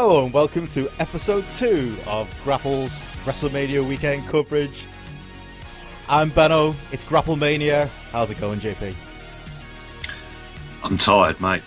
Hello 0.00 0.22
and 0.24 0.32
welcome 0.32 0.68
to 0.68 0.88
episode 1.00 1.44
two 1.54 1.96
of 2.06 2.32
GRAPPL's 2.44 2.92
WrestleMania 3.24 3.84
weekend 3.84 4.28
coverage. 4.28 4.84
I'm 6.08 6.30
Benno. 6.30 6.76
It's 6.92 7.02
GRAPPLMania. 7.02 7.88
How's 8.12 8.30
it 8.30 8.38
going, 8.38 8.60
JP? 8.60 8.94
I'm 10.84 10.96
tired, 10.98 11.40
mate. 11.40 11.62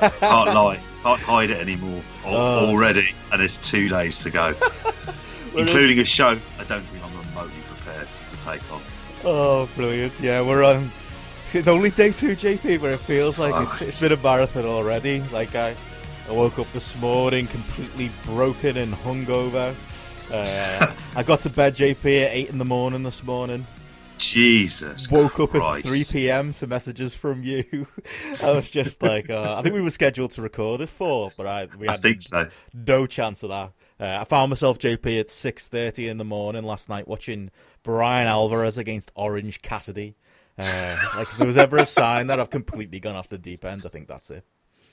Can't 0.00 0.20
lie. 0.22 0.80
Can't 1.02 1.20
hide 1.20 1.50
it 1.50 1.58
anymore 1.60 2.00
Oh. 2.24 2.70
already, 2.70 3.06
and 3.32 3.42
it's 3.42 3.58
two 3.58 3.90
days 3.90 4.18
to 4.20 4.30
go, 4.30 4.54
including 5.54 5.98
a 5.98 6.06
show. 6.06 6.28
I 6.58 6.64
don't 6.66 6.80
think 6.80 7.04
I'm 7.04 7.14
remotely 7.28 7.60
prepared 7.68 8.08
to 8.08 8.36
take 8.46 8.72
on. 8.72 8.80
Oh, 9.24 9.68
brilliant! 9.76 10.18
Yeah, 10.20 10.40
we're 10.40 10.64
on. 10.64 10.90
It's 11.52 11.68
only 11.68 11.90
day 11.90 12.12
two, 12.12 12.34
JP, 12.34 12.80
but 12.80 12.92
it 12.92 13.00
feels 13.00 13.38
like 13.38 13.52
it's, 13.62 13.82
it's 13.82 14.00
been 14.00 14.12
a 14.12 14.16
marathon 14.16 14.64
already. 14.64 15.20
Like 15.30 15.54
I, 15.54 15.76
I 16.28 16.32
woke 16.32 16.58
up 16.58 16.70
this 16.72 16.98
morning 17.00 17.46
completely 17.46 18.10
broken 18.24 18.76
and 18.78 18.94
hungover. 18.94 19.74
Uh, 20.30 20.94
I 21.16 21.22
got 21.22 21.42
to 21.42 21.50
bed, 21.50 21.76
JP, 21.76 22.24
at 22.24 22.32
eight 22.32 22.48
in 22.48 22.58
the 22.58 22.64
morning 22.64 23.02
this 23.02 23.22
morning. 23.22 23.66
Jesus. 24.16 25.10
woke 25.10 25.38
up 25.40 25.54
at 25.54 25.84
3 25.84 26.04
p.m. 26.10 26.54
to 26.54 26.66
messages 26.66 27.14
from 27.14 27.42
you. 27.42 27.86
I 28.42 28.52
was 28.52 28.70
just 28.70 29.02
like, 29.02 29.28
uh, 29.28 29.56
I 29.58 29.62
think 29.62 29.74
we 29.74 29.82
were 29.82 29.90
scheduled 29.90 30.30
to 30.32 30.42
record 30.42 30.80
at 30.80 30.88
four, 30.88 31.30
but 31.36 31.46
I 31.46 31.68
we 31.78 31.88
I 31.88 31.92
had 31.92 32.00
think 32.02 32.22
so. 32.22 32.48
no 32.72 33.06
chance 33.06 33.42
of 33.42 33.50
that. 33.50 33.72
Uh, 34.00 34.20
I 34.20 34.24
found 34.24 34.50
myself 34.50 34.78
JP 34.78 35.20
at 35.20 35.26
6:30 35.26 36.08
in 36.08 36.18
the 36.18 36.24
morning 36.24 36.62
last 36.64 36.88
night 36.88 37.06
watching 37.06 37.50
Bryan 37.82 38.26
Alvarez 38.26 38.78
against 38.78 39.10
Orange 39.14 39.60
Cassidy. 39.62 40.16
Uh, 40.56 40.96
like 41.16 41.28
if 41.28 41.36
there 41.36 41.46
was 41.46 41.56
ever 41.56 41.76
a 41.78 41.84
sign 41.84 42.28
that 42.28 42.38
I've 42.40 42.50
completely 42.50 43.00
gone 43.00 43.16
off 43.16 43.28
the 43.28 43.38
deep 43.38 43.64
end, 43.64 43.82
I 43.84 43.88
think 43.88 44.06
that's 44.06 44.30
it. 44.30 44.44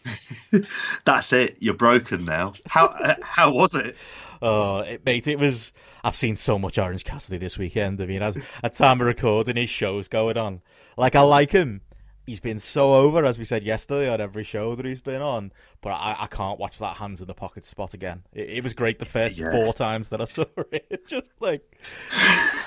That's 1.06 1.34
it. 1.34 1.58
You're 1.60 1.74
broken 1.74 2.26
now. 2.26 2.54
How 2.68 2.88
uh, 2.88 3.16
how 3.22 3.52
was 3.52 3.76
it? 3.76 3.96
Oh, 4.42 4.80
it, 4.80 5.06
mate, 5.06 5.28
it 5.28 5.38
was. 5.40 5.72
I've 6.04 6.16
seen 6.16 6.36
so 6.36 6.58
much 6.58 6.80
Orange 6.80 7.04
Cassidy 7.06 7.38
this 7.38 7.58
weekend. 7.58 8.02
I 8.02 8.08
mean, 8.08 8.24
as, 8.24 8.36
at 8.64 8.74
time 8.74 9.00
of 9.02 9.08
recording, 9.08 9.56
his 9.56 9.70
show's 9.70 10.08
going 10.08 10.38
on. 10.38 10.62
Like, 10.98 11.16
I 11.16 11.22
like 11.22 11.52
him. 11.52 11.82
He's 12.26 12.40
been 12.40 12.60
so 12.60 12.94
over, 12.96 13.26
as 13.26 13.38
we 13.38 13.46
said 13.46 13.64
yesterday, 13.64 14.08
on 14.10 14.22
every 14.22 14.44
show 14.44 14.74
that 14.76 14.86
he's 14.86 15.02
been 15.02 15.22
on. 15.22 15.52
But 15.82 15.90
I, 15.92 16.16
I 16.22 16.28
can't 16.28 16.60
watch 16.60 16.78
that 16.80 16.98
hands 16.98 17.20
in 17.22 17.28
the 17.28 17.34
pocket 17.34 17.66
spot 17.66 17.94
again. 17.94 18.24
It, 18.34 18.50
it 18.50 18.64
was 18.64 18.74
great 18.74 19.00
the 19.00 19.06
first 19.06 19.38
Yeah. 19.38 19.52
four 19.52 19.74
times 19.74 20.10
that 20.10 20.22
I 20.22 20.26
saw 20.26 20.46
it. 20.72 21.08
Just 21.08 21.32
like, 21.40 21.62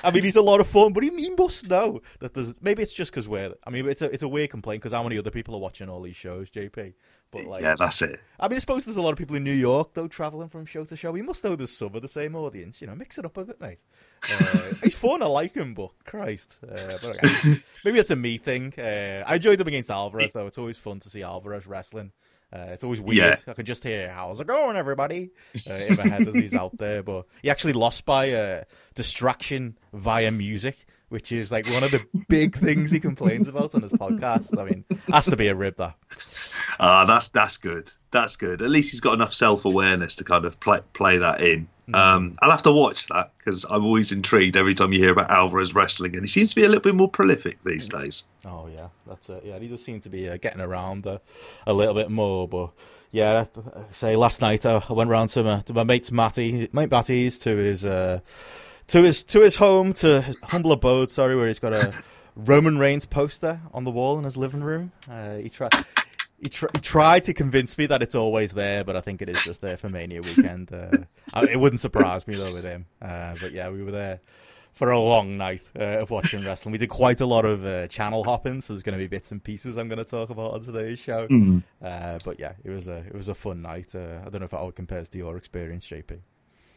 I 0.03 0.11
mean, 0.13 0.23
he's 0.23 0.35
a 0.35 0.41
lot 0.41 0.59
of 0.61 0.67
fun, 0.67 0.93
but 0.93 1.03
he, 1.03 1.09
he 1.09 1.29
must 1.31 1.69
know 1.69 2.01
that 2.19 2.33
there's. 2.33 2.53
Maybe 2.61 2.83
it's 2.83 2.93
just 2.93 3.11
because 3.11 3.27
we're. 3.27 3.53
I 3.65 3.69
mean, 3.69 3.87
it's 3.89 4.01
a 4.01 4.05
it's 4.05 4.23
a 4.23 4.27
weird 4.27 4.49
complaint 4.51 4.81
because 4.81 4.93
how 4.93 5.03
many 5.03 5.17
other 5.17 5.31
people 5.31 5.55
are 5.55 5.59
watching 5.61 5.89
all 5.89 6.01
these 6.01 6.15
shows, 6.17 6.49
JP? 6.49 6.93
But 7.31 7.45
like, 7.45 7.63
Yeah, 7.63 7.75
that's 7.77 8.01
it. 8.01 8.19
I 8.39 8.47
mean, 8.47 8.57
I 8.57 8.59
suppose 8.59 8.85
there's 8.85 8.97
a 8.97 9.01
lot 9.01 9.11
of 9.11 9.17
people 9.17 9.35
in 9.35 9.43
New 9.43 9.53
York 9.53 9.93
though 9.93 10.07
traveling 10.07 10.49
from 10.49 10.65
show 10.65 10.83
to 10.85 10.95
show. 10.95 11.11
We 11.11 11.21
must 11.21 11.43
know 11.43 11.55
there's 11.55 11.75
some 11.75 11.95
of 11.95 12.01
the 12.01 12.07
same 12.07 12.35
audience. 12.35 12.81
You 12.81 12.87
know, 12.87 12.95
mix 12.95 13.17
it 13.17 13.25
up 13.25 13.37
a 13.37 13.45
bit, 13.45 13.59
mate. 13.59 13.83
Uh, 14.23 14.73
he's 14.83 14.95
fun. 14.95 15.21
I 15.21 15.27
like 15.27 15.53
him, 15.55 15.73
but 15.73 15.91
Christ, 16.05 16.57
uh, 16.63 16.75
but 17.01 17.19
okay. 17.23 17.61
maybe 17.85 17.97
that's 17.97 18.11
a 18.11 18.15
me 18.15 18.37
thing. 18.37 18.73
Uh, 18.77 19.23
I 19.25 19.35
enjoyed 19.35 19.59
him 19.59 19.67
against 19.67 19.91
Alvarez 19.91 20.33
though. 20.33 20.47
It's 20.47 20.57
always 20.57 20.77
fun 20.77 20.99
to 21.01 21.09
see 21.09 21.23
Alvarez 21.23 21.67
wrestling. 21.67 22.11
Uh, 22.53 22.67
it's 22.69 22.83
always 22.83 23.01
weird. 23.01 23.17
Yeah. 23.17 23.51
I 23.51 23.53
can 23.53 23.65
just 23.65 23.83
hear 23.83 24.11
"How's 24.11 24.39
it 24.39 24.47
going, 24.47 24.77
everybody?" 24.77 25.31
Uh, 25.69 25.73
in 25.73 25.95
my 25.97 26.07
head 26.07 26.27
as 26.27 26.33
he's 26.33 26.53
out 26.53 26.77
there. 26.77 27.03
But 27.03 27.25
he 27.41 27.49
actually 27.49 27.73
lost 27.73 28.05
by 28.05 28.31
uh, 28.31 28.63
distraction 28.93 29.77
via 29.93 30.31
music, 30.31 30.85
which 31.15 31.31
is 31.31 31.49
like 31.49 31.65
one 31.69 31.81
of 31.81 31.91
the 31.91 32.05
big 32.27 32.57
things 32.57 32.91
he 32.91 32.99
complains 32.99 33.47
about 33.47 33.73
on 33.73 33.81
his 33.81 33.93
podcast. 33.93 34.59
I 34.59 34.65
mean, 34.65 34.83
has 35.09 35.27
to 35.27 35.37
be 35.37 35.47
a 35.47 35.55
rib 35.55 35.77
that. 35.77 35.95
Ah, 36.77 37.05
that's 37.05 37.29
that's 37.29 37.55
good. 37.55 37.89
That's 38.11 38.35
good. 38.35 38.61
At 38.61 38.69
least 38.69 38.91
he's 38.91 38.99
got 38.99 39.13
enough 39.13 39.33
self 39.33 39.63
awareness 39.63 40.17
to 40.17 40.25
kind 40.25 40.43
of 40.43 40.59
play 40.59 40.81
play 40.91 41.17
that 41.19 41.39
in. 41.39 41.69
Hmm. 41.85 41.95
Um, 41.95 42.37
I'll 42.41 42.51
have 42.51 42.63
to 42.63 42.71
watch 42.73 43.07
that 43.07 43.31
because 43.37 43.65
I'm 43.69 43.85
always 43.85 44.11
intrigued 44.11 44.57
every 44.57 44.73
time 44.73 44.91
you 44.91 44.99
hear 44.99 45.13
about 45.13 45.31
Alvarez 45.31 45.73
wrestling, 45.73 46.15
and 46.15 46.23
he 46.23 46.27
seems 46.27 46.49
to 46.49 46.55
be 46.57 46.65
a 46.65 46.67
little 46.67 46.81
bit 46.81 46.95
more 46.95 47.09
prolific 47.09 47.59
these 47.63 47.87
days. 47.87 48.25
Oh 48.43 48.67
yeah, 48.67 48.89
that's 49.07 49.29
it. 49.29 49.43
Yeah, 49.45 49.57
he 49.57 49.69
does 49.69 49.81
seem 49.81 50.01
to 50.01 50.09
be 50.09 50.27
uh, 50.27 50.35
getting 50.35 50.59
around 50.59 51.07
uh, 51.07 51.19
a 51.65 51.71
little 51.71 51.93
bit 51.93 52.11
more. 52.11 52.45
But 52.45 52.71
yeah, 53.11 53.45
uh, 53.55 53.83
say 53.93 54.17
last 54.17 54.41
night 54.41 54.65
uh, 54.65 54.81
I 54.89 54.91
went 54.91 55.09
round 55.09 55.29
to 55.29 55.43
my 55.43 55.61
to 55.61 55.73
my 55.73 55.85
mate's 55.85 56.11
Matty, 56.11 56.67
mate 56.73 56.91
Matty's 56.91 57.39
to 57.39 57.55
his 57.55 57.85
uh, 57.85 58.19
to 58.87 59.01
his 59.03 59.23
to 59.25 59.41
his 59.41 59.55
home 59.55 59.93
to 59.93 60.21
his 60.21 60.41
humble 60.43 60.71
abode. 60.71 61.09
Sorry, 61.11 61.35
where 61.35 61.47
he's 61.47 61.59
got 61.59 61.73
a 61.73 61.93
Roman 62.35 62.77
Reigns 62.77 63.05
poster 63.05 63.59
on 63.73 63.83
the 63.83 63.91
wall 63.91 64.17
in 64.17 64.23
his 64.23 64.37
living 64.37 64.59
room. 64.61 64.91
Uh, 65.09 65.35
he 65.37 65.49
tried. 65.49 65.71
He, 66.37 66.49
tr- 66.49 66.67
he 66.73 66.79
tried 66.81 67.23
to 67.23 67.33
convince 67.33 67.77
me 67.77 67.85
that 67.87 68.01
it's 68.03 68.13
always 68.13 68.51
there, 68.51 68.83
but 68.83 68.95
I 68.97 69.01
think 69.01 69.21
it 69.21 69.29
is 69.29 69.41
just 69.43 69.61
there 69.61 69.77
for 69.77 69.87
Mania 69.89 70.21
weekend. 70.21 70.71
Uh, 70.71 70.91
I- 71.33 71.45
it 71.45 71.59
wouldn't 71.59 71.79
surprise 71.79 72.27
me 72.27 72.35
though 72.35 72.53
with 72.53 72.65
him. 72.65 72.85
Uh, 73.01 73.35
but 73.39 73.51
yeah, 73.53 73.69
we 73.69 73.81
were 73.81 73.91
there 73.91 74.19
for 74.73 74.91
a 74.91 74.99
long 74.99 75.37
night 75.37 75.71
uh, 75.79 75.83
of 76.01 76.11
watching 76.11 76.43
wrestling. 76.43 76.73
We 76.73 76.77
did 76.77 76.89
quite 76.89 77.21
a 77.21 77.25
lot 77.25 77.45
of 77.45 77.65
uh, 77.65 77.87
channel 77.87 78.25
hopping, 78.25 78.59
so 78.59 78.73
there's 78.73 78.83
going 78.83 78.97
to 78.97 79.01
be 79.03 79.07
bits 79.07 79.31
and 79.31 79.41
pieces 79.41 79.77
I'm 79.77 79.87
going 79.87 79.97
to 79.97 80.03
talk 80.03 80.29
about 80.29 80.53
on 80.53 80.63
today's 80.65 80.99
show. 80.99 81.25
Uh, 81.81 82.19
but 82.25 82.37
yeah, 82.37 82.51
it 82.65 82.69
was 82.69 82.89
a 82.89 82.97
it 82.97 83.15
was 83.15 83.29
a 83.29 83.33
fun 83.33 83.61
night. 83.61 83.95
Uh, 83.95 84.19
I 84.25 84.29
don't 84.29 84.41
know 84.41 84.45
if 84.45 84.51
that 84.51 84.75
compares 84.75 85.07
to 85.09 85.17
your 85.17 85.37
experience, 85.37 85.87
JP. 85.87 86.19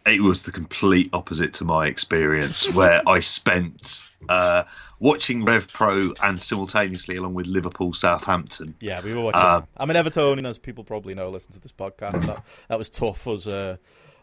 It 0.09 0.21
was 0.21 0.43
the 0.43 0.53
complete 0.53 1.09
opposite 1.13 1.55
to 1.55 1.65
my 1.65 1.87
experience, 1.87 2.73
where 2.73 3.03
I 3.07 3.21
spent 3.21 4.09
uh, 4.29 4.65
watching 4.99 5.45
Rev 5.45 5.69
Pro 5.73 6.13
and 6.23 6.41
simultaneously 6.41 7.17
along 7.17 7.35
with 7.35 7.47
Liverpool 7.47 7.93
Southampton. 7.95 8.75
Yeah, 8.81 9.03
we 9.03 9.15
were 9.15 9.21
watching. 9.21 9.41
Uh, 9.41 9.63
I'm 9.77 9.91
an 9.91 9.97
Evertonian, 9.97 10.49
as 10.49 10.59
people 10.59 10.85
probably 10.85 11.15
know. 11.15 11.31
Listen 11.31 11.53
to 11.53 11.61
this 11.61 11.73
podcast. 11.73 12.27
That, 12.27 12.45
that 12.69 12.79
was 12.79 12.91
tough. 12.91 13.27
Was 13.27 13.47
uh, 13.47 13.77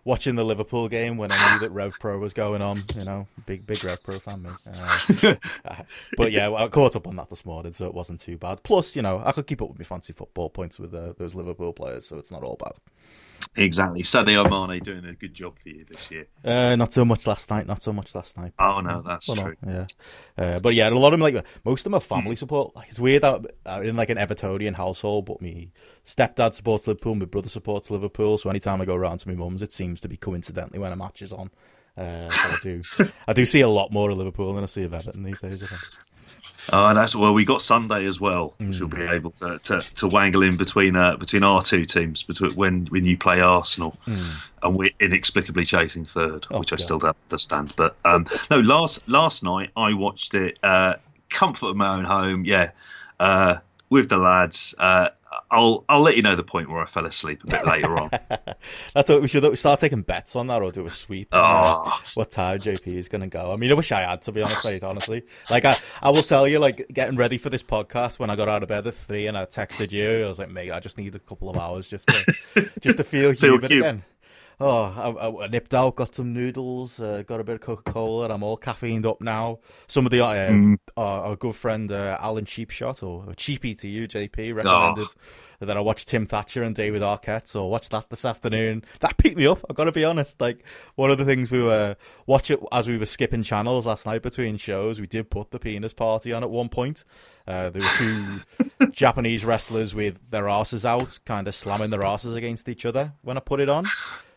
watching 0.05 0.35
the 0.35 0.45
Liverpool 0.45 0.87
game 0.87 1.17
when 1.17 1.31
I 1.31 1.53
knew 1.53 1.59
that 1.59 1.71
Rev 1.71 1.93
Pro 1.99 2.17
was 2.17 2.33
going 2.33 2.61
on. 2.61 2.77
You 2.97 3.05
know, 3.05 3.27
big 3.45 3.65
big 3.67 3.83
Rev 3.83 4.01
Pro 4.01 4.17
fan 4.17 4.43
me. 4.43 4.49
Uh, 4.65 5.35
but 6.17 6.31
yeah, 6.31 6.49
I 6.51 6.67
caught 6.69 6.95
up 6.95 7.07
on 7.07 7.17
that 7.17 7.29
this 7.29 7.45
morning, 7.45 7.73
so 7.73 7.85
it 7.87 7.93
wasn't 7.93 8.21
too 8.21 8.37
bad. 8.37 8.63
Plus, 8.63 8.95
you 8.95 9.01
know, 9.01 9.21
I 9.25 9.33
could 9.33 9.47
keep 9.47 9.61
up 9.61 9.69
with 9.69 9.79
my 9.79 9.83
fancy 9.83 10.13
football 10.13 10.49
points 10.49 10.79
with 10.79 10.93
uh, 10.93 11.13
those 11.17 11.35
Liverpool 11.35 11.73
players, 11.73 12.07
so 12.07 12.17
it's 12.17 12.31
not 12.31 12.43
all 12.43 12.55
bad. 12.55 12.73
Exactly, 13.57 14.01
Sadio 14.01 14.49
Mane 14.49 14.79
doing 14.81 15.05
a 15.05 15.13
good 15.13 15.33
job 15.33 15.57
for 15.61 15.69
you 15.69 15.85
this 15.89 16.09
year. 16.09 16.27
Uh, 16.43 16.75
not 16.75 16.93
so 16.93 17.03
much 17.05 17.27
last 17.27 17.49
night. 17.49 17.67
Not 17.67 17.81
so 17.81 17.91
much 17.93 18.15
last 18.15 18.37
night. 18.37 18.53
Oh 18.59 18.79
no, 18.81 19.01
that's 19.01 19.27
Well, 19.27 19.35
no, 19.37 19.43
true. 19.43 19.55
yeah, 19.67 19.85
uh, 20.37 20.59
but 20.59 20.73
yeah, 20.73 20.89
a 20.89 20.91
lot 20.91 21.13
of 21.13 21.19
them 21.19 21.21
like 21.21 21.45
most 21.63 21.81
of 21.81 21.83
them 21.85 21.95
are 21.95 21.99
family 21.99 22.35
support. 22.35 22.75
Like 22.75 22.89
it's 22.89 22.99
weird 22.99 23.23
that 23.23 23.45
I'm 23.65 23.83
in 23.83 23.95
like 23.95 24.09
an 24.09 24.17
Evertonian 24.17 24.75
household, 24.75 25.25
but 25.25 25.41
me 25.41 25.71
stepdad 26.05 26.53
supports 26.53 26.87
Liverpool, 26.87 27.15
my 27.15 27.25
brother 27.25 27.49
supports 27.49 27.91
Liverpool. 27.91 28.37
So 28.37 28.49
anytime 28.49 28.81
I 28.81 28.85
go 28.85 28.95
round 28.95 29.19
to 29.21 29.27
my 29.29 29.35
mum's, 29.35 29.61
it 29.61 29.73
seems 29.73 29.94
to 30.01 30.07
be 30.07 30.17
coincidentally 30.17 30.79
when 30.79 30.91
a 30.91 30.95
match 30.95 31.21
is 31.21 31.31
on. 31.33 31.49
Uh, 31.97 32.27
I 32.29 32.57
do, 32.61 32.81
I 33.27 33.33
do 33.33 33.45
see 33.45 33.61
a 33.61 33.69
lot 33.69 33.91
more 33.91 34.09
of 34.09 34.17
Liverpool 34.17 34.53
than 34.53 34.63
I 34.63 34.67
see 34.67 34.83
of 34.83 34.93
Everton 34.93 35.23
these 35.23 35.41
days. 35.41 35.63
I 35.63 35.67
think. 35.67 35.81
Oh, 36.73 36.93
that's 36.95 37.15
well. 37.15 37.33
We 37.33 37.45
got 37.45 37.61
Sunday 37.61 38.05
as 38.05 38.19
well, 38.19 38.55
which 38.57 38.79
will 38.79 38.87
be 38.87 39.03
able 39.03 39.31
to, 39.31 39.59
to, 39.59 39.81
to 39.95 40.07
wangle 40.07 40.41
in 40.41 40.57
between 40.57 40.95
uh, 40.95 41.15
between 41.15 41.43
our 41.43 41.61
two 41.63 41.85
teams 41.85 42.23
between 42.23 42.51
when 42.55 42.87
when 42.87 43.05
you 43.05 43.17
play 43.17 43.39
Arsenal, 43.39 43.95
and 44.07 44.75
we're 44.75 44.89
inexplicably 44.99 45.63
chasing 45.65 46.05
third, 46.05 46.47
Oh, 46.49 46.59
which 46.59 46.73
I 46.73 46.77
still 46.77 46.97
don't 46.97 47.15
understand. 47.29 47.73
But 47.75 47.95
um, 48.03 48.25
no, 48.49 48.59
last 48.61 49.07
last 49.07 49.43
night 49.43 49.69
I 49.77 49.93
watched 49.93 50.33
it, 50.33 50.57
uh, 50.63 50.95
comfort 51.29 51.67
of 51.67 51.75
my 51.77 51.97
own 51.97 52.03
home, 52.03 52.45
yeah, 52.45 52.71
uh, 53.19 53.57
with 53.89 54.09
the 54.09 54.17
lads. 54.17 54.73
I'll 55.51 55.85
I'll 55.89 56.01
let 56.01 56.15
you 56.15 56.21
know 56.21 56.35
the 56.35 56.43
point 56.43 56.69
where 56.69 56.79
I 56.81 56.85
fell 56.85 57.05
asleep 57.05 57.43
a 57.43 57.47
bit 57.47 57.65
later 57.65 57.97
on. 57.97 58.09
That's 58.93 59.09
what 59.09 59.21
we 59.21 59.27
should 59.27 59.43
we 59.43 59.55
start 59.55 59.79
taking 59.79 60.01
bets 60.01 60.35
on 60.35 60.47
that 60.47 60.61
or 60.61 60.71
do 60.71 60.85
a 60.85 60.91
sweep. 60.91 61.29
Oh. 61.31 61.99
What 62.15 62.31
time 62.31 62.57
JP 62.57 62.93
is 62.93 63.07
going 63.07 63.21
to 63.21 63.27
go? 63.27 63.51
I 63.51 63.55
mean, 63.57 63.71
I 63.71 63.73
wish 63.73 63.91
I 63.91 64.01
had 64.01 64.21
to 64.23 64.31
be 64.31 64.41
honest, 64.41 64.83
honestly. 64.83 65.23
Like, 65.49 65.65
I, 65.65 65.75
I 66.01 66.09
will 66.09 66.21
tell 66.21 66.47
you, 66.47 66.59
like, 66.59 66.87
getting 66.93 67.15
ready 67.17 67.37
for 67.37 67.49
this 67.49 67.63
podcast 67.63 68.19
when 68.19 68.29
I 68.29 68.35
got 68.35 68.49
out 68.49 68.63
of 68.63 68.69
bed 68.69 68.87
at 68.87 68.95
three 68.95 69.27
and 69.27 69.37
I 69.37 69.45
texted 69.45 69.91
you, 69.91 70.23
I 70.23 70.27
was 70.27 70.39
like, 70.39 70.49
mate, 70.49 70.71
I 70.71 70.79
just 70.79 70.97
need 70.97 71.15
a 71.15 71.19
couple 71.19 71.49
of 71.49 71.57
hours 71.57 71.87
just 71.87 72.07
to, 72.07 72.69
just 72.81 72.97
to 72.97 73.03
feel 73.03 73.33
Feel 73.35 73.53
human 73.53 73.71
human. 73.71 73.89
again. 73.95 74.03
Oh, 74.59 75.37
I, 75.39 75.43
I, 75.43 75.47
nipped 75.47 75.73
out, 75.73 75.97
got 75.97 76.15
some 76.15 76.31
noodles, 76.31 76.99
uh, 76.99 77.23
got 77.27 77.41
a 77.41 77.43
bit 77.43 77.55
of 77.55 77.61
Coca 77.61 77.91
Cola. 77.91 78.29
I'm 78.29 78.43
all 78.43 78.57
caffeined 78.57 79.05
up 79.05 79.19
now. 79.19 79.59
Some 79.87 80.05
of 80.05 80.11
the 80.11 80.23
uh, 80.23 80.75
our, 80.95 81.25
our 81.25 81.35
good 81.35 81.55
friend 81.55 81.91
uh, 81.91 82.17
Alan 82.21 82.45
Cheapshot 82.45 83.03
or 83.03 83.33
Cheapy 83.33 83.75
to 83.75 83.87
you, 83.87 84.07
JP, 84.07 84.55
recommended 84.55 85.07
that 85.59 85.77
I 85.77 85.79
watch 85.79 86.05
Tim 86.05 86.25
Thatcher 86.25 86.63
and 86.63 86.75
David 86.75 87.01
Arquette. 87.01 87.47
So 87.47 87.65
I 87.65 87.69
watched 87.69 87.91
that 87.91 88.09
this 88.09 88.25
afternoon. 88.25 88.83
That 88.99 89.17
picked 89.17 89.37
me 89.37 89.47
up. 89.47 89.63
I've 89.69 89.75
got 89.75 89.85
to 89.85 89.91
be 89.91 90.05
honest. 90.05 90.39
Like 90.39 90.63
one 90.95 91.11
of 91.11 91.17
the 91.17 91.25
things 91.25 91.51
we 91.51 91.61
were 91.61 91.95
watching 92.25 92.57
as 92.71 92.87
we 92.87 92.97
were 92.97 93.05
skipping 93.05 93.43
channels 93.43 93.85
last 93.85 94.05
night 94.05 94.21
between 94.21 94.57
shows, 94.57 94.99
we 94.99 95.07
did 95.07 95.29
put 95.29 95.51
the 95.51 95.59
penis 95.59 95.93
party 95.93 96.31
on 96.33 96.43
at 96.43 96.49
one 96.49 96.69
point. 96.69 97.03
Uh, 97.47 97.69
there 97.69 97.81
were 97.81 97.97
two 97.97 98.89
Japanese 98.91 99.45
wrestlers 99.45 99.93
with 99.93 100.31
their 100.31 100.49
asses 100.49 100.85
out, 100.85 101.19
kind 101.25 101.47
of 101.47 101.55
slamming 101.55 101.89
their 101.89 102.03
asses 102.03 102.35
against 102.35 102.67
each 102.67 102.85
other 102.85 103.13
when 103.21 103.37
I 103.37 103.39
put 103.39 103.59
it 103.59 103.69
on. 103.69 103.85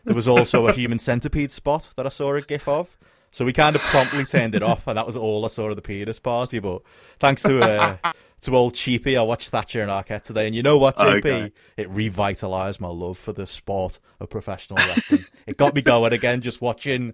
There 0.05 0.15
was 0.15 0.27
also 0.27 0.67
a 0.67 0.73
human 0.73 0.99
centipede 0.99 1.51
spot 1.51 1.89
that 1.95 2.05
I 2.05 2.09
saw 2.09 2.33
a 2.35 2.41
gif 2.41 2.67
of. 2.67 2.95
So 3.31 3.45
we 3.45 3.53
kind 3.53 3.75
of 3.75 3.81
promptly 3.83 4.25
turned 4.25 4.55
it 4.55 4.63
off, 4.63 4.87
and 4.87 4.97
that 4.97 5.05
was 5.05 5.15
all 5.15 5.45
I 5.45 5.49
saw 5.49 5.69
of 5.69 5.75
the 5.75 5.81
penis 5.81 6.19
party. 6.19 6.59
But 6.59 6.81
thanks 7.19 7.43
to 7.43 7.59
uh, 7.59 8.13
to 8.41 8.55
old 8.55 8.73
Cheapy. 8.73 9.17
I 9.17 9.21
watched 9.21 9.49
Thatcher 9.49 9.81
and 9.81 9.91
Arquette 9.91 10.23
today, 10.23 10.47
and 10.47 10.55
you 10.55 10.63
know 10.63 10.77
what, 10.77 10.97
JP? 10.97 11.17
Okay. 11.17 11.51
It 11.77 11.89
revitalized 11.89 12.79
my 12.79 12.87
love 12.87 13.17
for 13.17 13.33
the 13.33 13.45
sport 13.45 13.99
of 14.19 14.29
professional 14.29 14.77
wrestling. 14.77 15.21
it 15.45 15.57
got 15.57 15.75
me 15.75 15.81
going 15.81 16.13
again, 16.13 16.41
just 16.41 16.61
watching 16.61 17.13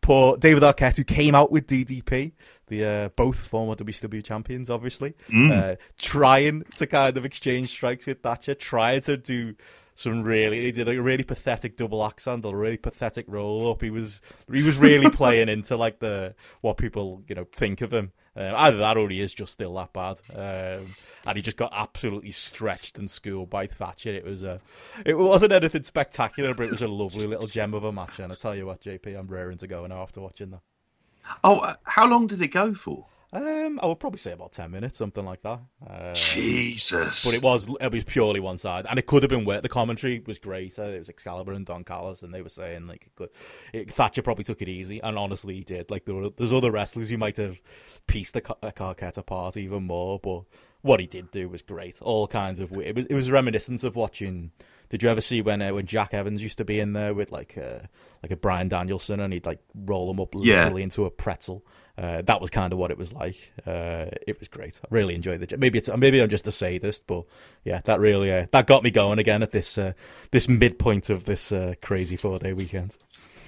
poor 0.00 0.36
David 0.36 0.62
Arquette, 0.62 0.96
who 0.96 1.04
came 1.04 1.34
out 1.34 1.50
with 1.50 1.66
DDP, 1.66 2.32
the 2.68 2.84
uh, 2.84 3.08
both 3.10 3.38
former 3.38 3.74
WCW 3.74 4.24
champions, 4.24 4.70
obviously, 4.70 5.14
uh, 5.52 5.76
trying 5.98 6.64
to 6.76 6.86
kind 6.86 7.16
of 7.16 7.24
exchange 7.24 7.70
strikes 7.70 8.06
with 8.06 8.22
Thatcher, 8.22 8.54
trying 8.54 9.02
to 9.02 9.16
do 9.16 9.54
some 9.94 10.22
really 10.22 10.60
he 10.60 10.72
did 10.72 10.88
a 10.88 11.00
really 11.02 11.24
pathetic 11.24 11.76
double 11.76 12.04
axe 12.04 12.26
handle, 12.26 12.50
a 12.50 12.56
really 12.56 12.76
pathetic 12.76 13.24
roll 13.28 13.70
up. 13.70 13.82
He 13.82 13.90
was 13.90 14.20
he 14.52 14.62
was 14.62 14.76
really 14.76 15.10
playing 15.10 15.48
into 15.48 15.76
like 15.76 16.00
the 16.00 16.34
what 16.60 16.76
people 16.76 17.22
you 17.26 17.34
know 17.34 17.46
think 17.50 17.80
of 17.80 17.92
him. 17.92 18.12
Uh, 18.36 18.52
either 18.54 18.76
that 18.76 18.98
or 18.98 19.08
he 19.08 19.22
is 19.22 19.32
just 19.32 19.54
still 19.54 19.72
that 19.72 19.94
bad. 19.94 20.20
Um, 20.34 20.94
and 21.26 21.36
he 21.36 21.40
just 21.40 21.56
got 21.56 21.72
absolutely 21.74 22.32
stretched 22.32 22.98
and 22.98 23.08
schooled 23.08 23.48
by 23.48 23.66
Thatcher. 23.66 24.10
It 24.10 24.26
was 24.26 24.42
a, 24.42 24.60
it 25.06 25.16
wasn't 25.16 25.52
anything 25.52 25.82
spectacular, 25.84 26.52
but 26.52 26.66
it 26.66 26.70
was 26.70 26.82
a 26.82 26.88
lovely 26.88 27.26
little 27.26 27.46
gem 27.46 27.72
of 27.72 27.84
a 27.84 27.92
match. 27.92 28.18
And 28.18 28.30
I 28.30 28.34
tell 28.36 28.54
you 28.54 28.66
what, 28.66 28.82
JP, 28.82 29.18
I'm 29.18 29.26
raring 29.26 29.56
to 29.58 29.66
go 29.66 29.86
now 29.86 30.02
after 30.02 30.20
watching 30.20 30.50
that. 30.50 30.60
Oh, 31.44 31.58
uh, 31.58 31.74
how 31.84 32.08
long 32.08 32.26
did 32.26 32.42
it 32.42 32.48
go 32.48 32.74
for? 32.74 33.06
Um, 33.32 33.80
I 33.82 33.86
would 33.86 33.98
probably 33.98 34.18
say 34.18 34.32
about 34.32 34.52
ten 34.52 34.70
minutes, 34.70 34.96
something 34.96 35.24
like 35.24 35.42
that. 35.42 35.60
Uh, 35.86 36.14
Jesus. 36.14 37.24
but 37.24 37.34
it 37.34 37.42
was 37.42 37.68
it 37.80 37.92
was 37.92 38.04
purely 38.04 38.40
one 38.40 38.56
side, 38.56 38.86
and 38.88 38.98
it 38.98 39.06
could 39.06 39.22
have 39.22 39.30
been 39.30 39.44
worse. 39.44 39.62
The 39.62 39.68
commentary 39.68 40.22
was 40.26 40.38
great. 40.38 40.78
It 40.78 40.98
was 40.98 41.08
Excalibur 41.08 41.52
and 41.52 41.66
Don 41.66 41.84
Callis, 41.84 42.22
and 42.22 42.32
they 42.32 42.40
were 42.40 42.48
saying 42.48 42.86
like 42.86 43.02
it 43.06 43.14
could, 43.16 43.28
it, 43.72 43.92
Thatcher 43.92 44.22
probably 44.22 44.44
took 44.44 44.62
it 44.62 44.68
easy, 44.68 45.00
and 45.00 45.18
honestly, 45.18 45.56
he 45.56 45.64
did. 45.64 45.90
Like 45.90 46.04
there 46.04 46.14
were, 46.14 46.30
there's 46.30 46.52
other 46.52 46.70
wrestlers 46.70 47.10
who 47.10 47.18
might 47.18 47.36
have 47.36 47.58
pieced 48.06 48.34
the, 48.34 48.42
the 48.62 48.72
Carquette 48.72 49.18
apart 49.18 49.56
even 49.56 49.82
more, 49.82 50.20
but 50.20 50.44
what 50.82 51.00
he 51.00 51.06
did 51.06 51.30
do 51.32 51.48
was 51.48 51.62
great. 51.62 52.00
All 52.00 52.28
kinds 52.28 52.60
of. 52.60 52.72
It 52.72 52.94
was 52.94 53.06
it 53.06 53.14
was 53.14 53.30
reminiscent 53.30 53.82
of 53.84 53.96
watching. 53.96 54.52
Did 54.88 55.02
you 55.02 55.08
ever 55.08 55.20
see 55.20 55.42
when 55.42 55.60
uh, 55.62 55.72
when 55.74 55.86
Jack 55.86 56.14
Evans 56.14 56.42
used 56.42 56.58
to 56.58 56.64
be 56.64 56.78
in 56.80 56.92
there 56.92 57.12
with 57.14 57.32
like 57.32 57.56
uh, 57.58 57.80
like 58.22 58.30
a 58.32 58.36
Bryan 58.36 58.68
Danielson, 58.68 59.20
and 59.20 59.32
he'd 59.32 59.46
like 59.46 59.60
roll 59.74 60.10
him 60.10 60.20
up 60.20 60.34
Yeah. 60.34 60.58
literally 60.64 60.82
into 60.82 61.04
a 61.06 61.10
pretzel? 61.10 61.64
Uh, 61.98 62.20
that 62.22 62.42
was 62.42 62.50
kind 62.50 62.74
of 62.74 62.78
what 62.78 62.90
it 62.90 62.98
was 62.98 63.10
like. 63.14 63.36
Uh, 63.66 64.06
it 64.26 64.38
was 64.38 64.48
great. 64.48 64.78
I 64.84 64.86
really 64.90 65.14
enjoyed 65.14 65.40
the. 65.40 65.56
Maybe 65.56 65.78
it's 65.78 65.88
maybe 65.96 66.20
I'm 66.20 66.28
just 66.28 66.46
a 66.46 66.52
sadist, 66.52 67.06
but 67.06 67.24
yeah, 67.64 67.80
that 67.86 68.00
really 68.00 68.30
uh, 68.30 68.46
that 68.52 68.66
got 68.66 68.82
me 68.82 68.90
going 68.90 69.18
again 69.18 69.42
at 69.42 69.50
this 69.50 69.78
uh, 69.78 69.92
this 70.30 70.46
midpoint 70.46 71.08
of 71.08 71.24
this 71.24 71.52
uh, 71.52 71.74
crazy 71.82 72.16
four 72.16 72.38
day 72.38 72.52
weekend. 72.52 72.96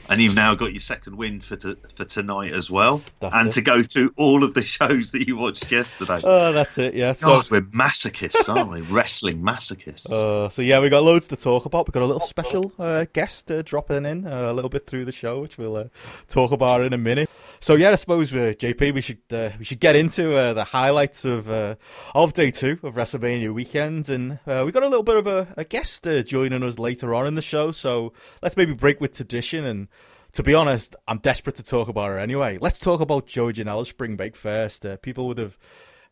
And 0.09 0.21
you've 0.21 0.35
now 0.35 0.55
got 0.55 0.73
your 0.73 0.81
second 0.81 1.17
win 1.17 1.41
for 1.41 1.57
t- 1.57 1.77
for 1.95 2.05
tonight 2.05 2.53
as 2.53 2.71
well, 2.71 3.03
That's 3.21 3.35
and 3.35 3.49
it. 3.49 3.53
to 3.53 3.61
go 3.61 3.83
through 3.83 4.13
all 4.17 4.43
of 4.45 4.55
the 4.55 4.63
shows 4.63 5.13
that 5.13 5.27
you 5.27 5.37
watched 5.37 5.71
yesterday. 5.71 6.21
Oh, 6.25 6.53
that's 6.53 6.79
it. 6.79 6.95
Yeah. 6.95 7.13
So 7.13 7.27
God, 7.27 7.51
we're 7.51 7.63
masochists, 7.63 8.49
aren't 8.49 8.71
we? 8.71 8.81
Wrestling 8.91 9.43
masochists. 9.43 10.11
Uh, 10.11 10.49
so 10.49 10.63
yeah, 10.63 10.81
we 10.81 10.89
got 10.89 11.03
loads 11.03 11.29
to 11.29 11.37
talk 11.37 11.65
about. 11.67 11.87
We 11.89 11.93
got 11.93 12.03
a 12.03 12.07
little 12.07 12.21
special 12.21 12.73
uh, 12.79 13.07
guest 13.13 13.51
uh, 13.51 13.63
dropping 13.63 14.05
in 14.05 14.27
uh, 14.27 14.51
a 14.51 14.53
little 14.53 14.71
bit 14.71 14.87
through 14.87 15.05
the 15.05 15.13
show, 15.13 15.41
which 15.41 15.59
we'll 15.59 15.77
uh, 15.77 15.85
talk 16.29 16.53
about 16.53 16.83
in 16.83 16.93
a 16.93 16.99
minute. 16.99 17.29
So 17.61 17.75
yeah, 17.75 17.91
I 17.91 17.97
suppose 17.97 18.33
uh, 18.33 18.55
JP, 18.57 18.95
we 18.95 19.01
should 19.01 19.19
uh, 19.33 19.51
we 19.59 19.65
should 19.65 19.81
get 19.81 19.97
into 19.97 20.37
uh, 20.37 20.55
the 20.55 20.65
highlights 20.65 21.25
of 21.25 21.49
uh, 21.51 21.75
of 22.15 22.33
day 22.33 22.51
two 22.51 22.79
of 22.83 22.95
WrestleMania 22.95 23.53
weekend, 23.53 24.09
and 24.09 24.39
uh, 24.47 24.63
we 24.65 24.71
got 24.73 24.85
a 24.85 24.89
little 24.89 25.03
bit 25.03 25.17
of 25.17 25.27
a, 25.27 25.53
a 25.57 25.65
guest 25.65 26.07
uh, 26.07 26.23
joining 26.23 26.63
us 26.63 26.79
later 26.79 27.15
on 27.15 27.27
in 27.27 27.35
the 27.35 27.43
show. 27.43 27.73
So 27.73 28.13
let's 28.43 28.57
maybe 28.57 28.75
break 28.75 29.01
with 29.01 29.13
tradition 29.13 29.65
and. 29.65 29.89
To 30.33 30.43
be 30.43 30.55
honest, 30.55 30.95
I'm 31.09 31.19
desperate 31.19 31.57
to 31.57 31.63
talk 31.63 31.89
about 31.89 32.09
her 32.09 32.19
anyway. 32.19 32.59
Let's 32.61 32.79
talk 32.79 33.01
about 33.01 33.27
Joey 33.27 33.55
Janela's 33.55 33.89
spring 33.89 34.17
break 34.17 34.37
first. 34.37 34.85
Uh, 34.85 34.97
people 34.99 35.27
would 35.27 35.39
have 35.39 35.59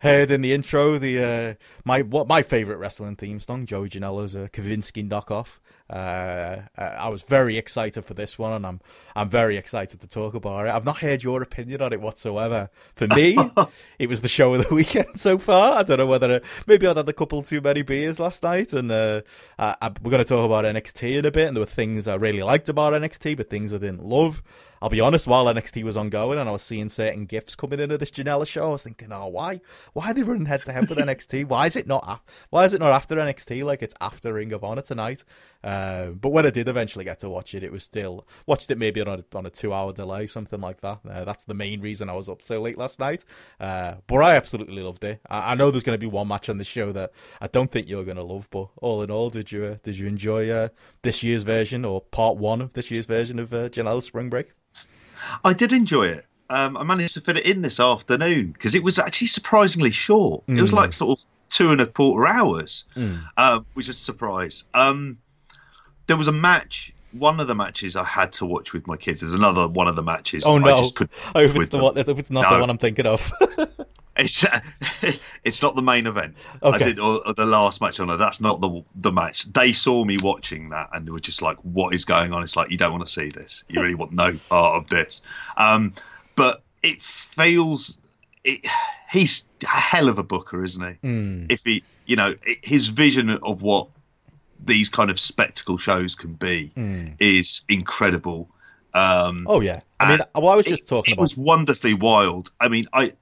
heard 0.00 0.30
in 0.30 0.40
the 0.40 0.52
intro 0.52 0.98
the 0.98 1.22
uh, 1.22 1.54
my 1.84 2.02
what 2.02 2.26
my 2.26 2.42
favorite 2.42 2.78
wrestling 2.78 3.16
theme 3.16 3.40
song, 3.40 3.66
Joey 3.66 3.88
Janela's 3.88 4.34
uh, 4.34 4.48
Kavinsky 4.52 5.08
knockoff. 5.08 5.58
Uh, 5.88 6.62
I 6.76 7.08
was 7.08 7.22
very 7.22 7.56
excited 7.56 8.04
for 8.04 8.14
this 8.14 8.38
one, 8.38 8.52
and 8.52 8.66
I'm 8.66 8.80
I'm 9.14 9.28
very 9.28 9.56
excited 9.56 10.00
to 10.00 10.08
talk 10.08 10.34
about 10.34 10.66
it. 10.66 10.70
I've 10.70 10.84
not 10.84 10.98
heard 10.98 11.22
your 11.22 11.42
opinion 11.42 11.80
on 11.80 11.92
it 11.92 12.00
whatsoever. 12.00 12.70
For 12.96 13.06
me, 13.08 13.38
it 13.98 14.08
was 14.08 14.20
the 14.20 14.28
show 14.28 14.52
of 14.54 14.68
the 14.68 14.74
weekend 14.74 15.18
so 15.20 15.38
far. 15.38 15.78
I 15.78 15.82
don't 15.84 15.98
know 15.98 16.06
whether 16.06 16.36
uh, 16.36 16.40
maybe 16.66 16.86
I'd 16.86 16.96
had 16.96 17.08
a 17.08 17.12
couple 17.12 17.40
too 17.42 17.60
many 17.60 17.82
beers 17.82 18.18
last 18.18 18.42
night, 18.42 18.72
and 18.72 18.90
uh, 18.90 19.22
I, 19.58 19.76
I, 19.80 19.92
we're 20.02 20.10
going 20.10 20.22
to 20.22 20.28
talk 20.28 20.44
about 20.44 20.64
NXT 20.64 21.18
in 21.18 21.24
a 21.24 21.30
bit. 21.30 21.46
And 21.46 21.56
there 21.56 21.62
were 21.62 21.66
things 21.66 22.08
I 22.08 22.16
really 22.16 22.42
liked 22.42 22.68
about 22.68 22.92
NXT, 22.92 23.36
but 23.36 23.48
things 23.48 23.72
I 23.72 23.78
didn't 23.78 24.04
love. 24.04 24.42
I'll 24.82 24.90
be 24.90 25.00
honest, 25.00 25.26
while 25.26 25.46
NXT 25.46 25.82
was 25.84 25.96
ongoing 25.96 26.38
and 26.38 26.48
I 26.48 26.52
was 26.52 26.62
seeing 26.62 26.88
certain 26.88 27.24
gifts 27.24 27.56
coming 27.56 27.80
into 27.80 27.96
this 27.96 28.10
Janela 28.10 28.46
show, 28.46 28.66
I 28.66 28.70
was 28.72 28.82
thinking, 28.82 29.10
oh, 29.10 29.28
why? 29.28 29.60
Why 29.94 30.10
are 30.10 30.14
they 30.14 30.22
running 30.22 30.46
head 30.46 30.60
to 30.62 30.72
head 30.72 30.88
with 30.88 30.98
NXT? 30.98 31.46
Why 31.46 31.66
is 31.66 31.76
it 31.76 31.86
not? 31.86 32.04
Af- 32.06 32.22
why 32.50 32.64
is 32.64 32.74
it 32.74 32.80
not 32.80 32.92
after 32.92 33.16
NXT? 33.16 33.64
Like 33.64 33.82
it's 33.82 33.94
after 34.00 34.34
Ring 34.34 34.52
of 34.52 34.64
Honor 34.64 34.82
tonight. 34.82 35.24
Uh, 35.64 35.75
but 36.20 36.28
when 36.31 36.46
I 36.46 36.50
did 36.50 36.69
eventually 36.69 37.05
get 37.05 37.19
to 37.20 37.28
watch 37.28 37.55
it, 37.55 37.62
it 37.62 37.73
was 37.73 37.82
still 37.84 38.26
watched 38.46 38.70
it 38.70 38.78
maybe 38.78 39.00
on 39.00 39.08
a 39.08 39.25
on 39.37 39.46
a 39.46 39.50
two 39.50 39.73
hour 39.73 39.93
delay, 39.93 40.26
something 40.26 40.61
like 40.61 40.81
that. 40.82 41.00
Uh, 41.08 41.25
that's 41.25 41.44
the 41.44 41.55
main 41.55 41.81
reason 41.81 42.08
I 42.08 42.14
was 42.14 42.28
up 42.28 42.43
so 42.43 42.61
late 42.61 42.78
last 42.78 42.99
night. 43.00 43.25
Uh, 43.61 43.94
but 44.06 44.17
I 44.19 44.37
absolutely 44.37 44.82
loved 44.82 45.05
it. 45.05 45.20
I, 45.28 45.52
I 45.52 45.55
know 45.55 45.70
there's 45.70 45.84
going 45.84 45.99
to 45.99 46.00
be 46.00 46.06
one 46.06 46.28
match 46.28 46.49
on 46.49 46.58
the 46.58 46.64
show 46.64 46.93
that 46.93 47.12
I 47.40 47.46
don't 47.49 47.70
think 47.70 47.88
you're 47.88 48.05
going 48.05 48.17
to 48.17 48.23
love, 48.23 48.49
but 48.50 48.69
all 48.76 49.02
in 49.02 49.11
all, 49.11 49.31
did 49.31 49.50
you 49.52 49.64
uh, 49.64 49.76
did 49.82 49.99
you 49.99 50.06
enjoy 50.06 50.50
uh, 50.50 50.69
this 51.02 51.23
year's 51.23 51.43
version 51.43 51.84
or 51.84 52.00
part 52.00 52.37
one 52.37 52.61
of 52.61 52.75
this 52.75 52.90
year's 52.90 53.06
version 53.06 53.38
of 53.38 53.52
uh, 53.52 53.69
Janela's 53.69 54.05
Spring 54.06 54.31
Break? 54.31 54.52
I 55.44 55.52
did 55.52 55.72
enjoy 55.72 56.08
it. 56.08 56.26
Um, 56.49 56.76
I 56.76 56.84
managed 56.84 57.14
to 57.14 57.20
fit 57.20 57.38
it 57.38 57.46
in 57.46 57.62
this 57.62 57.81
afternoon 57.81 58.52
because 58.52 58.75
it 58.76 58.82
was 58.84 58.99
actually 58.99 59.26
surprisingly 59.29 59.90
short. 59.90 60.44
It 60.46 60.61
was 60.62 60.70
Mm. 60.70 60.75
like 60.75 60.93
sort 60.93 61.19
of 61.19 61.25
two 61.49 61.70
and 61.72 61.81
a 61.81 61.87
quarter 61.87 62.26
hours, 62.26 62.84
Mm. 62.96 63.24
uh, 63.36 63.60
which 63.74 63.89
is 63.89 63.96
a 63.96 64.00
surprise. 64.00 64.65
Um, 64.74 65.19
there 66.06 66.17
was 66.17 66.29
a 66.29 66.32
match. 66.32 66.93
One 67.13 67.41
of 67.41 67.46
the 67.46 67.55
matches 67.55 67.96
I 67.96 68.05
had 68.05 68.32
to 68.32 68.46
watch 68.46 68.72
with 68.72 68.86
my 68.86 68.96
kids. 68.96 69.20
There's 69.20 69.32
another 69.32 69.69
one 69.69 69.89
of 69.89 69.96
the 69.96 70.03
matches. 70.03 70.44
Oh 70.44 70.56
I 70.56 70.58
no! 70.58 70.77
just 70.77 70.96
couldn't 70.96 71.13
I 71.34 71.46
hope 71.46 71.56
it's 71.56 71.69
the 71.70 71.77
them. 71.79 71.84
one. 71.84 71.98
I 71.98 72.03
hope 72.03 72.19
it's 72.19 72.31
not 72.31 72.43
No. 72.43 72.55
the 72.55 72.60
one 72.60 72.70
I'm 72.70 72.79
thinking 72.79 73.06
of. 73.06 73.32
It's 74.19 74.46
it's 75.44 75.60
not 75.60 75.77
the 75.77 75.82
main 75.82 76.06
event. 76.06 76.36
I 76.63 76.79
did 76.79 76.98
or, 76.98 77.20
or 77.27 77.34
the 77.34 77.44
last 77.44 77.82
match 77.82 78.01
on 78.01 78.08
it. 78.08 78.17
That's 78.17 78.41
not 78.41 78.63
the 78.63 78.82
the 78.94 79.13
match. 79.13 79.44
They 79.53 79.75
saw 79.75 80.05
me 80.06 80.17
watching 80.17 80.70
that 80.70 80.89
and 80.94 81.06
they 81.06 81.10
were 81.10 81.20
just 81.20 81.43
like, 81.43 81.58
"What 81.58 81.94
is 81.94 82.06
going 82.06 82.32
on?" 82.32 82.43
It's 82.43 82.56
like 82.56 82.70
you 82.70 82.79
don't 82.79 82.93
want 82.93 83.06
to 83.06 83.13
see 83.13 83.29
this. 83.29 83.63
You 83.69 83.82
really 83.82 83.94
want 83.94 84.13
no 84.13 84.39
part 84.48 84.77
of 84.82 84.89
this. 84.89 85.20
Um, 85.58 85.93
but 86.34 86.63
it 86.82 87.03
feels 87.03 87.98
it, 88.43 88.65
he's 89.10 89.46
a 89.65 89.67
hell 89.67 90.08
of 90.08 90.19
a 90.19 90.22
booker, 90.22 90.65
isn't 90.65 90.82
he? 90.82 91.06
Mm. 91.06 91.53
If 91.53 91.63
he, 91.65 91.82
you 92.06 92.17
know, 92.17 92.34
his 92.63 92.89
vision 92.89 93.29
of 93.29 93.60
what 93.60 93.89
these 94.65 94.89
kind 94.89 95.10
of 95.10 95.19
spectacle 95.20 95.79
shows 95.79 96.15
can 96.15 96.32
be 96.34 96.72
Mm. 96.77 97.15
is 97.19 97.63
incredible. 97.69 98.48
Um, 98.94 99.44
Oh 99.48 99.60
yeah. 99.60 99.81
I 100.01 100.10
mean, 100.10 100.20
well, 100.34 100.48
I 100.48 100.56
was 100.56 100.65
just 100.67 100.82
it, 100.84 100.89
talking 100.89 101.13
it 101.13 101.15
about. 101.15 101.22
was 101.22 101.36
wonderfully 101.36 101.94
wild. 101.94 102.51
I 102.60 102.69
mean, 102.69 102.86
I 102.93 103.13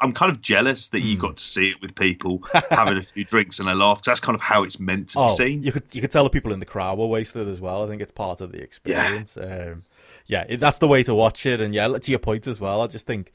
I'm 0.00 0.12
kind 0.12 0.30
of 0.30 0.40
jealous 0.40 0.90
that 0.90 1.00
Hmm. 1.00 1.06
you 1.06 1.16
got 1.16 1.36
to 1.36 1.44
see 1.44 1.70
it 1.70 1.80
with 1.82 1.94
people 1.96 2.42
having 2.70 2.98
a 2.98 3.02
few 3.02 3.24
drinks 3.24 3.58
and 3.58 3.68
a 3.68 3.74
laugh. 3.74 4.02
that's 4.02 4.20
kind 4.20 4.34
of 4.36 4.40
how 4.40 4.62
it's 4.62 4.78
meant 4.78 5.08
to 5.10 5.18
be 5.18 5.22
Oh, 5.24 5.34
seen. 5.34 5.62
you 5.64 5.72
could 5.72 5.84
you 5.92 6.00
could 6.00 6.10
tell 6.12 6.22
the 6.24 6.30
people 6.30 6.52
in 6.52 6.60
the 6.60 6.66
crowd 6.66 6.98
were 6.98 7.06
wasted 7.06 7.48
as 7.48 7.60
well. 7.60 7.84
I 7.84 7.88
think 7.88 8.00
it's 8.00 8.12
part 8.12 8.40
of 8.40 8.52
the 8.52 8.62
experience. 8.62 9.36
Yeah, 9.40 9.70
um, 9.72 9.84
yeah 10.26 10.44
it, 10.48 10.60
that's 10.60 10.78
the 10.78 10.88
way 10.88 11.02
to 11.02 11.14
watch 11.14 11.46
it. 11.46 11.60
And 11.60 11.74
yeah, 11.74 11.88
to 11.88 12.10
your 12.10 12.20
point 12.20 12.46
as 12.46 12.60
well, 12.60 12.80
I 12.80 12.86
just 12.86 13.06
think 13.06 13.32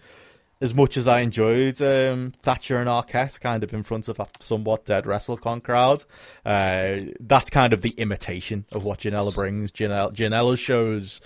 as 0.61 0.73
much 0.73 0.97
as 0.97 1.07
I 1.07 1.21
enjoyed 1.21 1.81
um, 1.81 2.33
Thatcher 2.41 2.77
and 2.77 2.89
Arquette 2.89 3.39
kind 3.39 3.63
of 3.63 3.73
in 3.73 3.83
front 3.83 4.07
of 4.07 4.17
that 4.17 4.43
somewhat 4.43 4.85
dead 4.85 5.05
WrestleCon 5.05 5.63
crowd, 5.63 6.03
uh, 6.45 6.97
that's 7.19 7.49
kind 7.49 7.71
of 7.71 7.81
the 7.81 7.91
imitation 7.91 8.65
of 8.73 8.83
what 8.83 8.99
Janela 8.99 9.33
brings. 9.33 9.71
Janela, 9.71 10.13
Janela 10.13 10.57
shows. 10.57 11.21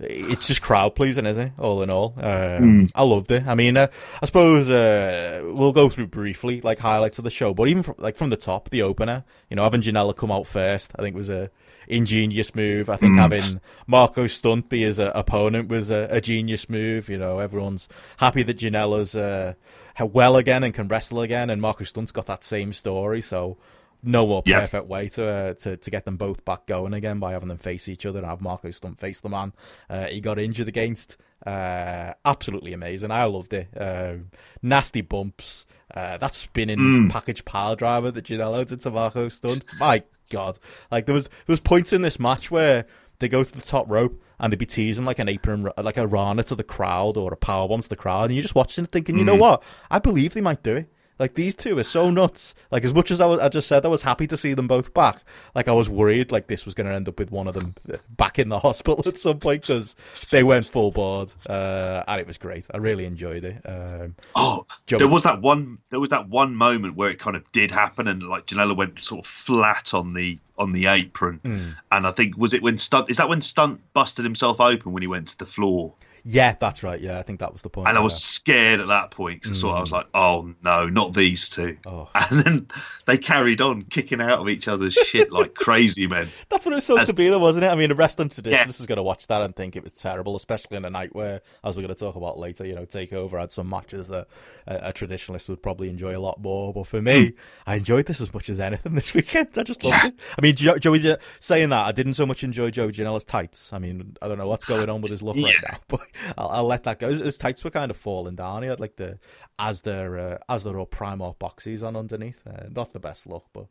It's 0.00 0.48
just 0.48 0.62
crowd 0.62 0.96
pleasing, 0.96 1.26
isn't 1.26 1.48
it? 1.48 1.52
All 1.60 1.80
in 1.82 1.90
all, 1.90 2.14
um, 2.16 2.90
I 2.92 3.04
loved 3.04 3.30
it. 3.30 3.46
I 3.46 3.54
mean, 3.54 3.76
uh, 3.76 3.86
I 4.20 4.26
suppose 4.26 4.68
uh, 4.68 5.42
we'll 5.44 5.72
go 5.72 5.88
through 5.88 6.08
briefly 6.08 6.60
like 6.60 6.80
highlights 6.80 7.18
of 7.18 7.24
the 7.24 7.30
show, 7.30 7.54
but 7.54 7.68
even 7.68 7.84
from, 7.84 7.94
like 7.98 8.16
from 8.16 8.30
the 8.30 8.36
top, 8.36 8.70
the 8.70 8.82
opener, 8.82 9.22
you 9.48 9.54
know, 9.54 9.62
having 9.62 9.80
Janela 9.80 10.16
come 10.16 10.32
out 10.32 10.48
first, 10.48 10.90
I 10.98 11.02
think 11.02 11.14
was 11.14 11.30
a 11.30 11.50
ingenious 11.88 12.54
move. 12.54 12.88
I 12.88 12.96
think 12.96 13.16
having 13.18 13.60
Marko 13.86 14.26
Stunt 14.26 14.68
be 14.68 14.82
his 14.82 14.98
uh, 14.98 15.12
opponent 15.14 15.68
was 15.68 15.90
a, 15.90 16.08
a 16.10 16.20
genius 16.20 16.68
move. 16.68 17.08
You 17.08 17.18
know, 17.18 17.38
everyone's 17.38 17.88
happy 18.18 18.42
that 18.44 18.58
Janela's 18.58 19.14
uh, 19.14 19.54
well 20.00 20.36
again 20.36 20.62
and 20.64 20.72
can 20.74 20.88
wrestle 20.88 21.20
again, 21.20 21.50
and 21.50 21.60
Marko 21.60 21.84
Stunt's 21.84 22.12
got 22.12 22.26
that 22.26 22.42
same 22.42 22.72
story, 22.72 23.22
so 23.22 23.58
no 24.04 24.26
more 24.26 24.42
perfect 24.60 24.86
way 24.86 25.08
to, 25.10 25.24
uh, 25.24 25.54
to 25.54 25.76
to 25.76 25.90
get 25.90 26.04
them 26.04 26.16
both 26.16 26.44
back 26.44 26.66
going 26.66 26.92
again 26.92 27.20
by 27.20 27.32
having 27.32 27.48
them 27.48 27.58
face 27.58 27.88
each 27.88 28.04
other 28.04 28.18
and 28.18 28.26
have 28.26 28.40
Marko 28.40 28.70
Stunt 28.72 28.98
face 28.98 29.20
the 29.20 29.28
man 29.28 29.52
uh, 29.88 30.06
he 30.06 30.20
got 30.20 30.38
injured 30.40 30.66
against. 30.68 31.16
Uh, 31.46 32.12
absolutely 32.24 32.72
amazing. 32.72 33.10
I 33.10 33.24
loved 33.24 33.52
it. 33.52 33.68
Um 33.76 34.30
nasty 34.62 35.00
bumps. 35.02 35.66
Uh, 35.94 36.16
that 36.18 36.34
spinning 36.34 36.78
Mm. 36.78 37.10
package 37.10 37.44
pile 37.44 37.76
driver 37.76 38.10
that 38.10 38.24
Janela 38.24 38.66
did 38.66 38.80
to 38.80 38.90
Marko 38.90 39.28
Stunt. 39.28 39.64
My 39.78 40.02
God, 40.30 40.58
like 40.90 41.06
there 41.06 41.14
was 41.14 41.24
there 41.24 41.52
was 41.52 41.60
points 41.60 41.92
in 41.92 42.02
this 42.02 42.18
match 42.18 42.50
where 42.50 42.86
they 43.18 43.28
go 43.28 43.44
to 43.44 43.52
the 43.52 43.62
top 43.62 43.88
rope 43.88 44.20
and 44.38 44.52
they'd 44.52 44.58
be 44.58 44.66
teasing 44.66 45.04
like 45.04 45.18
an 45.18 45.28
apron, 45.28 45.70
like 45.78 45.96
a 45.96 46.06
Rana 46.06 46.42
to 46.44 46.54
the 46.54 46.64
crowd 46.64 47.16
or 47.16 47.32
a 47.32 47.36
powerbomb 47.36 47.82
to 47.82 47.88
the 47.88 47.96
crowd, 47.96 48.24
and 48.24 48.34
you're 48.34 48.42
just 48.42 48.54
watching 48.54 48.84
it 48.84 48.90
thinking, 48.90 49.16
you 49.16 49.24
know 49.24 49.36
mm. 49.36 49.40
what? 49.40 49.62
I 49.90 49.98
believe 49.98 50.34
they 50.34 50.40
might 50.40 50.62
do 50.62 50.76
it. 50.76 50.92
Like 51.22 51.34
these 51.34 51.54
two 51.54 51.78
are 51.78 51.84
so 51.84 52.10
nuts. 52.10 52.52
Like 52.72 52.82
as 52.82 52.92
much 52.92 53.12
as 53.12 53.20
I 53.20 53.26
was, 53.26 53.38
I 53.38 53.48
just 53.48 53.68
said 53.68 53.84
I 53.84 53.88
was 53.88 54.02
happy 54.02 54.26
to 54.26 54.36
see 54.36 54.54
them 54.54 54.66
both 54.66 54.92
back. 54.92 55.22
Like 55.54 55.68
I 55.68 55.72
was 55.72 55.88
worried 55.88 56.32
like 56.32 56.48
this 56.48 56.64
was 56.64 56.74
going 56.74 56.88
to 56.88 56.92
end 56.92 57.08
up 57.08 57.16
with 57.16 57.30
one 57.30 57.46
of 57.46 57.54
them 57.54 57.76
back 58.16 58.40
in 58.40 58.48
the 58.48 58.58
hospital 58.66 59.00
at 59.06 59.20
some 59.20 59.38
point 59.38 59.62
because 59.62 59.94
they 60.32 60.42
went 60.42 60.66
full 60.66 60.90
board, 60.90 61.32
uh, 61.48 62.02
and 62.08 62.20
it 62.20 62.26
was 62.26 62.38
great. 62.38 62.66
I 62.74 62.78
really 62.78 63.04
enjoyed 63.04 63.44
it. 63.44 63.62
Um, 63.64 64.16
oh, 64.34 64.66
there 64.88 65.06
was 65.06 65.22
that 65.22 65.40
one. 65.40 65.78
There 65.90 66.00
was 66.00 66.10
that 66.10 66.28
one 66.28 66.56
moment 66.56 66.96
where 66.96 67.10
it 67.10 67.20
kind 67.20 67.36
of 67.36 67.52
did 67.52 67.70
happen, 67.70 68.08
and 68.08 68.24
like 68.24 68.46
Janela 68.46 68.76
went 68.76 68.98
sort 69.04 69.24
of 69.24 69.30
flat 69.30 69.94
on 69.94 70.14
the 70.14 70.40
on 70.58 70.72
the 70.72 70.86
apron, 70.86 71.38
mm. 71.44 71.76
and 71.92 72.04
I 72.04 72.10
think 72.10 72.36
was 72.36 72.52
it 72.52 72.64
when 72.64 72.78
stunt 72.78 73.10
is 73.10 73.18
that 73.18 73.28
when 73.28 73.42
stunt 73.42 73.80
busted 73.92 74.24
himself 74.24 74.60
open 74.60 74.92
when 74.92 75.04
he 75.04 75.06
went 75.06 75.28
to 75.28 75.38
the 75.38 75.46
floor. 75.46 75.94
Yeah, 76.24 76.54
that's 76.58 76.82
right. 76.82 77.00
Yeah, 77.00 77.18
I 77.18 77.22
think 77.22 77.40
that 77.40 77.52
was 77.52 77.62
the 77.62 77.70
point. 77.70 77.88
And 77.88 77.98
I 77.98 78.00
was 78.00 78.22
scared 78.22 78.80
at 78.80 78.88
that 78.88 79.10
point 79.10 79.42
because 79.42 79.62
mm. 79.62 79.72
I, 79.72 79.76
I 79.76 79.80
was 79.80 79.90
mm. 79.90 79.94
like, 79.94 80.06
"Oh 80.14 80.54
no, 80.62 80.88
not 80.88 81.14
these 81.14 81.48
two. 81.48 81.76
Oh. 81.86 82.08
And 82.32 82.40
then 82.40 82.68
they 83.04 83.18
carried 83.18 83.60
on 83.60 83.82
kicking 83.82 84.20
out 84.20 84.38
of 84.38 84.48
each 84.48 84.68
other's 84.68 84.94
shit 84.94 85.30
like 85.30 85.54
crazy 85.54 86.06
men. 86.06 86.28
That's 86.48 86.64
what 86.64 86.72
it 86.72 86.76
was 86.76 86.86
supposed 86.86 87.08
As... 87.08 87.14
to 87.14 87.22
be, 87.22 87.28
though, 87.28 87.38
wasn't 87.38 87.64
it? 87.64 87.68
I 87.68 87.74
mean, 87.74 87.90
a 87.90 87.94
wrestling 87.94 88.28
traditionalist 88.28 88.50
yeah. 88.50 88.68
is 88.68 88.86
going 88.86 88.96
to 88.96 89.02
watch 89.02 89.26
that 89.26 89.42
and 89.42 89.54
think 89.54 89.76
it 89.76 89.82
was 89.82 89.92
terrible, 89.92 90.36
especially 90.36 90.76
in 90.76 90.84
a 90.84 90.90
night 90.90 91.14
where, 91.14 91.42
as 91.64 91.76
we're 91.76 91.82
going 91.82 91.94
to 91.94 91.98
talk 91.98 92.16
about 92.16 92.38
later, 92.38 92.64
you 92.64 92.74
know, 92.74 92.86
Takeover 92.86 93.38
had 93.38 93.52
some 93.52 93.68
matches 93.68 94.08
that 94.08 94.28
a, 94.66 94.88
a 94.88 94.92
traditionalist 94.92 95.48
would 95.48 95.62
probably 95.62 95.88
enjoy 95.90 96.16
a 96.16 96.20
lot 96.20 96.40
more. 96.40 96.72
But 96.72 96.86
for 96.86 97.02
me, 97.02 97.30
mm. 97.30 97.34
I 97.66 97.76
enjoyed 97.76 98.06
this 98.06 98.20
as 98.20 98.32
much 98.32 98.48
as 98.48 98.60
anything 98.60 98.94
this 98.94 99.12
weekend. 99.12 99.48
I 99.58 99.62
just 99.62 99.84
loved 99.84 100.02
yeah. 100.02 100.08
it. 100.08 100.14
I 100.38 100.40
mean, 100.40 100.54
Joey, 100.56 101.16
saying 101.40 101.68
that, 101.70 101.86
I 101.86 101.92
didn't 101.92 102.14
so 102.14 102.24
much 102.24 102.44
enjoy 102.44 102.70
Joey 102.70 102.92
Janela's 102.92 103.24
tights. 103.24 103.72
I 103.72 103.78
mean, 103.78 104.16
I 104.22 104.28
don't 104.28 104.38
know 104.38 104.48
what's 104.48 104.64
going 104.64 104.88
on 104.88 105.00
with 105.02 105.10
his 105.10 105.22
look 105.22 105.36
right 105.36 105.54
now, 105.68 105.78
but 105.88 106.06
I'll, 106.36 106.48
I'll 106.48 106.66
let 106.66 106.84
that 106.84 106.98
go. 106.98 107.08
goes. 107.08 107.20
His 107.20 107.38
tights 107.38 107.64
were 107.64 107.70
kind 107.70 107.90
of 107.90 107.96
falling 107.96 108.36
down. 108.36 108.62
He 108.62 108.68
had 108.68 108.80
like 108.80 108.96
the 108.96 109.18
as 109.58 109.82
their 109.82 110.18
uh, 110.18 110.38
as 110.48 110.64
their 110.64 110.74
Primark 110.74 111.38
boxes 111.38 111.82
on 111.82 111.96
underneath. 111.96 112.40
Uh, 112.46 112.68
not 112.70 112.92
the 112.92 113.00
best 113.00 113.26
look, 113.26 113.46
but 113.52 113.66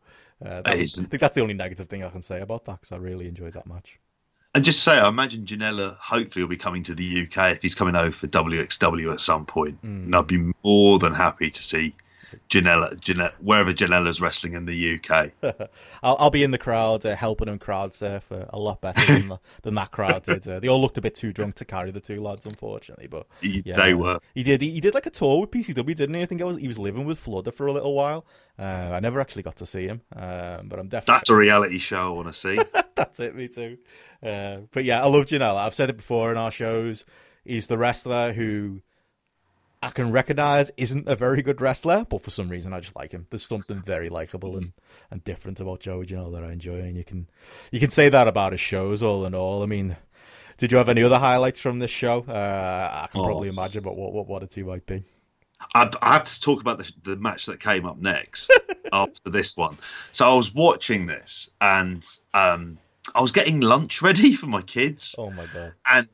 uh, 0.45 0.61
I 0.65 0.85
think 0.85 1.19
that's 1.19 1.35
the 1.35 1.41
only 1.41 1.53
negative 1.53 1.89
thing 1.89 2.03
I 2.03 2.09
can 2.09 2.21
say 2.21 2.41
about 2.41 2.65
that 2.65 2.81
because 2.81 2.91
I 2.91 2.97
really 2.97 3.27
enjoyed 3.27 3.53
that 3.53 3.67
match. 3.67 3.99
And 4.53 4.65
just 4.65 4.83
say, 4.83 4.97
I 4.97 5.07
imagine 5.07 5.45
Janela 5.45 5.95
hopefully 5.97 6.43
will 6.43 6.49
be 6.49 6.57
coming 6.57 6.83
to 6.83 6.93
the 6.93 7.21
UK 7.21 7.53
if 7.53 7.61
he's 7.61 7.75
coming 7.75 7.95
over 7.95 8.11
for 8.11 8.27
WXW 8.27 9.13
at 9.13 9.21
some 9.21 9.45
point. 9.45 9.81
Mm. 9.81 10.05
And 10.05 10.15
I'd 10.15 10.27
be 10.27 10.51
more 10.63 10.99
than 10.99 11.13
happy 11.13 11.49
to 11.49 11.63
see 11.63 11.95
Janela, 12.49 12.99
Janela, 12.99 13.33
wherever 13.39 13.71
Janela's 13.71 14.21
wrestling 14.21 14.53
in 14.53 14.65
the 14.65 14.95
UK. 14.95 15.31
I'll, 16.03 16.15
I'll, 16.19 16.29
be 16.29 16.43
in 16.43 16.51
the 16.51 16.57
crowd 16.57 17.05
uh, 17.05 17.15
helping 17.15 17.47
them 17.47 17.59
crowd 17.59 17.93
surf 17.93 18.31
uh, 18.31 18.45
a 18.49 18.59
lot 18.59 18.81
better 18.81 19.05
than, 19.05 19.29
the, 19.29 19.39
than 19.63 19.75
that 19.75 19.91
crowd 19.91 20.23
did. 20.23 20.47
Uh, 20.47 20.59
they 20.59 20.67
all 20.67 20.81
looked 20.81 20.97
a 20.97 21.01
bit 21.01 21.15
too 21.15 21.33
drunk 21.33 21.55
to 21.55 21.65
carry 21.65 21.91
the 21.91 21.99
two 21.99 22.21
lads, 22.21 22.45
unfortunately. 22.45 23.07
But 23.07 23.27
yeah, 23.41 23.75
they 23.75 23.93
were. 23.93 24.19
He 24.33 24.43
did. 24.43 24.61
He, 24.61 24.71
he, 24.71 24.81
did 24.81 24.93
like 24.93 25.05
a 25.05 25.09
tour 25.09 25.41
with 25.41 25.51
PCW, 25.51 25.95
didn't 25.95 26.15
he? 26.15 26.21
I 26.21 26.25
think 26.25 26.41
was, 26.41 26.57
he 26.57 26.67
was 26.67 26.79
living 26.79 27.05
with 27.05 27.19
Fludder 27.19 27.51
for 27.51 27.67
a 27.67 27.73
little 27.73 27.93
while. 27.93 28.25
Uh, 28.59 28.91
I 28.93 28.99
never 28.99 29.19
actually 29.19 29.43
got 29.43 29.55
to 29.57 29.65
see 29.65 29.87
him, 29.87 30.01
um, 30.15 30.67
but 30.67 30.77
I'm 30.79 30.87
definitely. 30.87 31.19
That's 31.19 31.29
a 31.29 31.35
reality 31.35 31.79
show 31.79 32.07
I 32.07 32.09
want 32.09 32.27
to 32.27 32.33
see. 32.33 32.59
That's 32.95 33.19
it. 33.19 33.35
Me 33.35 33.47
too. 33.47 33.77
Uh, 34.21 34.59
but 34.71 34.83
yeah, 34.83 35.01
I 35.01 35.07
love 35.07 35.25
Janela. 35.25 35.57
I've 35.57 35.73
said 35.73 35.89
it 35.89 35.97
before 35.97 36.31
in 36.31 36.37
our 36.37 36.51
shows. 36.51 37.05
He's 37.43 37.67
the 37.67 37.77
wrestler 37.77 38.33
who 38.33 38.81
I 39.83 39.89
can 39.89 40.11
recognize 40.11 40.69
isn't 40.77 41.07
a 41.07 41.15
very 41.15 41.41
good 41.41 41.59
wrestler, 41.59 42.05
but 42.07 42.21
for 42.21 42.29
some 42.29 42.49
reason 42.49 42.71
I 42.71 42.79
just 42.79 42.95
like 42.95 43.11
him. 43.11 43.25
There's 43.29 43.45
something 43.45 43.81
very 43.81 44.09
likable 44.09 44.57
and, 44.57 44.71
and 45.09 45.23
different 45.23 45.59
about 45.59 45.79
Joey 45.79 46.05
Janela 46.05 46.33
that 46.33 46.43
I 46.43 46.51
enjoy, 46.51 46.79
and 46.79 46.95
you 46.95 47.03
can 47.03 47.27
you 47.71 47.79
can 47.79 47.89
say 47.89 48.09
that 48.09 48.27
about 48.27 48.51
his 48.51 48.61
shows 48.61 49.01
all 49.01 49.25
in 49.25 49.33
all. 49.33 49.63
I 49.63 49.65
mean, 49.65 49.97
did 50.57 50.71
you 50.71 50.77
have 50.77 50.89
any 50.89 51.01
other 51.01 51.17
highlights 51.17 51.59
from 51.59 51.79
this 51.79 51.89
show? 51.89 52.23
Uh, 52.27 53.05
I 53.05 53.07
can 53.11 53.21
oh. 53.21 53.25
probably 53.25 53.49
imagine, 53.49 53.83
but 53.83 53.95
what 53.95 54.13
what 54.13 54.27
what 54.27 54.43
a 54.43 54.47
two 54.47 54.65
might 54.65 54.85
be. 54.85 55.03
I, 55.73 55.89
I 56.01 56.13
have 56.13 56.23
to 56.25 56.41
talk 56.41 56.61
about 56.61 56.77
the, 56.77 56.91
the 57.03 57.17
match 57.17 57.45
that 57.47 57.59
came 57.59 57.85
up 57.85 57.97
next 57.99 58.51
after 58.93 59.29
this 59.29 59.55
one. 59.55 59.77
So 60.11 60.29
I 60.29 60.33
was 60.33 60.53
watching 60.53 61.05
this 61.05 61.49
and 61.59 62.07
um, 62.33 62.77
I 63.13 63.21
was 63.21 63.31
getting 63.31 63.61
lunch 63.61 64.01
ready 64.01 64.33
for 64.35 64.47
my 64.47 64.61
kids. 64.61 65.15
Oh 65.17 65.31
my 65.31 65.45
god! 65.53 65.73
And 65.89 66.07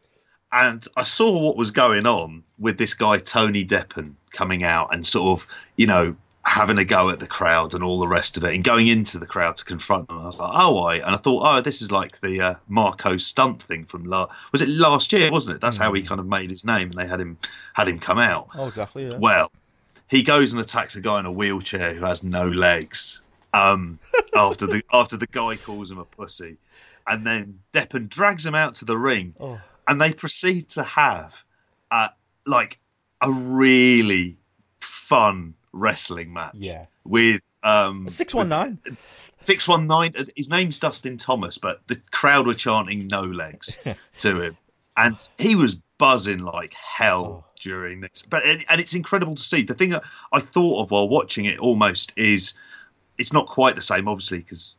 and 0.51 0.85
I 0.95 1.03
saw 1.03 1.31
what 1.39 1.57
was 1.57 1.71
going 1.71 2.05
on 2.05 2.43
with 2.57 2.77
this 2.77 2.93
guy 2.93 3.17
Tony 3.17 3.65
Deppen 3.65 4.13
coming 4.31 4.63
out 4.63 4.93
and 4.93 5.05
sort 5.05 5.39
of, 5.39 5.47
you 5.75 5.87
know, 5.87 6.15
having 6.47 6.77
a 6.77 6.85
go 6.85 7.09
at 7.09 7.19
the 7.19 7.27
crowd 7.27 7.73
and 7.73 7.83
all 7.83 7.99
the 7.99 8.07
rest 8.07 8.37
of 8.37 8.43
it, 8.45 8.55
and 8.55 8.63
going 8.63 8.87
into 8.87 9.19
the 9.19 9.25
crowd 9.25 9.57
to 9.57 9.65
confront 9.65 10.07
them. 10.07 10.19
I 10.19 10.25
was 10.25 10.37
like, 10.37 10.51
oh, 10.53 10.77
I, 10.77 10.95
and 10.95 11.05
I 11.05 11.17
thought, 11.17 11.43
oh, 11.45 11.61
this 11.61 11.81
is 11.81 11.91
like 11.91 12.21
the 12.21 12.41
uh, 12.41 12.55
Marko 12.69 13.17
Stunt 13.17 13.61
thing 13.63 13.83
from 13.83 14.05
la- 14.05 14.29
was 14.53 14.61
it 14.61 14.69
last 14.69 15.11
year, 15.11 15.29
wasn't 15.29 15.57
it? 15.57 15.61
That's 15.61 15.77
mm-hmm. 15.77 15.83
how 15.83 15.93
he 15.93 16.03
mm. 16.03 16.07
kind 16.07 16.19
of 16.19 16.27
made 16.27 16.49
his 16.49 16.63
name, 16.63 16.91
and 16.91 16.93
they 16.93 17.07
had 17.07 17.19
him 17.19 17.37
had 17.73 17.89
him 17.89 17.99
come 17.99 18.17
out. 18.17 18.49
Oh, 18.55 18.67
exactly. 18.67 19.09
Yeah. 19.09 19.17
Well, 19.17 19.51
he 20.07 20.23
goes 20.23 20.53
and 20.53 20.61
attacks 20.61 20.95
a 20.95 21.01
guy 21.01 21.19
in 21.19 21.25
a 21.25 21.31
wheelchair 21.31 21.93
who 21.93 22.05
has 22.05 22.23
no 22.23 22.47
legs. 22.47 23.21
Um, 23.53 23.99
after 24.35 24.67
the 24.67 24.83
after 24.93 25.17
the 25.17 25.27
guy 25.27 25.57
calls 25.57 25.91
him 25.91 25.97
a 25.97 26.05
pussy, 26.05 26.55
and 27.05 27.27
then 27.27 27.59
Deppen 27.73 28.07
drags 28.07 28.45
him 28.45 28.55
out 28.55 28.75
to 28.75 28.85
the 28.85 28.97
ring. 28.97 29.35
Oh 29.37 29.59
and 29.87 30.01
they 30.01 30.11
proceed 30.11 30.69
to 30.69 30.83
have 30.83 31.43
uh, 31.91 32.09
like 32.45 32.79
a 33.21 33.31
really 33.31 34.37
fun 34.81 35.53
wrestling 35.71 36.33
match. 36.33 36.55
Yeah. 36.55 36.85
With 37.03 37.41
um 37.63 38.09
six 38.09 38.33
one 38.33 38.49
nine. 38.49 38.79
Six 39.41 39.67
one 39.67 39.87
nine. 39.87 40.13
His 40.35 40.49
name's 40.49 40.79
Dustin 40.79 41.17
Thomas, 41.17 41.57
but 41.57 41.81
the 41.87 41.95
crowd 42.11 42.45
were 42.45 42.53
chanting 42.53 43.07
"no 43.07 43.21
legs" 43.21 43.73
to 44.19 44.41
him, 44.41 44.57
and 44.95 45.17
he 45.37 45.55
was 45.55 45.75
buzzing 45.97 46.39
like 46.39 46.73
hell 46.73 47.45
oh. 47.47 47.51
during 47.59 48.01
this. 48.01 48.23
But 48.29 48.43
and 48.45 48.81
it's 48.81 48.93
incredible 48.93 49.35
to 49.35 49.43
see. 49.43 49.63
The 49.63 49.73
thing 49.73 49.91
that 49.91 50.03
I 50.31 50.39
thought 50.39 50.83
of 50.83 50.91
while 50.91 51.07
watching 51.07 51.45
it 51.45 51.59
almost 51.59 52.13
is, 52.15 52.53
it's 53.17 53.33
not 53.33 53.47
quite 53.47 53.75
the 53.75 53.81
same, 53.81 54.07
obviously, 54.07 54.39
because 54.39 54.75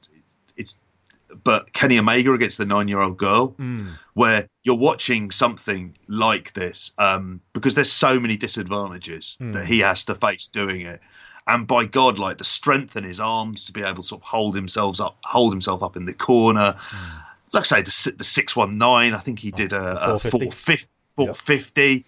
but 1.44 1.72
Kenny 1.72 1.98
Omega 1.98 2.32
against 2.32 2.58
the 2.58 2.66
nine-year-old 2.66 3.16
girl, 3.16 3.52
mm. 3.52 3.92
where 4.14 4.48
you're 4.62 4.76
watching 4.76 5.30
something 5.30 5.96
like 6.08 6.52
this, 6.54 6.92
um, 6.98 7.40
because 7.52 7.74
there's 7.74 7.92
so 7.92 8.18
many 8.18 8.36
disadvantages 8.36 9.36
mm. 9.40 9.52
that 9.52 9.66
he 9.66 9.80
has 9.80 10.04
to 10.06 10.14
face 10.14 10.48
doing 10.48 10.82
it, 10.82 11.00
and 11.46 11.66
by 11.66 11.84
God, 11.84 12.18
like 12.18 12.38
the 12.38 12.44
strength 12.44 12.96
in 12.96 13.04
his 13.04 13.20
arms 13.20 13.66
to 13.66 13.72
be 13.72 13.82
able 13.82 13.96
to 13.96 14.02
sort 14.02 14.22
of 14.22 14.26
hold 14.26 14.54
himself 14.54 15.00
up, 15.00 15.16
hold 15.24 15.52
himself 15.52 15.82
up 15.82 15.96
in 15.96 16.04
the 16.04 16.14
corner. 16.14 16.76
Mm. 16.90 17.22
Like 17.52 17.72
I 17.72 17.80
say, 17.80 17.82
the 17.82 18.16
the 18.18 18.24
six 18.24 18.54
one 18.54 18.78
nine, 18.78 19.14
I 19.14 19.18
think 19.18 19.38
he 19.38 19.50
did 19.50 19.72
a, 19.72 20.14
a 20.14 20.18
450. 20.18 20.86
450. 21.16 21.82
Yep. 21.82 22.02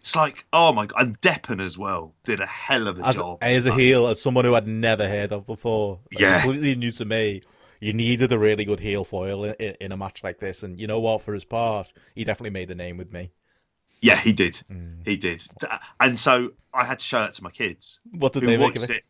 It's 0.00 0.14
like, 0.14 0.44
oh 0.52 0.72
my 0.72 0.86
god, 0.86 1.00
and 1.00 1.20
Deppen 1.20 1.62
as 1.62 1.78
well 1.78 2.12
did 2.24 2.40
a 2.40 2.46
hell 2.46 2.88
of 2.88 3.00
a 3.00 3.08
as, 3.08 3.16
job. 3.16 3.38
As 3.40 3.66
a 3.66 3.74
heel, 3.74 4.06
as 4.06 4.20
someone 4.20 4.44
who 4.44 4.52
had 4.52 4.66
never 4.66 5.08
heard 5.08 5.32
of 5.32 5.46
before, 5.46 5.98
yeah, 6.12 6.42
completely 6.42 6.74
new 6.74 6.92
to 6.92 7.04
me 7.04 7.42
you 7.84 7.92
needed 7.92 8.32
a 8.32 8.38
really 8.38 8.64
good 8.64 8.80
heel 8.80 9.04
foil 9.04 9.44
in, 9.44 9.76
in, 9.78 9.92
a 9.92 9.96
match 9.96 10.24
like 10.24 10.38
this. 10.38 10.62
And 10.62 10.80
you 10.80 10.86
know 10.86 11.00
what? 11.00 11.20
For 11.20 11.34
his 11.34 11.44
part, 11.44 11.92
he 12.14 12.24
definitely 12.24 12.50
made 12.50 12.68
the 12.68 12.74
name 12.74 12.96
with 12.96 13.12
me. 13.12 13.30
Yeah, 14.00 14.16
he 14.16 14.32
did. 14.32 14.54
Mm. 14.72 15.06
He 15.06 15.18
did. 15.18 15.42
And 16.00 16.18
so 16.18 16.52
I 16.72 16.86
had 16.86 17.00
to 17.00 17.04
show 17.04 17.18
that 17.18 17.34
to 17.34 17.42
my 17.42 17.50
kids. 17.50 18.00
What 18.10 18.32
did 18.32 18.44
they 18.44 18.54
of 18.54 18.74
it? 18.74 18.90
it? 18.90 19.04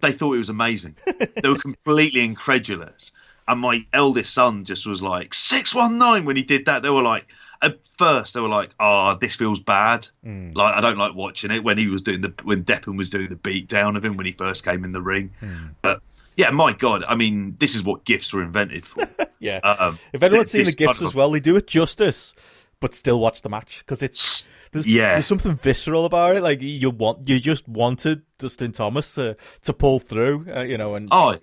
They 0.00 0.10
thought 0.10 0.34
it 0.34 0.38
was 0.38 0.48
amazing. 0.48 0.96
they 1.06 1.48
were 1.48 1.58
completely 1.58 2.24
incredulous. 2.24 3.12
And 3.46 3.60
my 3.60 3.86
eldest 3.92 4.34
son 4.34 4.64
just 4.64 4.86
was 4.86 5.00
like, 5.00 5.32
619 5.32 6.24
when 6.24 6.34
he 6.34 6.42
did 6.42 6.64
that. 6.64 6.82
They 6.82 6.90
were 6.90 7.02
like, 7.02 7.26
at 7.62 7.78
first 7.98 8.34
they 8.34 8.40
were 8.40 8.48
like, 8.48 8.70
"Oh, 8.78 9.16
this 9.20 9.34
feels 9.34 9.60
bad. 9.60 10.06
Mm. 10.24 10.54
Like 10.54 10.74
I 10.74 10.80
don't 10.80 10.98
like 10.98 11.14
watching 11.14 11.50
it." 11.50 11.64
When 11.64 11.78
he 11.78 11.88
was 11.88 12.02
doing 12.02 12.20
the 12.20 12.32
when 12.44 12.64
Deppen 12.64 12.96
was 12.96 13.10
doing 13.10 13.28
the 13.28 13.36
beat 13.36 13.68
down 13.68 13.96
of 13.96 14.04
him 14.04 14.16
when 14.16 14.26
he 14.26 14.32
first 14.32 14.64
came 14.64 14.84
in 14.84 14.92
the 14.92 15.02
ring, 15.02 15.32
mm. 15.42 15.70
but 15.82 16.02
yeah, 16.36 16.50
my 16.50 16.72
God, 16.72 17.02
I 17.06 17.14
mean, 17.14 17.56
this 17.58 17.74
is 17.74 17.82
what 17.82 18.04
gifts 18.04 18.32
were 18.32 18.42
invented 18.42 18.86
for. 18.86 19.08
yeah. 19.38 19.58
Um, 19.58 19.98
if 20.12 20.22
anyone's 20.22 20.50
seen 20.50 20.64
the 20.64 20.72
gifts 20.72 21.02
as 21.02 21.14
well, 21.14 21.30
they 21.30 21.40
do 21.40 21.56
it 21.56 21.66
justice, 21.66 22.34
but 22.80 22.94
still 22.94 23.18
watch 23.18 23.42
the 23.42 23.48
match 23.48 23.78
because 23.80 24.02
it's 24.02 24.48
there's, 24.72 24.86
yeah. 24.86 25.14
there's 25.14 25.26
something 25.26 25.56
visceral 25.56 26.04
about 26.04 26.36
it. 26.36 26.42
Like 26.42 26.60
you 26.60 26.90
want, 26.90 27.28
you 27.28 27.40
just 27.40 27.66
wanted 27.66 28.22
Dustin 28.38 28.72
Thomas 28.72 29.14
to 29.14 29.36
to 29.62 29.72
pull 29.72 29.98
through, 29.98 30.46
uh, 30.54 30.62
you 30.62 30.76
know, 30.76 30.94
and 30.94 31.08
oh, 31.10 31.36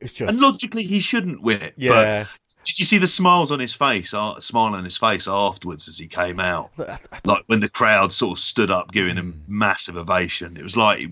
it's 0.00 0.12
just 0.12 0.30
and 0.32 0.40
logically 0.40 0.82
he 0.82 1.00
shouldn't 1.00 1.42
win 1.42 1.62
it. 1.62 1.74
Yeah. 1.76 2.26
Did 2.64 2.78
you 2.78 2.84
see 2.84 2.98
the 2.98 3.06
smiles 3.06 3.50
on 3.50 3.60
his 3.60 3.74
face, 3.74 4.14
uh, 4.14 4.40
smile 4.40 4.74
on 4.74 4.84
his 4.84 4.96
face 4.96 5.28
afterwards 5.28 5.88
as 5.88 5.98
he 5.98 6.06
came 6.06 6.40
out? 6.40 6.70
Like 7.24 7.44
when 7.46 7.60
the 7.60 7.68
crowd 7.68 8.12
sort 8.12 8.38
of 8.38 8.42
stood 8.42 8.70
up, 8.70 8.92
giving 8.92 9.16
him 9.16 9.32
mm. 9.32 9.48
massive 9.48 9.96
ovation. 9.96 10.56
It 10.56 10.62
was 10.62 10.76
like 10.76 10.98
he 10.98 11.08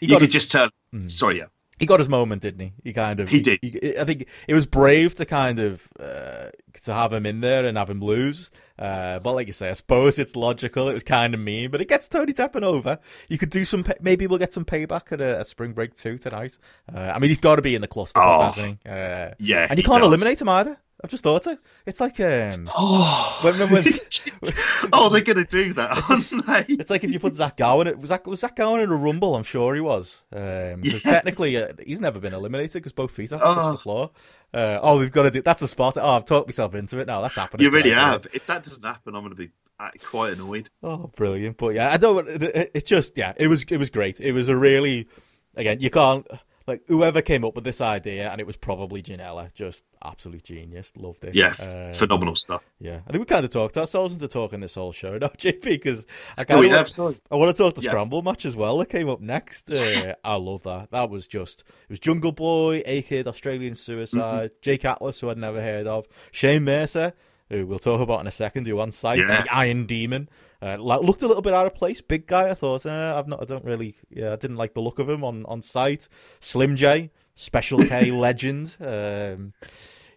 you 0.00 0.08
could 0.08 0.22
his... 0.22 0.30
just 0.30 0.50
tell. 0.50 0.70
Mm. 0.92 1.10
Sorry, 1.10 1.38
yeah 1.38 1.46
he 1.78 1.86
got 1.86 1.98
his 1.98 2.08
moment, 2.08 2.42
didn't 2.42 2.60
he? 2.60 2.72
He 2.84 2.92
kind 2.92 3.18
of 3.20 3.28
he 3.28 3.40
did. 3.40 3.58
He, 3.60 3.98
I 3.98 4.04
think 4.04 4.26
it 4.46 4.54
was 4.54 4.66
brave 4.66 5.14
to 5.16 5.24
kind 5.24 5.58
of 5.58 5.88
uh, 5.98 6.50
to 6.82 6.92
have 6.92 7.12
him 7.12 7.26
in 7.26 7.40
there 7.40 7.64
and 7.64 7.76
have 7.76 7.90
him 7.90 8.00
lose. 8.00 8.50
Uh, 8.78 9.18
but 9.20 9.32
like 9.34 9.46
you 9.46 9.52
say, 9.52 9.70
I 9.70 9.72
suppose 9.72 10.18
it's 10.18 10.36
logical. 10.36 10.88
It 10.88 10.94
was 10.94 11.02
kind 11.02 11.34
of 11.34 11.40
mean, 11.40 11.70
but 11.70 11.80
it 11.80 11.88
gets 11.88 12.08
Tony 12.08 12.32
Deppen 12.32 12.62
over. 12.62 12.98
You 13.28 13.38
could 13.38 13.50
do 13.50 13.64
some. 13.64 13.82
Pay- 13.82 13.98
maybe 14.00 14.26
we'll 14.26 14.38
get 14.38 14.52
some 14.52 14.64
payback 14.64 15.10
at 15.12 15.20
a, 15.20 15.40
a 15.40 15.44
spring 15.44 15.72
break 15.72 15.94
too 15.94 16.16
tonight. 16.16 16.56
Uh, 16.92 17.12
I 17.14 17.18
mean, 17.18 17.30
he's 17.30 17.38
got 17.38 17.56
to 17.56 17.62
be 17.62 17.74
in 17.74 17.80
the 17.80 17.88
cluster, 17.88 18.20
oh, 18.20 18.50
he? 18.50 18.78
Uh, 18.86 19.30
yeah, 19.38 19.66
and 19.68 19.78
you 19.78 19.84
can't 19.84 19.98
does. 19.98 20.06
eliminate 20.06 20.40
him 20.40 20.48
either. 20.48 20.78
I've 21.04 21.10
just 21.10 21.22
thought 21.22 21.46
it. 21.46 21.58
It's 21.84 22.00
like 22.00 22.18
um, 22.18 22.66
Oh, 22.76 23.38
when, 23.42 23.58
when, 23.58 23.68
when, 23.70 23.84
oh, 24.92 25.10
they're 25.10 25.20
going 25.20 25.36
to 25.36 25.44
do 25.44 25.74
that, 25.74 26.10
aren't 26.10 26.46
they? 26.46 26.74
it's 26.74 26.90
like 26.90 27.04
if 27.04 27.12
you 27.12 27.20
put 27.20 27.36
Zach 27.36 27.58
Gowen. 27.58 27.96
Was 28.00 28.08
Zach 28.08 28.26
was 28.26 28.40
Zach 28.40 28.56
Gowen 28.56 28.80
in 28.80 28.90
a 28.90 28.96
rumble? 28.96 29.36
I'm 29.36 29.42
sure 29.42 29.74
he 29.74 29.82
was. 29.82 30.24
Um, 30.32 30.80
Yeah. 30.82 30.98
technically 31.00 31.56
uh, 31.62 31.68
he's 31.86 32.00
never 32.00 32.18
been 32.18 32.32
eliminated 32.32 32.72
because 32.72 32.92
both 32.94 33.10
feet 33.10 33.30
have 33.30 33.40
Oh. 33.44 33.54
touched 33.54 33.78
the 33.78 33.82
floor. 33.82 34.10
Uh, 34.54 34.78
oh, 34.82 34.98
we've 34.98 35.12
got 35.12 35.24
to 35.24 35.30
do. 35.30 35.42
That's 35.42 35.60
a 35.62 35.68
spot. 35.68 35.96
Oh, 35.98 36.08
I've 36.08 36.24
talked 36.24 36.48
myself 36.48 36.74
into 36.74 36.98
it 36.98 37.06
now. 37.06 37.20
That's 37.20 37.36
happening. 37.36 37.64
You 37.64 37.70
really 37.70 37.90
have. 37.90 38.26
If 38.32 38.46
that 38.46 38.64
doesn't 38.64 38.84
happen, 38.84 39.14
I'm 39.14 39.22
going 39.22 39.30
to 39.30 39.36
be 39.36 39.50
uh, 39.78 39.90
quite 40.04 40.32
annoyed. 40.34 40.70
Oh, 40.82 41.10
brilliant! 41.16 41.58
But 41.58 41.74
yeah, 41.74 41.90
I 41.92 41.96
don't. 41.98 42.26
it- 42.28 42.42
it- 42.42 42.70
It's 42.72 42.88
just 42.88 43.16
yeah, 43.18 43.34
it 43.36 43.48
was 43.48 43.64
it 43.68 43.76
was 43.76 43.90
great. 43.90 44.20
It 44.20 44.32
was 44.32 44.48
a 44.48 44.56
really 44.56 45.08
again 45.56 45.80
you 45.80 45.90
can't 45.90 46.26
like 46.66 46.82
whoever 46.88 47.20
came 47.22 47.44
up 47.44 47.54
with 47.54 47.64
this 47.64 47.80
idea, 47.80 48.30
and 48.30 48.40
it 48.40 48.46
was 48.46 48.56
probably 48.56 49.02
Janela. 49.02 49.52
Just 49.54 49.84
absolute 50.02 50.42
genius. 50.44 50.92
Loved 50.96 51.24
it. 51.24 51.34
Yeah, 51.34 51.54
Um, 51.58 51.92
phenomenal 51.94 52.36
stuff. 52.36 52.72
Yeah, 52.80 53.00
I 53.06 53.10
think 53.10 53.20
we 53.20 53.26
kind 53.26 53.44
of 53.44 53.50
talked 53.50 53.76
ourselves 53.76 54.14
into 54.14 54.28
talking 54.28 54.60
this 54.60 54.74
whole 54.74 54.92
show 54.92 55.18
now, 55.18 55.28
JP, 55.28 55.62
because 55.62 56.06
I 56.38 56.42
Oh, 56.42 56.44
kind 56.44 56.64
yeah, 56.66 56.74
of 56.74 56.80
absolutely. 56.80 57.20
I 57.30 57.36
want 57.36 57.54
to 57.54 57.62
talk 57.62 57.74
the 57.74 57.82
Yeah. 57.82 57.90
scramble 57.90 58.22
match 58.22 58.44
as 58.46 58.56
well 58.56 58.78
that 58.78 58.88
came 58.88 59.08
up 59.08 59.20
next. 59.20 59.70
Uh, 59.70 60.14
I 60.24 60.36
love 60.36 60.62
that. 60.62 60.90
That 60.90 61.10
was 61.10 61.26
just 61.26 61.60
it 61.60 61.90
was 61.90 61.98
Jungle 62.00 62.32
Boy, 62.32 62.82
A 62.86 63.02
Kid, 63.02 63.28
Australian 63.28 63.74
Suicide, 63.74 64.20
Mm-hmm. 64.50 64.54
Jake 64.62 64.84
Atlas, 64.84 65.20
who 65.20 65.30
I'd 65.30 65.38
never 65.38 65.60
heard 65.60 65.86
of, 65.86 66.06
Shane 66.30 66.64
Mercer, 66.64 67.12
who 67.50 67.66
we'll 67.66 67.78
talk 67.78 68.00
about 68.00 68.20
in 68.20 68.26
a 68.26 68.30
second, 68.30 68.66
who 68.66 68.80
on 68.80 68.90
sight, 68.90 69.18
Yeah. 69.18 69.42
the 69.42 69.54
Iron 69.54 69.84
Demon, 69.86 70.28
uh, 70.64 70.76
looked 70.76 71.22
a 71.22 71.26
little 71.26 71.42
bit 71.42 71.52
out 71.52 71.66
of 71.66 71.74
place. 71.74 72.00
Big 72.00 72.26
guy, 72.26 72.48
I 72.48 72.54
thought. 72.54 72.86
Uh, 72.86 73.14
I've 73.18 73.28
not, 73.28 73.42
I 73.42 73.44
don't 73.44 73.64
really, 73.64 73.96
yeah, 74.10 74.32
I 74.32 74.36
didn't 74.36 74.56
like 74.56 74.74
the 74.74 74.80
look 74.80 74.98
of 74.98 75.08
him 75.08 75.22
on 75.24 75.44
on 75.46 75.60
sight. 75.62 76.08
Slim 76.40 76.76
J, 76.76 77.10
Special 77.34 77.78
K 77.84 78.10
legend. 78.26 78.76
Um, 78.80 79.52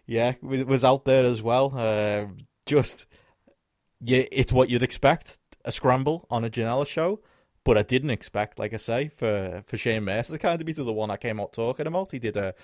yeah, 0.06 0.34
was, 0.40 0.64
was 0.64 0.84
out 0.84 1.04
there 1.04 1.24
as 1.24 1.42
well. 1.42 1.72
Uh, 1.76 2.26
just 2.66 3.06
yeah, 4.00 4.22
it's 4.32 4.52
what 4.52 4.70
you'd 4.70 4.82
expect 4.82 5.38
a 5.64 5.72
scramble 5.72 6.26
on 6.30 6.44
a 6.44 6.50
Janela 6.50 6.86
show, 6.86 7.20
but 7.64 7.76
I 7.76 7.82
didn't 7.82 8.10
expect, 8.10 8.58
like 8.58 8.72
I 8.72 8.78
say, 8.78 9.08
for 9.08 9.62
for 9.66 9.76
Shane 9.76 10.04
Mercer 10.04 10.32
to 10.32 10.38
kind 10.38 10.60
of 10.60 10.66
be 10.66 10.72
the 10.72 10.92
one 10.92 11.10
I 11.10 11.16
came 11.16 11.40
out 11.40 11.52
talking 11.52 11.86
about. 11.86 12.12
He 12.12 12.18
did 12.18 12.36
a, 12.36 12.54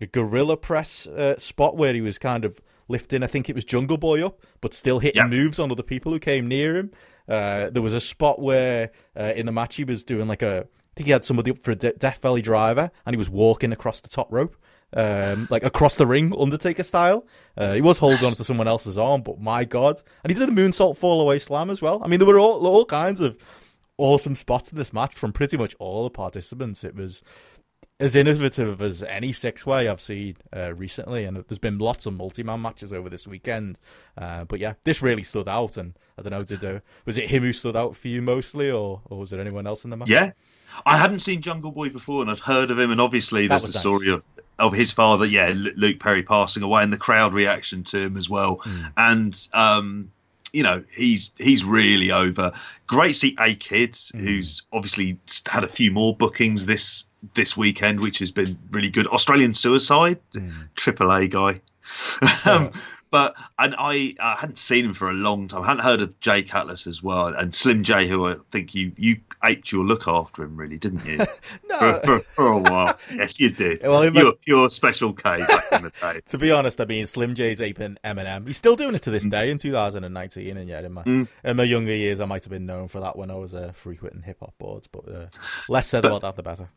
a 0.00 0.06
gorilla 0.06 0.56
press 0.56 1.06
uh, 1.06 1.36
spot 1.38 1.76
where 1.76 1.94
he 1.94 2.00
was 2.00 2.18
kind 2.18 2.44
of 2.44 2.60
lifting, 2.86 3.22
I 3.22 3.26
think 3.28 3.48
it 3.48 3.54
was 3.54 3.64
Jungle 3.64 3.96
Boy 3.96 4.24
up, 4.24 4.40
but 4.60 4.74
still 4.74 4.98
hitting 4.98 5.22
Yeah. 5.22 5.26
moves 5.28 5.58
on 5.58 5.72
other 5.72 5.82
people 5.82 6.12
who 6.12 6.18
came 6.18 6.46
near 6.46 6.76
him. 6.76 6.90
Uh, 7.28 7.70
there 7.70 7.82
was 7.82 7.94
a 7.94 8.00
spot 8.00 8.40
where 8.40 8.90
uh, 9.18 9.32
in 9.36 9.46
the 9.46 9.52
match 9.52 9.76
he 9.76 9.84
was 9.84 10.04
doing 10.04 10.28
like 10.28 10.42
a, 10.42 10.60
I 10.60 10.92
think 10.94 11.06
he 11.06 11.12
had 11.12 11.24
somebody 11.24 11.50
up 11.50 11.58
for 11.58 11.70
a 11.70 11.76
De- 11.76 11.92
Death 11.92 12.20
Valley 12.20 12.42
driver, 12.42 12.90
and 13.06 13.14
he 13.14 13.18
was 13.18 13.30
walking 13.30 13.72
across 13.72 14.00
the 14.00 14.08
top 14.08 14.32
rope 14.32 14.56
um, 14.94 15.48
like 15.50 15.64
across 15.64 15.96
the 15.96 16.06
ring, 16.06 16.32
Undertaker 16.38 16.82
style. 16.82 17.26
Uh, 17.56 17.72
he 17.72 17.80
was 17.80 17.98
holding 17.98 18.24
on 18.24 18.34
to 18.34 18.44
someone 18.44 18.68
else's 18.68 18.96
arm, 18.96 19.22
but 19.22 19.40
my 19.40 19.64
god! 19.64 20.00
And 20.22 20.30
he 20.30 20.38
did 20.38 20.48
a 20.48 20.52
moonsault 20.52 20.96
fall 20.96 21.20
away 21.20 21.38
slam 21.38 21.70
as 21.70 21.82
well. 21.82 22.00
I 22.02 22.08
mean, 22.08 22.20
there 22.20 22.26
were 22.26 22.38
all 22.38 22.66
all 22.66 22.84
kinds 22.84 23.20
of 23.20 23.36
awesome 23.96 24.34
spots 24.34 24.70
in 24.70 24.78
this 24.78 24.92
match 24.92 25.14
from 25.14 25.32
pretty 25.32 25.56
much 25.56 25.74
all 25.78 26.04
the 26.04 26.10
participants. 26.10 26.84
It 26.84 26.94
was 26.94 27.22
as 28.04 28.14
innovative 28.14 28.82
as 28.82 29.02
any 29.04 29.32
six 29.32 29.64
way 29.64 29.88
I've 29.88 30.00
seen 30.00 30.36
uh, 30.54 30.74
recently, 30.74 31.24
and 31.24 31.38
there's 31.48 31.58
been 31.58 31.78
lots 31.78 32.04
of 32.04 32.12
multi 32.14 32.42
man 32.42 32.60
matches 32.60 32.92
over 32.92 33.08
this 33.08 33.26
weekend. 33.26 33.78
Uh, 34.16 34.44
but 34.44 34.60
yeah, 34.60 34.74
this 34.84 35.00
really 35.00 35.22
stood 35.22 35.48
out, 35.48 35.76
and 35.78 35.94
I 36.18 36.22
don't 36.22 36.32
know, 36.32 36.42
did 36.42 36.62
uh, 36.64 36.80
was 37.06 37.16
it 37.16 37.30
him 37.30 37.42
who 37.42 37.52
stood 37.54 37.76
out 37.76 37.96
for 37.96 38.08
you 38.08 38.20
mostly, 38.20 38.70
or 38.70 39.00
or 39.06 39.18
was 39.20 39.30
there 39.30 39.40
anyone 39.40 39.66
else 39.66 39.84
in 39.84 39.90
the 39.90 39.96
match? 39.96 40.10
Yeah, 40.10 40.32
I 40.84 40.98
hadn't 40.98 41.20
seen 41.20 41.40
Jungle 41.40 41.72
Boy 41.72 41.88
before, 41.88 42.20
and 42.20 42.30
I'd 42.30 42.40
heard 42.40 42.70
of 42.70 42.78
him, 42.78 42.90
and 42.90 43.00
obviously 43.00 43.46
That 43.46 43.60
there's 43.60 43.62
the 43.62 43.68
was 43.68 43.78
story 43.78 44.10
of 44.10 44.22
of 44.58 44.72
his 44.74 44.92
father, 44.92 45.24
yeah, 45.26 45.52
Luke 45.54 45.98
Perry 45.98 46.22
passing 46.22 46.62
away, 46.62 46.82
and 46.82 46.92
the 46.92 46.98
crowd 46.98 47.32
reaction 47.32 47.82
to 47.84 47.98
him 47.98 48.16
as 48.18 48.28
well, 48.28 48.58
Mm. 48.58 48.92
and 48.98 49.48
um, 49.54 50.10
you 50.54 50.62
know 50.62 50.82
he's 50.94 51.30
he's 51.38 51.64
really 51.64 52.10
over. 52.12 52.52
Great 52.86 53.08
to 53.08 53.14
see 53.14 53.36
a 53.40 53.54
kid 53.54 53.92
Mm. 53.94 54.20
who's 54.20 54.62
obviously 54.72 55.18
had 55.48 55.64
a 55.64 55.68
few 55.68 55.90
more 55.90 56.14
bookings 56.16 56.66
this 56.66 57.04
this 57.34 57.56
weekend, 57.56 58.00
which 58.00 58.18
has 58.20 58.30
been 58.30 58.56
really 58.70 58.90
good. 58.90 59.06
Australian 59.08 59.52
Suicide, 59.54 60.18
Mm. 60.34 60.68
Triple 60.76 61.10
A 61.12 61.26
guy. 61.26 61.60
um, 62.44 62.72
but 63.10 63.34
and 63.58 63.74
I, 63.78 64.14
I 64.18 64.34
hadn't 64.34 64.58
seen 64.58 64.84
him 64.86 64.94
for 64.94 65.08
a 65.08 65.12
long 65.12 65.46
time. 65.46 65.62
I 65.62 65.66
hadn't 65.66 65.84
heard 65.84 66.00
of 66.00 66.18
Jake 66.20 66.52
Atlas 66.54 66.86
as 66.86 67.02
well, 67.02 67.28
and 67.28 67.54
Slim 67.54 67.84
J, 67.84 68.08
who 68.08 68.26
I 68.26 68.34
think 68.50 68.74
you 68.74 68.92
you 68.96 69.18
aped 69.44 69.70
your 69.70 69.84
look 69.84 70.08
after 70.08 70.42
him, 70.42 70.56
really, 70.56 70.78
didn't 70.78 71.04
you? 71.04 71.18
No, 71.68 71.78
for, 71.78 72.00
for, 72.00 72.20
for 72.34 72.46
a 72.48 72.58
while. 72.58 72.98
Yes, 73.14 73.38
you 73.38 73.50
did. 73.50 73.82
Well, 73.82 74.04
you 74.04 74.10
my- 74.10 74.24
were 74.24 74.32
pure 74.32 74.68
special 74.70 75.12
K 75.12 75.38
back 75.46 75.64
in 75.72 75.82
the 75.82 75.90
day. 76.00 76.20
To 76.26 76.38
be 76.38 76.50
honest, 76.50 76.80
I 76.80 76.84
mean, 76.86 77.06
Slim 77.06 77.34
J's 77.34 77.60
aping 77.60 77.98
Eminem. 78.04 78.46
He's 78.46 78.56
still 78.56 78.74
doing 78.76 78.94
it 78.94 79.02
to 79.02 79.10
this 79.10 79.24
day 79.24 79.50
in 79.50 79.58
2019. 79.58 80.56
And 80.56 80.68
yeah, 80.68 80.80
in 80.80 80.92
my, 80.92 81.02
Mm. 81.04 81.28
in 81.44 81.56
my 81.56 81.62
younger 81.64 81.94
years, 81.94 82.20
I 82.20 82.24
might 82.24 82.42
have 82.44 82.50
been 82.50 82.66
known 82.66 82.88
for 82.88 83.00
that 83.00 83.16
when 83.16 83.30
I 83.30 83.34
was 83.34 83.54
uh, 83.54 83.72
frequenting 83.74 84.22
hip 84.22 84.38
hop 84.40 84.54
boards. 84.58 84.86
But 84.88 85.08
uh, 85.08 85.26
less 85.68 85.86
said 85.88 86.04
about 86.04 86.22
that, 86.22 86.36
the 86.36 86.42
better. 86.42 86.68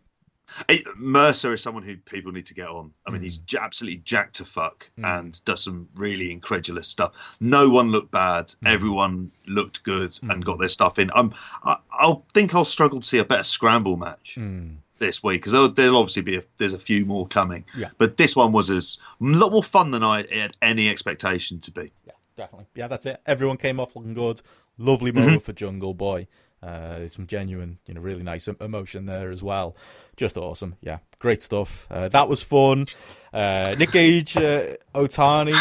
Mercer 0.97 1.53
is 1.53 1.61
someone 1.61 1.83
who 1.83 1.97
people 1.97 2.31
need 2.31 2.45
to 2.47 2.53
get 2.53 2.67
on. 2.67 2.91
I 3.05 3.11
mean, 3.11 3.21
Mm. 3.21 3.25
he's 3.25 3.37
j- 3.37 3.57
absolutely 3.59 4.01
jacked 4.05 4.35
to 4.35 4.45
fuck 4.45 4.89
Mm. 4.97 5.19
and 5.19 5.45
does 5.45 5.63
some 5.63 5.87
really 5.95 6.31
incredulous 6.31 6.87
stuff. 6.87 7.37
No 7.39 7.69
one 7.69 7.91
looked 7.91 8.11
bad. 8.11 8.47
Mm. 8.63 8.67
Everyone 8.69 9.31
looked 9.45 9.83
good 9.83 10.11
Mm. 10.11 10.33
and 10.33 10.45
got 10.45 10.59
their 10.59 10.69
stuff 10.69 10.99
in. 10.99 11.11
Um, 11.13 11.33
I, 11.63 11.77
I'll 11.91 12.25
think 12.33 12.55
I'll 12.55 12.65
struggle 12.65 12.99
to 13.01 13.07
see 13.07 13.17
a 13.19 13.25
better 13.25 13.43
scramble 13.43 13.97
match 13.97 14.35
Mm. 14.37 14.77
this 14.99 15.21
week 15.23 15.41
because 15.41 15.51
there'll, 15.51 15.69
there'll 15.69 15.97
obviously 15.97 16.21
be 16.23 16.37
a, 16.37 16.43
there's 16.57 16.73
a 16.73 16.79
few 16.79 17.05
more 17.05 17.27
coming. 17.27 17.65
Yeah. 17.75 17.89
But 17.97 18.17
this 18.17 18.35
one 18.35 18.51
was 18.51 18.69
as 18.69 18.97
a 19.21 19.25
lot 19.25 19.51
more 19.51 19.63
fun 19.63 19.91
than 19.91 20.03
I 20.03 20.25
had 20.33 20.57
any 20.61 20.89
expectation 20.89 21.59
to 21.61 21.71
be. 21.71 21.91
Yeah, 22.05 22.13
definitely. 22.35 22.65
Yeah, 22.75 22.87
that's 22.87 23.05
it. 23.05 23.21
Everyone 23.25 23.57
came 23.57 23.79
off 23.79 23.95
looking 23.95 24.13
good. 24.13 24.41
Lovely 24.79 25.11
Mm-hmm. 25.11 25.19
moment 25.21 25.43
for 25.43 25.53
Jungle 25.53 25.93
Boy. 25.93 26.27
Uh, 26.63 27.07
some 27.09 27.27
genuine, 27.27 27.77
you 27.85 27.93
know, 27.93 28.01
really 28.01 28.23
nice 28.23 28.47
emotion 28.47 29.05
there 29.05 29.29
as 29.29 29.43
well. 29.43 29.75
Just 30.15 30.37
awesome. 30.37 30.75
Yeah, 30.81 30.97
great 31.19 31.43
stuff. 31.43 31.87
Uh, 31.91 32.07
that 32.09 32.27
was 32.27 32.41
fun. 32.41 32.85
Uh, 33.31 33.75
Nick 33.77 33.91
Gage, 33.91 34.35
uh, 34.37 34.75
Otani. 34.95 35.53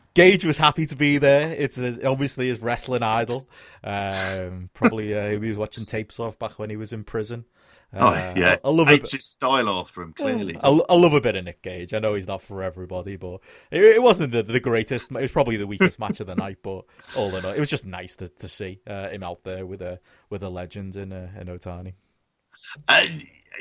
Gage 0.14 0.44
was 0.44 0.58
happy 0.58 0.86
to 0.86 0.94
be 0.94 1.18
there. 1.18 1.50
It's 1.50 1.78
obviously 2.04 2.48
his 2.48 2.60
wrestling 2.60 3.02
idol. 3.02 3.48
Um, 3.82 4.68
probably 4.74 5.14
uh, 5.18 5.30
he 5.30 5.48
was 5.48 5.58
watching 5.58 5.86
tapes 5.86 6.20
of 6.20 6.38
back 6.38 6.58
when 6.58 6.70
he 6.70 6.76
was 6.76 6.92
in 6.92 7.02
prison. 7.02 7.44
Oh 7.94 8.06
Uh, 8.08 8.34
yeah, 8.36 8.56
I, 8.64 8.68
I 8.68 8.70
love 8.70 8.88
it. 8.88 9.10
His 9.10 9.24
style 9.26 9.68
after 9.68 10.00
him 10.02 10.12
clearly. 10.14 10.56
I, 10.62 10.68
I 10.68 10.94
love 10.94 11.12
a 11.12 11.20
bit 11.20 11.36
of 11.36 11.44
Nick 11.44 11.60
Gage. 11.62 11.92
I 11.92 11.98
know 11.98 12.14
he's 12.14 12.26
not 12.26 12.40
for 12.42 12.62
everybody, 12.62 13.16
but 13.16 13.40
it, 13.70 13.82
it 13.84 14.02
wasn't 14.02 14.32
the, 14.32 14.42
the 14.42 14.60
greatest. 14.60 15.10
It 15.10 15.20
was 15.20 15.30
probably 15.32 15.56
the 15.58 15.66
weakest 15.66 15.98
match 15.98 16.20
of 16.20 16.26
the 16.26 16.34
night, 16.34 16.58
but 16.62 16.84
all 17.16 17.34
in 17.36 17.44
all, 17.44 17.52
it 17.52 17.60
was 17.60 17.68
just 17.68 17.84
nice 17.84 18.16
to, 18.16 18.28
to 18.28 18.48
see 18.48 18.80
uh, 18.86 19.08
him 19.10 19.22
out 19.22 19.44
there 19.44 19.66
with 19.66 19.82
a 19.82 20.00
with 20.30 20.42
a 20.42 20.48
legend 20.48 20.96
in 20.96 21.12
uh, 21.12 21.30
in 21.38 21.48
Otani. 21.48 21.92
Uh, 22.88 23.04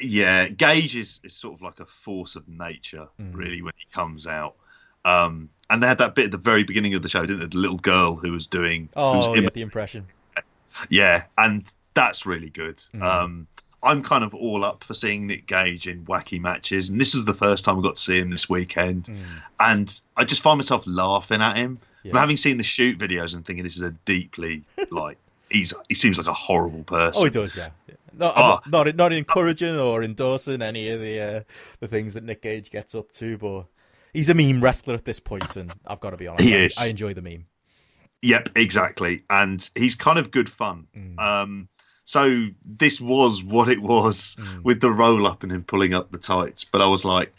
yeah, 0.02 0.48
Gage 0.48 0.96
is, 0.96 1.20
is 1.24 1.36
sort 1.36 1.56
of 1.56 1.62
like 1.62 1.80
a 1.80 1.86
force 1.86 2.36
of 2.36 2.48
nature, 2.48 3.08
Mm. 3.20 3.36
really, 3.36 3.62
when 3.62 3.74
he 3.78 3.86
comes 3.92 4.28
out. 4.28 4.56
Um, 5.04 5.50
and 5.70 5.82
they 5.84 5.88
had 5.88 5.98
that 5.98 6.16
bit 6.16 6.26
at 6.26 6.32
the 6.32 6.38
very 6.38 6.64
beginning 6.64 6.94
of 6.94 7.02
the 7.02 7.10
show, 7.10 7.22
didn't 7.26 7.40
they? 7.40 7.48
The 7.48 7.58
little 7.58 7.80
girl 7.80 8.16
who 8.16 8.32
was 8.32 8.48
doing, 8.48 8.90
who 8.94 9.02
was 9.02 9.28
Oh, 9.28 9.36
im- 9.36 9.44
yeah, 9.44 9.50
the 9.54 9.62
impression. 9.62 10.06
yeah, 10.90 11.24
and 11.38 11.66
that's 11.94 12.26
really 12.26 12.50
good. 12.50 12.78
Mm. 12.94 13.02
Um, 13.02 13.48
I'm 13.84 14.04
kind 14.04 14.24
of 14.24 14.34
all 14.36 14.64
up 14.64 14.84
for 14.84 14.94
seeing 14.94 15.26
Nick 15.28 15.48
Gage 15.48 15.88
in 15.88 16.06
wacky 16.06 16.40
matches, 16.40 16.90
and 16.90 17.00
this 17.02 17.14
was 17.16 17.26
the 17.26 17.34
first 17.34 17.66
time 17.66 17.80
I 17.80 17.82
got 17.82 17.96
to 17.96 18.02
see 18.02 18.20
him 18.20 18.30
this 18.30 18.48
weekend, 18.50 19.06
Mm. 19.06 19.18
and 19.60 20.02
I 20.16 20.24
just 20.26 20.42
find 20.44 20.58
myself 20.58 20.84
laughing 20.86 21.42
at 21.42 21.56
him. 21.56 21.80
Yeah. 22.04 22.12
But 22.14 22.20
having 22.20 22.38
seen 22.38 22.58
the 22.58 22.64
shoot 22.64 22.98
videos 23.00 23.34
and 23.36 23.46
thinking 23.46 23.64
this 23.64 23.76
is 23.76 23.82
a 23.82 23.92
deeply 24.06 24.64
like 24.92 25.18
he's 25.50 25.74
he 25.90 25.96
seems 25.96 26.18
like 26.18 26.28
a 26.28 26.34
horrible 26.34 26.84
person. 26.84 27.22
Oh, 27.22 27.26
he 27.26 27.30
does, 27.32 27.56
yeah. 27.56 27.70
yeah. 27.88 27.96
No, 28.14 28.34
Oh. 28.36 28.60
not, 28.68 28.68
not 28.88 28.96
not 28.96 29.14
encouraging 29.14 29.78
or 29.80 30.04
endorsing 30.04 30.62
any 30.62 30.90
of 30.90 31.00
the 31.00 31.20
uh, 31.20 31.42
the 31.80 31.88
things 31.88 32.14
that 32.16 32.24
Nick 32.24 32.42
Gage 32.42 32.70
gets 32.72 32.94
up 32.96 33.12
to, 33.14 33.38
but 33.38 33.64
he's 34.14 34.30
a 34.30 34.34
meme 34.34 34.62
wrestler 34.64 34.94
at 34.96 35.06
this 35.06 35.20
point, 35.20 35.56
and 35.56 35.72
I've 35.88 36.00
got 36.02 36.10
to 36.12 36.18
be 36.18 36.28
honest, 36.28 36.44
He 36.44 36.56
I, 36.56 36.60
is. 36.60 36.78
I 36.78 36.86
enjoy 36.88 37.14
the 37.14 37.22
meme. 37.22 37.46
Yep, 38.24 38.50
exactly. 38.56 39.22
And 39.30 39.68
he's 39.76 39.96
kind 39.96 40.20
of 40.20 40.30
good 40.30 40.50
fun. 40.50 40.88
Mm. 40.96 41.20
Um, 41.20 41.68
so 42.12 42.48
this 42.66 43.00
was 43.00 43.42
what 43.42 43.70
it 43.70 43.82
was 43.82 44.36
Mm. 44.38 44.64
with 44.64 44.82
the 44.82 44.92
roll 44.92 45.26
up 45.26 45.44
and 45.44 45.52
him 45.52 45.64
pulling 45.64 45.94
up 45.94 46.12
the 46.12 46.18
tights. 46.18 46.66
But 46.66 46.82
I 46.82 46.88
was 46.88 47.06
like, 47.06 47.34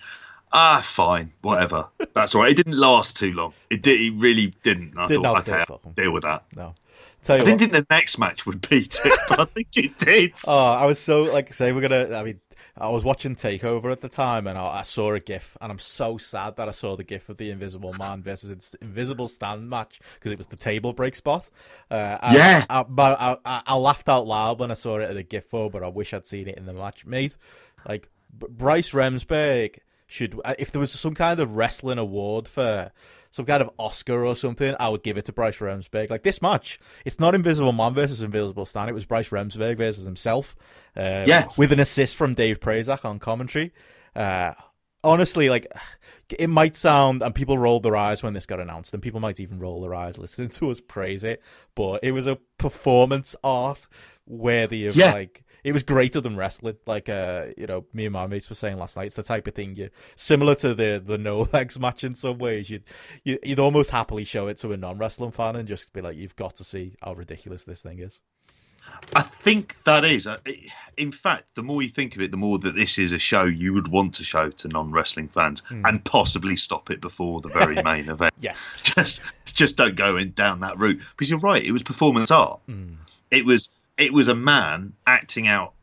ah, 0.53 0.83
fine, 0.87 1.31
whatever. 1.43 1.89
That's 2.15 2.35
all 2.35 2.41
right. 2.41 2.53
It 2.53 2.57
didn't 2.57 2.79
last 2.79 3.17
too 3.19 3.33
long. 3.35 3.53
It 3.69 3.83
did. 3.83 4.01
It 4.01 4.15
really 4.17 4.55
didn't. 4.63 4.97
I 4.97 5.07
Didn't 5.07 5.25
thought, 5.25 5.49
okay, 5.49 5.63
I'll 5.69 5.93
deal 5.95 6.13
with 6.13 6.23
that. 6.23 6.45
No, 6.57 6.75
tell 7.23 7.37
you 7.37 7.41
I 7.41 7.45
what, 7.45 7.59
didn't 7.59 7.73
think 7.73 7.87
the 7.89 7.95
next 7.95 8.19
match 8.19 8.47
would 8.47 8.67
beat 8.69 8.99
it, 9.05 9.13
but 9.29 9.41
I 9.41 9.45
think 9.45 9.69
it 9.77 9.99
did. 9.99 10.33
Oh, 10.49 10.73
I 10.83 10.87
was 10.87 10.99
so 10.99 11.25
like 11.25 11.49
I 11.49 11.53
say 11.53 11.73
we're 11.73 11.83
gonna. 11.87 12.17
I 12.17 12.23
mean, 12.23 12.41
I 12.77 12.89
was 12.89 13.05
watching 13.05 13.37
Takeover 13.37 13.93
at 13.93 14.01
the 14.01 14.09
time, 14.09 14.47
and 14.47 14.57
I, 14.57 14.79
I 14.79 14.83
saw 14.83 15.13
a 15.13 15.21
GIF, 15.21 15.59
and 15.61 15.71
I'm 15.71 15.79
so 15.79 16.17
sad 16.17 16.57
that 16.57 16.69
I 16.69 16.73
saw 16.73 16.97
the 16.97 17.05
GIF 17.05 17.29
of 17.29 17.37
the 17.37 17.51
Invisible 17.51 17.95
Man 17.99 18.23
versus 18.23 18.75
Invisible 18.81 19.29
Stan 19.29 19.69
match 19.69 20.01
because 20.15 20.33
it 20.33 20.39
was 20.39 20.47
the 20.47 20.57
table 20.57 20.95
break 20.95 21.15
spot. 21.15 21.51
Uh, 21.91 22.19
Yeah. 22.33 22.65
I, 22.71 22.83
but 22.85 23.21
I, 23.21 23.37
I, 23.45 23.63
I 23.67 23.75
laughed 23.77 24.09
out 24.09 24.27
loud 24.27 24.59
when 24.59 24.71
I 24.71 24.75
saw 24.75 24.97
it 24.99 25.03
at 25.03 25.15
the 25.15 25.23
GIF, 25.23 25.45
for, 25.45 25.69
but 25.69 25.83
I 25.83 25.89
wish 25.89 26.15
I'd 26.15 26.27
seen 26.27 26.49
it 26.49 26.57
in 26.57 26.65
the 26.65 26.73
match, 26.73 27.05
mate. 27.05 27.37
Like 27.87 28.09
B- 28.39 28.47
Bryce 28.49 28.93
Remsburg 28.93 29.79
should 30.07 30.41
uh, 30.45 30.55
if 30.59 30.73
there 30.73 30.81
was 30.81 30.93
some 30.93 31.15
kind 31.15 31.41
of 31.41 31.57
wrestling 31.57 31.99
award 31.99 32.49
for 32.49 32.91
some 33.33 33.47
kind 33.47 33.63
of 33.63 33.71
Oscar 33.79 34.25
or 34.25 34.37
something, 34.37 34.77
I 34.79 34.89
would 34.89 35.03
give 35.03 35.19
it 35.19 35.25
to 35.25 35.33
Bryce 35.33 35.59
Remsburg. 35.59 36.11
Like 36.11 36.23
this 36.23 36.41
match, 36.41 36.79
it's 37.05 37.19
not 37.19 37.35
Invisible 37.35 37.73
Man 37.73 37.95
versus 37.95 38.23
Invisible 38.23 38.67
Stan. 38.67 38.89
It 38.89 38.95
was 38.95 39.07
Bryce 39.07 39.31
Remsburg 39.31 39.79
versus 39.79 40.05
himself. 40.05 40.55
Uh, 40.97 41.25
yeah, 41.27 41.49
with 41.57 41.73
an 41.73 41.81
assist 41.81 42.15
from 42.15 42.35
Dave 42.35 42.61
Prazak 42.61 43.05
on 43.05 43.19
commentary. 43.19 43.73
Uh, 44.15 44.53
honestly, 45.03 45.49
like 45.49 45.67
it 46.39 46.49
might 46.49 46.77
sound, 46.77 47.23
and 47.23 47.35
people 47.35 47.59
rolled 47.59 47.83
their 47.83 47.97
eyes 47.97 48.23
when 48.23 48.35
this 48.35 48.47
got 48.47 48.61
announced, 48.61 48.93
and 48.93 49.03
people 49.03 49.21
might 49.21 49.41
even 49.41 49.59
roll 49.59 49.81
their 49.81 49.95
eyes 49.95 50.19
listening 50.19 50.49
to 50.51 50.71
us 50.71 50.81
praise 50.81 51.25
it, 51.25 51.43
but 51.75 52.05
it 52.05 52.13
was 52.13 52.27
a 52.27 52.39
performance 52.59 53.35
art 53.43 53.89
worthy 54.27 54.87
of 54.87 54.95
yeah. 54.95 55.13
like 55.13 55.43
it 55.65 55.73
was 55.73 55.83
greater 55.83 56.21
than 56.21 56.37
wrestling. 56.37 56.77
Like 56.87 57.09
uh, 57.09 57.47
you 57.57 57.67
know, 57.67 57.85
me 57.93 58.07
and 58.07 58.13
my 58.13 58.27
mates 58.27 58.49
were 58.49 58.57
saying 58.57 58.79
last 58.79 58.97
night, 58.97 59.07
it's 59.07 59.15
the 59.15 59.23
type 59.23 59.47
of 59.47 59.55
thing 59.55 59.77
you 59.77 59.91
similar 60.17 60.55
to 60.57 60.75
the 60.75 61.03
the 61.05 61.19
no 61.19 61.49
legs 61.53 61.79
match 61.79 62.05
in 62.05 62.15
some 62.15 62.39
ways. 62.39 62.71
You'd 62.71 62.85
you, 63.25 63.39
would 63.45 63.61
almost 63.61 63.91
happily 63.91 64.25
show 64.25 64.49
it 64.49 64.59
to 64.59 64.73
a 64.73 64.77
non 64.77 64.99
wrestling 64.99 65.33
fan 65.33 65.57
and 65.57 65.69
just 65.69 65.93
be 65.93 66.01
like, 66.01 66.17
you've 66.17 66.37
got 66.37 66.57
to 66.57 66.65
see 66.65 66.97
how 67.03 67.15
ridiculous 67.15 67.65
this 67.65 67.83
thing 67.83 68.01
is. 68.01 68.21
I 69.15 69.23
think 69.23 69.77
that 69.85 70.05
is. 70.05 70.27
Uh, 70.27 70.39
in 70.97 71.13
fact, 71.13 71.45
the 71.55 71.63
more 71.63 71.83
you 71.83 71.89
think 71.89 72.17
of 72.17 72.23
it, 72.23 72.33
the 72.33 72.37
more 72.37 72.59
that 72.59 72.75
this 72.75 72.99
is 72.99 73.13
a 73.13 73.19
show 73.19 73.45
you 73.45 73.73
would 73.75 73.87
want 73.87 74.15
to 74.15 74.25
show 74.25 74.51
to 74.51 74.69
non-wrestling 74.69 75.29
fans, 75.29 75.63
mm. 75.71 75.89
and 75.89 76.05
possibly 76.05 76.57
stop 76.57 76.91
it 76.91 77.01
before 77.01 77.41
the 77.41 77.49
very 77.49 77.81
main 77.85 78.09
event. 78.09 78.35
Yes, 78.41 78.67
just 78.83 79.21
just 79.47 79.77
don't 79.77 79.95
go 79.95 80.17
in 80.17 80.33
down 80.33 80.61
that 80.61 80.79
route 80.79 81.01
because 81.11 81.31
you're 81.31 81.39
right. 81.39 81.65
It 81.65 81.73
was 81.73 81.83
performance 81.85 82.33
art. 82.33 82.61
Mm. 82.69 82.97
It 83.31 83.45
was 83.47 83.69
it 83.99 84.13
was 84.13 84.29
a 84.29 84.35
man 84.35 84.93
acting 85.07 85.49
out 85.49 85.75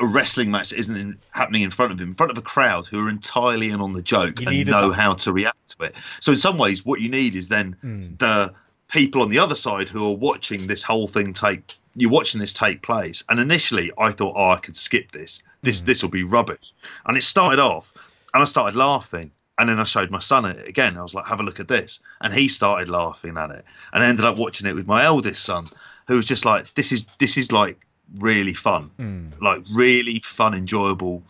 a 0.00 0.06
wrestling 0.06 0.50
match 0.50 0.70
that 0.70 0.78
isn't 0.78 0.96
in, 0.96 1.18
happening 1.30 1.62
in 1.62 1.70
front 1.70 1.92
of 1.92 2.00
him, 2.00 2.08
in 2.08 2.14
front 2.14 2.32
of 2.32 2.38
a 2.38 2.42
crowd 2.42 2.86
who 2.86 3.04
are 3.04 3.08
entirely 3.08 3.70
in 3.70 3.80
on 3.80 3.92
the 3.92 4.02
joke 4.02 4.40
you 4.40 4.48
and 4.48 4.66
know 4.68 4.88
that. 4.88 4.94
how 4.94 5.14
to 5.14 5.32
react 5.32 5.78
to 5.78 5.84
it. 5.84 5.94
So 6.20 6.32
in 6.32 6.38
some 6.38 6.58
ways, 6.58 6.84
what 6.84 7.00
you 7.00 7.08
need 7.08 7.36
is 7.36 7.48
then 7.48 7.76
mm. 7.84 8.18
the 8.18 8.52
people 8.88 9.22
on 9.22 9.28
the 9.28 9.38
other 9.38 9.54
side 9.54 9.88
who 9.88 10.04
are 10.04 10.16
watching 10.16 10.66
this 10.66 10.82
whole 10.82 11.06
thing 11.06 11.32
take 11.32 11.76
you're 11.94 12.10
watching 12.10 12.40
this 12.40 12.52
take 12.52 12.82
place 12.82 13.22
and 13.28 13.38
initially 13.38 13.92
i 13.98 14.10
thought 14.10 14.34
oh 14.36 14.50
i 14.50 14.56
could 14.56 14.76
skip 14.76 15.10
this 15.12 15.42
this 15.62 15.82
mm. 15.82 15.84
this 15.84 16.02
will 16.02 16.10
be 16.10 16.22
rubbish 16.22 16.72
and 17.06 17.16
it 17.16 17.22
started 17.22 17.58
off 17.58 17.92
and 18.32 18.42
i 18.42 18.44
started 18.46 18.76
laughing 18.76 19.30
and 19.58 19.68
then 19.68 19.78
i 19.78 19.84
showed 19.84 20.10
my 20.10 20.18
son 20.18 20.44
it 20.46 20.66
again 20.66 20.96
i 20.96 21.02
was 21.02 21.12
like 21.12 21.26
have 21.26 21.40
a 21.40 21.42
look 21.42 21.60
at 21.60 21.68
this 21.68 22.00
and 22.20 22.32
he 22.32 22.48
started 22.48 22.88
laughing 22.88 23.36
at 23.36 23.50
it 23.50 23.64
and 23.92 24.02
I 24.02 24.06
ended 24.06 24.24
up 24.24 24.38
watching 24.38 24.66
it 24.66 24.74
with 24.74 24.86
my 24.86 25.04
eldest 25.04 25.44
son 25.44 25.68
who 26.08 26.16
was 26.16 26.24
just 26.24 26.44
like 26.44 26.72
this 26.74 26.90
is 26.90 27.04
this 27.18 27.36
is 27.36 27.52
like 27.52 27.86
really 28.16 28.54
fun 28.54 28.90
mm. 28.98 29.40
like 29.40 29.62
really 29.70 30.20
fun 30.24 30.54
enjoyable 30.54 31.22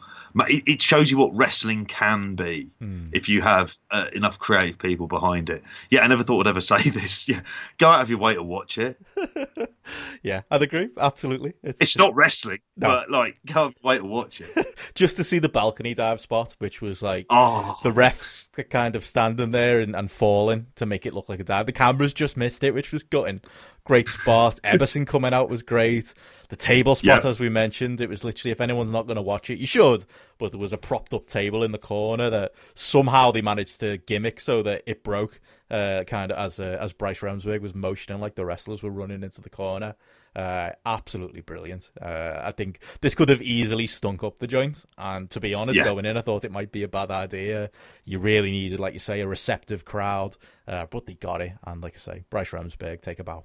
it 0.46 0.82
shows 0.82 1.10
you 1.10 1.16
what 1.16 1.34
wrestling 1.36 1.86
can 1.86 2.34
be 2.34 2.70
mm. 2.80 3.08
if 3.12 3.28
you 3.28 3.40
have 3.42 3.76
uh, 3.90 4.06
enough 4.12 4.38
creative 4.38 4.78
people 4.78 5.06
behind 5.06 5.50
it. 5.50 5.62
Yeah, 5.90 6.02
I 6.02 6.06
never 6.06 6.22
thought 6.22 6.46
I'd 6.46 6.50
ever 6.50 6.60
say 6.60 6.90
this. 6.90 7.28
Yeah, 7.28 7.42
go 7.78 7.88
out 7.88 8.02
of 8.02 8.10
your 8.10 8.18
way 8.18 8.34
to 8.34 8.42
watch 8.42 8.78
it. 8.78 9.00
yeah, 10.22 10.42
I'd 10.50 10.62
agree. 10.62 10.90
Absolutely, 10.96 11.54
it's, 11.62 11.80
it's 11.80 11.98
not 11.98 12.14
wrestling, 12.14 12.60
no. 12.76 12.88
but 12.88 13.10
like 13.10 13.38
go 13.46 13.64
out 13.64 13.66
of 13.68 13.82
your 13.82 13.88
way 13.88 13.98
to 13.98 14.04
watch 14.04 14.40
it. 14.40 14.78
Just 14.94 15.16
to 15.16 15.24
see 15.24 15.38
the 15.38 15.48
balcony 15.48 15.94
dive 15.94 16.20
spot, 16.20 16.56
which 16.58 16.80
was 16.80 17.02
like 17.02 17.26
oh. 17.30 17.78
the 17.82 17.90
refs 17.90 18.48
kind 18.70 18.96
of 18.96 19.04
standing 19.04 19.50
there 19.50 19.80
and, 19.80 19.94
and 19.94 20.10
falling 20.10 20.66
to 20.76 20.86
make 20.86 21.06
it 21.06 21.14
look 21.14 21.28
like 21.28 21.40
a 21.40 21.44
dive. 21.44 21.66
The 21.66 21.72
cameras 21.72 22.12
just 22.12 22.36
missed 22.36 22.62
it, 22.62 22.74
which 22.74 22.92
was 22.92 23.02
gutting. 23.02 23.40
Great 23.88 24.08
spot. 24.08 24.60
Eberson 24.64 25.06
coming 25.06 25.32
out 25.32 25.48
was 25.48 25.62
great. 25.62 26.12
The 26.50 26.56
table 26.56 26.94
spot, 26.94 27.24
as 27.24 27.40
we 27.40 27.48
mentioned, 27.48 28.00
it 28.00 28.08
was 28.08 28.22
literally 28.22 28.52
if 28.52 28.60
anyone's 28.60 28.90
not 28.90 29.06
going 29.06 29.16
to 29.16 29.22
watch 29.22 29.50
it, 29.50 29.58
you 29.58 29.66
should. 29.66 30.04
But 30.38 30.52
there 30.52 30.60
was 30.60 30.72
a 30.72 30.78
propped 30.78 31.12
up 31.12 31.26
table 31.26 31.62
in 31.62 31.72
the 31.72 31.78
corner 31.78 32.30
that 32.30 32.52
somehow 32.74 33.32
they 33.32 33.42
managed 33.42 33.80
to 33.80 33.96
gimmick 33.98 34.40
so 34.40 34.62
that 34.62 34.82
it 34.86 35.02
broke, 35.02 35.40
uh, 35.70 36.04
kind 36.06 36.30
of 36.30 36.38
as 36.38 36.60
uh, 36.60 36.78
as 36.80 36.92
Bryce 36.92 37.20
Remsburg 37.20 37.60
was 37.60 37.74
motioning 37.74 38.20
like 38.20 38.34
the 38.34 38.44
wrestlers 38.44 38.82
were 38.82 38.90
running 38.90 39.22
into 39.22 39.40
the 39.40 39.50
corner. 39.50 39.94
Uh, 40.36 40.70
absolutely 40.86 41.40
brilliant. 41.40 41.90
Uh, 42.00 42.40
I 42.42 42.52
think 42.52 42.80
this 43.00 43.14
could 43.14 43.28
have 43.28 43.42
easily 43.42 43.86
stunk 43.86 44.22
up 44.22 44.38
the 44.38 44.46
joint. 44.46 44.84
And 44.96 45.28
to 45.30 45.40
be 45.40 45.52
honest, 45.52 45.78
yeah. 45.78 45.84
going 45.84 46.04
in, 46.04 46.16
I 46.16 46.20
thought 46.20 46.44
it 46.44 46.52
might 46.52 46.72
be 46.72 46.82
a 46.82 46.88
bad 46.88 47.10
idea. 47.10 47.70
You 48.04 48.20
really 48.20 48.50
needed, 48.50 48.80
like 48.80 48.92
you 48.92 49.00
say, 49.00 49.20
a 49.20 49.26
receptive 49.26 49.84
crowd, 49.84 50.36
uh, 50.66 50.86
but 50.86 51.06
they 51.06 51.14
got 51.14 51.40
it. 51.40 51.52
And 51.66 51.82
like 51.82 51.94
I 51.94 51.98
say, 51.98 52.24
Bryce 52.30 52.50
Remsburg, 52.50 53.00
take 53.00 53.18
a 53.18 53.24
bow. 53.24 53.44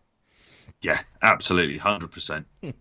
Yeah, 0.82 1.00
absolutely, 1.22 1.78
hundred 1.78 2.12
percent. 2.12 2.46
I 2.64 2.72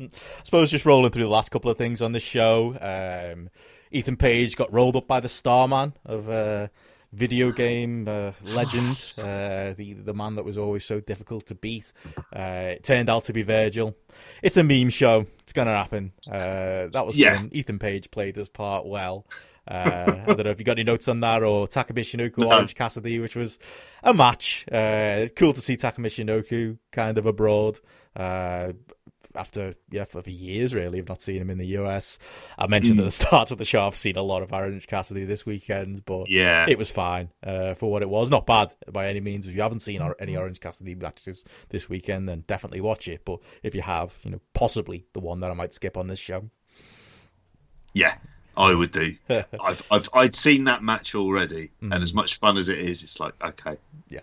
suppose 0.44 0.70
just 0.70 0.84
rolling 0.84 1.10
through 1.10 1.24
the 1.24 1.30
last 1.30 1.50
couple 1.50 1.70
of 1.70 1.78
things 1.78 2.02
on 2.02 2.12
the 2.12 2.20
show. 2.20 2.76
Um, 2.80 3.50
Ethan 3.90 4.16
Page 4.16 4.56
got 4.56 4.72
rolled 4.72 4.96
up 4.96 5.06
by 5.06 5.20
the 5.20 5.28
Starman 5.28 5.94
of 6.04 6.28
uh, 6.28 6.68
video 7.12 7.52
game 7.52 8.08
uh, 8.08 8.32
legend, 8.42 9.12
uh, 9.18 9.74
the 9.76 9.94
the 10.04 10.14
man 10.14 10.34
that 10.34 10.44
was 10.44 10.58
always 10.58 10.84
so 10.84 11.00
difficult 11.00 11.46
to 11.46 11.54
beat. 11.54 11.92
Uh, 12.34 12.74
it 12.74 12.84
turned 12.84 13.08
out 13.08 13.24
to 13.24 13.32
be 13.32 13.42
Virgil. 13.42 13.94
It's 14.42 14.56
a 14.56 14.62
meme 14.62 14.90
show. 14.90 15.26
It's 15.42 15.52
gonna 15.52 15.74
happen. 15.74 16.12
Uh, 16.28 16.88
that 16.88 17.04
was 17.04 17.16
yeah. 17.16 17.36
fun. 17.36 17.50
Ethan 17.52 17.78
Page 17.78 18.10
played 18.10 18.36
his 18.36 18.48
part 18.48 18.86
well. 18.86 19.26
Uh, 19.66 20.22
I 20.26 20.34
don't 20.34 20.44
know 20.44 20.50
if 20.50 20.58
you 20.58 20.64
got 20.64 20.72
any 20.72 20.84
notes 20.84 21.08
on 21.08 21.20
that 21.20 21.42
or 21.42 21.66
Takamichi 21.66 22.18
Inoku 22.18 22.38
no. 22.38 22.52
Orange 22.52 22.74
Cassidy, 22.74 23.20
which 23.20 23.36
was 23.36 23.58
a 24.02 24.12
match. 24.12 24.66
Uh, 24.70 25.28
cool 25.36 25.52
to 25.52 25.60
see 25.60 25.76
Takamichi 25.76 26.24
Inoku 26.24 26.78
kind 26.90 27.18
of 27.18 27.26
abroad. 27.26 27.78
Uh, 28.14 28.72
after 29.34 29.74
yeah 29.90 30.04
for, 30.04 30.22
for, 30.22 30.30
years 30.30 30.74
really 30.74 30.98
I've 30.98 31.08
not 31.08 31.20
seen 31.20 31.40
him 31.40 31.50
in 31.50 31.58
the 31.58 31.66
US. 31.78 32.18
I 32.58 32.66
mentioned 32.66 32.98
mm. 32.98 33.02
at 33.02 33.04
the 33.06 33.10
start 33.10 33.50
of 33.50 33.58
the 33.58 33.64
show 33.64 33.86
I've 33.86 33.96
seen 33.96 34.16
a 34.16 34.22
lot 34.22 34.42
of 34.42 34.52
Orange 34.52 34.86
Cassidy 34.86 35.24
this 35.24 35.46
weekend, 35.46 36.04
but 36.04 36.28
yeah, 36.28 36.66
it 36.68 36.78
was 36.78 36.90
fine 36.90 37.30
uh, 37.42 37.74
for 37.74 37.90
what 37.90 38.02
it 38.02 38.08
was. 38.08 38.30
Not 38.30 38.46
bad 38.46 38.72
by 38.90 39.08
any 39.08 39.20
means. 39.20 39.46
If 39.46 39.54
you 39.54 39.62
haven't 39.62 39.80
seen 39.80 40.02
any 40.18 40.36
Orange 40.36 40.60
Cassidy 40.60 40.94
matches 40.94 41.44
this 41.70 41.88
weekend, 41.88 42.28
then 42.28 42.44
definitely 42.46 42.80
watch 42.80 43.08
it. 43.08 43.24
But 43.24 43.38
if 43.62 43.74
you 43.74 43.82
have, 43.82 44.16
you 44.22 44.32
know, 44.32 44.40
possibly 44.54 45.06
the 45.12 45.20
one 45.20 45.40
that 45.40 45.50
I 45.50 45.54
might 45.54 45.72
skip 45.72 45.96
on 45.96 46.08
this 46.08 46.18
show. 46.18 46.50
Yeah, 47.94 48.14
I 48.56 48.74
would 48.74 48.92
do. 48.92 49.16
I've, 49.28 49.86
I've 49.90 50.08
I'd 50.12 50.34
seen 50.34 50.64
that 50.64 50.82
match 50.82 51.14
already, 51.14 51.70
mm. 51.82 51.94
and 51.94 52.02
as 52.02 52.14
much 52.14 52.38
fun 52.38 52.56
as 52.56 52.68
it 52.68 52.78
is, 52.78 53.02
it's 53.02 53.20
like 53.20 53.34
okay, 53.42 53.76
yeah, 54.08 54.20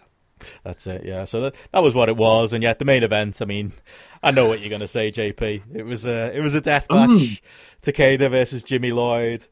that's 0.64 0.88
it. 0.88 1.04
Yeah, 1.06 1.26
so 1.26 1.42
that 1.42 1.56
that 1.72 1.84
was 1.84 1.96
what 1.96 2.10
it 2.10 2.18
was, 2.18 2.54
and 2.54 2.64
yet 2.64 2.80
the 2.80 2.86
main 2.86 3.04
event. 3.04 3.42
I 3.42 3.46
mean, 3.46 3.74
I 4.22 4.32
know 4.32 4.48
what 4.48 4.60
you're 4.60 4.70
going 4.70 4.82
to 4.82 4.88
say, 4.88 5.12
JP. 5.12 5.62
It 5.74 5.84
was 5.84 6.06
a 6.06 6.36
it 6.36 6.42
was 6.42 6.56
a 6.56 6.62
death 6.62 6.88
match. 6.90 7.42
Takeda 7.82 8.30
versus 8.30 8.64
Jimmy 8.64 8.92
Lloyd. 8.92 9.46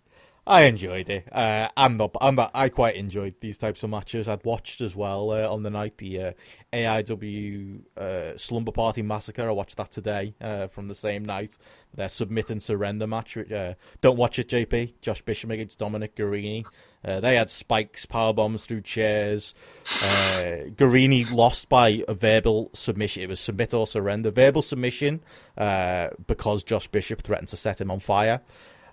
I 0.47 0.63
enjoyed 0.63 1.09
it. 1.09 1.27
Uh, 1.29 1.67
I'm 1.75 1.97
not. 1.97 2.15
I'm 2.21 2.35
not. 2.35 2.51
I 2.53 2.69
quite 2.69 2.95
enjoyed 2.95 3.35
these 3.41 3.57
types 3.57 3.83
of 3.83 3.89
matches. 3.89 4.29
I'd 4.29 4.45
watched 4.45 4.79
as 4.79 4.95
well 4.95 5.31
uh, 5.31 5.45
on 5.45 5.61
the 5.61 5.69
night 5.69 5.97
the 5.97 6.21
uh, 6.21 6.31
AIW 6.71 7.81
uh, 7.97 8.37
Slumber 8.37 8.71
Party 8.71 9.01
Massacre. 9.01 9.49
I 9.49 9.51
watched 9.51 9.75
that 9.75 9.91
today 9.91 10.35
uh, 10.39 10.67
from 10.67 10.87
the 10.87 10.95
same 10.95 11.25
night. 11.25 11.57
Their 11.93 12.07
Submit 12.07 12.49
and 12.49 12.61
Surrender 12.61 13.07
match. 13.07 13.35
Uh, 13.37 13.73
don't 13.99 14.17
watch 14.17 14.39
it, 14.39 14.47
JP. 14.47 14.93
Josh 15.01 15.21
Bishop 15.21 15.49
against 15.49 15.79
Dominic 15.79 16.15
Garrini. 16.15 16.65
they 17.03 17.35
had 17.35 17.49
spikes, 17.49 18.05
power 18.05 18.31
bombs 18.31 18.65
through 18.65 18.81
chairs. 18.81 19.53
Garrini 19.83 21.29
lost 21.29 21.67
by 21.67 22.05
a 22.07 22.13
verbal 22.13 22.71
submission. 22.73 23.23
It 23.23 23.29
was 23.29 23.41
submit 23.41 23.73
or 23.73 23.85
surrender. 23.85 24.31
Verbal 24.31 24.61
submission 24.61 25.19
because 25.57 26.63
Josh 26.63 26.87
Bishop 26.87 27.21
threatened 27.21 27.49
to 27.49 27.57
set 27.57 27.81
him 27.81 27.91
on 27.91 27.99
fire 27.99 28.41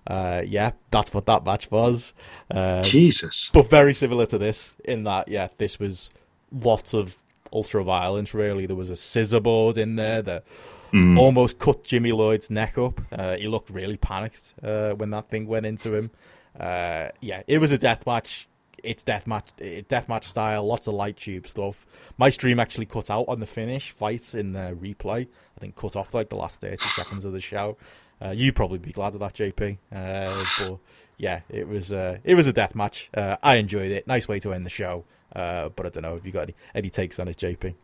uh, 0.06 0.42
yeah, 0.44 0.72
that's 0.90 1.14
what 1.14 1.26
that 1.26 1.44
match 1.44 1.70
was. 1.70 2.14
Uh, 2.50 2.82
Jesus. 2.82 3.50
But 3.52 3.70
very 3.70 3.94
similar 3.94 4.26
to 4.26 4.38
this, 4.38 4.76
in 4.84 5.04
that, 5.04 5.28
yeah, 5.28 5.48
this 5.58 5.78
was 5.78 6.10
lots 6.52 6.94
of 6.94 7.16
ultra 7.52 7.82
violence, 7.84 8.34
really. 8.34 8.66
There 8.66 8.76
was 8.76 8.90
a 8.90 8.96
scissor 8.96 9.40
board 9.40 9.78
in 9.78 9.96
there 9.96 10.22
that 10.22 10.44
mm. 10.92 11.18
almost 11.18 11.58
cut 11.58 11.84
Jimmy 11.84 12.12
Lloyd's 12.12 12.50
neck 12.50 12.76
up. 12.78 13.00
Uh, 13.12 13.36
he 13.36 13.48
looked 13.48 13.70
really 13.70 13.96
panicked 13.96 14.54
uh, 14.62 14.92
when 14.92 15.10
that 15.10 15.28
thing 15.28 15.46
went 15.46 15.66
into 15.66 15.94
him. 15.94 16.10
Uh, 16.58 17.08
yeah, 17.20 17.42
it 17.46 17.58
was 17.58 17.72
a 17.72 17.78
death 17.78 18.06
match. 18.06 18.48
It's 18.82 19.02
death 19.02 19.26
match, 19.26 19.48
death 19.88 20.08
match 20.10 20.26
style. 20.26 20.66
Lots 20.66 20.86
of 20.88 20.94
light 20.94 21.16
tube 21.16 21.46
stuff. 21.46 21.86
My 22.18 22.28
stream 22.28 22.60
actually 22.60 22.84
cut 22.84 23.08
out 23.08 23.24
on 23.28 23.40
the 23.40 23.46
finish 23.46 23.92
fight 23.92 24.34
in 24.34 24.52
the 24.52 24.76
replay. 24.78 25.26
I 25.56 25.60
think 25.60 25.74
cut 25.74 25.96
off 25.96 26.12
like 26.12 26.28
the 26.28 26.36
last 26.36 26.60
thirty 26.60 26.76
seconds 26.76 27.24
of 27.24 27.32
the 27.32 27.40
show. 27.40 27.78
Uh, 28.24 28.30
you'd 28.30 28.56
probably 28.56 28.78
be 28.78 28.92
glad 28.92 29.14
of 29.14 29.20
that, 29.20 29.34
JP. 29.34 29.76
Uh, 29.92 30.44
but 30.58 30.78
yeah, 31.18 31.40
it 31.50 31.68
was 31.68 31.92
uh, 31.92 32.18
it 32.24 32.34
was 32.34 32.46
a 32.46 32.52
death 32.52 32.74
match. 32.74 33.10
Uh, 33.14 33.36
I 33.42 33.56
enjoyed 33.56 33.90
it. 33.90 34.06
Nice 34.06 34.26
way 34.28 34.40
to 34.40 34.52
end 34.52 34.64
the 34.64 34.70
show. 34.70 35.04
Uh, 35.34 35.68
but 35.68 35.84
I 35.84 35.88
don't 35.88 36.02
know 36.02 36.16
if 36.16 36.24
you 36.24 36.32
got 36.32 36.44
any, 36.44 36.54
any 36.74 36.90
takes 36.90 37.18
on 37.18 37.28
it, 37.28 37.36
JP. 37.36 37.74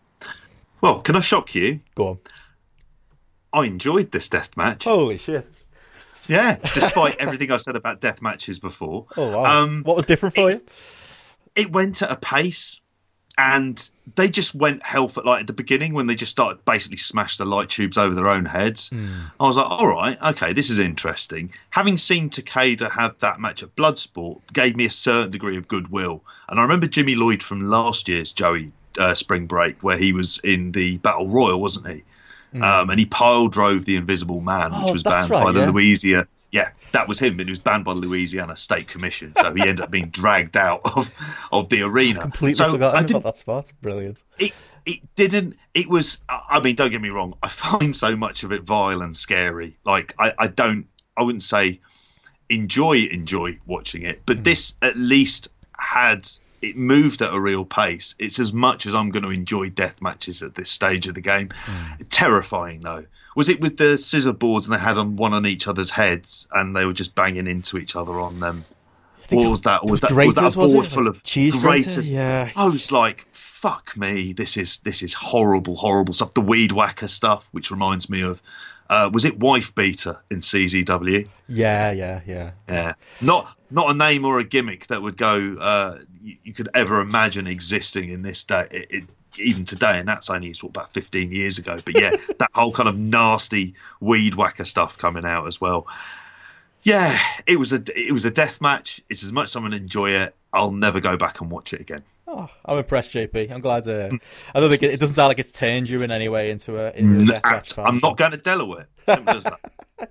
Well, 0.81 1.00
can 1.00 1.16
I 1.16 1.20
shock 1.20 1.55
you? 1.55 1.81
Go 1.94 2.09
on. 2.09 2.18
I 3.53 3.64
enjoyed 3.66 4.12
this 4.12 4.29
death 4.29 4.57
match. 4.57 4.85
Holy 4.85 5.18
shit! 5.18 5.50
Yeah, 6.29 6.57
despite 6.74 7.16
everything 7.16 7.50
I've 7.50 7.61
said 7.61 7.74
about 7.74 8.00
death 8.00 8.22
matches 8.22 8.61
before. 8.61 9.07
Oh 9.16 9.37
wow! 9.37 9.62
Um, 9.62 9.83
what 9.83 9.96
was 9.96 10.07
different 10.07 10.37
for 10.37 10.50
it, 10.50 10.55
you? 10.55 11.62
It 11.64 11.72
went 11.72 12.03
at 12.03 12.11
a 12.11 12.16
pace 12.16 12.81
and 13.40 13.90
they 14.16 14.29
just 14.29 14.55
went 14.55 14.83
hell 14.83 15.09
for 15.09 15.22
like 15.22 15.40
at 15.40 15.46
the 15.46 15.53
beginning 15.53 15.94
when 15.94 16.07
they 16.07 16.14
just 16.14 16.33
started 16.33 16.64
basically 16.64 16.96
smashed 16.96 17.38
the 17.38 17.44
light 17.44 17.68
tubes 17.70 17.96
over 17.96 18.14
their 18.14 18.29
own 18.29 18.44
heads. 18.44 18.90
Mm. 18.90 19.31
I 19.38 19.46
was 19.46 19.57
like, 19.57 19.70
all 19.70 19.87
right, 19.87 20.18
okay, 20.31 20.53
this 20.53 20.68
is 20.68 20.79
interesting. 20.79 21.53
Having 21.70 21.96
seen 21.98 22.29
Takeda 22.29 22.90
have 22.90 23.18
that 23.20 23.40
match 23.40 23.62
at 23.62 23.74
Bloodsport 23.76 24.40
gave 24.53 24.76
me 24.76 24.85
a 24.87 24.90
certain 24.90 25.31
degree 25.31 25.57
of 25.57 25.68
goodwill. 25.68 26.22
And 26.48 26.59
I 26.59 26.62
remember 26.62 26.87
Jimmy 26.87 27.14
Lloyd 27.14 27.42
from 27.42 27.62
last 27.62 28.09
year's 28.09 28.33
Joey 28.33 28.72
uh, 28.98 29.14
Spring 29.14 29.46
Break, 29.46 29.83
where 29.83 29.96
he 29.96 30.12
was 30.12 30.38
in 30.42 30.72
the 30.72 30.98
Battle 30.98 31.29
Royal, 31.29 31.61
wasn't 31.61 31.87
he? 31.88 32.03
Mm. 32.55 32.62
Um, 32.64 32.90
and 32.90 32.98
he 32.98 33.07
pile 33.07 33.46
drove 33.46 33.85
the 33.85 33.94
Invisible 33.96 34.40
Man, 34.40 34.72
which 34.72 34.81
Oh, 34.83 34.92
was 34.92 35.03
banned 35.05 35.31
right, 35.31 35.44
by 35.44 35.53
the 35.53 35.61
yeah. 35.61 35.70
Louisiana. 35.70 36.26
Yeah, 36.50 36.70
that 36.92 37.06
was 37.06 37.20
him, 37.20 37.36
but 37.36 37.46
it 37.46 37.50
was 37.50 37.60
banned 37.60 37.84
by 37.84 37.94
the 37.94 38.00
Louisiana 38.00 38.56
State 38.56 38.88
Commission, 38.88 39.32
so 39.36 39.54
he 39.54 39.62
ended 39.62 39.80
up 39.80 39.90
being 39.90 40.08
dragged 40.08 40.56
out 40.56 40.80
of 40.96 41.10
of 41.52 41.68
the 41.68 41.82
arena. 41.82 42.20
Completely 42.20 42.54
so 42.54 42.66
I 42.66 42.70
forgotten 42.70 43.10
about 43.10 43.22
that 43.22 43.36
spot. 43.36 43.72
Brilliant. 43.80 44.22
it 44.38 44.52
it 44.86 45.14
didn't 45.14 45.56
it 45.74 45.88
was 45.88 46.18
i 46.28 46.60
mean 46.60 46.74
don't 46.74 46.90
get 46.90 47.00
me 47.00 47.10
wrong 47.10 47.34
i 47.42 47.48
find 47.48 47.96
so 47.96 48.16
much 48.16 48.42
of 48.42 48.52
it 48.52 48.62
vile 48.62 49.02
and 49.02 49.14
scary 49.14 49.76
like 49.84 50.14
i 50.18 50.32
i 50.38 50.46
don't 50.46 50.86
i 51.16 51.22
wouldn't 51.22 51.42
say 51.42 51.80
enjoy 52.48 52.96
enjoy 52.96 53.58
watching 53.66 54.02
it 54.02 54.22
but 54.26 54.38
hmm. 54.38 54.42
this 54.42 54.74
at 54.82 54.96
least 54.96 55.48
had 55.78 56.28
it 56.62 56.76
moved 56.76 57.22
at 57.22 57.32
a 57.32 57.40
real 57.40 57.64
pace 57.64 58.14
it's 58.18 58.38
as 58.38 58.52
much 58.52 58.86
as 58.86 58.94
i'm 58.94 59.10
going 59.10 59.22
to 59.22 59.30
enjoy 59.30 59.68
death 59.70 60.00
matches 60.00 60.42
at 60.42 60.54
this 60.54 60.70
stage 60.70 61.06
of 61.06 61.14
the 61.14 61.20
game 61.20 61.48
hmm. 61.64 62.02
terrifying 62.08 62.80
though 62.80 63.04
was 63.37 63.49
it 63.49 63.61
with 63.61 63.77
the 63.77 63.97
scissor 63.97 64.33
boards 64.33 64.66
and 64.66 64.75
they 64.75 64.81
had 64.81 64.99
on 64.99 65.16
one 65.16 65.35
on 65.35 65.47
each 65.47 65.69
other's 65.69 65.90
heads 65.90 66.49
and 66.53 66.75
they 66.75 66.85
were 66.85 66.93
just 66.93 67.14
banging 67.14 67.47
into 67.47 67.79
each 67.79 67.97
other 67.97 68.21
on 68.21 68.38
them 68.38 68.64
it 69.31 69.49
was 69.49 69.62
that 69.62 69.83
or 69.83 69.90
was 69.90 70.01
that, 70.01 70.12
was 70.12 70.35
that 70.35 70.55
a 70.55 70.59
board 70.59 70.87
full 70.87 71.07
of 71.07 71.23
cheese 71.23 71.57
graters? 71.57 71.95
grater? 71.95 72.11
Yeah. 72.11 72.51
I 72.57 72.69
was 72.69 72.90
like, 72.90 73.27
fuck 73.33 73.97
me, 73.97 74.33
this 74.33 74.57
is 74.57 74.79
this 74.81 75.03
is 75.03 75.14
horrible, 75.14 75.77
horrible 75.77 76.14
stuff. 76.14 76.35
The 76.35 76.40
weed 76.40 76.73
whacker 76.73 77.09
stuff, 77.09 77.45
which 77.53 77.71
reminds 77.71 78.11
me 78.11 78.23
of 78.23 78.43
uh, 78.90 79.09
was 79.12 79.24
it 79.24 79.38
wife 79.38 79.72
beater 79.74 80.18
in 80.31 80.40
CZW? 80.40 81.29
Yeah, 81.48 81.92
yeah, 81.92 82.20
yeah. 82.26 82.50
Yeah, 82.68 82.94
not 83.20 83.57
not 83.70 83.90
a 83.90 83.94
name 83.94 84.24
or 84.24 84.40
a 84.40 84.44
gimmick 84.44 84.88
that 84.88 85.00
would 85.00 85.16
go 85.16 85.57
uh, 85.59 85.98
you, 86.22 86.37
you 86.42 86.53
could 86.53 86.68
ever 86.74 87.00
imagine 87.00 87.46
existing 87.46 88.11
in 88.11 88.22
this 88.22 88.42
day. 88.42 88.66
It, 88.70 88.87
it, 88.90 89.05
even 89.38 89.64
today, 89.64 90.00
and 90.00 90.09
that's 90.09 90.29
only 90.29 90.48
what, 90.61 90.70
about 90.70 90.92
15 90.92 91.31
years 91.31 91.57
ago. 91.57 91.79
But 91.85 92.00
yeah, 92.00 92.16
that 92.38 92.50
whole 92.53 92.72
kind 92.72 92.88
of 92.88 92.98
nasty 92.98 93.74
weed 94.00 94.35
whacker 94.35 94.64
stuff 94.64 94.98
coming 94.98 95.24
out 95.24 95.46
as 95.46 95.61
well. 95.61 95.87
Yeah, 96.83 97.16
it 97.46 97.61
was 97.61 97.72
a 97.72 97.83
it 97.94 98.11
was 98.11 98.24
a 98.24 98.31
death 98.31 98.61
match. 98.61 99.00
It's 99.09 99.22
as 99.22 99.31
much 99.31 99.50
as 99.50 99.57
I'm 99.57 99.62
gonna 99.62 99.76
enjoy 99.76 100.11
it. 100.11 100.35
I'll 100.53 100.72
never 100.72 100.98
go 100.98 101.16
back 101.16 101.40
and 101.40 101.48
watch 101.48 101.72
it 101.72 101.81
again. 101.81 102.03
Oh, 102.33 102.49
I'm 102.64 102.79
impressed, 102.79 103.12
JP. 103.12 103.51
I'm 103.51 103.61
glad. 103.61 103.88
Uh, 103.88 104.09
I 104.55 104.61
don't 104.61 104.71
think 104.71 104.85
it, 104.85 104.95
it 104.95 105.01
doesn't 105.01 105.16
sound 105.16 105.29
like 105.29 105.40
it's 105.40 105.51
turned 105.51 105.88
you 105.88 106.03
in 106.03 106.12
any 106.12 106.29
way 106.29 106.51
into 106.51 106.77
a, 106.77 106.93
into 106.93 107.23
a 107.23 107.27
death 107.27 107.45
match 107.45 107.73
fan. 107.73 107.87
I'm 107.87 107.99
not 107.99 108.16
going 108.16 108.31
to 108.31 108.37
Delaware. 108.37 108.87
Simple 109.05 109.37
as 109.37 109.45
that. 109.45 109.61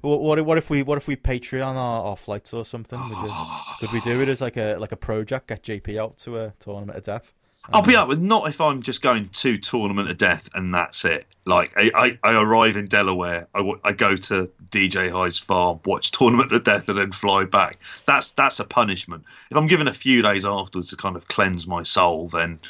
What, 0.00 0.22
what, 0.22 0.42
what 0.46 0.56
if 0.56 0.70
we 0.70 0.82
what 0.82 0.96
if 0.96 1.06
we 1.06 1.16
Patreon 1.16 1.74
our, 1.74 2.02
our 2.06 2.16
flights 2.16 2.54
or 2.54 2.64
something? 2.64 2.98
Would 2.98 3.18
you, 3.18 3.34
could 3.78 3.92
we 3.92 4.00
do 4.00 4.22
it 4.22 4.28
as 4.30 4.40
like 4.40 4.56
a 4.56 4.76
like 4.76 4.90
a 4.90 4.96
project? 4.96 5.48
Get 5.48 5.62
JP 5.62 6.00
out 6.00 6.16
to 6.20 6.38
a 6.38 6.54
tournament 6.58 6.96
of 6.96 7.04
death. 7.04 7.34
I'll 7.72 7.82
be 7.82 7.96
up 7.96 8.08
with 8.08 8.20
not 8.20 8.48
if 8.48 8.60
I'm 8.60 8.82
just 8.82 9.02
going 9.02 9.28
to 9.28 9.58
tournament 9.58 10.10
of 10.10 10.18
death 10.18 10.48
and 10.54 10.74
that's 10.74 11.04
it. 11.04 11.26
Like 11.44 11.72
I, 11.76 11.90
I, 11.94 12.18
I 12.32 12.42
arrive 12.42 12.76
in 12.76 12.86
Delaware, 12.86 13.46
I, 13.54 13.58
w- 13.58 13.80
I 13.82 13.92
go 13.92 14.16
to 14.16 14.50
DJ 14.70 15.10
Hyde's 15.10 15.38
farm, 15.38 15.80
watch 15.84 16.10
tournament 16.10 16.52
of 16.52 16.64
death, 16.64 16.88
and 16.88 16.98
then 16.98 17.12
fly 17.12 17.44
back. 17.44 17.78
That's 18.06 18.32
that's 18.32 18.60
a 18.60 18.64
punishment. 18.64 19.24
If 19.50 19.56
I'm 19.56 19.66
given 19.66 19.88
a 19.88 19.94
few 19.94 20.22
days 20.22 20.44
afterwards 20.44 20.90
to 20.90 20.96
kind 20.96 21.16
of 21.16 21.28
cleanse 21.28 21.66
my 21.66 21.82
soul, 21.82 22.28
then 22.28 22.60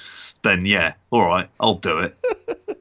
then 0.43 0.67
yeah, 0.67 0.95
all 1.11 1.27
right, 1.27 1.49
I'll 1.59 1.75
do 1.75 1.99
it. 1.99 2.17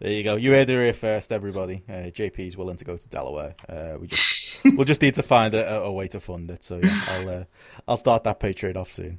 There 0.00 0.10
you 0.10 0.22
go. 0.24 0.36
You 0.36 0.52
heard 0.52 0.70
it 0.70 0.72
here 0.72 0.94
first, 0.94 1.30
everybody. 1.30 1.82
Uh, 1.88 2.08
JP's 2.10 2.56
willing 2.56 2.76
to 2.78 2.84
go 2.84 2.96
to 2.96 3.08
Delaware. 3.08 3.54
Uh, 3.68 3.98
we 4.00 4.06
just 4.06 4.64
we'll 4.64 4.86
just 4.86 5.02
need 5.02 5.14
to 5.16 5.22
find 5.22 5.52
a, 5.54 5.80
a 5.80 5.92
way 5.92 6.08
to 6.08 6.20
fund 6.20 6.50
it. 6.50 6.64
So 6.64 6.80
yeah, 6.82 7.00
I'll 7.08 7.28
uh, 7.28 7.44
I'll 7.86 7.96
start 7.96 8.24
that 8.24 8.40
Patreon 8.40 8.76
off 8.76 8.90
soon. 8.92 9.18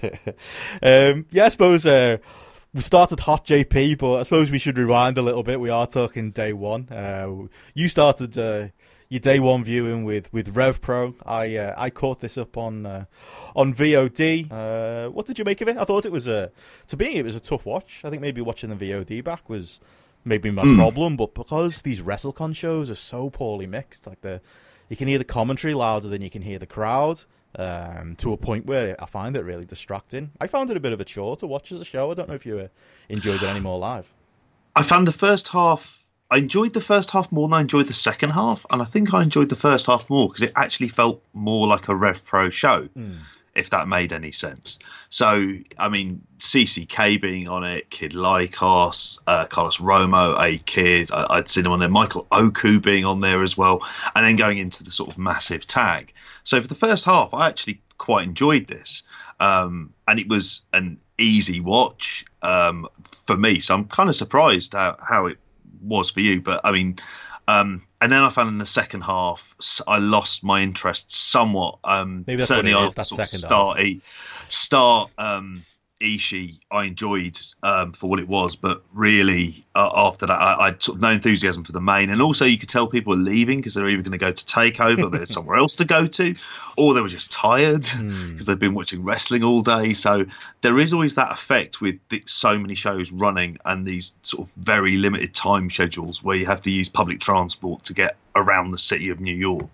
um, 0.82 1.26
yeah, 1.30 1.46
I 1.46 1.48
suppose 1.48 1.86
uh, 1.86 2.18
we 2.74 2.80
started 2.80 3.20
hot 3.20 3.46
JP, 3.46 3.98
but 3.98 4.20
I 4.20 4.22
suppose 4.22 4.50
we 4.50 4.58
should 4.58 4.78
rewind 4.78 5.18
a 5.18 5.22
little 5.22 5.42
bit. 5.42 5.60
We 5.60 5.70
are 5.70 5.86
talking 5.86 6.30
day 6.30 6.52
one. 6.52 6.88
Uh, 6.88 7.48
you 7.74 7.88
started 7.88 8.36
uh, 8.38 8.68
your 9.08 9.20
day 9.20 9.38
one 9.40 9.62
viewing 9.62 10.04
with 10.04 10.32
with 10.32 10.56
Rev 10.56 10.80
Pro. 10.80 11.14
I 11.26 11.56
uh, 11.56 11.74
I 11.76 11.90
caught 11.90 12.20
this 12.20 12.38
up 12.38 12.56
on 12.56 12.86
uh, 12.86 13.04
on 13.54 13.74
VOD. 13.74 14.50
Uh, 14.50 15.10
what 15.10 15.26
did 15.26 15.38
you 15.38 15.44
make 15.44 15.60
of 15.60 15.68
it? 15.68 15.76
I 15.76 15.84
thought 15.84 16.06
it 16.06 16.12
was 16.12 16.26
a 16.26 16.50
to 16.86 16.96
me 16.96 17.16
it 17.16 17.24
was 17.24 17.36
a 17.36 17.40
tough 17.40 17.66
watch. 17.66 18.00
I 18.04 18.10
think 18.10 18.22
maybe 18.22 18.40
watching 18.40 18.70
the 18.70 18.76
VOD 18.76 19.22
back 19.22 19.50
was 19.50 19.80
maybe 20.24 20.50
my 20.50 20.62
problem, 20.76 21.16
but 21.16 21.34
because 21.34 21.82
these 21.82 22.00
WrestleCon 22.00 22.56
shows 22.56 22.90
are 22.90 22.94
so 22.94 23.28
poorly 23.28 23.66
mixed, 23.66 24.06
like 24.06 24.22
the 24.22 24.40
you 24.88 24.96
can 24.96 25.08
hear 25.08 25.18
the 25.18 25.24
commentary 25.24 25.74
louder 25.74 26.08
than 26.08 26.22
you 26.22 26.30
can 26.30 26.42
hear 26.42 26.58
the 26.58 26.66
crowd. 26.66 27.24
Um, 27.58 28.16
to 28.16 28.32
a 28.32 28.36
point 28.38 28.64
where 28.64 28.96
I 28.98 29.04
find 29.04 29.36
it 29.36 29.42
really 29.44 29.66
distracting. 29.66 30.30
I 30.40 30.46
found 30.46 30.70
it 30.70 30.76
a 30.78 30.80
bit 30.80 30.92
of 30.94 31.00
a 31.00 31.04
chore 31.04 31.36
to 31.36 31.46
watch 31.46 31.70
as 31.70 31.82
a 31.82 31.84
show. 31.84 32.10
I 32.10 32.14
don't 32.14 32.28
know 32.28 32.34
if 32.34 32.46
you 32.46 32.58
uh, 32.60 32.68
enjoyed 33.10 33.42
it 33.42 33.46
any 33.46 33.60
more 33.60 33.78
live. 33.78 34.10
I 34.76 34.82
found 34.82 35.06
the 35.06 35.12
first 35.12 35.48
half. 35.48 36.06
I 36.30 36.38
enjoyed 36.38 36.72
the 36.72 36.80
first 36.80 37.10
half 37.10 37.30
more 37.30 37.46
than 37.46 37.52
I 37.54 37.60
enjoyed 37.60 37.88
the 37.88 37.92
second 37.92 38.30
half, 38.30 38.64
and 38.70 38.80
I 38.80 38.86
think 38.86 39.12
I 39.12 39.22
enjoyed 39.22 39.50
the 39.50 39.56
first 39.56 39.84
half 39.84 40.08
more 40.08 40.28
because 40.28 40.42
it 40.44 40.52
actually 40.56 40.88
felt 40.88 41.22
more 41.34 41.66
like 41.66 41.88
a 41.88 41.94
Rev 41.94 42.24
Pro 42.24 42.48
show, 42.48 42.88
if 43.54 43.70
that 43.70 43.86
made 43.86 44.12
any 44.12 44.32
sense. 44.32 44.78
So, 45.10 45.52
I 45.78 45.88
mean, 45.88 46.22
CCK 46.38 47.20
being 47.20 47.48
on 47.48 47.64
it, 47.64 47.90
Kid 47.90 48.12
Lycos, 48.12 49.18
uh, 49.26 49.46
Carlos 49.46 49.78
Romo, 49.78 50.42
a 50.42 50.58
kid, 50.58 51.10
I, 51.12 51.26
I'd 51.30 51.48
seen 51.48 51.66
him 51.66 51.72
on 51.72 51.80
there, 51.80 51.88
Michael 51.88 52.26
Oku 52.32 52.80
being 52.80 53.04
on 53.04 53.20
there 53.20 53.42
as 53.42 53.56
well, 53.56 53.86
and 54.14 54.26
then 54.26 54.36
going 54.36 54.58
into 54.58 54.82
the 54.82 54.90
sort 54.90 55.10
of 55.10 55.18
massive 55.18 55.66
tag. 55.66 56.14
So, 56.44 56.60
for 56.60 56.66
the 56.66 56.74
first 56.74 57.04
half, 57.04 57.34
I 57.34 57.48
actually 57.48 57.80
quite 57.98 58.26
enjoyed 58.26 58.68
this, 58.68 59.02
um, 59.38 59.92
and 60.08 60.18
it 60.18 60.28
was 60.28 60.62
an 60.72 60.98
easy 61.18 61.60
watch 61.60 62.24
um, 62.40 62.88
for 63.10 63.36
me. 63.36 63.60
So, 63.60 63.74
I'm 63.74 63.84
kind 63.86 64.08
of 64.08 64.16
surprised 64.16 64.72
how 64.72 65.26
it 65.26 65.38
was 65.82 66.10
for 66.10 66.20
you, 66.20 66.40
but 66.40 66.60
I 66.64 66.72
mean, 66.72 66.98
um, 67.60 67.82
and 68.00 68.10
then 68.10 68.22
I 68.22 68.30
found 68.30 68.48
in 68.48 68.58
the 68.58 68.66
second 68.66 69.02
half, 69.02 69.54
I 69.86 69.98
lost 69.98 70.42
my 70.42 70.62
interest 70.62 71.14
somewhat. 71.14 71.78
Um, 71.84 72.24
Maybe 72.26 72.38
that's 72.38 72.50
what 72.50 72.56
certainly 72.56 72.72
it 72.72 72.76
is, 72.76 72.88
after 72.88 72.94
that 72.96 73.04
sort 73.06 73.20
of 73.20 73.26
second 73.26 73.46
start, 73.46 73.80
E- 73.80 74.00
start 74.48 75.10
um, 75.18 75.62
Ishii, 76.02 76.58
I 76.70 76.84
enjoyed 76.84 77.38
um, 77.62 77.92
for 77.92 78.10
what 78.10 78.18
it 78.18 78.28
was, 78.28 78.56
but 78.56 78.82
really 78.92 79.64
uh, 79.74 79.90
after 79.94 80.26
that, 80.26 80.38
I, 80.38 80.60
I 80.60 80.64
had 80.66 80.82
sort 80.82 80.96
of 80.96 81.02
no 81.02 81.10
enthusiasm 81.10 81.64
for 81.64 81.72
the 81.72 81.80
main. 81.80 82.10
And 82.10 82.20
also, 82.20 82.44
you 82.44 82.58
could 82.58 82.68
tell 82.68 82.88
people 82.88 83.12
were 83.12 83.20
leaving 83.20 83.58
because 83.58 83.74
they're 83.74 83.88
either 83.88 84.02
going 84.02 84.12
to 84.12 84.18
go 84.18 84.32
to 84.32 84.44
Takeover, 84.44 85.10
they 85.10 85.18
had 85.18 85.28
somewhere 85.30 85.56
else 85.56 85.76
to 85.76 85.84
go 85.84 86.06
to, 86.06 86.34
or 86.76 86.94
they 86.94 87.00
were 87.00 87.08
just 87.08 87.30
tired 87.30 87.86
because 88.30 88.46
they've 88.46 88.58
been 88.58 88.74
watching 88.74 89.04
wrestling 89.04 89.44
all 89.44 89.62
day. 89.62 89.92
So 89.92 90.26
there 90.60 90.78
is 90.78 90.92
always 90.92 91.14
that 91.14 91.32
effect 91.32 91.80
with 91.80 91.98
the, 92.08 92.22
so 92.26 92.58
many 92.58 92.74
shows 92.74 93.12
running 93.12 93.58
and 93.64 93.86
these 93.86 94.12
sort 94.22 94.48
of 94.48 94.54
very 94.54 94.96
limited 94.96 95.34
time 95.34 95.70
schedules 95.70 96.22
where 96.22 96.36
you 96.36 96.46
have 96.46 96.62
to 96.62 96.70
use 96.70 96.88
public 96.88 97.20
transport 97.20 97.84
to 97.84 97.94
get 97.94 98.16
around 98.34 98.72
the 98.72 98.78
city 98.78 99.10
of 99.10 99.20
New 99.20 99.34
York. 99.34 99.68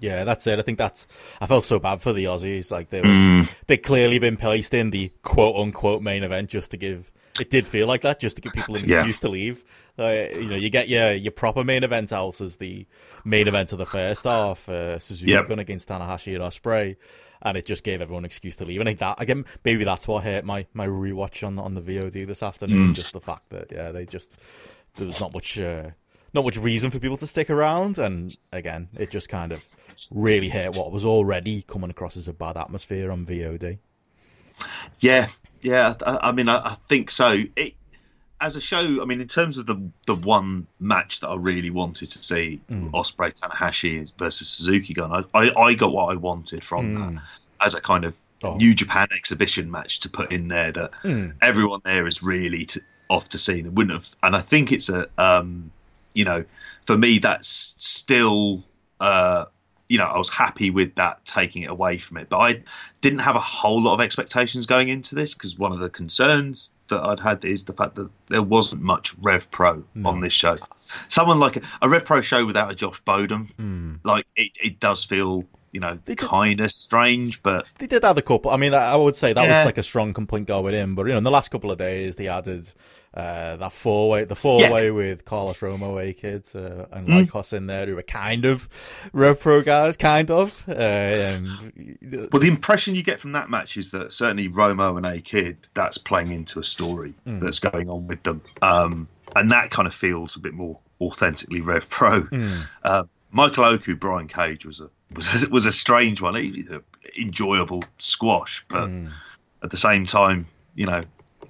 Yeah, 0.00 0.24
that's 0.24 0.46
it. 0.46 0.58
I 0.58 0.62
think 0.62 0.78
that's. 0.78 1.06
I 1.40 1.46
felt 1.46 1.64
so 1.64 1.78
bad 1.78 2.00
for 2.02 2.12
the 2.12 2.24
Aussies. 2.24 2.70
Like 2.70 2.88
they 2.88 3.02
were, 3.02 3.48
they'd 3.66 3.78
clearly 3.78 4.18
been 4.18 4.36
placed 4.36 4.72
in 4.74 4.90
the 4.90 5.10
quote 5.22 5.56
unquote 5.56 6.02
main 6.02 6.22
event 6.22 6.48
just 6.50 6.70
to 6.72 6.76
give. 6.76 7.12
It 7.38 7.50
did 7.50 7.66
feel 7.68 7.86
like 7.86 8.00
that, 8.02 8.18
just 8.18 8.36
to 8.36 8.42
give 8.42 8.52
people 8.52 8.74
an 8.76 8.82
Yeah. 8.86 8.96
excuse 8.98 9.20
to 9.20 9.28
leave. 9.28 9.62
Uh, 9.98 10.26
you 10.34 10.46
know, 10.48 10.56
you 10.56 10.70
get 10.70 10.88
your 10.88 11.12
your 11.12 11.32
proper 11.32 11.62
main 11.62 11.84
event 11.84 12.12
out 12.12 12.40
as 12.40 12.56
the 12.56 12.86
main 13.24 13.46
event 13.46 13.72
of 13.72 13.78
the 13.78 13.86
first 13.86 14.24
half, 14.24 14.68
uh, 14.68 14.98
Suzuki 14.98 15.32
Yep. 15.32 15.48
Gun 15.48 15.58
against 15.58 15.88
Tanahashi 15.88 16.34
and 16.34 16.42
Osprey, 16.42 16.96
and 17.42 17.58
it 17.58 17.66
just 17.66 17.84
gave 17.84 18.00
everyone 18.00 18.22
an 18.22 18.26
excuse 18.26 18.56
to 18.56 18.64
leave. 18.64 18.80
And 18.80 18.88
I 18.88 18.92
think 18.92 19.00
that 19.00 19.20
again, 19.20 19.44
maybe 19.64 19.84
that's 19.84 20.08
what 20.08 20.24
hurt 20.24 20.44
my 20.44 20.64
my 20.72 20.86
rewatch 20.86 21.46
on 21.46 21.58
on 21.58 21.74
the 21.74 21.82
VOD 21.82 22.26
this 22.26 22.42
afternoon. 22.42 22.94
Just 22.94 23.12
the 23.12 23.20
fact 23.20 23.50
that 23.50 23.70
yeah, 23.70 23.90
they 23.92 24.06
just 24.06 24.36
there 24.96 25.06
was 25.06 25.20
not 25.20 25.34
much. 25.34 25.58
Uh, 25.58 25.90
not 26.32 26.44
much 26.44 26.56
reason 26.58 26.92
for 26.92 27.00
people 27.00 27.16
to 27.16 27.26
stick 27.26 27.50
around, 27.50 27.98
and 27.98 28.36
again, 28.52 28.88
it 28.96 29.10
just 29.10 29.28
kind 29.28 29.50
of 29.50 29.64
really 30.10 30.48
hurt 30.48 30.76
what 30.76 30.92
was 30.92 31.04
already 31.04 31.62
coming 31.62 31.90
across 31.90 32.16
as 32.16 32.28
a 32.28 32.32
bad 32.32 32.56
atmosphere 32.56 33.10
on 33.10 33.26
VOD. 33.26 33.78
Yeah, 35.00 35.28
yeah. 35.62 35.94
I, 36.06 36.28
I 36.28 36.32
mean, 36.32 36.48
I, 36.48 36.56
I 36.58 36.76
think 36.88 37.10
so. 37.10 37.42
It 37.56 37.74
as 38.40 38.56
a 38.56 38.60
show. 38.60 39.02
I 39.02 39.04
mean, 39.04 39.20
in 39.20 39.28
terms 39.28 39.58
of 39.58 39.66
the 39.66 39.90
the 40.06 40.14
one 40.14 40.66
match 40.78 41.20
that 41.20 41.28
I 41.28 41.36
really 41.36 41.70
wanted 41.70 42.08
to 42.08 42.22
see, 42.22 42.60
Osprey 42.92 43.32
Tanahashi 43.32 44.10
versus 44.18 44.48
Suzuki 44.48 44.94
Gun, 44.94 45.12
I, 45.12 45.24
I, 45.38 45.54
I 45.54 45.74
got 45.74 45.92
what 45.92 46.12
I 46.12 46.16
wanted 46.16 46.64
from 46.64 46.94
that 46.94 47.22
as 47.60 47.74
a 47.74 47.80
kind 47.80 48.04
of 48.04 48.14
Oh. 48.42 48.56
New 48.56 48.74
Japan 48.74 49.08
exhibition 49.14 49.70
match 49.70 50.00
to 50.00 50.08
put 50.08 50.32
in 50.32 50.48
there. 50.48 50.72
That 50.72 50.92
everyone 51.42 51.80
there 51.84 52.06
is 52.06 52.22
really 52.22 52.64
to, 52.66 52.80
off 53.10 53.28
to 53.30 53.38
see. 53.38 53.58
It 53.60 53.70
wouldn't 53.70 53.92
have, 53.92 54.08
and 54.22 54.34
I 54.34 54.40
think 54.40 54.72
it's 54.72 54.88
a, 54.88 55.08
um, 55.18 55.70
you 56.14 56.24
know, 56.24 56.44
for 56.86 56.96
me 56.96 57.18
that's 57.18 57.74
still. 57.76 58.64
Uh, 58.98 59.46
you 59.90 59.98
know, 59.98 60.04
I 60.04 60.16
was 60.16 60.30
happy 60.30 60.70
with 60.70 60.94
that 60.94 61.24
taking 61.24 61.64
it 61.64 61.68
away 61.68 61.98
from 61.98 62.16
it. 62.18 62.28
But 62.28 62.38
I 62.38 62.62
didn't 63.00 63.18
have 63.18 63.34
a 63.34 63.40
whole 63.40 63.82
lot 63.82 63.94
of 63.94 64.00
expectations 64.00 64.64
going 64.64 64.88
into 64.88 65.16
this 65.16 65.34
because 65.34 65.58
one 65.58 65.72
of 65.72 65.80
the 65.80 65.90
concerns 65.90 66.70
that 66.86 67.02
I'd 67.02 67.18
had 67.18 67.44
is 67.44 67.64
the 67.64 67.72
fact 67.72 67.96
that 67.96 68.08
there 68.28 68.40
wasn't 68.42 68.82
much 68.82 69.16
Rev 69.18 69.50
Pro 69.50 69.82
no. 69.96 70.08
on 70.08 70.20
this 70.20 70.32
show. 70.32 70.54
Someone 71.08 71.40
like 71.40 71.56
a, 71.56 71.62
a, 71.82 71.88
Rev 71.88 72.04
Pro 72.04 72.20
show 72.20 72.46
without 72.46 72.70
a 72.70 72.74
Josh 72.76 73.02
Bodom, 73.04 73.48
mm. 73.58 73.98
like 74.04 74.28
it, 74.36 74.52
it 74.62 74.78
does 74.78 75.04
feel 75.04 75.44
you 75.72 75.80
know, 75.80 75.98
kind 76.16 76.60
of 76.60 76.72
strange, 76.72 77.42
but 77.42 77.70
they 77.78 77.86
did 77.86 78.04
add 78.04 78.18
a 78.18 78.22
couple. 78.22 78.50
I 78.50 78.56
mean, 78.56 78.74
I 78.74 78.96
would 78.96 79.14
say 79.14 79.32
that 79.32 79.44
yeah. 79.44 79.60
was 79.60 79.66
like 79.66 79.78
a 79.78 79.84
strong 79.84 80.12
complaint 80.12 80.46
going 80.46 80.74
in, 80.74 80.96
but 80.96 81.06
you 81.06 81.12
know, 81.12 81.18
in 81.18 81.24
the 81.24 81.30
last 81.30 81.50
couple 81.50 81.70
of 81.70 81.78
days, 81.78 82.16
they 82.16 82.26
added 82.26 82.72
uh, 83.12 83.56
that 83.56 83.72
four 83.72 84.08
way, 84.08 84.24
the 84.24 84.36
four 84.36 84.60
yeah. 84.60 84.72
way 84.72 84.90
with 84.90 85.24
Carlos 85.24 85.58
Romo, 85.58 86.00
A-Kids, 86.00 86.54
uh, 86.54 86.86
and 86.92 87.08
mm. 87.08 87.52
In 87.52 87.66
there, 87.66 87.86
who 87.86 87.96
were 87.96 88.02
kind 88.02 88.44
of 88.44 88.68
Rev 89.12 89.40
Pro 89.40 89.62
guys, 89.62 89.96
kind 89.96 90.30
of. 90.30 90.62
Uh, 90.68 91.34
um, 91.34 91.98
well, 92.30 92.40
the 92.40 92.48
impression 92.48 92.94
you 92.94 93.02
get 93.02 93.18
from 93.18 93.32
that 93.32 93.50
match 93.50 93.76
is 93.76 93.90
that 93.90 94.12
certainly 94.12 94.48
Romo 94.48 94.96
and 94.96 95.06
A-Kid, 95.06 95.68
that's 95.74 95.98
playing 95.98 96.30
into 96.30 96.60
a 96.60 96.64
story 96.64 97.14
mm. 97.26 97.40
that's 97.40 97.58
going 97.58 97.90
on 97.90 98.06
with 98.06 98.22
them, 98.22 98.42
um, 98.62 99.08
and 99.34 99.50
that 99.50 99.70
kind 99.70 99.88
of 99.88 99.94
feels 99.94 100.36
a 100.36 100.38
bit 100.38 100.54
more 100.54 100.78
authentically 101.00 101.60
Rev 101.60 101.88
Pro. 101.88 102.22
Mm. 102.22 102.62
Uh, 102.84 103.04
Michael 103.32 103.64
Oku, 103.64 103.96
Brian 103.96 104.28
Cage 104.28 104.64
was 104.64 104.80
a 104.80 104.90
was 105.12 105.42
a, 105.42 105.48
was 105.48 105.66
a 105.66 105.72
strange 105.72 106.20
one, 106.20 106.36
he, 106.36 106.64
enjoyable 107.20 107.82
squash, 107.98 108.64
but 108.68 108.88
mm. 108.88 109.10
at 109.62 109.70
the 109.70 109.76
same 109.76 110.06
time, 110.06 110.46
you 110.74 110.86
know, 110.86 111.02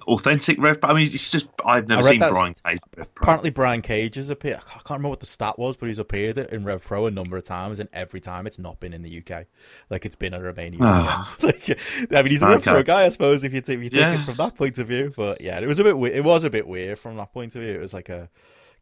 authentic 0.07 0.59
Rev. 0.59 0.79
I 0.83 0.93
mean, 0.93 1.05
it's 1.05 1.31
just 1.31 1.47
I've 1.65 1.87
never 1.87 2.03
seen 2.03 2.19
Brian 2.19 2.55
Cage. 2.65 2.79
Apparently, 2.97 3.49
Brian 3.49 3.81
Cage 3.81 4.15
has 4.15 4.29
appeared. 4.29 4.57
I 4.57 4.73
can't 4.73 4.89
remember 4.91 5.09
what 5.09 5.19
the 5.19 5.25
stat 5.25 5.57
was, 5.57 5.77
but 5.77 5.87
he's 5.87 5.99
appeared 5.99 6.37
in 6.37 6.63
Rev 6.63 6.83
Pro 6.83 7.05
a 7.05 7.11
number 7.11 7.37
of 7.37 7.43
times, 7.43 7.79
and 7.79 7.89
every 7.93 8.19
time 8.19 8.47
it's 8.47 8.59
not 8.59 8.79
been 8.79 8.93
in 8.93 9.01
the 9.01 9.23
UK. 9.23 9.45
Like 9.89 10.05
it's 10.05 10.15
been 10.15 10.33
a 10.33 10.39
Romanian 10.39 10.77
ah. 10.81 11.35
like, 11.41 11.79
I 12.11 12.21
mean, 12.21 12.31
he's 12.31 12.43
a 12.43 12.47
Rev 12.47 12.63
Pro 12.63 12.83
guy, 12.83 13.05
I 13.05 13.09
suppose, 13.09 13.43
if 13.43 13.53
you 13.53 13.61
take, 13.61 13.77
if 13.77 13.83
you 13.83 13.89
take 13.89 14.01
yeah. 14.01 14.21
it 14.21 14.25
from 14.25 14.35
that 14.35 14.55
point 14.55 14.77
of 14.79 14.87
view. 14.87 15.13
But 15.15 15.41
yeah, 15.41 15.59
it 15.59 15.67
was 15.67 15.79
a 15.79 15.83
bit. 15.83 15.95
It 16.13 16.23
was 16.23 16.43
a 16.43 16.49
bit 16.49 16.67
weird 16.67 16.99
from 16.99 17.17
that 17.17 17.33
point 17.33 17.55
of 17.55 17.61
view. 17.61 17.71
It 17.71 17.81
was 17.81 17.93
like 17.93 18.09
a 18.09 18.29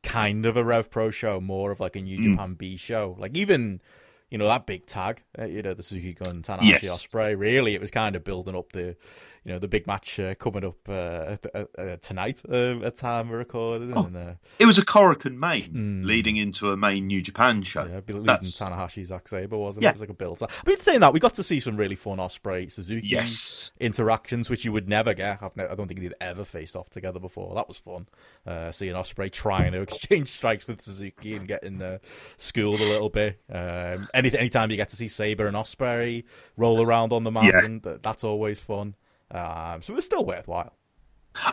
kind 0.03 0.45
of 0.45 0.57
a 0.57 0.63
Rev 0.63 0.89
Pro 0.89 1.09
show, 1.11 1.41
more 1.41 1.71
of 1.71 1.79
like 1.79 1.95
a 1.95 2.01
New 2.01 2.17
mm. 2.19 2.31
Japan 2.31 2.53
B 2.53 2.77
show. 2.77 3.15
Like 3.19 3.35
even 3.35 3.81
you 4.29 4.37
know 4.37 4.47
that 4.47 4.65
big 4.65 4.85
tag, 4.85 5.23
uh, 5.37 5.45
you 5.45 5.61
know 5.61 5.73
the 5.73 5.83
Suzuki 5.83 6.13
Gun 6.13 6.41
Tanahashi 6.41 6.83
yes. 6.83 7.07
Ospreay. 7.07 7.37
Really, 7.37 7.73
it 7.75 7.81
was 7.81 7.91
kind 7.91 8.15
of 8.15 8.23
building 8.23 8.55
up 8.55 8.71
the 8.71 8.95
you 9.43 9.53
know 9.53 9.59
the 9.59 9.67
big 9.67 9.87
match 9.87 10.19
uh, 10.19 10.35
coming 10.35 10.65
up 10.65 10.77
uh, 10.87 11.37
uh, 11.53 11.95
tonight 12.01 12.41
uh, 12.51 12.79
at 12.81 12.95
time 12.95 13.29
we're 13.29 13.37
recording. 13.37 13.93
Oh, 13.95 14.05
and, 14.05 14.17
uh, 14.17 14.33
it 14.59 14.65
was 14.65 14.77
a 14.77 14.85
Korakuen 14.85 15.37
main 15.37 15.73
mm. 15.73 16.05
leading 16.05 16.37
into 16.37 16.71
a 16.71 16.77
main 16.77 17.07
New 17.07 17.21
Japan 17.21 17.63
show. 17.63 17.85
Yeah, 17.85 18.01
leading 18.07 18.25
That's... 18.25 18.59
Tanahashi 18.59 19.05
Zack 19.05 19.27
Sabre 19.27 19.57
wasn't 19.57 19.83
yeah. 19.83 19.89
it? 19.89 19.91
It 19.91 19.95
was 19.95 20.01
like 20.01 20.09
a 20.09 20.13
build. 20.13 20.41
I 20.41 20.47
mean, 20.65 20.79
saying 20.81 20.99
that, 21.01 21.13
we 21.13 21.19
got 21.19 21.33
to 21.35 21.43
see 21.43 21.59
some 21.59 21.77
really 21.77 21.95
fun 21.95 22.17
Ospreay 22.17 22.71
Suzuki 22.71 23.07
yes. 23.07 23.71
interactions, 23.79 24.49
which 24.49 24.65
you 24.65 24.71
would 24.71 24.89
never 24.89 25.13
get. 25.13 25.41
I've 25.41 25.57
I 25.57 25.75
don't 25.75 25.87
think 25.87 25.99
they'd 25.99 26.13
ever 26.21 26.43
faced 26.43 26.75
off 26.75 26.89
together 26.89 27.19
before. 27.19 27.55
That 27.55 27.67
was 27.67 27.77
fun. 27.77 28.07
Uh, 28.45 28.71
seeing 28.71 28.93
Ospreay 28.93 29.31
trying 29.31 29.71
to 29.71 29.81
exchange 29.81 30.29
strikes 30.29 30.67
with 30.67 30.81
Suzuki 30.81 31.35
and 31.35 31.47
getting 31.47 31.81
uh, 31.81 31.99
schooled 32.37 32.79
a 32.79 32.85
little 32.85 33.09
bit. 33.09 33.39
Um, 33.51 34.07
any 34.13 34.35
anytime 34.37 34.71
you 34.71 34.77
get 34.77 34.89
to 34.89 34.95
see 34.95 35.07
Sabre 35.07 35.47
and 35.47 35.55
Ospreay 35.55 36.23
roll 36.57 36.85
around 36.85 37.13
on 37.13 37.23
the 37.23 37.31
mat, 37.31 37.45
yeah. 37.45 37.97
that's 38.01 38.23
always 38.23 38.59
fun. 38.59 38.95
Um, 39.31 39.81
so 39.81 39.93
it 39.93 39.95
was 39.95 40.05
still 40.05 40.25
worthwhile. 40.25 40.73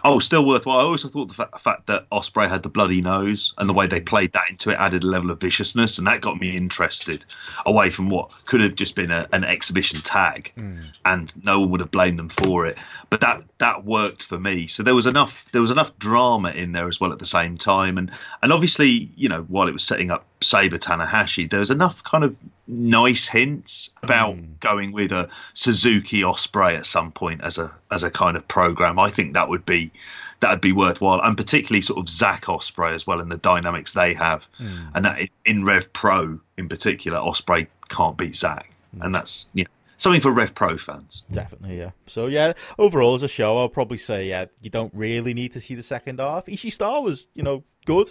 Oh, 0.04 0.18
still 0.18 0.44
worthwhile. 0.46 0.80
I 0.80 0.82
also 0.82 1.08
thought 1.08 1.28
the 1.28 1.34
fact, 1.34 1.60
fact, 1.60 1.86
that 1.86 2.08
Ospreay 2.10 2.48
had 2.48 2.62
the 2.62 2.68
bloody 2.68 3.02
nose 3.02 3.54
and 3.58 3.68
the 3.68 3.72
way 3.72 3.86
they 3.86 4.00
played 4.00 4.32
that 4.32 4.48
into 4.48 4.70
it 4.70 4.76
added 4.78 5.04
a 5.04 5.06
level 5.06 5.30
of 5.30 5.38
viciousness, 5.38 5.98
and 5.98 6.06
that 6.06 6.22
got 6.22 6.40
me 6.40 6.56
interested 6.56 7.24
away 7.66 7.90
from 7.90 8.08
what 8.08 8.32
could 8.46 8.60
have 8.62 8.74
just 8.74 8.94
been 8.94 9.10
a, 9.10 9.28
an 9.32 9.44
exhibition 9.44 10.00
tag, 10.00 10.50
mm. 10.56 10.82
and 11.04 11.32
no 11.44 11.60
one 11.60 11.70
would 11.70 11.80
have 11.80 11.90
blamed 11.90 12.18
them 12.18 12.30
for 12.30 12.66
it. 12.66 12.78
But 13.10 13.20
that 13.20 13.44
that 13.58 13.84
worked 13.84 14.24
for 14.24 14.38
me. 14.38 14.66
So 14.66 14.82
there 14.82 14.94
was 14.94 15.06
enough 15.06 15.50
there 15.52 15.62
was 15.62 15.70
enough 15.70 15.96
drama 15.98 16.50
in 16.50 16.72
there 16.72 16.88
as 16.88 17.00
well 17.00 17.12
at 17.12 17.18
the 17.18 17.26
same 17.26 17.56
time, 17.56 17.98
and 17.98 18.10
and 18.42 18.52
obviously 18.52 19.10
you 19.14 19.28
know 19.28 19.42
while 19.42 19.68
it 19.68 19.72
was 19.72 19.84
setting 19.84 20.10
up 20.10 20.24
Sabre 20.40 20.78
Tanahashi, 20.78 21.48
there's 21.48 21.70
enough 21.70 22.02
kind 22.04 22.24
of 22.24 22.38
nice 22.66 23.26
hints 23.26 23.90
about 24.02 24.36
mm. 24.36 24.60
going 24.60 24.92
with 24.92 25.12
a 25.12 25.28
Suzuki 25.54 26.22
Ospreay 26.22 26.76
at 26.76 26.86
some 26.86 27.12
point 27.12 27.40
as 27.42 27.58
a 27.58 27.72
as 27.90 28.02
a 28.02 28.10
kind 28.10 28.36
of 28.36 28.46
program. 28.46 28.98
I 28.98 29.10
think 29.10 29.34
that 29.34 29.48
would 29.48 29.64
be 29.64 29.92
that 30.40 30.50
would 30.50 30.60
be 30.60 30.72
worthwhile, 30.72 31.20
and 31.22 31.36
particularly 31.36 31.80
sort 31.80 31.98
of 31.98 32.08
Zack 32.08 32.44
Ospreay 32.44 32.92
as 32.94 33.06
well, 33.06 33.20
and 33.20 33.32
the 33.32 33.38
dynamics 33.38 33.94
they 33.94 34.14
have, 34.14 34.46
mm. 34.60 34.90
and 34.94 35.04
that 35.04 35.28
in 35.44 35.64
Rev 35.64 35.92
Pro 35.92 36.38
in 36.58 36.68
particular, 36.68 37.18
Ospreay 37.18 37.66
can't 37.88 38.16
beat 38.16 38.36
Zack, 38.36 38.70
mm. 38.94 39.04
and 39.04 39.14
that's 39.14 39.48
you 39.54 39.64
know, 39.64 39.70
something 39.96 40.20
for 40.20 40.30
Rev 40.30 40.54
Pro 40.54 40.76
fans. 40.76 41.22
Definitely, 41.32 41.78
yeah. 41.78 41.90
So 42.06 42.26
yeah, 42.26 42.52
overall 42.78 43.14
as 43.14 43.22
a 43.22 43.28
show, 43.28 43.56
I'll 43.56 43.70
probably 43.70 43.98
say 43.98 44.28
yeah, 44.28 44.46
you 44.60 44.68
don't 44.68 44.92
really 44.94 45.32
need 45.32 45.52
to 45.52 45.60
see 45.60 45.74
the 45.74 45.82
second 45.82 46.20
half. 46.20 46.46
Ishii 46.46 46.72
Starr 46.72 47.02
was 47.02 47.26
you 47.34 47.42
know 47.42 47.64
good. 47.86 48.08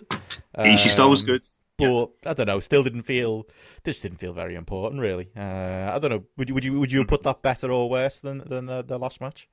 Ishii 0.57 0.89
Starr 0.89 1.09
was 1.09 1.21
um, 1.21 1.27
good. 1.27 1.45
But 1.77 1.85
yeah. 2.23 2.31
I 2.31 2.33
don't 2.33 2.47
know. 2.47 2.59
Still 2.59 2.83
didn't 2.83 3.03
feel. 3.03 3.47
This 3.83 4.01
didn't 4.01 4.19
feel 4.19 4.33
very 4.33 4.55
important, 4.55 5.01
really. 5.01 5.29
Uh, 5.35 5.91
I 5.93 5.99
don't 5.99 6.09
know. 6.09 6.23
Would 6.37 6.49
you 6.49 6.55
would 6.55 6.63
you 6.63 6.79
would 6.79 6.91
you 6.91 7.03
put 7.05 7.23
that 7.23 7.41
better 7.41 7.71
or 7.71 7.89
worse 7.89 8.21
than 8.21 8.43
than 8.47 8.67
the, 8.67 8.81
the 8.81 8.97
last 8.97 9.19
match? 9.19 9.49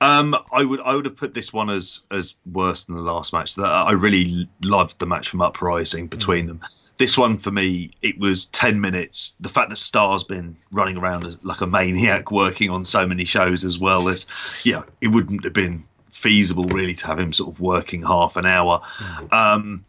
Um, 0.00 0.36
I 0.52 0.64
would 0.64 0.80
I 0.80 0.94
would 0.94 1.04
have 1.04 1.16
put 1.16 1.34
this 1.34 1.52
one 1.52 1.70
as 1.70 2.00
as 2.10 2.34
worse 2.50 2.84
than 2.84 2.96
the 2.96 3.02
last 3.02 3.32
match. 3.32 3.54
That 3.56 3.66
I 3.66 3.92
really 3.92 4.48
loved 4.62 4.98
the 4.98 5.06
match 5.06 5.28
from 5.28 5.42
Uprising 5.42 6.06
between 6.08 6.44
mm. 6.44 6.48
them. 6.48 6.60
This 6.96 7.18
one 7.18 7.38
for 7.38 7.50
me, 7.50 7.90
it 8.02 8.18
was 8.18 8.46
ten 8.46 8.80
minutes. 8.80 9.34
The 9.40 9.48
fact 9.48 9.70
that 9.70 9.76
Starr's 9.76 10.24
been 10.24 10.56
running 10.72 10.96
around 10.96 11.26
as 11.26 11.42
like 11.44 11.60
a 11.60 11.66
maniac, 11.66 12.30
working 12.30 12.70
on 12.70 12.84
so 12.84 13.06
many 13.06 13.24
shows 13.24 13.64
as 13.64 13.78
well 13.78 14.08
as, 14.08 14.26
yeah, 14.62 14.82
it 15.00 15.08
wouldn't 15.08 15.44
have 15.44 15.52
been 15.52 15.84
feasible 16.12 16.64
really 16.66 16.94
to 16.94 17.06
have 17.06 17.18
him 17.18 17.32
sort 17.32 17.52
of 17.52 17.60
working 17.60 18.02
half 18.02 18.36
an 18.36 18.46
hour. 18.46 18.80
Mm. 18.98 19.32
Um, 19.32 19.84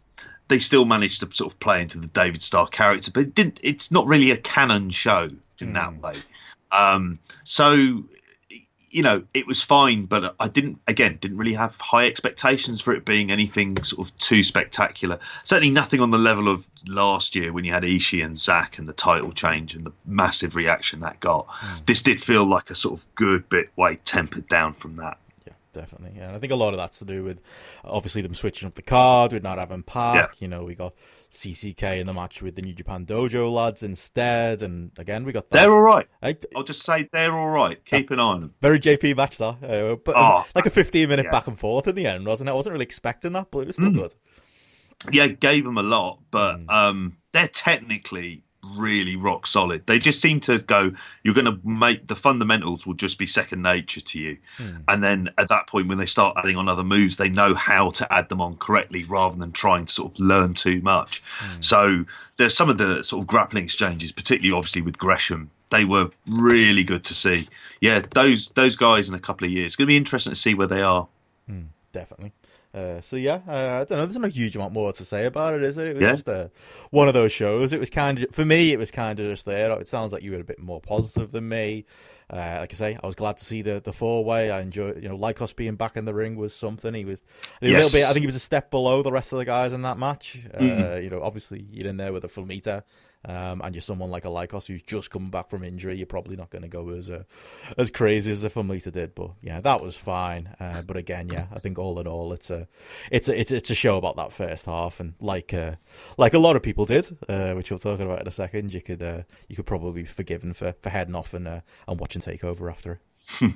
they 0.48 0.58
still 0.58 0.84
managed 0.84 1.20
to 1.20 1.34
sort 1.34 1.52
of 1.52 1.58
play 1.58 1.82
into 1.82 1.98
the 1.98 2.06
David 2.06 2.42
Starr 2.42 2.68
character, 2.68 3.10
but 3.10 3.22
it 3.24 3.34
didn't. 3.34 3.60
It's 3.62 3.90
not 3.90 4.06
really 4.06 4.30
a 4.30 4.36
canon 4.36 4.90
show 4.90 5.30
in 5.60 5.72
mm. 5.72 5.74
that 5.74 6.00
way. 6.00 6.14
Um, 6.70 7.18
so 7.44 8.04
you 8.90 9.02
know, 9.02 9.24
it 9.34 9.46
was 9.46 9.62
fine, 9.62 10.06
but 10.06 10.34
I 10.40 10.48
didn't. 10.48 10.80
Again, 10.86 11.18
didn't 11.20 11.36
really 11.36 11.54
have 11.54 11.74
high 11.78 12.06
expectations 12.06 12.80
for 12.80 12.94
it 12.94 13.04
being 13.04 13.30
anything 13.30 13.82
sort 13.82 14.08
of 14.08 14.16
too 14.16 14.42
spectacular. 14.42 15.18
Certainly 15.44 15.72
nothing 15.72 16.00
on 16.00 16.10
the 16.10 16.18
level 16.18 16.48
of 16.48 16.66
last 16.86 17.34
year 17.34 17.52
when 17.52 17.64
you 17.64 17.72
had 17.72 17.82
Ishii 17.82 18.24
and 18.24 18.38
Zack 18.38 18.78
and 18.78 18.88
the 18.88 18.92
title 18.92 19.32
change 19.32 19.74
and 19.74 19.84
the 19.84 19.92
massive 20.06 20.56
reaction 20.56 21.00
that 21.00 21.20
got. 21.20 21.48
Mm. 21.48 21.86
This 21.86 22.02
did 22.02 22.22
feel 22.22 22.44
like 22.44 22.70
a 22.70 22.74
sort 22.74 22.98
of 22.98 23.04
good 23.16 23.48
bit 23.48 23.70
way 23.76 23.96
tempered 23.96 24.48
down 24.48 24.72
from 24.72 24.96
that 24.96 25.18
definitely. 25.76 26.12
Yeah, 26.16 26.28
and 26.28 26.36
I 26.36 26.38
think 26.38 26.52
a 26.52 26.56
lot 26.56 26.72
of 26.72 26.78
that's 26.78 26.98
to 26.98 27.04
do 27.04 27.22
with 27.22 27.40
obviously 27.84 28.22
them 28.22 28.34
switching 28.34 28.66
up 28.66 28.74
the 28.74 28.82
card, 28.82 29.32
with 29.32 29.42
not 29.42 29.58
having 29.58 29.82
Park. 29.82 30.16
Yeah. 30.16 30.42
You 30.44 30.48
know, 30.48 30.64
we 30.64 30.74
got 30.74 30.94
CCK 31.30 32.00
in 32.00 32.06
the 32.06 32.12
match 32.12 32.42
with 32.42 32.56
the 32.56 32.62
New 32.62 32.72
Japan 32.72 33.04
Dojo 33.04 33.52
lads 33.52 33.82
instead, 33.82 34.62
and 34.62 34.90
again 34.98 35.24
we 35.24 35.32
got 35.32 35.50
that. 35.50 35.60
They're 35.60 35.72
all 35.72 35.82
right. 35.82 36.08
I, 36.22 36.36
will 36.54 36.64
just 36.64 36.82
say 36.82 37.08
they're 37.12 37.32
all 37.32 37.50
right. 37.50 37.82
Keep 37.84 38.10
an 38.10 38.20
eye 38.20 38.22
on 38.22 38.40
them. 38.40 38.54
Very 38.60 38.80
JP 38.80 39.16
match 39.16 39.38
though, 39.38 39.56
uh, 39.62 39.96
but 39.96 40.14
oh, 40.16 40.46
like 40.54 40.66
a 40.66 40.70
15 40.70 41.08
minute 41.08 41.26
yeah. 41.26 41.30
back 41.30 41.46
and 41.46 41.58
forth 41.58 41.86
in 41.86 41.94
the 41.94 42.06
end, 42.06 42.26
wasn't 42.26 42.48
it? 42.48 42.52
I 42.52 42.54
wasn't 42.54 42.72
really 42.72 42.84
expecting 42.84 43.32
that, 43.32 43.50
but 43.50 43.60
it 43.60 43.66
was 43.68 43.76
still 43.76 43.90
mm. 43.90 43.96
good. 43.96 44.14
Yeah, 45.12 45.26
gave 45.28 45.64
them 45.64 45.78
a 45.78 45.82
lot, 45.82 46.20
but 46.30 46.56
mm. 46.58 46.70
um, 46.70 47.18
they're 47.32 47.48
technically 47.48 48.44
really 48.76 49.16
rock 49.16 49.46
solid. 49.46 49.86
They 49.86 49.98
just 49.98 50.20
seem 50.20 50.40
to 50.40 50.58
go, 50.58 50.92
you're 51.22 51.34
going 51.34 51.46
to 51.46 51.58
make 51.64 52.06
the 52.06 52.16
fundamentals 52.16 52.86
will 52.86 52.94
just 52.94 53.18
be 53.18 53.26
second 53.26 53.62
nature 53.62 54.00
to 54.00 54.18
you. 54.18 54.36
Mm. 54.58 54.82
And 54.88 55.04
then 55.04 55.30
at 55.38 55.48
that 55.48 55.66
point, 55.66 55.88
when 55.88 55.98
they 55.98 56.06
start 56.06 56.36
adding 56.36 56.56
on 56.56 56.68
other 56.68 56.84
moves, 56.84 57.16
they 57.16 57.28
know 57.28 57.54
how 57.54 57.90
to 57.90 58.12
add 58.12 58.28
them 58.28 58.40
on 58.40 58.56
correctly 58.56 59.04
rather 59.04 59.36
than 59.36 59.52
trying 59.52 59.86
to 59.86 59.92
sort 59.92 60.12
of 60.12 60.20
learn 60.20 60.54
too 60.54 60.80
much. 60.80 61.22
Mm. 61.38 61.64
So 61.64 62.04
there's 62.36 62.56
some 62.56 62.68
of 62.68 62.78
the 62.78 63.02
sort 63.02 63.22
of 63.22 63.26
grappling 63.26 63.64
exchanges, 63.64 64.12
particularly 64.12 64.56
obviously 64.56 64.82
with 64.82 64.98
Gresham. 64.98 65.50
They 65.70 65.84
were 65.84 66.10
really 66.28 66.84
good 66.84 67.04
to 67.04 67.14
see. 67.14 67.48
Yeah, 67.80 68.02
those 68.14 68.48
those 68.54 68.76
guys 68.76 69.08
in 69.08 69.14
a 69.14 69.20
couple 69.20 69.46
of 69.46 69.52
years. 69.52 69.66
It's 69.66 69.76
going 69.76 69.86
to 69.86 69.90
be 69.90 69.96
interesting 69.96 70.30
to 70.32 70.36
see 70.36 70.54
where 70.54 70.68
they 70.68 70.82
are. 70.82 71.08
Mm, 71.50 71.66
definitely. 71.92 72.32
Uh, 72.76 73.00
so 73.00 73.16
yeah, 73.16 73.40
uh, 73.48 73.80
I 73.80 73.84
don't 73.84 73.92
know. 73.92 74.04
There's 74.04 74.18
not 74.18 74.26
a 74.26 74.30
huge 74.30 74.54
amount 74.54 74.74
more 74.74 74.92
to 74.92 75.04
say 75.04 75.24
about 75.24 75.54
it, 75.54 75.62
is 75.62 75.78
it? 75.78 75.86
It 75.86 75.96
was 75.96 76.02
yeah. 76.02 76.12
just 76.12 76.28
a, 76.28 76.50
one 76.90 77.08
of 77.08 77.14
those 77.14 77.32
shows. 77.32 77.72
It 77.72 77.80
was 77.80 77.88
kind 77.88 78.22
of 78.22 78.34
for 78.34 78.44
me. 78.44 78.72
It 78.72 78.78
was 78.78 78.90
kind 78.90 79.18
of 79.18 79.30
just 79.30 79.46
there. 79.46 79.72
It 79.80 79.88
sounds 79.88 80.12
like 80.12 80.22
you 80.22 80.32
were 80.32 80.40
a 80.40 80.44
bit 80.44 80.58
more 80.58 80.80
positive 80.80 81.30
than 81.32 81.48
me. 81.48 81.86
Uh, 82.28 82.58
like 82.60 82.72
I 82.72 82.76
say, 82.76 82.98
I 83.02 83.06
was 83.06 83.14
glad 83.14 83.38
to 83.38 83.46
see 83.46 83.62
the 83.62 83.80
the 83.82 83.92
four 83.92 84.26
way. 84.26 84.50
I 84.50 84.60
enjoyed, 84.60 85.02
you 85.02 85.08
know, 85.08 85.16
Lykos 85.16 85.56
being 85.56 85.76
back 85.76 85.96
in 85.96 86.04
the 86.04 86.12
ring 86.12 86.36
was 86.36 86.54
something. 86.54 86.92
He 86.92 87.06
was 87.06 87.20
a 87.62 87.68
yes. 87.68 87.84
little 87.84 87.98
bit. 87.98 88.04
I 88.04 88.12
think 88.12 88.24
he 88.24 88.26
was 88.26 88.36
a 88.36 88.40
step 88.40 88.70
below 88.70 89.02
the 89.02 89.12
rest 89.12 89.32
of 89.32 89.38
the 89.38 89.46
guys 89.46 89.72
in 89.72 89.80
that 89.82 89.96
match. 89.96 90.38
Uh, 90.52 90.58
mm-hmm. 90.58 91.02
You 91.02 91.08
know, 91.08 91.22
obviously 91.22 91.66
you're 91.70 91.88
in 91.88 91.96
there 91.96 92.12
with 92.12 92.24
a 92.24 92.28
Flamita 92.28 92.82
um, 93.26 93.60
and 93.62 93.74
you're 93.74 93.82
someone 93.82 94.10
like 94.10 94.24
a 94.24 94.28
Lykos 94.28 94.66
who's 94.66 94.82
just 94.82 95.10
coming 95.10 95.30
back 95.30 95.50
from 95.50 95.64
injury, 95.64 95.96
you're 95.96 96.06
probably 96.06 96.36
not 96.36 96.50
going 96.50 96.62
to 96.62 96.68
go 96.68 96.90
as 96.90 97.10
uh, 97.10 97.24
as 97.76 97.90
crazy 97.90 98.30
as 98.30 98.44
if 98.44 98.54
Flamita 98.54 98.92
did. 98.92 99.14
But 99.14 99.32
yeah, 99.42 99.60
that 99.60 99.82
was 99.82 99.96
fine. 99.96 100.54
Uh, 100.60 100.82
but 100.82 100.96
again, 100.96 101.28
yeah, 101.28 101.46
I 101.52 101.58
think 101.58 101.78
all 101.78 101.98
in 101.98 102.06
all, 102.06 102.32
it's 102.32 102.50
a 102.50 102.68
it's 103.10 103.28
a 103.28 103.38
it's, 103.38 103.50
it's 103.50 103.70
a 103.70 103.74
show 103.74 103.96
about 103.96 104.16
that 104.16 104.32
first 104.32 104.66
half, 104.66 105.00
and 105.00 105.14
like 105.20 105.52
uh, 105.52 105.72
like 106.16 106.34
a 106.34 106.38
lot 106.38 106.56
of 106.56 106.62
people 106.62 106.86
did, 106.86 107.16
uh, 107.28 107.52
which 107.54 107.70
we'll 107.70 107.78
talk 107.78 108.00
about 108.00 108.20
in 108.20 108.28
a 108.28 108.32
second. 108.32 108.72
You 108.72 108.80
could 108.80 109.02
uh, 109.02 109.22
you 109.48 109.56
could 109.56 109.66
probably 109.66 110.02
be 110.02 110.06
forgiven 110.06 110.52
for, 110.52 110.74
for 110.80 110.90
heading 110.90 111.14
off 111.14 111.34
and 111.34 111.48
uh, 111.48 111.60
and 111.88 111.98
watching 111.98 112.22
Takeover 112.22 112.70
after 112.70 113.00
it. 113.40 113.52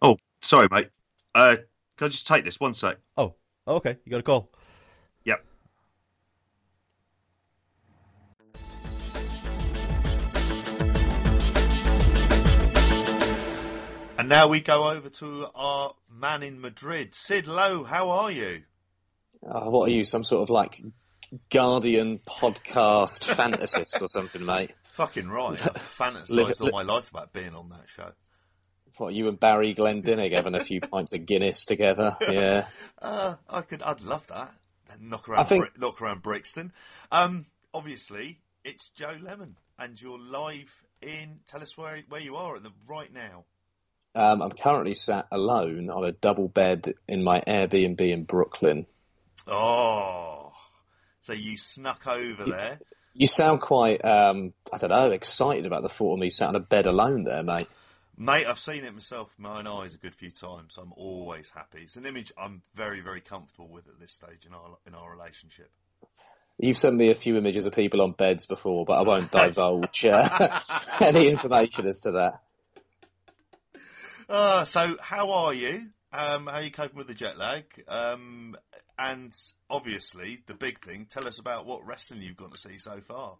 oh, 0.00 0.16
sorry, 0.40 0.68
mate. 0.70 0.90
Uh, 1.34 1.56
can 1.96 2.06
I 2.06 2.08
just 2.08 2.26
take 2.26 2.44
this 2.44 2.60
one 2.60 2.74
sec? 2.74 2.98
Oh, 3.16 3.34
okay. 3.66 3.96
You 4.04 4.10
got 4.10 4.20
a 4.20 4.22
call. 4.22 4.50
And 14.18 14.30
now 14.30 14.48
we 14.48 14.60
go 14.60 14.88
over 14.90 15.10
to 15.10 15.46
our 15.54 15.94
man 16.10 16.42
in 16.42 16.60
Madrid, 16.60 17.14
Sid 17.14 17.46
Lowe. 17.46 17.84
How 17.84 18.10
are 18.10 18.30
you? 18.30 18.62
Uh, 19.46 19.64
what 19.64 19.90
are 19.90 19.92
you, 19.92 20.06
some 20.06 20.24
sort 20.24 20.42
of 20.42 20.48
like 20.48 20.80
Guardian 21.50 22.20
podcast 22.26 23.24
fantasist 23.36 24.00
or 24.00 24.08
something, 24.08 24.44
mate? 24.44 24.72
Fucking 24.94 25.28
right. 25.28 25.60
I've 25.66 25.74
fantasized 25.74 26.62
all 26.62 26.70
my 26.70 26.82
life 26.82 27.10
about 27.10 27.34
being 27.34 27.54
on 27.54 27.68
that 27.68 27.88
show. 27.88 28.12
What 28.96 29.12
you 29.12 29.28
and 29.28 29.38
Barry 29.38 29.74
Glendinning 29.74 30.34
having 30.34 30.54
a 30.54 30.60
few 30.60 30.80
pints 30.92 31.12
of 31.12 31.26
Guinness 31.26 31.66
together? 31.66 32.16
Yeah. 32.22 32.66
Uh, 33.00 33.34
I 33.50 33.60
could. 33.60 33.82
I'd 33.82 34.00
love 34.00 34.26
that. 34.28 34.54
Knock 34.98 35.28
around, 35.28 35.44
think... 35.44 35.78
knock 35.78 36.00
around 36.00 36.22
Brixton. 36.22 36.72
Um, 37.12 37.44
obviously, 37.74 38.40
it's 38.64 38.88
Joe 38.88 39.18
Lemon, 39.20 39.58
and 39.78 40.00
you're 40.00 40.18
live 40.18 40.82
in. 41.02 41.40
Tell 41.46 41.62
us 41.62 41.76
where 41.76 42.00
where 42.08 42.22
you 42.22 42.36
are 42.36 42.56
at 42.56 42.62
the 42.62 42.72
right 42.86 43.12
now. 43.12 43.44
Um, 44.16 44.40
I'm 44.40 44.50
currently 44.50 44.94
sat 44.94 45.26
alone 45.30 45.90
on 45.90 46.02
a 46.02 46.10
double 46.10 46.48
bed 46.48 46.94
in 47.06 47.22
my 47.22 47.42
Airbnb 47.46 48.00
in 48.00 48.24
Brooklyn. 48.24 48.86
Oh, 49.46 50.52
so 51.20 51.34
you 51.34 51.58
snuck 51.58 52.06
over 52.06 52.44
you, 52.46 52.52
there? 52.52 52.78
You 53.12 53.26
sound 53.26 53.60
quite, 53.60 54.02
um, 54.02 54.54
I 54.72 54.78
don't 54.78 54.88
know, 54.88 55.10
excited 55.10 55.66
about 55.66 55.82
the 55.82 55.90
thought 55.90 56.14
of 56.14 56.18
me 56.18 56.30
sat 56.30 56.48
on 56.48 56.56
a 56.56 56.60
bed 56.60 56.86
alone 56.86 57.24
there, 57.24 57.42
mate. 57.42 57.68
Mate, 58.16 58.46
I've 58.46 58.58
seen 58.58 58.84
it 58.84 58.94
myself 58.94 59.34
with 59.36 59.40
my 59.40 59.58
own 59.58 59.66
eyes 59.66 59.94
a 59.94 59.98
good 59.98 60.14
few 60.14 60.30
times. 60.30 60.78
I'm 60.80 60.94
always 60.96 61.50
happy. 61.50 61.80
It's 61.82 61.96
an 61.96 62.06
image 62.06 62.32
I'm 62.38 62.62
very, 62.74 63.02
very 63.02 63.20
comfortable 63.20 63.68
with 63.68 63.86
at 63.86 64.00
this 64.00 64.12
stage 64.12 64.46
in 64.46 64.54
our 64.54 64.78
in 64.86 64.94
our 64.94 65.10
relationship. 65.10 65.70
You've 66.56 66.78
sent 66.78 66.96
me 66.96 67.10
a 67.10 67.14
few 67.14 67.36
images 67.36 67.66
of 67.66 67.74
people 67.74 68.00
on 68.00 68.12
beds 68.12 68.46
before, 68.46 68.86
but 68.86 68.94
I 68.94 69.02
won't 69.02 69.30
divulge 69.32 70.06
uh, 70.06 70.60
any 71.00 71.28
information 71.28 71.86
as 71.86 71.98
to 72.00 72.12
that. 72.12 72.40
Uh, 74.28 74.64
so, 74.64 74.96
how 75.00 75.30
are 75.30 75.54
you? 75.54 75.90
Um, 76.12 76.46
how 76.46 76.56
are 76.56 76.62
you 76.62 76.70
coping 76.70 76.96
with 76.96 77.06
the 77.06 77.14
jet 77.14 77.38
lag? 77.38 77.64
Um, 77.86 78.56
and 78.98 79.32
obviously, 79.70 80.42
the 80.46 80.54
big 80.54 80.80
thing, 80.80 81.06
tell 81.08 81.28
us 81.28 81.38
about 81.38 81.66
what 81.66 81.86
wrestling 81.86 82.22
you've 82.22 82.36
got 82.36 82.52
to 82.52 82.58
see 82.58 82.78
so 82.78 83.00
far. 83.00 83.36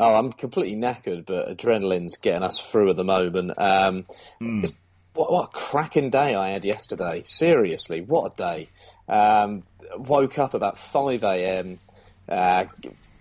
Oh, 0.00 0.14
I'm 0.14 0.32
completely 0.32 0.76
knackered, 0.76 1.26
but 1.26 1.48
adrenaline's 1.48 2.16
getting 2.16 2.42
us 2.42 2.58
through 2.58 2.90
at 2.90 2.96
the 2.96 3.04
moment. 3.04 3.52
Um, 3.56 4.04
mm. 4.40 4.72
what, 5.14 5.30
what, 5.30 5.44
a 5.44 5.52
cracking 5.52 6.10
day 6.10 6.34
I 6.34 6.50
had 6.50 6.64
yesterday. 6.64 7.22
Seriously, 7.24 8.00
what 8.00 8.32
a 8.32 8.36
day. 8.36 8.68
Um, 9.08 9.62
woke 9.96 10.38
up 10.38 10.54
about 10.54 10.76
5 10.76 11.22
a.m., 11.22 11.78
uh, 12.28 12.64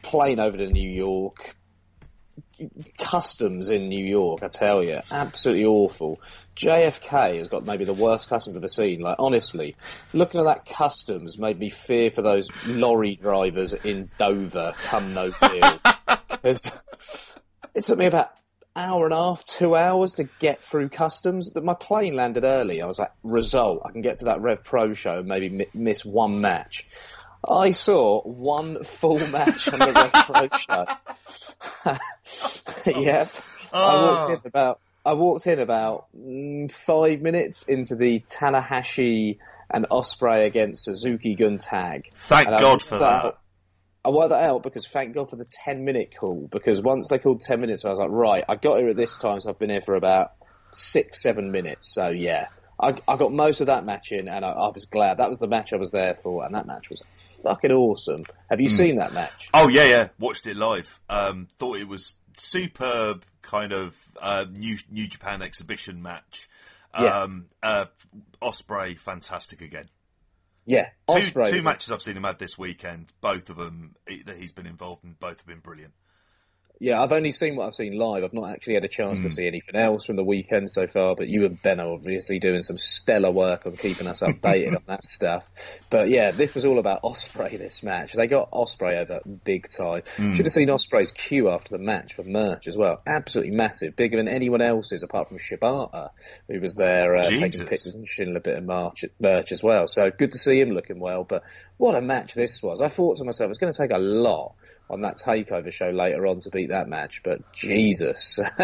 plane 0.02 0.40
over 0.40 0.58
to 0.58 0.68
New 0.68 0.90
York, 0.90 1.56
customs 2.98 3.70
in 3.70 3.90
New 3.90 4.06
York, 4.06 4.44
I 4.44 4.48
tell 4.48 4.84
you, 4.84 5.00
absolutely 5.10 5.66
awful. 5.66 6.22
JFK 6.56 7.38
has 7.38 7.48
got 7.48 7.66
maybe 7.66 7.86
the 7.86 7.94
worst 7.94 8.30
customs 8.30 8.56
I've 8.56 8.62
ever 8.62 8.68
seen. 8.68 9.02
Like 9.02 9.18
honestly, 9.20 9.76
looking 10.14 10.40
at 10.40 10.46
that 10.46 10.66
customs 10.66 11.38
made 11.38 11.60
me 11.60 11.70
fear 11.70 12.10
for 12.10 12.22
those 12.22 12.50
lorry 12.68 13.16
drivers 13.16 13.74
in 13.74 14.10
Dover 14.18 14.74
come 14.84 15.14
no 15.14 15.32
deal. 15.32 15.80
it 16.44 17.84
took 17.84 17.98
me 17.98 18.06
about 18.06 18.32
hour 18.76 19.06
and 19.06 19.14
a 19.14 19.18
half, 19.18 19.44
two 19.44 19.76
hours 19.76 20.16
to 20.16 20.26
get 20.40 20.62
through 20.62 20.90
customs. 20.90 21.54
My 21.56 21.74
plane 21.74 22.16
landed 22.16 22.44
early. 22.44 22.82
I 22.82 22.86
was 22.86 23.00
like, 23.00 23.12
result, 23.24 23.82
I 23.86 23.92
can 23.92 24.02
get 24.02 24.18
to 24.20 24.26
that 24.26 24.42
Rev 24.42 24.64
Pro 24.64 24.94
show 24.94 25.20
and 25.20 25.28
maybe 25.28 25.68
miss 25.74 26.06
one 26.06 26.42
match. 26.42 26.88
I 27.48 27.72
saw 27.72 28.22
one 28.22 28.84
full 28.84 29.20
match 29.30 29.68
on 29.68 29.80
the 29.80 29.92
Rev 29.94 30.12
Pro 30.26 30.48
show. 32.86 33.00
yep. 33.02 33.30
Oh. 33.74 33.80
I 33.80 34.14
walked 34.14 34.30
in 34.30 34.42
about 34.46 34.80
I 35.04 35.14
walked 35.14 35.48
in 35.48 35.60
about 35.60 36.06
mm, 36.16 36.70
five 36.70 37.22
minutes 37.22 37.64
into 37.64 37.96
the 37.96 38.20
Tanahashi 38.20 39.40
and 39.70 39.88
Ospreay 39.90 40.46
against 40.46 40.84
Suzuki 40.86 41.36
Gun 41.36 41.58
tag. 41.58 42.10
Thank 42.14 42.48
God 42.48 42.82
for 42.82 43.00
that. 43.00 43.38
I 44.04 44.10
worked 44.10 44.30
that 44.30 44.44
out 44.44 44.64
because 44.64 44.88
thank 44.88 45.14
God 45.14 45.30
for 45.30 45.36
the 45.36 45.46
10 45.46 45.86
minute 45.86 46.16
call. 46.20 46.48
Because 46.52 46.82
once 46.82 47.08
they 47.08 47.20
called 47.20 47.42
10 47.42 47.62
minutes, 47.62 47.86
I 47.86 47.90
was 47.90 48.00
like, 48.00 48.10
right, 48.10 48.44
I 48.48 48.56
got 48.56 48.78
here 48.78 48.90
at 48.90 48.96
this 48.96 49.18
time, 49.18 49.40
so 49.40 49.50
I've 49.50 49.60
been 49.60 49.70
here 49.70 49.82
for 49.82 49.96
about 49.96 50.32
six, 50.72 51.22
seven 51.22 51.52
minutes. 51.52 51.94
So 51.94 52.10
yeah, 52.10 52.48
I, 52.80 52.96
I 53.08 53.18
got 53.18 53.32
most 53.32 53.62
of 53.62 53.68
that 53.68 53.86
match 53.86 54.12
in, 54.12 54.28
and 54.28 54.44
I, 54.44 54.50
I, 54.50 54.70
was 54.70 54.86
glad. 54.86 55.18
That 55.18 55.30
was 55.30 55.38
the 55.38 55.48
match 55.48 55.72
I 55.72 55.76
was 55.76 55.92
there 55.92 56.16
for, 56.16 56.44
and 56.46 56.56
that 56.56 56.66
match 56.66 56.90
was 56.90 57.04
fucking 57.42 57.72
awesome. 57.72 58.24
Have 58.50 58.62
you 58.62 58.68
mm. 58.68 58.72
seen 58.72 58.96
that 58.98 59.14
match? 59.14 59.50
Oh 59.54 59.68
yeah, 59.68 59.86
yeah. 59.86 60.08
Watched 60.20 60.48
it 60.48 60.58
live. 60.58 61.00
Um, 61.10 61.48
thought 61.58 61.78
it 61.78 61.88
was 61.88 62.16
superb, 62.34 63.26
kind 63.42 63.74
of 63.74 63.96
uh, 64.22 64.46
new 64.52 64.78
New 64.90 65.08
Japan 65.08 65.42
exhibition 65.42 66.02
match. 66.02 66.50
Um, 66.94 67.48
yeah. 67.64 67.70
uh, 67.70 67.86
Ospreay, 68.42 68.98
fantastic 68.98 69.62
again. 69.62 69.90
Yeah, 70.66 70.90
two, 71.10 71.44
two 71.46 71.62
matches 71.62 71.92
I've 71.92 72.02
seen 72.02 72.18
him 72.18 72.24
have 72.24 72.38
this 72.38 72.58
weekend. 72.58 73.12
Both 73.20 73.50
of 73.50 73.58
them 73.58 73.96
that 74.26 74.38
he's 74.38 74.54
been 74.54 74.68
involved 74.68 75.04
in, 75.04 75.16
both 75.20 75.38
have 75.40 75.48
been 75.48 75.60
brilliant. 75.60 75.94
Yeah, 76.82 77.00
I've 77.00 77.12
only 77.12 77.32
seen 77.32 77.58
what 77.58 77.68
I've 77.68 77.76
seen 77.76 77.96
live. 77.96 78.24
I've 78.24 78.34
not 78.34 78.50
actually 78.50 78.74
had 78.74 78.84
a 78.84 78.88
chance 78.88 79.20
mm. 79.20 79.22
to 79.22 79.30
hmm. 79.30 79.34
see 79.34 79.46
anything 79.46 79.76
else 79.76 80.04
from 80.04 80.16
the 80.16 80.24
weekend 80.24 80.68
so 80.68 80.88
far. 80.88 81.16
But 81.16 81.28
you 81.28 81.46
and 81.46 81.62
Ben 81.62 81.80
are 81.80 81.94
obviously 81.94 82.40
doing 82.40 82.64
some 82.64 82.76
stellar 82.76 83.30
work 83.30 83.68
on 83.68 83.76
keeping 83.76 84.08
us 84.08 84.22
updated 84.22 84.76
on 84.76 84.82
that 84.88 85.06
stuff. 85.06 85.48
But 85.92 86.10
yeah, 86.10 86.32
this 86.32 86.56
was 86.56 86.66
all 86.66 86.80
about 86.80 87.04
Ospreay. 87.04 87.60
This 87.60 87.84
match, 87.84 88.14
they 88.14 88.26
got 88.26 88.50
Ospreay 88.50 89.00
over 89.00 89.22
big 89.44 89.68
time. 89.70 90.02
Mm. 90.18 90.34
Should 90.34 90.48
have 90.48 90.54
seen 90.54 90.70
Ospreay's 90.70 91.12
queue 91.12 91.52
after 91.52 91.78
the 91.78 91.84
match 91.84 92.16
for 92.16 92.24
merch 92.24 92.68
as 92.68 92.76
well. 92.76 93.00
Absolutely 93.06 93.56
massive, 93.56 93.96
bigger 93.96 94.18
than 94.18 94.28
anyone 94.28 94.62
else's 94.62 95.04
apart 95.04 95.28
from 95.28 95.38
Shibata, 95.38 96.10
who 96.48 96.60
was 96.60 96.74
there 96.74 97.16
uh, 97.16 97.30
taking 97.30 97.68
pictures 97.68 97.94
and 97.94 98.10
shilling 98.10 98.36
a 98.36 98.40
bit 98.40 98.58
of 98.58 98.64
merch, 98.64 99.06
merch 99.20 99.52
as 99.52 99.62
well. 99.62 99.88
So 99.88 100.10
good 100.10 100.32
to 100.32 100.40
see 100.40 100.60
him 100.60 100.72
looking 100.72 101.00
well. 101.00 101.26
But 101.26 101.44
what 101.78 101.94
a 101.94 102.02
match 102.02 102.34
this 102.34 102.64
was! 102.64 102.82
I 102.82 102.88
thought 102.88 103.18
to 103.18 103.24
myself, 103.24 103.50
it's 103.50 103.60
going 103.60 103.72
to 103.72 103.78
take 103.78 103.92
a 103.92 104.00
lot 104.00 104.56
on 104.92 105.02
that 105.02 105.16
takeover 105.16 105.72
show 105.72 105.90
later 105.90 106.28
on 106.28 106.42
to 106.42 106.50
beat 106.50 106.70
that 106.70 106.90
match, 106.90 107.24
but 107.24 107.54
Jesus. 107.54 108.40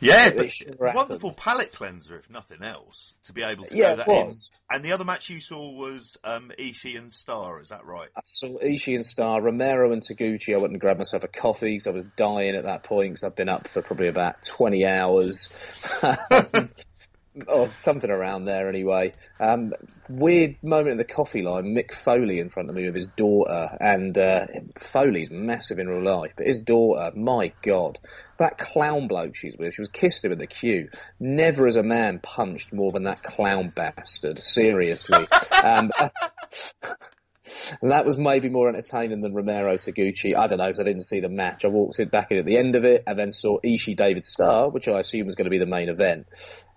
yeah, 0.00 0.30
but 0.30 0.52
wonderful 0.78 1.32
palate 1.32 1.72
cleanser, 1.72 2.18
if 2.18 2.28
nothing 2.28 2.62
else, 2.62 3.14
to 3.24 3.32
be 3.32 3.42
able 3.42 3.64
to 3.64 3.76
yeah, 3.76 3.96
go 3.96 3.96
that 3.96 4.08
in. 4.08 4.32
And 4.70 4.84
the 4.84 4.92
other 4.92 5.04
match 5.04 5.30
you 5.30 5.40
saw 5.40 5.72
was 5.72 6.18
um, 6.22 6.52
Ishii 6.58 6.98
and 6.98 7.10
Starr, 7.10 7.62
is 7.62 7.70
that 7.70 7.86
right? 7.86 8.08
I 8.14 8.20
saw 8.24 8.58
Ishii 8.58 8.96
and 8.96 9.06
Starr, 9.06 9.40
Romero 9.40 9.90
and 9.92 10.02
Taguchi. 10.02 10.54
I 10.54 10.58
went 10.58 10.72
and 10.72 10.80
grabbed 10.80 10.98
myself 10.98 11.24
a 11.24 11.28
coffee 11.28 11.72
because 11.72 11.86
I 11.86 11.90
was 11.90 12.04
dying 12.16 12.54
at 12.54 12.64
that 12.64 12.82
point 12.82 13.12
because 13.12 13.24
I've 13.24 13.36
been 13.36 13.48
up 13.48 13.68
for 13.68 13.80
probably 13.80 14.08
about 14.08 14.42
20 14.42 14.84
hours. 14.84 15.48
or 17.46 17.70
something 17.70 18.10
around 18.10 18.44
there 18.44 18.68
anyway. 18.68 19.12
Um, 19.38 19.72
weird 20.08 20.56
moment 20.62 20.92
in 20.92 20.96
the 20.96 21.04
coffee 21.04 21.42
line. 21.42 21.64
Mick 21.64 21.92
Foley 21.92 22.38
in 22.38 22.48
front 22.48 22.68
of 22.70 22.74
me 22.74 22.86
with 22.86 22.94
his 22.94 23.08
daughter, 23.08 23.76
and 23.80 24.16
uh, 24.16 24.46
Foley's 24.78 25.30
massive 25.30 25.78
in 25.78 25.88
real 25.88 26.02
life, 26.02 26.34
but 26.36 26.46
his 26.46 26.60
daughter, 26.60 27.12
my 27.14 27.52
god, 27.62 27.98
that 28.38 28.58
clown 28.58 29.08
bloke 29.08 29.36
she's 29.36 29.56
with, 29.56 29.74
she 29.74 29.80
was 29.80 29.88
kissed 29.88 30.24
him 30.24 30.32
in 30.32 30.38
the 30.38 30.46
queue. 30.46 30.88
Never 31.20 31.66
as 31.66 31.76
a 31.76 31.82
man 31.82 32.20
punched 32.20 32.72
more 32.72 32.90
than 32.90 33.04
that 33.04 33.22
clown 33.22 33.68
bastard. 33.68 34.38
Seriously. 34.38 35.26
um, 35.62 35.90
and 35.98 36.10
that 37.90 38.04
was 38.04 38.16
maybe 38.16 38.48
more 38.48 38.68
entertaining 38.68 39.20
than 39.20 39.34
Romero 39.34 39.76
Taguchi. 39.76 40.36
I 40.36 40.46
don't 40.46 40.58
know 40.58 40.66
because 40.66 40.80
I 40.80 40.84
didn't 40.84 41.04
see 41.04 41.20
the 41.20 41.28
match. 41.28 41.64
I 41.64 41.68
walked 41.68 41.98
in 41.98 42.08
back 42.08 42.30
in 42.30 42.38
at 42.38 42.44
the 42.44 42.58
end 42.58 42.76
of 42.76 42.84
it 42.84 43.04
and 43.06 43.18
then 43.18 43.30
saw 43.30 43.58
Ishii 43.60 43.96
David 43.96 44.24
Starr, 44.24 44.70
which 44.70 44.88
I 44.88 44.98
assume 44.98 45.26
was 45.26 45.34
going 45.34 45.46
to 45.46 45.50
be 45.50 45.58
the 45.58 45.66
main 45.66 45.88
event. 45.88 46.26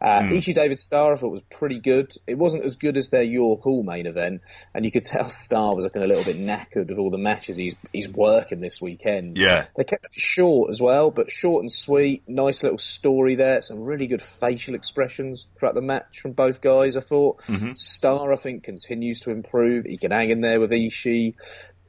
Uh, 0.01 0.21
mm. 0.21 0.31
Ishii 0.31 0.53
David 0.53 0.79
Starr, 0.79 1.13
I 1.13 1.15
thought 1.17 1.31
was 1.31 1.41
pretty 1.41 1.79
good. 1.79 2.13
It 2.25 2.37
wasn't 2.37 2.63
as 2.63 2.77
good 2.77 2.97
as 2.97 3.09
their 3.09 3.23
York 3.23 3.61
Hall 3.61 3.83
main 3.83 4.07
event, 4.07 4.41
and 4.73 4.85
you 4.85 4.91
could 4.91 5.03
tell 5.03 5.29
Starr 5.29 5.75
was 5.75 5.83
looking 5.83 6.03
a 6.03 6.07
little 6.07 6.23
bit 6.23 6.37
knackered 6.37 6.89
with 6.89 6.97
all 6.97 7.09
the 7.09 7.17
matches 7.17 7.57
he's 7.57 7.75
he's 7.91 8.07
working 8.07 8.61
this 8.61 8.81
weekend. 8.81 9.37
Yeah, 9.37 9.65
they 9.75 9.83
kept 9.83 10.09
it 10.13 10.19
short 10.19 10.69
as 10.69 10.81
well, 10.81 11.11
but 11.11 11.29
short 11.29 11.61
and 11.61 11.71
sweet. 11.71 12.23
Nice 12.27 12.63
little 12.63 12.77
story 12.77 13.35
there. 13.35 13.61
Some 13.61 13.83
really 13.83 14.07
good 14.07 14.21
facial 14.21 14.75
expressions 14.75 15.47
throughout 15.57 15.75
the 15.75 15.81
match 15.81 16.21
from 16.21 16.31
both 16.31 16.61
guys. 16.61 16.95
I 16.95 17.01
thought 17.01 17.41
mm-hmm. 17.43 17.73
Starr, 17.73 18.31
I 18.31 18.35
think, 18.35 18.63
continues 18.63 19.21
to 19.21 19.31
improve. 19.31 19.85
He 19.85 19.97
can 19.97 20.11
hang 20.11 20.29
in 20.29 20.41
there 20.41 20.59
with 20.59 20.71
Ishii 20.71 21.35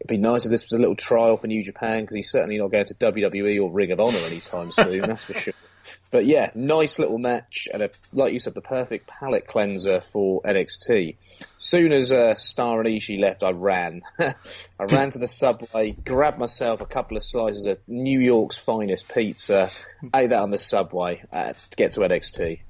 it'd 0.01 0.09
be 0.09 0.17
nice 0.17 0.47
if 0.47 0.51
this 0.51 0.65
was 0.65 0.73
a 0.73 0.79
little 0.79 0.97
trial 0.97 1.37
for 1.37 1.47
New 1.47 1.63
Japan 1.63 2.01
because 2.01 2.17
he's 2.17 2.31
certainly 2.31 2.57
not 2.57 2.71
going 2.71 2.87
to 2.87 2.95
WWE 2.95 3.63
or 3.63 3.71
Ring 3.71 3.93
of 3.93 4.01
Honor 4.01 4.19
anytime 4.19 4.73
soon. 4.73 5.03
that's 5.03 5.25
for 5.25 5.35
sure. 5.35 5.55
But 6.11 6.27
yeah, 6.27 6.51
nice 6.55 6.99
little 6.99 7.19
match, 7.19 7.69
and 7.73 7.83
a, 7.83 7.91
like 8.13 8.33
you 8.33 8.41
said, 8.41 8.55
the 8.55 8.61
perfect 8.61 9.07
palate 9.07 9.47
cleanser 9.47 10.01
for 10.01 10.43
NXT. 10.43 11.17
Soon 11.55 11.93
as 11.93 12.11
uh, 12.11 12.35
Starr 12.35 12.81
and 12.81 12.89
Ishii 12.89 13.21
left, 13.21 13.45
I 13.45 13.51
ran. 13.51 14.03
I 14.19 14.35
ran 14.81 15.11
to 15.11 15.19
the 15.19 15.29
subway, 15.29 15.93
grabbed 15.93 16.39
myself 16.39 16.81
a 16.81 16.87
couple 16.87 17.17
of 17.17 17.23
slices 17.23 17.67
of 17.67 17.79
New 17.87 18.19
York's 18.19 18.59
finest 18.59 19.09
pizza, 19.13 19.71
ate 20.13 20.31
that 20.31 20.41
on 20.41 20.51
the 20.51 20.59
subway 20.59 21.23
uh, 21.33 21.53
to 21.53 21.77
get 21.77 21.93
to 21.93 22.01
NXT. 22.01 22.61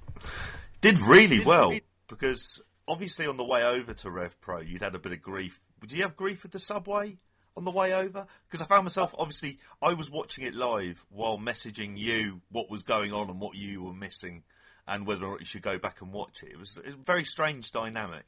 Did 0.83 0.99
really 0.99 1.41
well 1.41 1.75
because 2.09 2.61
obviously 2.87 3.27
on 3.27 3.37
the 3.37 3.45
way 3.45 3.65
over 3.65 3.95
to 3.95 4.11
Rev 4.11 4.39
Pro, 4.41 4.61
you'd 4.61 4.83
had 4.83 4.95
a 4.95 4.99
bit 4.99 5.13
of 5.13 5.23
grief. 5.23 5.61
Did 5.81 5.93
you 5.93 6.03
have 6.03 6.17
grief 6.17 6.43
with 6.43 6.53
the 6.53 6.59
subway? 6.59 7.17
On 7.57 7.65
the 7.65 7.71
way 7.71 7.93
over? 7.95 8.27
Because 8.47 8.63
I 8.63 8.67
found 8.67 8.85
myself, 8.85 9.15
obviously, 9.19 9.59
I 9.83 9.95
was 9.95 10.11
watching 10.11 10.45
it 10.45 10.55
live 10.55 11.05
while 11.11 11.39
messaging 11.39 11.97
you 11.97 12.41
what 12.51 12.71
was 12.71 12.83
going 12.83 13.13
on 13.13 13.29
and 13.31 13.41
what 13.41 13.57
you 13.57 13.83
were 13.83 13.95
missing 13.95 14.43
and 14.87 15.07
whether 15.07 15.25
or 15.25 15.33
not 15.33 15.41
you 15.41 15.47
should 15.47 15.63
go 15.63 15.79
back 15.79 16.01
and 16.01 16.13
watch 16.13 16.43
it. 16.43 16.51
It 16.53 16.59
was, 16.59 16.77
it 16.79 16.87
was 16.87 16.95
a 16.95 16.99
very 16.99 17.25
strange 17.25 17.71
dynamic. 17.73 18.25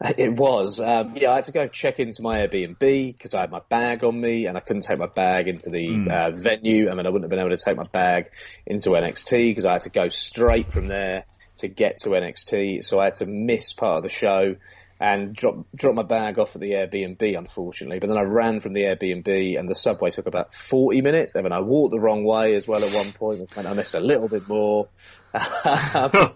It 0.18 0.32
was. 0.32 0.80
Um, 0.80 1.16
yeah, 1.16 1.30
I 1.30 1.36
had 1.36 1.44
to 1.44 1.52
go 1.52 1.68
check 1.68 2.00
into 2.00 2.20
my 2.20 2.40
Airbnb 2.40 2.78
because 2.78 3.34
I 3.34 3.42
had 3.42 3.52
my 3.52 3.60
bag 3.68 4.02
on 4.02 4.20
me 4.20 4.46
and 4.46 4.56
I 4.56 4.60
couldn't 4.60 4.82
take 4.82 4.98
my 4.98 5.06
bag 5.06 5.46
into 5.46 5.70
the 5.70 5.88
mm. 5.88 6.10
uh, 6.10 6.30
venue. 6.32 6.90
I 6.90 6.94
mean, 6.94 7.06
I 7.06 7.10
wouldn't 7.10 7.24
have 7.24 7.30
been 7.30 7.38
able 7.38 7.56
to 7.56 7.64
take 7.64 7.76
my 7.76 7.84
bag 7.84 8.32
into 8.66 8.90
NXT 8.90 9.50
because 9.50 9.64
I 9.64 9.74
had 9.74 9.82
to 9.82 9.90
go 9.90 10.08
straight 10.08 10.72
from 10.72 10.88
there 10.88 11.26
to 11.58 11.68
get 11.68 11.98
to 11.98 12.10
NXT. 12.10 12.82
So 12.82 12.98
I 12.98 13.04
had 13.04 13.14
to 13.14 13.26
miss 13.26 13.72
part 13.72 13.98
of 13.98 14.02
the 14.02 14.08
show 14.08 14.56
and 15.00 15.34
dropped 15.34 15.74
drop 15.76 15.94
my 15.94 16.02
bag 16.02 16.38
off 16.38 16.54
at 16.54 16.60
the 16.60 16.72
Airbnb, 16.72 17.38
unfortunately. 17.38 17.98
But 18.00 18.08
then 18.08 18.18
I 18.18 18.22
ran 18.22 18.60
from 18.60 18.72
the 18.72 18.82
Airbnb, 18.82 19.58
and 19.58 19.68
the 19.68 19.74
subway 19.74 20.10
took 20.10 20.26
about 20.26 20.52
forty 20.52 21.00
minutes. 21.00 21.34
And 21.34 21.44
then 21.44 21.52
I 21.52 21.60
walked 21.60 21.92
the 21.92 22.00
wrong 22.00 22.24
way 22.24 22.54
as 22.54 22.66
well 22.66 22.82
at 22.82 22.92
one 22.92 23.12
point, 23.12 23.56
and 23.56 23.68
I 23.68 23.74
missed 23.74 23.94
a 23.94 24.00
little 24.00 24.28
bit 24.28 24.48
more. 24.48 24.88
but 25.32 26.34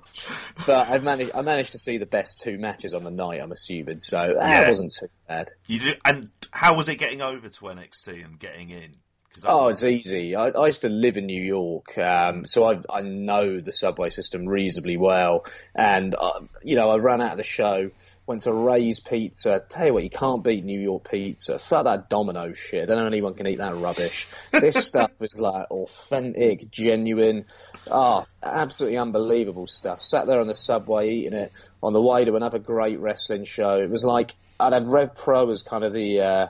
I 0.68 0.98
managed 0.98 1.32
I 1.34 1.42
managed 1.42 1.72
to 1.72 1.78
see 1.78 1.98
the 1.98 2.06
best 2.06 2.40
two 2.40 2.58
matches 2.58 2.94
on 2.94 3.04
the 3.04 3.10
night. 3.10 3.40
I'm 3.42 3.52
assuming, 3.52 3.98
so 3.98 4.34
that 4.38 4.68
wasn't 4.68 4.92
too 4.98 5.08
bad. 5.26 5.50
You 5.66 5.80
did, 5.80 5.98
and 6.04 6.30
how 6.50 6.76
was 6.76 6.88
it 6.88 6.96
getting 6.96 7.22
over 7.22 7.48
to 7.48 7.60
NXT 7.60 8.24
and 8.24 8.38
getting 8.38 8.70
in? 8.70 8.96
Oh, 9.44 9.68
it's 9.68 9.82
easy. 9.82 10.36
I, 10.36 10.48
I, 10.48 10.66
used 10.66 10.82
to 10.82 10.88
live 10.88 11.16
in 11.16 11.24
New 11.24 11.42
York, 11.42 11.96
um, 11.96 12.44
so 12.44 12.70
I, 12.70 12.80
I, 12.90 13.00
know 13.00 13.60
the 13.60 13.72
subway 13.72 14.10
system 14.10 14.46
reasonably 14.46 14.98
well. 14.98 15.46
And 15.74 16.14
uh, 16.14 16.40
you 16.62 16.76
know, 16.76 16.90
I 16.90 16.98
ran 16.98 17.22
out 17.22 17.32
of 17.32 17.36
the 17.38 17.42
show 17.42 17.90
went 18.26 18.42
to 18.42 18.52
Ray's 18.52 19.00
Pizza. 19.00 19.62
Tell 19.68 19.86
you 19.86 19.94
what, 19.94 20.04
you 20.04 20.10
can't 20.10 20.44
beat 20.44 20.64
New 20.64 20.80
York 20.80 21.10
pizza. 21.10 21.58
Fuck 21.58 21.84
that 21.84 22.08
Domino 22.08 22.52
shit. 22.52 22.84
I 22.84 22.86
don't 22.86 22.98
know 22.98 23.06
anyone 23.06 23.34
can 23.34 23.46
eat 23.46 23.58
that 23.58 23.74
rubbish. 23.76 24.28
This 24.52 24.76
stuff 24.86 25.10
is 25.20 25.40
like 25.40 25.70
authentic, 25.70 26.70
genuine, 26.70 27.46
ah, 27.90 28.24
oh, 28.24 28.26
absolutely 28.42 28.98
unbelievable 28.98 29.66
stuff. 29.66 30.02
Sat 30.02 30.26
there 30.26 30.40
on 30.40 30.46
the 30.46 30.54
subway 30.54 31.10
eating 31.10 31.34
it 31.34 31.52
on 31.82 31.92
the 31.92 32.00
way 32.00 32.24
to 32.24 32.36
another 32.36 32.58
great 32.58 33.00
wrestling 33.00 33.44
show. 33.44 33.78
It 33.78 33.90
was 33.90 34.04
like 34.04 34.34
I'd 34.60 34.72
had 34.72 34.90
Rev 34.90 35.14
Pro 35.14 35.50
as 35.50 35.62
kind 35.62 35.84
of 35.84 35.92
the. 35.92 36.20
Uh, 36.20 36.46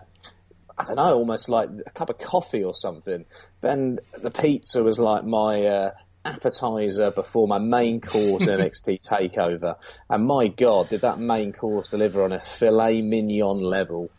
I 0.77 0.85
don't 0.85 0.97
know, 0.97 1.15
almost 1.15 1.51
like 1.51 1.69
a 1.87 1.91
cup 1.91 2.09
of 2.09 2.19
coffee 2.19 2.65
or 2.65 2.73
something. 2.73 3.27
Then 3.61 3.99
the 4.21 4.31
pizza 4.31 4.83
was 4.83 4.99
like 4.99 5.23
my 5.23 5.67
uh, 5.67 5.91
appetizer 6.25 7.07
uh, 7.07 7.11
before 7.11 7.49
my 7.49 7.59
main 7.59 8.01
course 8.01 8.47
NXT 8.47 9.07
Takeover, 9.07 9.77
and 10.09 10.27
my 10.27 10.49
God, 10.49 10.89
did 10.89 11.03
that 11.03 11.19
main 11.19 11.53
course 11.53 11.89
deliver 11.89 12.23
on 12.23 12.33
a 12.33 12.41
filet 12.41 13.03
mignon 13.03 13.59
level? 13.59 14.11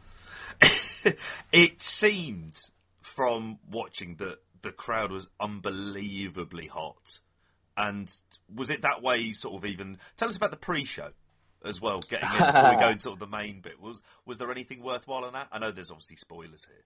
it 1.51 1.81
seemed 1.81 2.61
from 3.01 3.59
watching 3.69 4.15
that 4.15 4.37
the 4.61 4.71
crowd 4.71 5.11
was 5.11 5.27
unbelievably 5.39 6.67
hot, 6.67 7.19
and 7.75 8.13
was 8.53 8.69
it 8.69 8.81
that 8.81 9.01
way? 9.01 9.31
Sort 9.33 9.55
of 9.55 9.65
even 9.65 9.97
tell 10.17 10.27
us 10.27 10.37
about 10.37 10.51
the 10.51 10.57
pre-show 10.57 11.09
as 11.65 11.81
well. 11.81 12.01
Getting 12.01 12.29
in 12.29 12.45
before 12.45 12.69
we 12.69 12.81
go 12.81 12.87
into 12.89 13.01
sort 13.01 13.13
of 13.13 13.19
the 13.19 13.37
main 13.37 13.61
bit. 13.61 13.81
Was 13.81 14.01
was 14.25 14.37
there 14.37 14.51
anything 14.51 14.81
worthwhile 14.81 15.25
in 15.25 15.33
that? 15.33 15.47
I 15.51 15.59
know 15.59 15.71
there's 15.71 15.91
obviously 15.91 16.17
spoilers 16.17 16.65
here. 16.65 16.83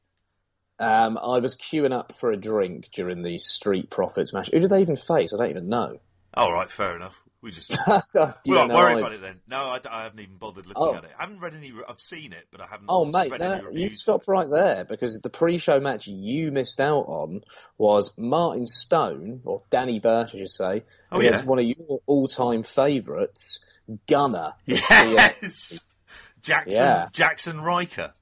Um, 0.79 1.17
I 1.17 1.39
was 1.39 1.55
queuing 1.55 1.91
up 1.91 2.15
for 2.15 2.31
a 2.31 2.37
drink 2.37 2.89
during 2.91 3.23
the 3.23 3.37
Street 3.37 3.89
Profits 3.89 4.33
match. 4.33 4.49
Who 4.51 4.59
did 4.59 4.69
they 4.69 4.81
even 4.81 4.95
face? 4.95 5.33
I 5.33 5.37
don't 5.37 5.49
even 5.49 5.69
know. 5.69 5.99
All 6.33 6.53
right, 6.53 6.69
fair 6.69 6.95
enough. 6.95 7.15
We 7.41 7.51
just 7.51 7.71
so, 8.05 8.33
we 8.45 8.55
won't 8.55 8.73
worry 8.73 8.99
about 8.99 9.13
it 9.13 9.21
then. 9.21 9.39
No, 9.47 9.57
I, 9.57 9.79
I, 9.89 10.03
haven't 10.03 10.19
even 10.19 10.37
bothered 10.37 10.65
looking 10.65 10.83
oh. 10.83 10.95
at 10.95 11.03
it. 11.03 11.11
I 11.17 11.23
haven't 11.23 11.39
read 11.39 11.55
any. 11.55 11.71
I've 11.87 12.01
seen 12.01 12.33
it, 12.33 12.47
but 12.51 12.61
I 12.61 12.65
haven't. 12.65 12.87
Oh, 12.89 13.05
mate, 13.05 13.31
no, 13.39 13.69
you 13.71 13.89
stopped 13.91 14.27
right 14.27 14.49
there 14.49 14.85
because 14.85 15.19
the 15.19 15.29
pre-show 15.29 15.79
match 15.79 16.07
you 16.07 16.51
missed 16.51 16.81
out 16.81 17.05
on 17.07 17.43
was 17.77 18.17
Martin 18.17 18.65
Stone 18.65 19.41
or 19.45 19.61
Danny 19.69 19.99
Burch, 19.99 20.33
I 20.33 20.37
should 20.39 20.49
say, 20.49 20.83
oh, 21.11 21.19
against 21.19 21.43
yeah. 21.43 21.49
one 21.49 21.59
of 21.59 21.65
your 21.65 21.99
all-time 22.07 22.63
favourites, 22.63 23.65
Gunner. 24.07 24.53
Yes, 24.65 25.79
Jaxson 26.41 26.71
yeah. 26.71 27.07
Jaxson 27.13 27.61
Ryker. 27.61 28.13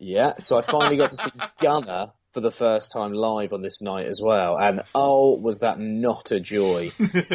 Yeah, 0.00 0.38
so 0.38 0.56
I 0.56 0.62
finally 0.62 0.96
got 0.96 1.10
to 1.10 1.16
see 1.16 1.30
Gunner 1.60 2.12
for 2.32 2.40
the 2.40 2.50
first 2.50 2.90
time 2.90 3.12
live 3.12 3.52
on 3.52 3.60
this 3.60 3.82
night 3.82 4.06
as 4.06 4.20
well, 4.22 4.56
and 4.58 4.82
oh, 4.94 5.36
was 5.38 5.58
that 5.58 5.78
not 5.78 6.30
a 6.32 6.40
joy? 6.40 6.90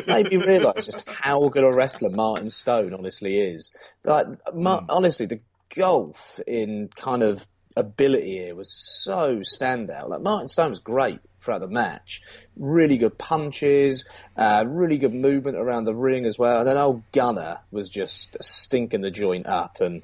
Made 0.07 0.31
me 0.31 0.37
realise 0.37 0.85
just 0.85 1.07
how 1.07 1.47
good 1.49 1.63
a 1.63 1.71
wrestler 1.71 2.09
Martin 2.09 2.49
Stone 2.49 2.93
honestly 2.93 3.37
is. 3.37 3.75
Like, 4.03 4.25
mm. 4.25 4.85
honestly, 4.89 5.27
the 5.27 5.41
gulf 5.75 6.39
in 6.47 6.89
kind 6.95 7.21
of 7.21 7.45
ability 7.75 8.39
here 8.39 8.55
was 8.55 8.71
so 8.71 9.39
standout. 9.39 10.09
Like 10.09 10.21
Martin 10.21 10.47
Stone 10.47 10.69
was 10.69 10.79
great 10.79 11.19
throughout 11.37 11.61
the 11.61 11.67
match, 11.67 12.21
really 12.55 12.97
good 12.97 13.17
punches, 13.17 14.07
uh, 14.35 14.65
really 14.67 14.97
good 14.97 15.13
movement 15.13 15.57
around 15.57 15.85
the 15.85 15.93
ring 15.93 16.25
as 16.25 16.39
well. 16.39 16.59
And 16.59 16.67
then 16.67 16.77
old 16.77 17.03
Gunner 17.11 17.59
was 17.69 17.89
just 17.89 18.37
stinking 18.41 19.01
the 19.01 19.11
joint 19.11 19.45
up, 19.45 19.81
and 19.81 20.03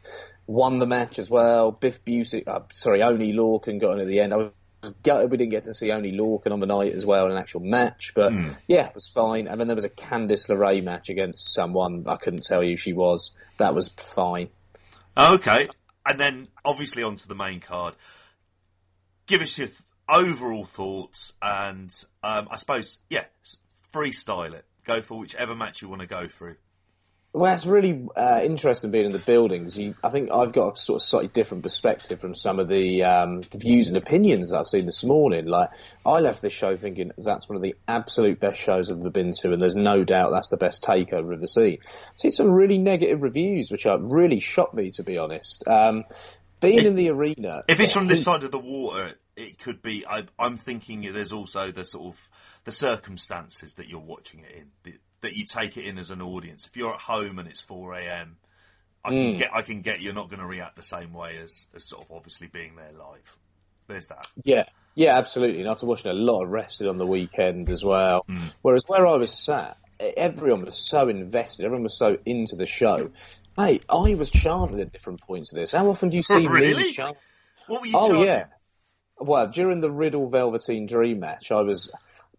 won 0.52 0.80
the 0.80 0.86
match 0.86 1.20
as 1.20 1.30
well. 1.30 1.72
Biff 1.72 2.04
Busick, 2.04 2.48
uh, 2.48 2.62
sorry, 2.74 3.02
Oney 3.02 3.34
Lorcan 3.34 3.80
got 3.80 3.94
in 3.94 4.00
at 4.02 4.08
the 4.08 4.20
end. 4.20 4.34
I 4.34 4.38
was 4.38 4.92
gutted 5.04 5.32
we 5.32 5.38
didn't 5.38 5.52
get 5.52 5.64
to 5.64 5.74
see 5.74 5.92
Oney 5.92 6.12
Lorcan 6.12 6.52
on 6.52 6.60
the 6.60 6.66
night 6.66 6.94
as 6.94 7.06
well 7.06 7.26
in 7.26 7.32
an 7.32 7.38
actual 7.38 7.62
match, 7.62 8.14
but 8.16 8.32
mm. 8.32 8.56
yeah, 8.68 8.88
it 8.88 8.94
was 8.94 9.08
fine. 9.08 9.48
And 9.48 9.60
then 9.60 9.68
there 9.68 9.76
was 9.76 9.86
a 9.86 9.90
Candice 9.90 10.50
LeRae 10.50 10.84
match 10.84 11.10
against 11.10 11.54
someone 11.54 12.04
I 12.08 12.18
couldn't 12.18 12.44
tell 12.44 12.64
you 12.64 12.76
she 12.76 12.94
was. 12.94 13.38
That 13.58 13.74
was 13.74 13.90
fine. 13.90 14.50
Okay, 15.18 15.70
and 16.06 16.20
then 16.20 16.48
obviously 16.66 17.04
onto 17.04 17.28
the 17.28 17.36
main 17.36 17.60
card. 17.60 17.96
Give 19.28 19.42
us 19.42 19.58
your 19.58 19.68
th- 19.68 19.80
overall 20.10 20.66
thoughts, 20.66 21.34
and 21.42 21.94
um, 22.24 22.48
I 22.52 22.58
suppose 22.58 23.00
yeah, 23.10 23.26
freestyle 23.94 24.54
it. 24.54 24.66
Go 24.86 25.02
for 25.02 25.20
whichever 25.20 25.56
match 25.56 25.82
you 25.82 25.90
want 25.90 26.02
to 26.02 26.08
go 26.08 26.28
through. 26.28 26.56
Well, 27.34 27.54
it's 27.54 27.66
really 27.66 28.10
uh, 28.14 28.42
interesting 28.44 28.92
being 28.92 29.06
in 29.06 29.14
the 29.14 29.20
buildings. 29.20 29.80
You, 29.80 29.96
I 30.04 30.10
think 30.10 30.32
I've 30.34 30.52
got 30.52 30.74
a 30.74 30.76
sort 30.78 31.02
of 31.02 31.06
slightly 31.06 31.30
different 31.30 31.64
perspective 31.64 32.20
from 32.20 32.36
some 32.36 32.60
of 32.60 32.68
the, 32.68 33.06
um, 33.06 33.40
the, 33.40 33.58
views 33.58 33.88
and 33.88 33.96
opinions 33.96 34.50
that 34.50 34.60
I've 34.60 34.68
seen 34.68 34.86
this 34.86 35.06
morning. 35.06 35.46
Like, 35.46 35.70
I 36.06 36.20
left 36.20 36.42
this 36.42 36.52
show 36.52 36.76
thinking 36.76 37.14
that's 37.18 37.48
one 37.48 37.56
of 37.56 37.62
the 37.62 37.76
absolute 37.88 38.42
best 38.42 38.60
shows 38.60 38.92
I've 38.92 39.00
ever 39.00 39.10
been 39.10 39.32
to, 39.32 39.54
and 39.54 39.62
there's 39.62 39.78
no 39.78 40.04
doubt 40.04 40.32
that's 40.32 40.50
the 40.50 40.58
best 40.58 40.84
takeover 40.84 41.28
I've 41.28 41.38
ever 41.38 41.48
seen. 41.48 41.78
I've 41.86 42.20
seen 42.20 42.32
some 42.32 42.52
really 42.52 42.78
negative 42.78 43.24
reviews, 43.24 43.72
which 43.72 43.86
are 43.86 43.98
really 43.98 44.42
shocked 44.42 44.74
me, 44.74 44.92
to 44.92 45.04
be 45.04 45.18
honest. 45.18 45.66
Um, 45.70 46.04
being 46.60 46.80
if, 46.80 46.86
in 46.86 46.96
the 46.96 47.12
arena. 47.12 47.64
If 47.70 47.80
it's 47.80 47.94
from 47.94 48.08
this 48.08 48.26
side 48.26 48.44
of 48.44 48.52
the 48.52 48.60
water, 48.60 49.14
it 49.38 49.58
could 49.58 49.82
be. 49.82 50.06
I, 50.06 50.26
am 50.38 50.58
thinking 50.58 51.10
there's 51.14 51.32
also 51.32 51.72
the 51.72 51.86
sort 51.86 52.14
of 52.14 52.30
the 52.66 52.74
circumstances 52.74 53.76
that 53.76 53.88
you're 53.88 54.02
watching 54.02 54.42
it 54.42 54.68
in 54.86 54.94
that 55.22 55.36
you 55.36 55.46
take 55.46 55.78
it 55.78 55.86
in 55.86 55.98
as 55.98 56.10
an 56.10 56.22
audience. 56.22 56.66
If 56.66 56.76
you're 56.76 56.94
at 56.94 57.00
home 57.00 57.40
and 57.40 57.48
it's 57.48 57.62
4 57.62 57.94
a.m., 57.94 58.38
I 59.04 59.10
can 59.10 59.18
mm. 59.18 59.38
get 59.40 59.54
I 59.54 59.62
can 59.64 59.82
get 59.82 60.02
you're 60.02 60.14
not 60.14 60.30
going 60.30 60.42
to 60.42 60.46
react 60.46 60.76
the 60.76 60.84
same 60.84 61.14
way 61.14 61.38
as, 61.44 61.66
as 61.76 61.88
sort 61.88 62.04
of 62.04 62.12
obviously 62.12 62.48
being 62.48 62.76
there 62.76 62.92
live. 62.98 63.38
There's 63.88 64.08
that. 64.08 64.28
Yeah, 64.44 64.66
yeah, 64.96 65.18
absolutely. 65.18 65.62
And 65.62 65.70
after 65.70 65.86
watching 65.86 66.12
a 66.12 66.14
lot 66.14 66.44
of 66.44 66.50
wrestling 66.50 66.90
on 66.90 66.98
the 66.98 67.06
weekend 67.06 67.70
as 67.70 67.84
well, 67.84 68.24
mm. 68.30 68.40
whereas 68.62 68.84
where 68.88 69.08
I 69.08 69.16
was 69.16 69.32
sat, 69.32 69.78
everyone 70.00 70.66
was 70.66 70.78
so 70.78 71.10
invested, 71.10 71.66
everyone 71.66 71.84
was 71.84 71.98
so 71.98 72.18
into 72.26 72.56
the 72.56 72.66
show. 72.66 73.12
Mate, 73.58 73.86
I 73.90 74.14
was 74.14 74.30
chanting 74.30 74.80
at 74.80 74.92
different 74.92 75.22
points 75.22 75.52
of 75.52 75.60
this. 75.60 75.72
How 75.72 75.90
often 75.90 76.10
do 76.10 76.18
you 76.18 76.24
see 76.24 76.48
really? 76.48 76.84
me 76.84 76.92
chant? 76.92 77.18
What 77.68 77.82
were 77.82 77.88
you? 77.88 77.94
Oh 77.96 78.08
chanting? 78.08 78.26
yeah. 78.26 78.46
Well, 79.18 79.48
during 79.48 79.82
the 79.82 79.92
Riddle 79.92 80.30
Velveteen 80.30 80.88
Dream 80.88 81.20
match, 81.20 81.52
I 81.52 81.62
was 81.62 81.94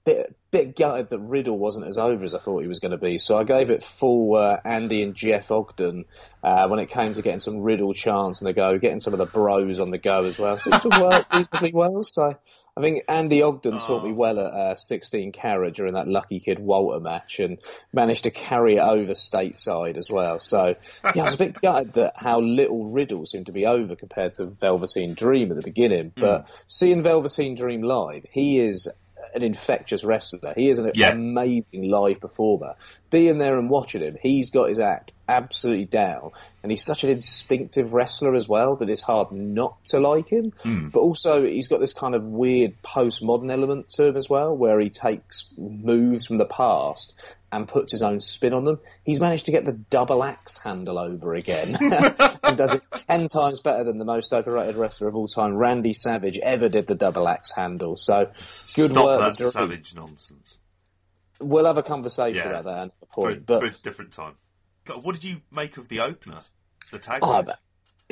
bit 0.04 0.36
bit 0.50 0.76
gutted 0.76 1.08
that 1.08 1.18
Riddle 1.18 1.58
wasn't 1.58 1.86
as 1.86 1.96
over 1.96 2.22
as 2.24 2.34
I 2.34 2.38
thought 2.38 2.60
he 2.60 2.68
was 2.68 2.80
going 2.80 2.92
to 2.92 2.98
be. 2.98 3.18
So 3.18 3.38
I 3.38 3.44
gave 3.44 3.70
it 3.70 3.82
full 3.82 4.36
uh, 4.36 4.58
Andy 4.64 5.02
and 5.02 5.14
Jeff 5.14 5.50
Ogden 5.50 6.04
uh, 6.42 6.68
when 6.68 6.78
it 6.78 6.90
came 6.90 7.14
to 7.14 7.22
getting 7.22 7.38
some 7.38 7.62
Riddle 7.62 7.94
chance 7.94 8.42
on 8.42 8.46
the 8.46 8.52
go, 8.52 8.78
getting 8.78 9.00
some 9.00 9.14
of 9.14 9.18
the 9.18 9.26
bros 9.26 9.80
on 9.80 9.90
the 9.90 9.98
go 9.98 10.20
as 10.24 10.38
well. 10.38 10.58
Seemed 10.58 10.82
to 10.82 11.00
work 11.00 11.26
reasonably 11.34 11.72
well. 11.72 12.04
So 12.04 12.36
I 12.76 12.80
think 12.80 13.02
Andy 13.06 13.42
Ogden 13.42 13.78
taught 13.78 14.02
me 14.02 14.12
well 14.12 14.38
at 14.38 14.46
uh, 14.46 14.74
16 14.74 15.32
carat 15.32 15.74
during 15.74 15.92
that 15.92 16.08
Lucky 16.08 16.40
Kid 16.40 16.58
Walter 16.58 17.00
match 17.00 17.38
and 17.38 17.58
managed 17.92 18.24
to 18.24 18.30
carry 18.30 18.76
it 18.76 18.80
over 18.80 19.12
stateside 19.12 19.98
as 19.98 20.10
well. 20.10 20.38
So, 20.38 20.76
yeah, 21.14 21.22
I 21.22 21.24
was 21.24 21.34
a 21.34 21.38
bit 21.38 21.54
gutted 21.62 21.94
that 21.94 22.14
how 22.16 22.40
little 22.40 22.90
Riddle 22.90 23.26
seemed 23.26 23.46
to 23.46 23.52
be 23.52 23.66
over 23.66 23.94
compared 23.94 24.34
to 24.34 24.46
Velveteen 24.46 25.12
Dream 25.12 25.50
at 25.50 25.56
the 25.56 25.62
beginning. 25.62 26.12
But 26.14 26.50
seeing 26.66 27.02
Velveteen 27.02 27.56
Dream 27.56 27.82
live, 27.82 28.24
he 28.30 28.58
is 28.58 28.88
an 29.34 29.42
infectious 29.42 30.04
wrestler. 30.04 30.52
He 30.56 30.68
is 30.68 30.78
an 30.78 30.90
Yeah. 30.94 31.12
amazing 31.12 31.90
live 31.90 32.20
performer. 32.20 32.74
Being 33.10 33.38
there 33.38 33.58
and 33.58 33.70
watching 33.70 34.02
him, 34.02 34.16
he's 34.20 34.50
got 34.50 34.68
his 34.68 34.80
act 34.80 35.12
absolutely 35.28 35.86
down. 35.86 36.30
And 36.62 36.70
he's 36.70 36.84
such 36.84 37.02
an 37.04 37.10
instinctive 37.10 37.92
wrestler 37.92 38.34
as 38.34 38.48
well 38.48 38.76
that 38.76 38.88
it's 38.88 39.02
hard 39.02 39.32
not 39.32 39.82
to 39.86 39.98
like 39.98 40.28
him. 40.28 40.52
Hmm. 40.62 40.88
But 40.88 41.00
also, 41.00 41.44
he's 41.44 41.68
got 41.68 41.80
this 41.80 41.92
kind 41.92 42.14
of 42.14 42.22
weird 42.22 42.80
postmodern 42.82 43.50
element 43.50 43.88
to 43.90 44.06
him 44.06 44.16
as 44.16 44.30
well, 44.30 44.56
where 44.56 44.78
he 44.78 44.90
takes 44.90 45.52
moves 45.56 46.26
from 46.26 46.38
the 46.38 46.44
past 46.44 47.14
and 47.52 47.68
puts 47.68 47.92
his 47.92 48.00
own 48.02 48.18
spin 48.20 48.54
on 48.54 48.64
them. 48.64 48.80
He's 49.04 49.20
managed 49.20 49.44
to 49.46 49.52
get 49.52 49.64
the 49.66 49.72
double 49.72 50.24
axe 50.24 50.56
handle 50.56 50.98
over 50.98 51.34
again 51.34 51.76
and 52.42 52.56
does 52.56 52.72
it 52.74 52.82
ten 52.90 53.28
times 53.28 53.60
better 53.60 53.84
than 53.84 53.98
the 53.98 54.04
most 54.06 54.32
overrated 54.32 54.76
wrestler 54.76 55.06
of 55.08 55.14
all 55.14 55.28
time, 55.28 55.54
Randy 55.54 55.92
Savage, 55.92 56.38
ever 56.38 56.68
did 56.70 56.86
the 56.86 56.94
double 56.94 57.28
axe 57.28 57.52
handle. 57.54 57.96
So 57.98 58.30
good 58.74 58.90
Stop 58.90 59.04
work. 59.04 59.20
that 59.20 59.36
Drew. 59.36 59.50
savage 59.50 59.94
nonsense. 59.94 60.58
We'll 61.40 61.66
have 61.66 61.76
a 61.76 61.82
conversation 61.82 62.36
Yeah. 62.42 62.50
about 62.50 62.64
that 62.64 62.78
at 62.78 62.86
a 62.88 63.06
For, 63.14 63.28
point. 63.28 63.46
But 63.46 63.60
for 63.60 63.66
a 63.66 63.70
different 63.70 64.12
time. 64.12 64.34
God, 64.86 65.04
What 65.04 65.14
did 65.14 65.24
you 65.24 65.42
make 65.52 65.76
of 65.76 65.88
the 65.88 66.00
opener? 66.00 66.40
The 66.90 66.98
tag 66.98 67.20
Oh, 67.22 67.32
match? 67.34 67.46
but- 67.46 67.58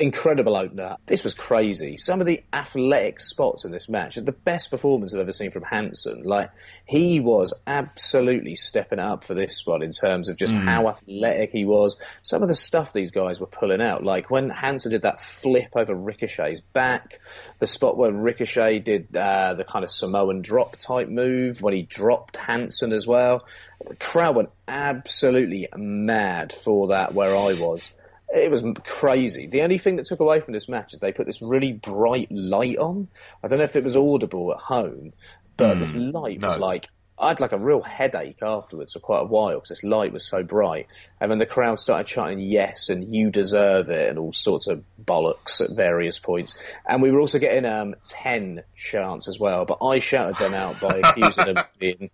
incredible 0.01 0.57
opener. 0.57 0.97
This 1.05 1.23
was 1.23 1.33
crazy. 1.33 1.97
Some 1.97 2.21
of 2.21 2.27
the 2.27 2.43
athletic 2.51 3.19
spots 3.19 3.65
in 3.65 3.71
this 3.71 3.87
match 3.87 4.17
are 4.17 4.21
the 4.21 4.31
best 4.31 4.71
performance 4.71 5.13
I've 5.13 5.21
ever 5.21 5.31
seen 5.31 5.51
from 5.51 5.63
Hanson. 5.63 6.23
Like 6.23 6.51
he 6.85 7.19
was 7.19 7.53
absolutely 7.67 8.55
stepping 8.55 8.99
up 8.99 9.23
for 9.23 9.35
this 9.35 9.57
spot 9.57 9.83
in 9.83 9.91
terms 9.91 10.29
of 10.29 10.37
just 10.37 10.55
how 10.55 10.89
athletic 10.89 11.51
he 11.51 11.65
was. 11.65 11.97
Some 12.23 12.41
of 12.41 12.47
the 12.47 12.55
stuff 12.55 12.93
these 12.93 13.11
guys 13.11 13.39
were 13.39 13.47
pulling 13.47 13.81
out, 13.81 14.03
like 14.03 14.29
when 14.29 14.49
Hanson 14.49 14.91
did 14.91 15.03
that 15.03 15.21
flip 15.21 15.69
over 15.75 15.93
Ricochet's 15.93 16.61
back, 16.61 17.19
the 17.59 17.67
spot 17.67 17.97
where 17.97 18.11
Ricochet 18.11 18.79
did 18.79 19.15
uh, 19.15 19.53
the 19.53 19.63
kind 19.63 19.83
of 19.83 19.91
Samoan 19.91 20.41
drop 20.41 20.75
type 20.75 21.09
move 21.09 21.61
when 21.61 21.73
he 21.73 21.83
dropped 21.83 22.37
Hanson 22.37 22.91
as 22.91 23.05
well. 23.05 23.45
The 23.85 23.95
crowd 23.95 24.35
went 24.35 24.49
absolutely 24.67 25.67
mad 25.75 26.53
for 26.53 26.87
that 26.87 27.13
where 27.13 27.35
I 27.35 27.53
was. 27.53 27.93
It 28.33 28.49
was 28.49 28.63
crazy. 28.85 29.47
The 29.47 29.63
only 29.63 29.77
thing 29.77 29.97
that 29.97 30.05
took 30.05 30.19
away 30.19 30.39
from 30.39 30.53
this 30.53 30.69
match 30.69 30.93
is 30.93 30.99
they 30.99 31.11
put 31.11 31.25
this 31.25 31.41
really 31.41 31.73
bright 31.73 32.31
light 32.31 32.77
on. 32.77 33.09
I 33.43 33.47
don't 33.47 33.59
know 33.59 33.65
if 33.65 33.75
it 33.75 33.83
was 33.83 33.97
audible 33.97 34.53
at 34.53 34.59
home, 34.59 35.13
but 35.57 35.79
this 35.79 35.95
light 35.95 36.41
was 36.41 36.57
no. 36.57 36.65
like 36.65 36.87
I 37.21 37.27
had 37.27 37.39
like 37.39 37.51
a 37.51 37.57
real 37.57 37.81
headache 37.81 38.41
afterwards 38.41 38.93
for 38.93 38.99
quite 38.99 39.21
a 39.21 39.25
while 39.25 39.55
because 39.55 39.69
this 39.69 39.83
light 39.83 40.11
was 40.11 40.25
so 40.25 40.41
bright. 40.41 40.87
And 41.19 41.29
then 41.29 41.37
the 41.37 41.45
crowd 41.45 41.79
started 41.79 42.07
chanting 42.07 42.39
yes 42.39 42.89
and 42.89 43.13
you 43.13 43.29
deserve 43.29 43.91
it 43.91 44.09
and 44.09 44.17
all 44.17 44.33
sorts 44.33 44.67
of 44.67 44.83
bollocks 44.99 45.61
at 45.61 45.75
various 45.75 46.17
points. 46.17 46.57
And 46.87 47.01
we 47.01 47.11
were 47.11 47.19
also 47.19 47.37
getting 47.37 47.65
um, 47.65 47.95
10 48.05 48.63
chants 48.75 49.27
as 49.27 49.39
well, 49.39 49.65
but 49.65 49.85
I 49.85 49.99
shouted 49.99 50.37
them 50.37 50.55
out 50.55 50.79
by 50.79 50.99
accusing 51.03 51.45
them 51.45 51.57
of 51.57 51.67
being 51.77 52.09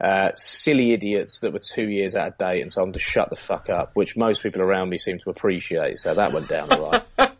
uh, 0.00 0.32
silly 0.34 0.92
idiots 0.92 1.40
that 1.40 1.52
were 1.52 1.58
two 1.58 1.88
years 1.88 2.14
out 2.14 2.28
of 2.28 2.38
date 2.38 2.62
and 2.62 2.70
told 2.70 2.88
them 2.88 2.92
to 2.94 2.98
shut 2.98 3.30
the 3.30 3.36
fuck 3.36 3.70
up, 3.70 3.92
which 3.94 4.16
most 4.16 4.42
people 4.42 4.60
around 4.60 4.90
me 4.90 4.98
seem 4.98 5.18
to 5.20 5.30
appreciate. 5.30 5.98
So 5.98 6.14
that 6.14 6.32
went 6.32 6.48
down 6.48 6.72
all 6.72 6.90
right. 6.90 7.02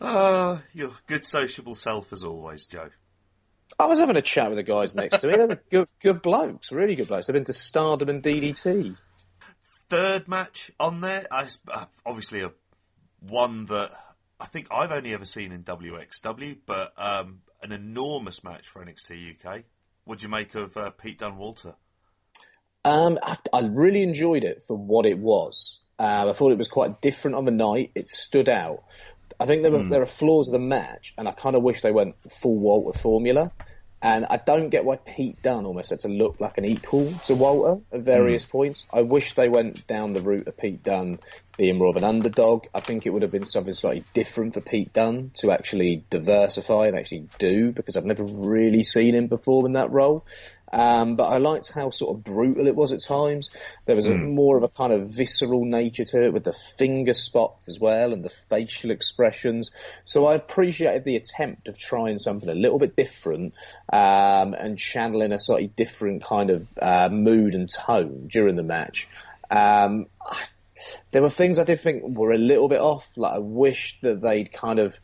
Ah, 0.00 0.62
your 0.74 0.92
good 1.08 1.24
sociable 1.24 1.74
self 1.74 2.12
as 2.12 2.22
always, 2.22 2.66
Joe. 2.66 2.90
I 3.80 3.86
was 3.86 3.98
having 3.98 4.16
a 4.16 4.22
chat 4.22 4.48
with 4.48 4.56
the 4.56 4.62
guys 4.62 4.94
next 4.94 5.18
to 5.20 5.26
me. 5.26 5.36
They 5.36 5.46
were 5.46 5.60
good, 5.70 5.88
good 6.00 6.22
blokes, 6.22 6.70
really 6.70 6.94
good 6.94 7.08
blokes. 7.08 7.26
They've 7.26 7.34
been 7.34 7.44
to 7.46 7.52
Stardom 7.52 8.08
and 8.08 8.22
DDT. 8.22 8.96
Third 9.88 10.28
match 10.28 10.70
on 10.78 11.00
there, 11.00 11.26
uh, 11.30 11.86
obviously 12.06 12.42
a 12.42 12.52
one 13.20 13.66
that 13.66 13.90
I 14.38 14.46
think 14.46 14.68
I've 14.70 14.92
only 14.92 15.14
ever 15.14 15.24
seen 15.24 15.50
in 15.50 15.64
WXW, 15.64 16.58
but 16.64 16.92
um, 16.96 17.40
an 17.62 17.72
enormous 17.72 18.44
match 18.44 18.68
for 18.68 18.84
NXT 18.84 19.44
UK. 19.44 19.64
What 20.08 20.20
do 20.20 20.22
you 20.22 20.30
make 20.30 20.54
of 20.54 20.74
uh, 20.74 20.88
Pete 20.88 21.18
Dunne 21.18 21.36
Walter? 21.36 21.74
Um, 22.82 23.18
I, 23.22 23.36
I 23.52 23.60
really 23.60 24.02
enjoyed 24.02 24.42
it 24.42 24.62
for 24.62 24.74
what 24.74 25.04
it 25.04 25.18
was. 25.18 25.82
Uh, 25.98 26.30
I 26.30 26.32
thought 26.32 26.50
it 26.50 26.56
was 26.56 26.68
quite 26.68 27.02
different 27.02 27.36
on 27.36 27.44
the 27.44 27.50
night. 27.50 27.90
It 27.94 28.06
stood 28.06 28.48
out. 28.48 28.84
I 29.38 29.44
think 29.44 29.60
there 29.60 29.70
were 29.70 29.84
there 29.84 30.00
are 30.00 30.06
flaws 30.06 30.48
of 30.48 30.52
the 30.52 30.60
match, 30.60 31.12
and 31.18 31.28
I 31.28 31.32
kind 31.32 31.56
of 31.56 31.62
wish 31.62 31.82
they 31.82 31.92
went 31.92 32.14
full 32.30 32.58
Walter 32.58 32.98
formula. 32.98 33.52
And 34.00 34.26
I 34.30 34.36
don't 34.36 34.68
get 34.68 34.84
why 34.84 34.96
Pete 34.96 35.42
Dunne 35.42 35.66
almost 35.66 35.90
had 35.90 36.00
to 36.00 36.08
look 36.08 36.40
like 36.40 36.56
an 36.56 36.64
equal 36.64 37.12
to 37.24 37.34
Walter 37.34 37.80
at 37.92 38.00
various 38.00 38.44
hmm. 38.44 38.50
points. 38.50 38.86
I 38.92 39.02
wish 39.02 39.32
they 39.32 39.48
went 39.48 39.86
down 39.86 40.12
the 40.12 40.20
route 40.20 40.46
of 40.46 40.56
Pete 40.56 40.84
Dunne 40.84 41.18
being 41.56 41.76
more 41.76 41.88
of 41.88 41.96
an 41.96 42.04
underdog. 42.04 42.66
I 42.72 42.80
think 42.80 43.04
it 43.04 43.10
would 43.10 43.22
have 43.22 43.32
been 43.32 43.44
something 43.44 43.72
slightly 43.72 44.04
different 44.14 44.54
for 44.54 44.60
Pete 44.60 44.92
Dunne 44.92 45.32
to 45.38 45.50
actually 45.50 46.04
diversify 46.08 46.86
and 46.86 46.96
actually 46.96 47.28
do, 47.38 47.72
because 47.72 47.96
I've 47.96 48.04
never 48.04 48.22
really 48.22 48.84
seen 48.84 49.16
him 49.16 49.28
perform 49.28 49.66
in 49.66 49.72
that 49.72 49.92
role. 49.92 50.24
Um, 50.72 51.16
but 51.16 51.24
I 51.24 51.38
liked 51.38 51.72
how 51.72 51.90
sort 51.90 52.16
of 52.16 52.24
brutal 52.24 52.66
it 52.66 52.74
was 52.74 52.92
at 52.92 53.00
times. 53.00 53.50
There 53.86 53.96
was 53.96 54.08
a, 54.08 54.14
more 54.14 54.56
of 54.56 54.62
a 54.62 54.68
kind 54.68 54.92
of 54.92 55.08
visceral 55.08 55.64
nature 55.64 56.04
to 56.04 56.24
it 56.24 56.32
with 56.32 56.44
the 56.44 56.52
finger 56.52 57.14
spots 57.14 57.68
as 57.68 57.80
well 57.80 58.12
and 58.12 58.24
the 58.24 58.30
facial 58.30 58.90
expressions. 58.90 59.70
So 60.04 60.26
I 60.26 60.34
appreciated 60.34 61.04
the 61.04 61.16
attempt 61.16 61.68
of 61.68 61.78
trying 61.78 62.18
something 62.18 62.48
a 62.48 62.54
little 62.54 62.78
bit 62.78 62.96
different 62.96 63.54
um, 63.92 64.54
and 64.54 64.78
channeling 64.78 65.32
a 65.32 65.38
slightly 65.38 65.68
different 65.68 66.24
kind 66.24 66.50
of 66.50 66.66
uh, 66.80 67.08
mood 67.08 67.54
and 67.54 67.68
tone 67.68 68.28
during 68.28 68.56
the 68.56 68.62
match. 68.62 69.08
Um, 69.50 70.06
there 71.10 71.22
were 71.22 71.30
things 71.30 71.58
I 71.58 71.64
did 71.64 71.80
think 71.80 72.02
were 72.04 72.32
a 72.32 72.38
little 72.38 72.68
bit 72.68 72.80
off. 72.80 73.08
Like 73.16 73.34
I 73.34 73.38
wish 73.38 73.98
that 74.02 74.20
they'd 74.20 74.52
kind 74.52 74.78
of 74.78 74.98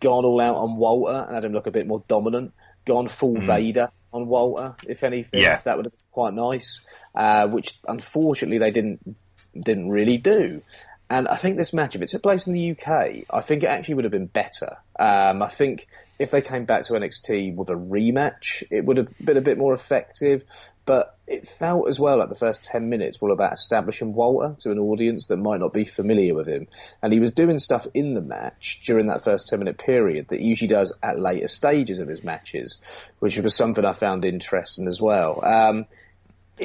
gone 0.00 0.24
all 0.24 0.40
out 0.40 0.56
on 0.56 0.76
Walter 0.76 1.24
and 1.26 1.34
had 1.34 1.44
him 1.44 1.52
look 1.52 1.66
a 1.66 1.70
bit 1.70 1.86
more 1.86 2.02
dominant. 2.08 2.54
Gone 2.86 3.08
full 3.08 3.36
Vader 3.36 3.90
on 4.12 4.26
Walter, 4.26 4.74
if 4.86 5.02
anything. 5.02 5.42
Yeah. 5.42 5.60
That 5.64 5.76
would 5.76 5.86
have 5.86 5.92
been 5.92 6.12
quite 6.12 6.34
nice. 6.34 6.86
Uh, 7.14 7.46
which 7.48 7.78
unfortunately 7.88 8.58
they 8.58 8.70
didn't 8.70 9.16
didn't 9.54 9.88
really 9.88 10.18
do. 10.18 10.62
And 11.08 11.28
I 11.28 11.36
think 11.36 11.56
this 11.56 11.72
match, 11.72 11.94
if 11.94 12.02
it 12.02 12.08
took 12.08 12.22
place 12.22 12.46
in 12.46 12.52
the 12.52 12.72
UK, 12.72 13.24
I 13.30 13.40
think 13.40 13.62
it 13.62 13.68
actually 13.68 13.94
would 13.94 14.04
have 14.04 14.12
been 14.12 14.26
better. 14.26 14.76
Um, 14.98 15.42
I 15.42 15.48
think 15.48 15.86
if 16.18 16.30
they 16.30 16.40
came 16.40 16.64
back 16.64 16.84
to 16.84 16.94
NXT 16.94 17.54
with 17.54 17.68
a 17.70 17.74
rematch, 17.74 18.62
it 18.70 18.84
would 18.84 18.96
have 18.96 19.12
been 19.22 19.36
a 19.36 19.42
bit 19.42 19.58
more 19.58 19.74
effective. 19.74 20.44
But 20.84 21.18
it 21.26 21.48
felt 21.48 21.88
as 21.88 21.98
well 21.98 22.18
like 22.18 22.28
the 22.28 22.36
first 22.36 22.64
10 22.66 22.88
minutes 22.88 23.20
were 23.20 23.30
about 23.30 23.52
establishing 23.52 24.14
Walter 24.14 24.54
to 24.60 24.70
an 24.70 24.78
audience 24.78 25.26
that 25.26 25.36
might 25.36 25.58
not 25.58 25.72
be 25.72 25.84
familiar 25.84 26.32
with 26.32 26.46
him. 26.46 26.68
And 27.02 27.12
he 27.12 27.18
was 27.18 27.32
doing 27.32 27.58
stuff 27.58 27.88
in 27.92 28.14
the 28.14 28.20
match 28.20 28.82
during 28.86 29.08
that 29.08 29.24
first 29.24 29.48
10 29.48 29.58
minute 29.58 29.78
period 29.78 30.28
that 30.28 30.38
he 30.40 30.46
usually 30.46 30.68
does 30.68 30.96
at 31.02 31.18
later 31.18 31.48
stages 31.48 31.98
of 31.98 32.06
his 32.06 32.22
matches, 32.22 32.80
which 33.18 33.36
was 33.38 33.54
something 33.56 33.84
I 33.84 33.94
found 33.94 34.24
interesting 34.24 34.86
as 34.86 35.02
well. 35.02 35.40
Um, 35.44 35.86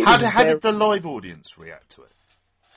How 0.05 0.17
did, 0.17 0.27
how 0.27 0.41
very- 0.43 0.53
did 0.53 0.61
the 0.61 0.71
live 0.71 1.05
audience 1.07 1.57
react 1.57 1.91
to 1.95 2.03
it? 2.03 2.07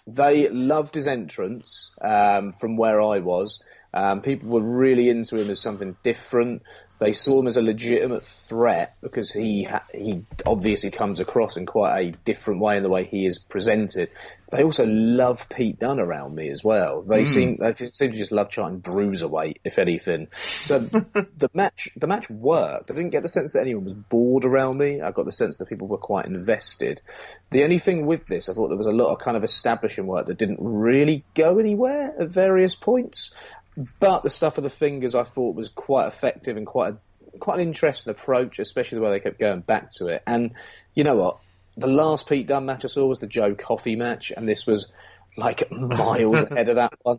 they 0.07 0.49
loved 0.51 0.95
his 0.95 1.07
entrance 1.07 1.95
um, 2.01 2.53
from 2.53 2.77
where 2.77 3.01
I 3.01 3.21
was. 3.21 3.63
Um, 3.95 4.23
people 4.23 4.51
were 4.51 4.61
really 4.61 5.09
into 5.09 5.41
him 5.41 5.49
as 5.51 5.61
something 5.61 5.97
different. 6.03 6.63
They 6.99 7.13
saw 7.13 7.41
him 7.41 7.47
as 7.49 7.57
a 7.57 7.63
legitimate 7.63 8.25
threat 8.25 8.97
because 9.01 9.33
he 9.33 9.65
ha- 9.65 9.85
he 9.93 10.25
obviously 10.47 10.91
comes 10.91 11.21
across 11.21 11.57
in 11.57 11.67
quite 11.67 12.01
a 12.01 12.11
different 12.25 12.61
way 12.61 12.77
in 12.77 12.83
the 12.83 12.89
way 12.89 13.05
he 13.05 13.27
is 13.27 13.39
presented. 13.39 14.11
They 14.51 14.63
also 14.63 14.87
love 14.87 15.49
Pete 15.49 15.79
Dunne 15.81 15.99
around 15.99 16.35
me 16.35 16.51
as 16.51 16.63
well. 16.63 17.03
They 17.03 17.25
seem 17.25 17.57
they 17.59 17.75
seem 17.75 18.13
to 18.13 18.17
just 18.17 18.31
love 18.31 18.49
chanting 18.49 18.81
bruiserweight, 18.81 19.57
if 19.65 19.81
anything. 19.81 20.29
So 20.63 20.79
the 20.79 21.51
match 21.53 21.89
the 21.97 22.07
match 22.07 22.31
worked. 22.31 22.91
I 22.91 22.95
didn't 22.95 23.11
get 23.11 23.23
the 23.23 23.29
sense 23.29 23.55
that 23.55 23.63
anyone 23.63 23.85
was 23.85 23.95
bored 23.95 24.45
around 24.45 24.79
me. 24.79 25.01
I 25.01 25.11
got 25.11 25.25
the 25.25 25.33
sense 25.33 25.59
that 25.59 25.69
people 25.69 25.89
were 25.89 25.99
quite 25.99 26.27
invested. 26.27 27.01
The 27.51 27.65
only 27.65 27.79
thing 27.79 28.07
with 28.07 28.27
this, 28.27 28.49
I 28.49 28.55
thought 28.55 28.69
there 28.69 28.77
was 28.79 28.87
a 28.87 28.93
lot 28.93 29.13
of 29.13 29.19
kind 29.19 29.37
of 29.37 29.43
establishing 29.43 30.07
work 30.07 30.27
that 30.27 30.39
didn't 30.39 30.59
really 30.61 31.25
go 31.35 31.59
anywhere 31.59 32.15
at 32.19 32.29
various 32.29 32.77
points. 32.77 33.35
But 33.77 34.23
the 34.23 34.31
stuff 34.31 34.59
of 34.59 34.65
the 34.65 34.71
fingers 34.71 35.15
I 35.15 35.25
thought 35.25 35.57
was 35.57 35.69
quite 35.69 36.07
effective 36.07 36.57
and 36.57 36.67
quite 36.67 36.95
a, 36.95 37.39
quite 37.39 37.61
an 37.61 37.67
interesting 37.67 38.11
approach, 38.11 38.59
especially 38.59 38.99
the 38.99 39.05
way 39.05 39.11
they 39.13 39.21
kept 39.21 39.39
going 39.39 39.61
back 39.61 39.91
to 39.97 40.09
it. 40.09 40.23
And 40.27 40.53
you 40.95 41.05
know 41.05 41.17
what? 41.17 41.39
The 41.77 41.89
last 41.89 42.29
Pete 42.29 42.47
Dunne 42.47 42.67
match 42.67 42.85
I 42.85 42.89
saw 42.89 43.07
was 43.07 43.19
the 43.19 43.27
Joe 43.27 43.55
Coffey 43.55 43.97
match, 43.97 44.33
and 44.37 44.49
this 44.49 44.67
was 44.67 44.93
like 45.37 45.71
miles 45.73 46.45
ahead 46.51 46.69
of 46.69 46.77
that 46.77 46.95
one. 47.03 47.19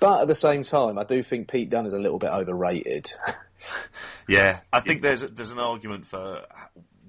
But 0.00 0.22
at 0.22 0.28
the 0.28 0.34
same 0.34 0.62
time, 0.62 0.98
I 0.98 1.04
do 1.04 1.22
think 1.22 1.50
Pete 1.50 1.70
Dunne 1.70 1.86
is 1.86 1.94
a 1.94 1.98
little 1.98 2.18
bit 2.18 2.30
overrated. 2.30 3.10
Yeah, 4.28 4.60
I 4.72 4.80
think 4.80 5.02
there's 5.02 5.22
there's 5.22 5.50
an 5.50 5.58
argument 5.58 6.06
for 6.06 6.44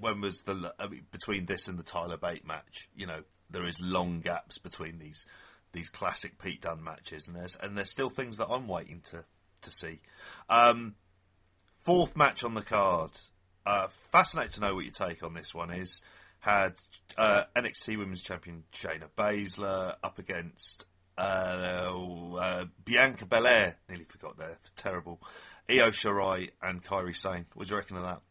when 0.00 0.20
was 0.20 0.40
the 0.40 0.74
I 0.78 0.88
mean, 0.88 1.02
between 1.12 1.46
this 1.46 1.68
and 1.68 1.78
the 1.78 1.82
Tyler 1.82 2.16
Bate 2.16 2.46
match. 2.46 2.88
You 2.96 3.06
know, 3.06 3.22
there 3.50 3.66
is 3.66 3.80
long 3.80 4.20
gaps 4.20 4.58
between 4.58 4.98
these 4.98 5.26
these 5.72 5.88
classic 5.88 6.38
Pete 6.38 6.62
Dunne 6.62 6.82
matches, 6.82 7.28
and 7.28 7.36
there's 7.36 7.56
and 7.56 7.76
there's 7.76 7.90
still 7.90 8.10
things 8.10 8.36
that 8.38 8.48
I'm 8.48 8.68
waiting 8.68 9.00
to 9.10 9.24
to 9.62 9.70
see. 9.70 10.00
Um, 10.48 10.94
fourth 11.84 12.16
match 12.16 12.44
on 12.44 12.54
the 12.54 12.62
card, 12.62 13.12
uh, 13.66 13.88
to 14.52 14.60
know 14.60 14.74
what 14.74 14.84
your 14.84 14.92
take 14.92 15.22
on 15.22 15.34
this 15.34 15.54
one 15.54 15.70
is. 15.70 16.00
Had 16.40 16.74
uh, 17.18 17.44
NXT 17.54 17.98
Women's 17.98 18.22
Champion 18.22 18.64
Shayna 18.72 19.08
Baszler 19.16 19.96
up 20.02 20.18
against 20.18 20.86
uh, 21.18 21.90
uh, 22.40 22.64
Bianca 22.84 23.26
Belair. 23.26 23.76
Nearly 23.88 24.04
forgot 24.04 24.38
there. 24.38 24.58
Terrible. 24.74 25.20
Io 25.70 25.90
Shirai 25.90 26.50
and 26.62 26.82
Kairi 26.82 27.14
Sane. 27.14 27.46
What 27.54 27.68
do 27.68 27.74
you 27.74 27.78
reckon 27.78 27.98
of 27.98 28.04
that? 28.04 28.22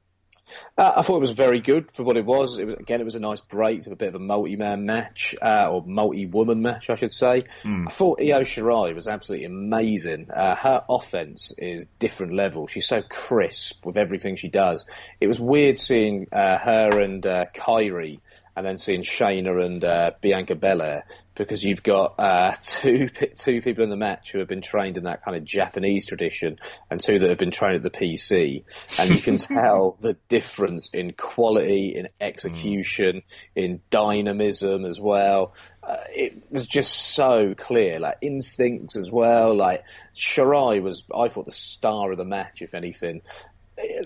Uh, 0.77 0.93
I 0.97 1.01
thought 1.01 1.17
it 1.17 1.21
was 1.21 1.31
very 1.31 1.61
good 1.61 1.91
for 1.91 2.03
what 2.03 2.17
it 2.17 2.25
was. 2.25 2.59
It 2.59 2.65
was 2.65 2.75
again, 2.75 3.01
it 3.01 3.03
was 3.03 3.15
a 3.15 3.19
nice 3.19 3.41
break 3.41 3.81
to 3.83 3.91
a 3.91 3.95
bit 3.95 4.09
of 4.09 4.15
a 4.15 4.19
multi-man 4.19 4.85
match 4.85 5.35
uh, 5.41 5.69
or 5.71 5.83
multi-woman 5.85 6.61
match, 6.61 6.89
I 6.89 6.95
should 6.95 7.11
say. 7.11 7.43
Mm. 7.63 7.87
I 7.87 7.91
thought 7.91 8.21
Io 8.21 8.41
Shirai 8.41 8.93
was 8.95 9.07
absolutely 9.07 9.45
amazing. 9.45 10.29
Uh, 10.31 10.55
her 10.55 10.83
offense 10.89 11.53
is 11.57 11.87
different 11.99 12.33
level. 12.33 12.67
She's 12.67 12.87
so 12.87 13.01
crisp 13.01 13.85
with 13.85 13.97
everything 13.97 14.35
she 14.35 14.49
does. 14.49 14.85
It 15.19 15.27
was 15.27 15.39
weird 15.39 15.79
seeing 15.79 16.27
uh, 16.31 16.57
her 16.57 16.99
and 16.99 17.25
uh, 17.25 17.45
Kairi 17.53 18.19
and 18.59 18.67
then 18.67 18.77
seeing 18.77 19.03
Shayna 19.03 19.65
and 19.65 19.85
uh, 19.85 20.11
Bianca 20.19 20.53
Belair 20.53 21.05
because 21.33 21.63
you've 21.63 21.81
got 21.81 22.15
uh, 22.19 22.55
two 22.61 23.07
two 23.07 23.61
people 23.61 23.85
in 23.85 23.89
the 23.89 23.95
match 23.95 24.33
who 24.33 24.39
have 24.39 24.49
been 24.49 24.59
trained 24.59 24.97
in 24.97 25.05
that 25.05 25.23
kind 25.23 25.37
of 25.37 25.45
Japanese 25.45 26.05
tradition 26.05 26.59
and 26.91 26.99
two 26.99 27.19
that 27.19 27.29
have 27.29 27.37
been 27.37 27.51
trained 27.51 27.77
at 27.77 27.83
the 27.83 27.89
PC, 27.89 28.65
and 28.99 29.11
you 29.11 29.21
can 29.21 29.37
tell 29.37 29.97
the 30.01 30.17
difference 30.27 30.89
in 30.93 31.13
quality, 31.13 31.95
in 31.95 32.09
execution, 32.19 33.21
mm. 33.21 33.23
in 33.55 33.79
dynamism 33.89 34.83
as 34.83 34.99
well. 34.99 35.53
Uh, 35.81 35.95
it 36.09 36.51
was 36.51 36.67
just 36.67 36.93
so 36.93 37.53
clear, 37.55 37.97
like 38.01 38.17
instincts 38.19 38.97
as 38.97 39.09
well. 39.09 39.55
Like 39.55 39.85
Shirai 40.13 40.83
was, 40.83 41.07
I 41.15 41.29
thought, 41.29 41.45
the 41.45 41.53
star 41.53 42.11
of 42.11 42.17
the 42.17 42.25
match, 42.25 42.61
if 42.61 42.73
anything 42.73 43.21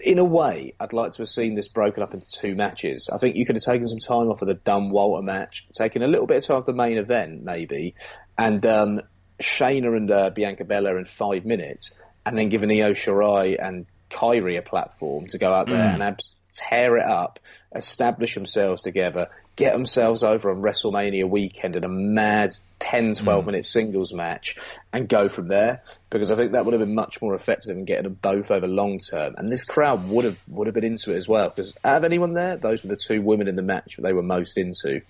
in 0.03 0.19
a 0.19 0.23
way, 0.23 0.73
I'd 0.79 0.93
like 0.93 1.13
to 1.13 1.17
have 1.19 1.29
seen 1.29 1.55
this 1.55 1.67
broken 1.67 2.03
up 2.03 2.13
into 2.13 2.29
two 2.29 2.55
matches. 2.55 3.09
I 3.11 3.17
think 3.17 3.35
you 3.35 3.45
could 3.45 3.55
have 3.55 3.63
taken 3.63 3.87
some 3.87 3.99
time 3.99 4.29
off 4.29 4.41
of 4.41 4.47
the 4.47 4.53
Dunne 4.53 4.89
Walter 4.89 5.23
match, 5.23 5.67
taken 5.71 6.03
a 6.03 6.07
little 6.07 6.27
bit 6.27 6.37
of 6.37 6.43
time 6.43 6.57
off 6.57 6.65
the 6.65 6.73
main 6.73 6.97
event, 6.97 7.43
maybe, 7.43 7.95
and 8.37 8.65
um, 8.65 9.01
Shayna 9.41 9.95
and 9.95 10.11
uh, 10.11 10.29
Bianca 10.29 10.65
Belair 10.65 10.97
in 10.97 11.05
five 11.05 11.45
minutes, 11.45 11.99
and 12.25 12.37
then 12.37 12.49
given 12.49 12.71
Io 12.71 12.93
Shirai 12.93 13.57
and 13.61 13.85
Kairi 14.13 14.57
a 14.57 14.61
platform 14.61 15.27
to 15.27 15.37
go 15.37 15.51
out 15.53 15.67
there 15.67 15.77
mm. 15.77 15.93
and 15.93 16.03
abs- 16.03 16.35
tear 16.51 16.97
it 16.97 17.05
up, 17.05 17.39
establish 17.75 18.35
themselves 18.35 18.83
together, 18.83 19.29
get 19.55 19.73
themselves 19.73 20.23
over 20.23 20.51
on 20.51 20.61
WrestleMania 20.61 21.27
weekend 21.27 21.75
in 21.75 21.83
a 21.83 21.89
mad 21.89 22.53
10, 22.79 23.13
12 23.15 23.43
mm. 23.43 23.45
minute 23.45 23.65
singles 23.65 24.13
match 24.13 24.57
and 24.91 25.09
go 25.09 25.27
from 25.27 25.47
there. 25.47 25.83
Because 26.09 26.31
I 26.31 26.35
think 26.35 26.51
that 26.51 26.65
would 26.65 26.73
have 26.73 26.81
been 26.81 26.95
much 26.95 27.21
more 27.21 27.33
effective 27.33 27.75
in 27.75 27.85
getting 27.85 28.03
them 28.03 28.19
both 28.21 28.51
over 28.51 28.67
long 28.67 28.99
term. 28.99 29.35
And 29.37 29.49
this 29.49 29.65
crowd 29.65 30.07
would 30.09 30.25
have, 30.25 30.37
would 30.47 30.67
have 30.67 30.75
been 30.75 30.83
into 30.83 31.13
it 31.13 31.17
as 31.17 31.27
well. 31.27 31.49
Because 31.49 31.75
out 31.83 31.97
of 31.97 32.03
anyone 32.03 32.33
there, 32.33 32.57
those 32.57 32.83
were 32.83 32.89
the 32.89 32.95
two 32.95 33.21
women 33.21 33.47
in 33.47 33.55
the 33.55 33.63
match 33.63 33.95
that 33.95 34.03
they 34.03 34.13
were 34.13 34.23
most 34.23 34.57
into. 34.57 35.01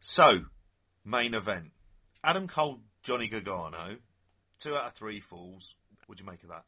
So, 0.00 0.40
main 1.04 1.34
event. 1.34 1.70
Adam 2.22 2.48
Cole, 2.48 2.80
Johnny 3.02 3.28
Gargano, 3.28 3.96
two 4.58 4.74
out 4.74 4.86
of 4.86 4.92
three 4.94 5.20
falls. 5.20 5.74
What'd 6.06 6.20
you 6.20 6.30
make 6.30 6.42
of 6.42 6.48
that? 6.48 6.64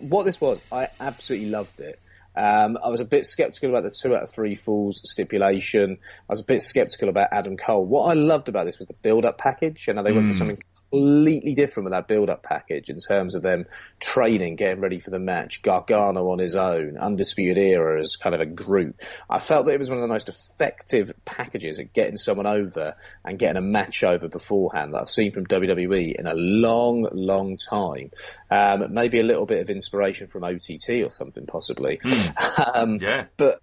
What 0.00 0.24
this 0.24 0.40
was, 0.40 0.60
I 0.70 0.88
absolutely 1.00 1.50
loved 1.50 1.80
it. 1.80 1.98
Um, 2.34 2.78
I 2.82 2.88
was 2.88 3.00
a 3.00 3.04
bit 3.04 3.26
skeptical 3.26 3.70
about 3.70 3.82
the 3.82 3.90
two 3.90 4.16
out 4.16 4.22
of 4.22 4.30
three 4.30 4.54
falls 4.54 5.02
stipulation. 5.04 5.98
I 6.00 6.32
was 6.32 6.40
a 6.40 6.44
bit 6.44 6.62
skeptical 6.62 7.08
about 7.10 7.28
Adam 7.30 7.56
Cole. 7.56 7.84
What 7.84 8.04
I 8.10 8.14
loved 8.14 8.48
about 8.48 8.64
this 8.64 8.78
was 8.78 8.86
the 8.86 8.94
build-up 8.94 9.36
package. 9.36 9.86
Know, 9.88 10.02
they 10.02 10.12
went 10.12 10.28
for 10.28 10.32
hmm. 10.32 10.38
something 10.38 10.62
completely 10.92 11.54
different 11.54 11.86
with 11.86 11.92
that 11.92 12.06
build-up 12.06 12.42
package 12.42 12.90
in 12.90 12.98
terms 12.98 13.34
of 13.34 13.42
them 13.42 13.64
training, 13.98 14.56
getting 14.56 14.80
ready 14.80 14.98
for 14.98 15.10
the 15.10 15.18
match. 15.18 15.62
Gargano 15.62 16.30
on 16.30 16.38
his 16.38 16.54
own, 16.54 16.98
Undisputed 16.98 17.56
Era 17.56 17.98
as 17.98 18.16
kind 18.16 18.34
of 18.34 18.40
a 18.40 18.46
group. 18.46 19.00
I 19.28 19.38
felt 19.38 19.66
that 19.66 19.72
it 19.72 19.78
was 19.78 19.88
one 19.88 19.98
of 19.98 20.02
the 20.02 20.12
most 20.12 20.28
effective 20.28 21.12
packages 21.24 21.80
at 21.80 21.92
getting 21.92 22.16
someone 22.16 22.46
over 22.46 22.94
and 23.24 23.38
getting 23.38 23.56
a 23.56 23.62
match 23.62 24.04
over 24.04 24.28
beforehand 24.28 24.92
that 24.92 25.00
I've 25.02 25.10
seen 25.10 25.32
from 25.32 25.46
WWE 25.46 26.18
in 26.18 26.26
a 26.26 26.34
long, 26.34 27.08
long 27.12 27.56
time. 27.56 28.10
Um, 28.50 28.92
maybe 28.92 29.18
a 29.18 29.24
little 29.24 29.46
bit 29.46 29.60
of 29.60 29.70
inspiration 29.70 30.28
from 30.28 30.44
OTT 30.44 31.02
or 31.04 31.10
something, 31.10 31.46
possibly. 31.46 31.98
Mm. 31.98 32.74
um, 32.74 32.98
yeah. 33.00 33.26
But 33.36 33.60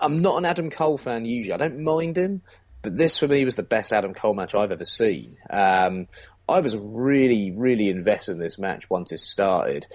I'm 0.00 0.18
not 0.18 0.38
an 0.38 0.44
Adam 0.44 0.70
Cole 0.70 0.98
fan 0.98 1.24
usually. 1.24 1.52
I 1.52 1.58
don't 1.58 1.80
mind 1.80 2.16
him, 2.16 2.42
but 2.82 2.96
this 2.96 3.18
for 3.18 3.26
me 3.26 3.44
was 3.44 3.56
the 3.56 3.62
best 3.62 3.92
Adam 3.92 4.14
Cole 4.14 4.34
match 4.34 4.54
I've 4.54 4.70
ever 4.70 4.84
seen. 4.84 5.36
Um, 5.50 6.06
I 6.48 6.60
was 6.60 6.76
really, 6.76 7.52
really 7.56 7.88
invested 7.90 8.32
in 8.32 8.38
this 8.38 8.58
match 8.58 8.88
once 8.88 9.12
it 9.12 9.20
started. 9.20 9.86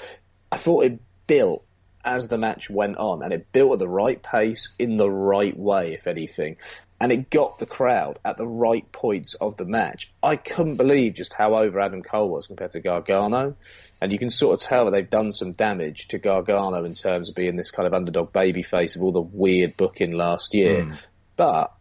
I 0.51 0.57
thought 0.57 0.85
it 0.85 0.99
built 1.25 1.65
as 2.05 2.27
the 2.27 2.37
match 2.37 2.69
went 2.69 2.97
on, 2.97 3.23
and 3.23 3.31
it 3.33 3.51
built 3.51 3.73
at 3.73 3.79
the 3.79 3.87
right 3.87 4.21
pace 4.21 4.75
in 4.77 4.97
the 4.97 5.09
right 5.09 5.57
way, 5.57 5.93
if 5.93 6.07
anything. 6.07 6.57
And 6.99 7.11
it 7.11 7.29
got 7.29 7.59
the 7.59 7.65
crowd 7.65 8.19
at 8.23 8.37
the 8.37 8.47
right 8.47 8.89
points 8.91 9.33
of 9.33 9.57
the 9.57 9.65
match. 9.65 10.11
I 10.21 10.35
couldn't 10.35 10.77
believe 10.77 11.15
just 11.15 11.33
how 11.33 11.55
over 11.55 11.79
Adam 11.79 12.01
Cole 12.01 12.29
was 12.29 12.47
compared 12.47 12.71
to 12.71 12.81
Gargano. 12.81 13.55
And 13.99 14.11
you 14.11 14.19
can 14.19 14.29
sort 14.29 14.53
of 14.53 14.67
tell 14.67 14.85
that 14.85 14.91
they've 14.91 15.09
done 15.09 15.31
some 15.31 15.53
damage 15.53 16.09
to 16.09 16.17
Gargano 16.17 16.85
in 16.85 16.93
terms 16.93 17.29
of 17.29 17.35
being 17.35 17.55
this 17.55 17.71
kind 17.71 17.87
of 17.87 17.93
underdog 17.93 18.31
babyface 18.31 18.95
of 18.95 19.03
all 19.03 19.11
the 19.11 19.21
weird 19.21 19.75
booking 19.75 20.11
last 20.11 20.53
year. 20.53 20.83
Mm. 20.83 20.97
But 21.35 21.73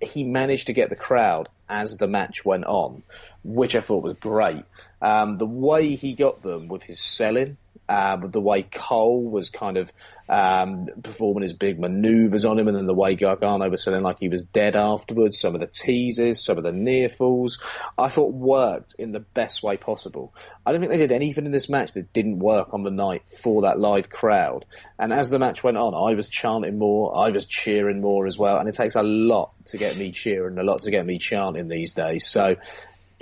he 0.00 0.24
managed 0.24 0.68
to 0.68 0.72
get 0.72 0.90
the 0.90 0.96
crowd 0.96 1.48
as 1.72 1.96
the 1.96 2.06
match 2.06 2.44
went 2.44 2.64
on, 2.66 3.02
which 3.42 3.74
I 3.74 3.80
thought 3.80 4.04
was 4.04 4.16
great. 4.20 4.64
Um, 5.00 5.38
the 5.38 5.46
way 5.46 5.94
he 5.94 6.12
got 6.12 6.42
them 6.42 6.68
with 6.68 6.82
his 6.82 7.00
selling, 7.00 7.56
um, 7.88 8.30
the 8.30 8.40
way 8.40 8.62
Cole 8.62 9.22
was 9.22 9.50
kind 9.50 9.76
of 9.76 9.92
um, 10.28 10.86
performing 11.02 11.42
his 11.42 11.52
big 11.52 11.78
maneuvers 11.78 12.44
on 12.44 12.58
him, 12.58 12.68
and 12.68 12.76
then 12.76 12.86
the 12.86 12.94
way 12.94 13.16
Gargano 13.16 13.68
was 13.68 13.82
selling 13.82 14.02
like 14.02 14.20
he 14.20 14.28
was 14.28 14.42
dead 14.42 14.76
afterwards. 14.76 15.38
Some 15.38 15.54
of 15.54 15.60
the 15.60 15.66
teases, 15.66 16.42
some 16.42 16.58
of 16.58 16.64
the 16.64 16.72
near 16.72 17.08
falls, 17.08 17.60
I 17.98 18.08
thought 18.08 18.32
worked 18.32 18.94
in 18.98 19.12
the 19.12 19.20
best 19.20 19.62
way 19.62 19.76
possible. 19.76 20.34
I 20.64 20.72
don't 20.72 20.80
think 20.80 20.92
they 20.92 20.98
did 20.98 21.12
anything 21.12 21.44
in 21.44 21.52
this 21.52 21.68
match 21.68 21.92
that 21.92 22.12
didn't 22.12 22.38
work 22.38 22.72
on 22.72 22.82
the 22.82 22.90
night 22.90 23.22
for 23.42 23.62
that 23.62 23.78
live 23.78 24.08
crowd. 24.08 24.64
And 24.98 25.12
as 25.12 25.28
the 25.28 25.38
match 25.38 25.62
went 25.64 25.76
on, 25.76 25.94
I 25.94 26.14
was 26.14 26.28
chanting 26.28 26.78
more, 26.78 27.16
I 27.16 27.30
was 27.30 27.46
cheering 27.46 28.00
more 28.00 28.26
as 28.26 28.38
well, 28.38 28.58
and 28.58 28.68
it 28.68 28.74
takes 28.74 28.94
a 28.94 29.02
lot 29.02 29.52
to 29.66 29.78
get 29.78 29.96
me 29.96 30.12
cheering, 30.12 30.58
a 30.58 30.62
lot 30.62 30.82
to 30.82 30.90
get 30.90 31.04
me 31.04 31.18
chanting 31.18 31.68
these 31.68 31.92
days. 31.92 32.26
So 32.26 32.56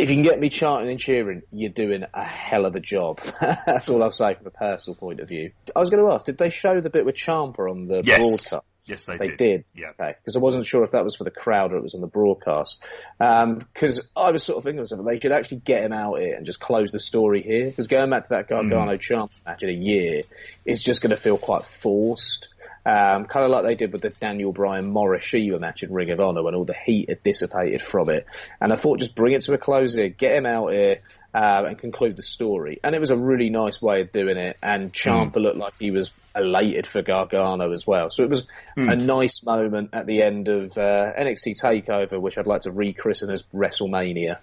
if 0.00 0.10
you 0.10 0.16
can 0.16 0.24
get 0.24 0.40
me 0.40 0.48
chanting 0.48 0.90
and 0.90 0.98
cheering, 0.98 1.42
you're 1.52 1.70
doing 1.70 2.04
a 2.12 2.24
hell 2.24 2.66
of 2.66 2.74
a 2.74 2.80
job. 2.80 3.20
That's 3.40 3.88
all 3.88 4.02
I'll 4.02 4.10
say 4.10 4.34
from 4.34 4.46
a 4.46 4.50
personal 4.50 4.96
point 4.96 5.20
of 5.20 5.28
view. 5.28 5.52
I 5.74 5.78
was 5.78 5.90
going 5.90 6.04
to 6.04 6.12
ask, 6.12 6.26
did 6.26 6.38
they 6.38 6.50
show 6.50 6.80
the 6.80 6.90
bit 6.90 7.04
with 7.04 7.16
Ciampa 7.16 7.70
on 7.70 7.86
the 7.86 8.02
yes. 8.04 8.18
broadcast? 8.18 8.66
Yes, 8.86 9.04
they, 9.04 9.18
they 9.18 9.28
did. 9.28 9.36
did. 9.36 9.64
Yeah. 9.74 9.90
Okay. 9.90 10.14
Because 10.18 10.36
I 10.36 10.40
wasn't 10.40 10.66
sure 10.66 10.82
if 10.82 10.92
that 10.92 11.04
was 11.04 11.14
for 11.14 11.24
the 11.24 11.30
crowd 11.30 11.72
or 11.72 11.76
it 11.76 11.82
was 11.82 11.94
on 11.94 12.00
the 12.00 12.08
broadcast. 12.08 12.82
Because 13.18 14.00
um, 14.00 14.06
I 14.16 14.30
was 14.32 14.42
sort 14.42 14.58
of 14.58 14.64
thinking. 14.64 15.04
They 15.04 15.20
should 15.20 15.32
actually 15.32 15.58
get 15.58 15.84
him 15.84 15.92
out 15.92 16.18
here 16.18 16.34
and 16.34 16.44
just 16.44 16.60
close 16.60 16.90
the 16.90 16.98
story 16.98 17.42
here. 17.42 17.66
Because 17.66 17.86
going 17.86 18.10
back 18.10 18.24
to 18.24 18.28
that 18.30 18.48
Gargano 18.48 18.96
mm. 18.96 18.98
Ciampa 18.98 19.30
match 19.46 19.62
in 19.62 19.68
a 19.68 19.72
year 19.72 20.22
is 20.64 20.82
just 20.82 21.02
going 21.02 21.10
to 21.10 21.16
feel 21.16 21.38
quite 21.38 21.64
forced. 21.64 22.48
Um, 22.86 23.26
kind 23.26 23.44
of 23.44 23.50
like 23.50 23.64
they 23.64 23.74
did 23.74 23.92
with 23.92 24.00
the 24.00 24.08
Daniel 24.08 24.52
Bryan 24.52 24.90
Morishima 24.90 25.60
match 25.60 25.82
in 25.82 25.92
Ring 25.92 26.10
of 26.10 26.20
Honor 26.20 26.42
when 26.42 26.54
all 26.54 26.64
the 26.64 26.74
heat 26.74 27.10
had 27.10 27.22
dissipated 27.22 27.82
from 27.82 28.08
it. 28.08 28.26
And 28.60 28.72
I 28.72 28.76
thought 28.76 29.00
just 29.00 29.14
bring 29.14 29.34
it 29.34 29.42
to 29.42 29.52
a 29.52 29.58
close 29.58 29.94
here, 29.94 30.08
get 30.08 30.34
him 30.34 30.46
out 30.46 30.72
here, 30.72 31.00
uh, 31.34 31.64
and 31.66 31.78
conclude 31.78 32.16
the 32.16 32.22
story. 32.22 32.80
And 32.82 32.94
it 32.94 32.98
was 32.98 33.10
a 33.10 33.16
really 33.16 33.50
nice 33.50 33.82
way 33.82 34.00
of 34.00 34.12
doing 34.12 34.38
it. 34.38 34.56
And 34.62 34.92
Ciampa 34.92 35.32
mm. 35.32 35.42
looked 35.42 35.58
like 35.58 35.74
he 35.78 35.90
was 35.90 36.12
elated 36.34 36.86
for 36.86 37.02
Gargano 37.02 37.72
as 37.72 37.86
well. 37.86 38.08
So 38.08 38.22
it 38.22 38.30
was 38.30 38.48
mm. 38.76 38.90
a 38.90 38.96
nice 38.96 39.44
moment 39.44 39.90
at 39.92 40.06
the 40.06 40.22
end 40.22 40.48
of 40.48 40.76
uh, 40.78 41.12
NXT 41.18 41.60
Takeover, 41.60 42.20
which 42.20 42.38
I'd 42.38 42.46
like 42.46 42.62
to 42.62 42.70
rechristen 42.70 43.30
as 43.30 43.42
WrestleMania. 43.54 44.38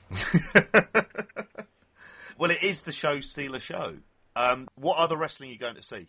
well, 2.38 2.52
it 2.52 2.62
is 2.62 2.84
the 2.84 2.92
show 2.92 3.20
stealer 3.22 3.60
show. 3.60 3.96
Um, 4.36 4.68
what 4.76 4.98
other 4.98 5.18
wrestling 5.18 5.50
are 5.50 5.54
you 5.54 5.60
going 5.60 5.76
to 5.76 5.82
see? 5.82 6.08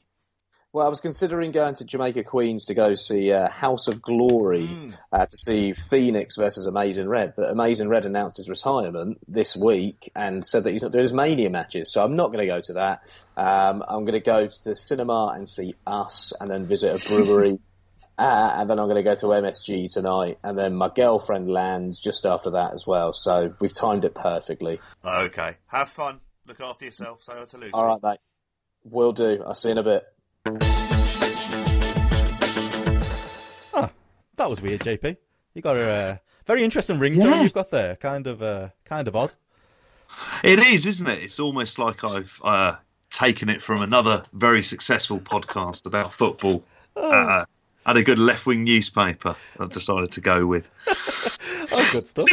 Well, 0.78 0.86
I 0.86 0.90
was 0.90 1.00
considering 1.00 1.50
going 1.50 1.74
to 1.74 1.84
Jamaica 1.84 2.22
Queens 2.22 2.66
to 2.66 2.74
go 2.74 2.94
see 2.94 3.32
uh, 3.32 3.50
House 3.50 3.88
of 3.88 4.00
Glory 4.00 4.68
mm. 4.68 4.94
uh, 5.10 5.26
to 5.26 5.36
see 5.36 5.72
Phoenix 5.72 6.36
versus 6.36 6.66
Amazing 6.66 7.08
Red, 7.08 7.32
but 7.36 7.50
Amazing 7.50 7.88
Red 7.88 8.06
announced 8.06 8.36
his 8.36 8.48
retirement 8.48 9.18
this 9.26 9.56
week 9.56 10.12
and 10.14 10.46
said 10.46 10.62
that 10.62 10.70
he's 10.70 10.84
not 10.84 10.92
doing 10.92 11.02
his 11.02 11.12
Mania 11.12 11.50
matches, 11.50 11.92
so 11.92 12.04
I'm 12.04 12.14
not 12.14 12.28
going 12.28 12.46
to 12.46 12.46
go 12.46 12.60
to 12.60 12.72
that. 12.74 13.00
Um, 13.36 13.82
I'm 13.88 14.04
going 14.04 14.12
to 14.12 14.20
go 14.20 14.46
to 14.46 14.64
the 14.64 14.72
cinema 14.76 15.32
and 15.34 15.48
see 15.48 15.74
Us, 15.84 16.32
and 16.40 16.48
then 16.48 16.64
visit 16.64 17.04
a 17.04 17.08
brewery. 17.08 17.58
Uh, 18.16 18.52
and 18.56 18.68
then 18.68 18.80
I'm 18.80 18.86
going 18.86 18.96
to 18.96 19.04
go 19.04 19.14
to 19.14 19.26
MSG 19.26 19.92
tonight, 19.92 20.38
and 20.42 20.58
then 20.58 20.74
my 20.74 20.90
girlfriend 20.92 21.48
lands 21.48 22.00
just 22.00 22.26
after 22.26 22.50
that 22.50 22.72
as 22.72 22.84
well. 22.84 23.12
So 23.12 23.54
we've 23.60 23.72
timed 23.72 24.04
it 24.04 24.12
perfectly. 24.12 24.80
Okay, 25.04 25.54
have 25.68 25.90
fun. 25.90 26.18
Look 26.44 26.60
after 26.60 26.86
yourself. 26.86 27.22
Say 27.22 27.34
hello 27.34 27.44
to 27.44 27.58
Lucy. 27.58 27.72
All 27.74 27.86
right, 27.86 28.02
mate. 28.02 28.18
Will 28.82 29.12
do. 29.12 29.44
I'll 29.46 29.54
see 29.54 29.68
you 29.68 29.72
in 29.72 29.78
a 29.78 29.84
bit. 29.84 30.04
Ah, 33.74 33.90
that 34.36 34.50
was 34.50 34.62
weird, 34.62 34.80
JP. 34.80 35.16
You 35.54 35.62
got 35.62 35.76
a 35.76 35.82
uh, 35.82 36.16
very 36.46 36.64
interesting 36.64 36.98
ring 36.98 37.14
yeah. 37.14 37.42
you've 37.42 37.52
got 37.52 37.70
there. 37.70 37.96
Kind 37.96 38.26
of, 38.26 38.42
uh, 38.42 38.68
kind 38.84 39.08
of 39.08 39.16
odd. 39.16 39.32
It 40.42 40.60
is, 40.60 40.86
isn't 40.86 41.08
it? 41.08 41.22
It's 41.22 41.38
almost 41.38 41.78
like 41.78 42.04
I've 42.04 42.40
uh, 42.42 42.76
taken 43.10 43.48
it 43.48 43.62
from 43.62 43.82
another 43.82 44.24
very 44.32 44.62
successful 44.62 45.18
podcast 45.20 45.86
about 45.86 46.12
football. 46.12 46.64
Oh. 46.96 47.10
Uh, 47.10 47.44
had 47.86 47.96
a 47.96 48.02
good 48.02 48.18
left 48.18 48.44
wing 48.44 48.64
newspaper. 48.64 49.34
I 49.58 49.66
decided 49.66 50.10
to 50.12 50.20
go 50.20 50.46
with. 50.46 50.68
oh, 51.72 51.88
good 51.92 52.02
stuff. 52.02 52.28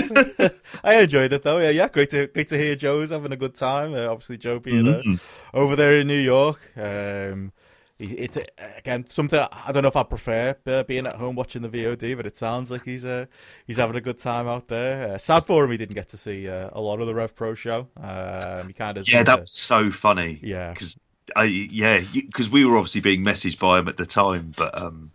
I 0.84 0.96
enjoyed 0.96 1.32
it 1.32 1.44
though. 1.44 1.60
Yeah, 1.60 1.70
yeah. 1.70 1.88
Great 1.88 2.10
to 2.10 2.28
great 2.28 2.50
to 2.50 2.58
hear 2.58 2.76
Joe's 2.76 3.10
having 3.10 3.32
a 3.32 3.38
good 3.38 3.56
time. 3.56 3.94
Uh, 3.94 4.08
obviously, 4.08 4.38
Joe 4.38 4.60
being 4.60 4.86
uh, 4.86 5.02
Mhm. 5.06 5.20
over 5.54 5.78
there 5.78 5.94
in 5.94 6.08
New 6.08 6.20
York. 6.20 6.60
Um, 6.76 7.54
it's 7.98 8.38
again 8.78 9.06
something 9.10 9.40
I 9.40 9.72
don't 9.72 9.84
know 9.84 9.88
if 9.88 9.96
I 9.96 10.04
prefer 10.04 10.56
uh, 10.66 10.84
being 10.84 11.08
at 11.08 11.16
home 11.16 11.36
watching 11.36 11.62
the 11.62 11.70
VOD, 11.70 12.18
but 12.18 12.26
it 12.26 12.36
sounds 12.36 12.70
like 12.70 12.84
he's 12.84 13.06
uh, 13.06 13.26
he's 13.68 13.78
having 13.78 13.96
a 13.96 14.02
good 14.02 14.18
time 14.18 14.48
out 14.48 14.68
there. 14.68 15.14
Uh, 15.14 15.18
sad 15.18 15.46
for 15.46 15.64
him, 15.64 15.72
he 15.72 15.78
didn't 15.78 15.96
get 15.96 16.10
to 16.10 16.18
see 16.18 16.50
uh, 16.50 16.70
a 16.74 16.82
lot 16.82 17.00
of 17.00 17.08
the 17.08 17.14
Rev 17.14 17.34
Pro 17.36 17.54
show. 17.54 17.88
Um, 17.98 18.68
he 18.68 18.74
kind 18.74 18.98
of 18.98 19.10
Yeah, 19.10 19.24
that 19.24 19.40
was 19.40 19.52
so 19.52 19.92
funny. 19.92 20.40
yeah. 20.44 20.72
because 20.72 21.00
I 21.36 21.46
yeah 21.46 22.02
because 22.14 22.50
we 22.50 22.66
were 22.66 22.78
obviously 22.78 23.02
being 23.02 23.24
messaged 23.24 23.60
by 23.60 23.80
him 23.80 23.88
at 23.88 23.98
the 23.98 24.06
time, 24.06 24.52
but 24.58 24.80
um, 24.80 25.12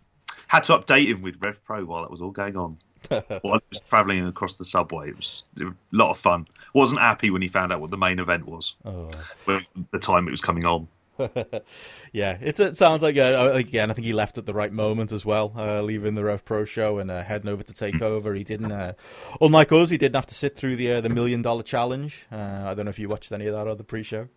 had 0.47 0.63
to 0.63 0.77
update 0.77 1.07
him 1.07 1.21
with 1.21 1.37
Rev 1.39 1.63
Pro 1.63 1.85
while 1.85 2.01
that 2.01 2.11
was 2.11 2.21
all 2.21 2.31
going 2.31 2.57
on. 2.57 2.77
while 3.07 3.23
I 3.55 3.59
was 3.69 3.79
travelling 3.87 4.25
across 4.25 4.55
the 4.55 4.65
subway, 4.65 5.09
it 5.09 5.17
was, 5.17 5.43
it 5.57 5.63
was 5.63 5.73
a 5.73 5.95
lot 5.95 6.11
of 6.11 6.19
fun. 6.19 6.47
Wasn't 6.73 7.01
happy 7.01 7.29
when 7.29 7.41
he 7.41 7.47
found 7.47 7.71
out 7.71 7.81
what 7.81 7.91
the 7.91 7.97
main 7.97 8.19
event 8.19 8.45
was. 8.45 8.75
Oh. 8.85 9.11
The 9.45 9.99
time 9.99 10.27
it 10.27 10.31
was 10.31 10.41
coming 10.41 10.65
on. 10.65 10.87
yeah, 12.13 12.37
it's, 12.41 12.59
it 12.59 12.77
sounds 12.77 13.01
like 13.01 13.17
uh, 13.17 13.51
again. 13.53 13.91
I 13.91 13.93
think 13.93 14.05
he 14.05 14.13
left 14.13 14.37
at 14.37 14.45
the 14.45 14.53
right 14.53 14.71
moment 14.71 15.11
as 15.11 15.25
well, 15.25 15.53
uh, 15.55 15.81
leaving 15.81 16.15
the 16.15 16.23
Rev 16.23 16.43
Pro 16.45 16.65
show 16.65 16.97
and 16.99 17.11
uh, 17.11 17.23
heading 17.23 17.49
over 17.49 17.63
to 17.63 17.73
take 17.73 18.01
over. 18.01 18.33
He 18.33 18.43
didn't, 18.43 18.71
uh, 18.71 18.93
unlike 19.39 19.71
us, 19.71 19.89
he 19.89 19.97
didn't 19.97 20.15
have 20.15 20.27
to 20.27 20.35
sit 20.35 20.55
through 20.55 20.75
the 20.75 20.93
uh, 20.93 21.01
the 21.01 21.09
million 21.09 21.41
dollar 21.41 21.63
challenge. 21.63 22.25
Uh, 22.31 22.63
I 22.65 22.73
don't 22.73 22.85
know 22.85 22.91
if 22.91 22.99
you 22.99 23.09
watched 23.09 23.31
any 23.31 23.47
of 23.47 23.55
that 23.55 23.67
or 23.67 23.75
the 23.75 23.83
pre 23.83 24.03
show. 24.03 24.27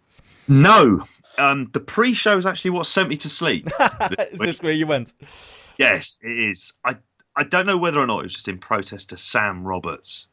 No, 0.47 1.07
um, 1.39 1.70
the 1.72 1.80
pre-show 1.80 2.37
is 2.37 2.47
actually 2.47 2.72
what 2.72 2.87
sent 2.87 3.09
me 3.09 3.16
to 3.18 3.30
sleep. 3.30 3.68
Is 4.30 4.39
this 4.39 4.62
where 4.62 4.72
you 4.72 4.87
went? 4.87 5.14
Yes, 5.78 6.20
it 6.22 6.39
is. 6.39 6.72
I 6.85 6.97
I 7.35 7.45
don't 7.45 7.66
know 7.66 7.76
whether 7.76 7.99
or 7.99 8.07
not 8.07 8.20
it 8.20 8.24
was 8.24 8.35
just 8.35 8.49
in 8.49 8.59
protest 8.59 9.11
to 9.11 9.18
Sam 9.18 9.64
Roberts 9.64 10.26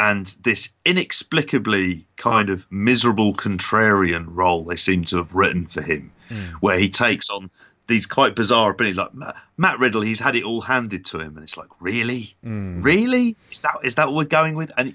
and 0.00 0.34
this 0.42 0.70
inexplicably 0.86 2.06
kind 2.16 2.48
of 2.48 2.64
miserable 2.70 3.34
contrarian 3.34 4.24
role 4.28 4.64
they 4.64 4.76
seem 4.76 5.04
to 5.04 5.18
have 5.18 5.34
written 5.34 5.66
for 5.66 5.82
him, 5.82 6.10
hmm. 6.28 6.52
where 6.60 6.78
he 6.78 6.88
takes 6.88 7.28
on 7.28 7.50
these 7.86 8.06
quite 8.06 8.34
bizarre 8.34 8.70
abilities. 8.70 8.96
Like 8.96 9.34
Matt 9.58 9.78
Riddle, 9.78 10.00
he's 10.00 10.18
had 10.18 10.36
it 10.36 10.44
all 10.44 10.62
handed 10.62 11.04
to 11.06 11.20
him, 11.20 11.36
and 11.36 11.44
it's 11.44 11.58
like, 11.58 11.68
really, 11.80 12.34
hmm. 12.42 12.80
really, 12.80 13.36
is 13.50 13.60
that 13.60 13.76
is 13.82 13.96
that 13.96 14.06
what 14.06 14.16
we're 14.16 14.24
going 14.24 14.54
with? 14.54 14.72
And 14.78 14.88
it, 14.88 14.94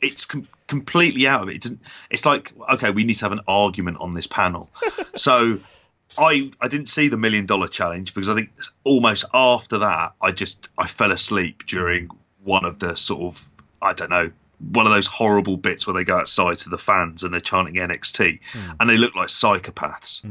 it's 0.00 0.24
com- 0.24 0.48
completely 0.66 1.26
out 1.26 1.42
of 1.42 1.50
it. 1.50 1.56
It 1.56 1.62
doesn't. 1.62 1.82
It's 2.08 2.24
like, 2.24 2.54
okay, 2.72 2.90
we 2.90 3.04
need 3.04 3.14
to 3.14 3.26
have 3.26 3.32
an 3.32 3.42
argument 3.46 3.98
on 4.00 4.12
this 4.12 4.26
panel. 4.26 4.70
so. 5.14 5.60
I, 6.16 6.50
I 6.58 6.68
didn't 6.68 6.88
see 6.88 7.08
the 7.08 7.18
million 7.18 7.44
dollar 7.44 7.68
challenge 7.68 8.14
because 8.14 8.30
I 8.30 8.34
think 8.34 8.50
almost 8.82 9.26
after 9.34 9.78
that 9.78 10.14
I 10.22 10.32
just 10.32 10.70
I 10.78 10.86
fell 10.86 11.12
asleep 11.12 11.66
during 11.66 12.08
one 12.42 12.64
of 12.64 12.78
the 12.78 12.96
sort 12.96 13.20
of 13.36 13.48
I 13.80 13.92
don't 13.92 14.10
know 14.10 14.30
one 14.72 14.86
of 14.86 14.92
those 14.92 15.06
horrible 15.06 15.56
bits 15.56 15.86
where 15.86 15.94
they 15.94 16.02
go 16.02 16.16
outside 16.18 16.56
to 16.58 16.68
the 16.68 16.78
fans 16.78 17.22
and 17.22 17.32
they're 17.32 17.40
chanting 17.40 17.74
NXT 17.74 18.40
and 18.80 18.90
they 18.90 18.96
look 18.96 19.14
like 19.14 19.28
psychopaths 19.28 20.22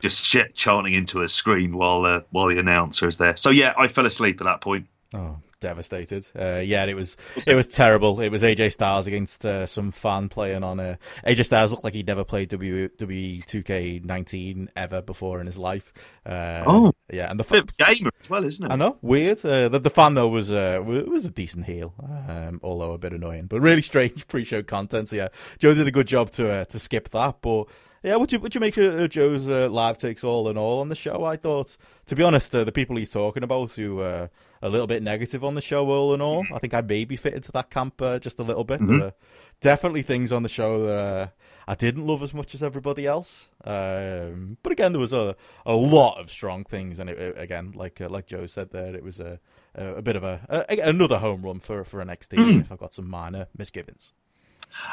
just 0.00 0.26
shit 0.26 0.54
chanting 0.54 0.92
into 0.92 1.22
a 1.22 1.28
screen 1.28 1.76
while 1.76 2.04
uh, 2.04 2.20
while 2.30 2.48
the 2.48 2.58
announcer 2.58 3.08
is 3.08 3.16
there. 3.16 3.36
So 3.38 3.48
yeah, 3.48 3.72
I 3.78 3.88
fell 3.88 4.04
asleep 4.04 4.38
at 4.42 4.44
that 4.44 4.60
point. 4.60 4.86
Oh, 5.14 5.38
devastated. 5.64 6.26
Uh, 6.38 6.58
yeah, 6.58 6.84
it 6.84 6.94
was 6.94 7.16
it 7.48 7.54
was 7.54 7.66
terrible. 7.66 8.20
It 8.20 8.28
was 8.28 8.42
AJ 8.42 8.72
Styles 8.72 9.06
against 9.06 9.44
uh, 9.46 9.66
some 9.66 9.90
fan 9.90 10.28
playing 10.28 10.62
on 10.62 10.78
a. 10.78 10.98
AJ 11.26 11.46
Styles 11.46 11.70
looked 11.70 11.84
like 11.84 11.94
he'd 11.94 12.06
never 12.06 12.22
played 12.24 12.50
WWE 12.50 13.44
2K19 13.46 14.68
ever 14.76 15.02
before 15.02 15.40
in 15.40 15.46
his 15.46 15.58
life. 15.58 15.92
Uh, 16.26 16.62
Oh. 16.66 16.92
yeah, 17.12 17.30
and 17.30 17.38
the 17.40 17.44
Bit 17.44 17.66
fa- 17.66 17.94
gamer 17.94 18.10
as 18.20 18.30
well, 18.30 18.44
isn't 18.44 18.64
it? 18.64 18.70
I 18.72 18.76
know, 18.76 18.98
weird. 19.02 19.44
Uh, 19.44 19.68
the, 19.68 19.78
the 19.78 19.90
fan 19.90 20.14
though 20.14 20.28
was 20.28 20.52
uh, 20.52 20.80
was 20.84 21.24
a 21.24 21.30
decent 21.30 21.66
heel, 21.66 21.94
um, 22.28 22.60
although 22.62 22.92
a 22.92 22.98
bit 22.98 23.12
annoying, 23.12 23.46
but 23.46 23.60
really 23.60 23.82
strange 23.92 24.26
pre-show 24.28 24.62
content. 24.62 25.08
So 25.08 25.16
yeah, 25.16 25.28
Joe 25.58 25.74
did 25.74 25.86
a 25.88 25.90
good 25.92 26.06
job 26.06 26.30
to 26.32 26.50
uh, 26.50 26.64
to 26.66 26.78
skip 26.78 27.08
that. 27.10 27.36
But 27.40 27.64
yeah, 28.02 28.16
what 28.16 28.32
you 28.32 28.38
what 28.38 28.54
you 28.54 28.60
make 28.60 28.76
of 28.76 28.98
uh, 29.00 29.08
Joe's 29.08 29.48
uh, 29.48 29.68
live 29.70 29.98
takes 29.98 30.24
all 30.24 30.48
in 30.48 30.56
all 30.58 30.80
on 30.80 30.88
the 30.88 30.94
show? 30.94 31.24
I 31.24 31.36
thought, 31.36 31.76
to 32.06 32.14
be 32.16 32.22
honest, 32.22 32.54
uh, 32.54 32.64
the 32.64 32.72
people 32.72 32.96
he's 32.96 33.10
talking 33.10 33.42
about 33.42 33.72
who 33.72 34.00
uh, 34.00 34.28
a 34.64 34.68
little 34.68 34.86
bit 34.88 35.02
negative 35.02 35.44
on 35.44 35.54
the 35.54 35.60
show 35.60 35.88
all 35.90 36.12
in 36.14 36.20
all, 36.20 36.44
I 36.52 36.58
think 36.58 36.74
I 36.74 36.80
maybe 36.80 37.16
fit 37.16 37.34
into 37.34 37.52
that 37.52 37.70
camp 37.70 38.00
uh, 38.02 38.18
just 38.18 38.38
a 38.40 38.42
little 38.42 38.64
bit. 38.64 38.80
There 38.86 39.06
are 39.08 39.12
definitely 39.60 40.02
things 40.02 40.32
on 40.32 40.42
the 40.42 40.48
show 40.48 40.86
that. 40.86 40.98
Uh, 40.98 41.26
I 41.66 41.74
didn't 41.74 42.06
love 42.06 42.22
as 42.22 42.34
much 42.34 42.54
as 42.54 42.62
everybody 42.62 43.06
else, 43.06 43.48
um, 43.64 44.58
but 44.62 44.70
again, 44.70 44.92
there 44.92 45.00
was 45.00 45.14
a, 45.14 45.34
a 45.64 45.72
lot 45.74 46.20
of 46.20 46.30
strong 46.30 46.62
things, 46.64 46.98
and 46.98 47.08
it, 47.08 47.18
it- 47.18 47.38
again, 47.38 47.72
like 47.74 48.00
uh, 48.02 48.08
like 48.10 48.26
Joe 48.26 48.44
said 48.46 48.70
there, 48.70 48.94
it 48.94 49.02
was 49.02 49.18
a 49.18 49.40
a, 49.74 49.94
a 49.96 50.02
bit 50.02 50.14
of 50.16 50.22
a, 50.24 50.66
a 50.68 50.78
another 50.80 51.18
home 51.20 51.40
run 51.42 51.60
for 51.60 51.82
for 51.84 52.04
NXT. 52.04 52.34
even 52.38 52.60
If 52.60 52.70
I've 52.72 52.78
got 52.78 52.92
some 52.92 53.08
minor 53.08 53.46
misgivings, 53.56 54.12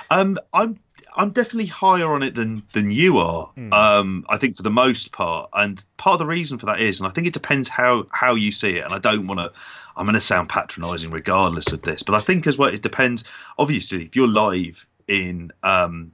Um, 0.09 0.37
I'm 0.53 0.79
I'm 1.15 1.31
definitely 1.31 1.67
higher 1.67 2.11
on 2.11 2.23
it 2.23 2.35
than 2.35 2.63
than 2.73 2.91
you 2.91 3.17
are. 3.17 3.51
Um, 3.73 4.25
I 4.29 4.37
think 4.37 4.57
for 4.57 4.63
the 4.63 4.71
most 4.71 5.11
part, 5.11 5.49
and 5.53 5.83
part 5.97 6.13
of 6.13 6.19
the 6.19 6.25
reason 6.25 6.57
for 6.57 6.67
that 6.67 6.79
is, 6.79 6.99
and 6.99 7.07
I 7.07 7.11
think 7.11 7.27
it 7.27 7.33
depends 7.33 7.69
how 7.69 8.05
how 8.11 8.35
you 8.35 8.51
see 8.51 8.77
it. 8.77 8.85
And 8.85 8.93
I 8.93 8.99
don't 8.99 9.27
want 9.27 9.39
to. 9.39 9.51
I'm 9.95 10.05
going 10.05 10.13
to 10.13 10.21
sound 10.21 10.47
patronising 10.47 11.11
regardless 11.11 11.73
of 11.73 11.81
this, 11.81 12.01
but 12.01 12.15
I 12.15 12.21
think 12.21 12.47
as 12.47 12.57
well 12.57 12.69
it 12.69 12.81
depends. 12.81 13.25
Obviously, 13.57 14.05
if 14.05 14.15
you're 14.15 14.27
live 14.27 14.85
in 15.07 15.51
um, 15.63 16.13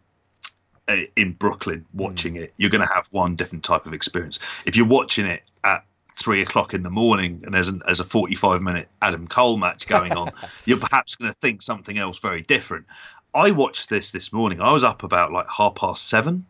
in 1.16 1.34
Brooklyn 1.34 1.86
watching 1.94 2.36
it, 2.38 2.54
you're 2.58 2.70
going 2.70 2.86
to 2.86 2.94
have 2.94 3.08
one 3.12 3.36
different 3.36 3.64
type 3.64 3.86
of 3.86 3.94
experience. 3.94 4.40
If 4.66 4.76
you're 4.76 4.88
watching 4.88 5.26
it 5.26 5.44
at 5.64 5.84
three 6.16 6.42
o'clock 6.42 6.74
in 6.74 6.82
the 6.82 6.90
morning 6.90 7.44
and 7.46 7.54
there's, 7.54 7.68
an, 7.68 7.82
there's 7.86 8.00
a 8.00 8.04
45 8.04 8.62
minute 8.62 8.88
Adam 9.02 9.28
Cole 9.28 9.58
match 9.58 9.88
going 9.88 10.14
on, 10.14 10.30
you're 10.66 10.80
perhaps 10.80 11.16
going 11.16 11.32
to 11.32 11.38
think 11.40 11.62
something 11.62 11.98
else 11.98 12.20
very 12.20 12.42
different. 12.42 12.86
I 13.34 13.52
watched 13.52 13.90
this 13.90 14.12
this 14.12 14.34
morning. 14.34 14.62
I 14.62 14.74
was 14.74 14.84
up 14.84 15.04
about 15.04 15.32
like 15.32 15.48
half 15.50 15.76
past 15.76 16.08
seven. 16.08 16.46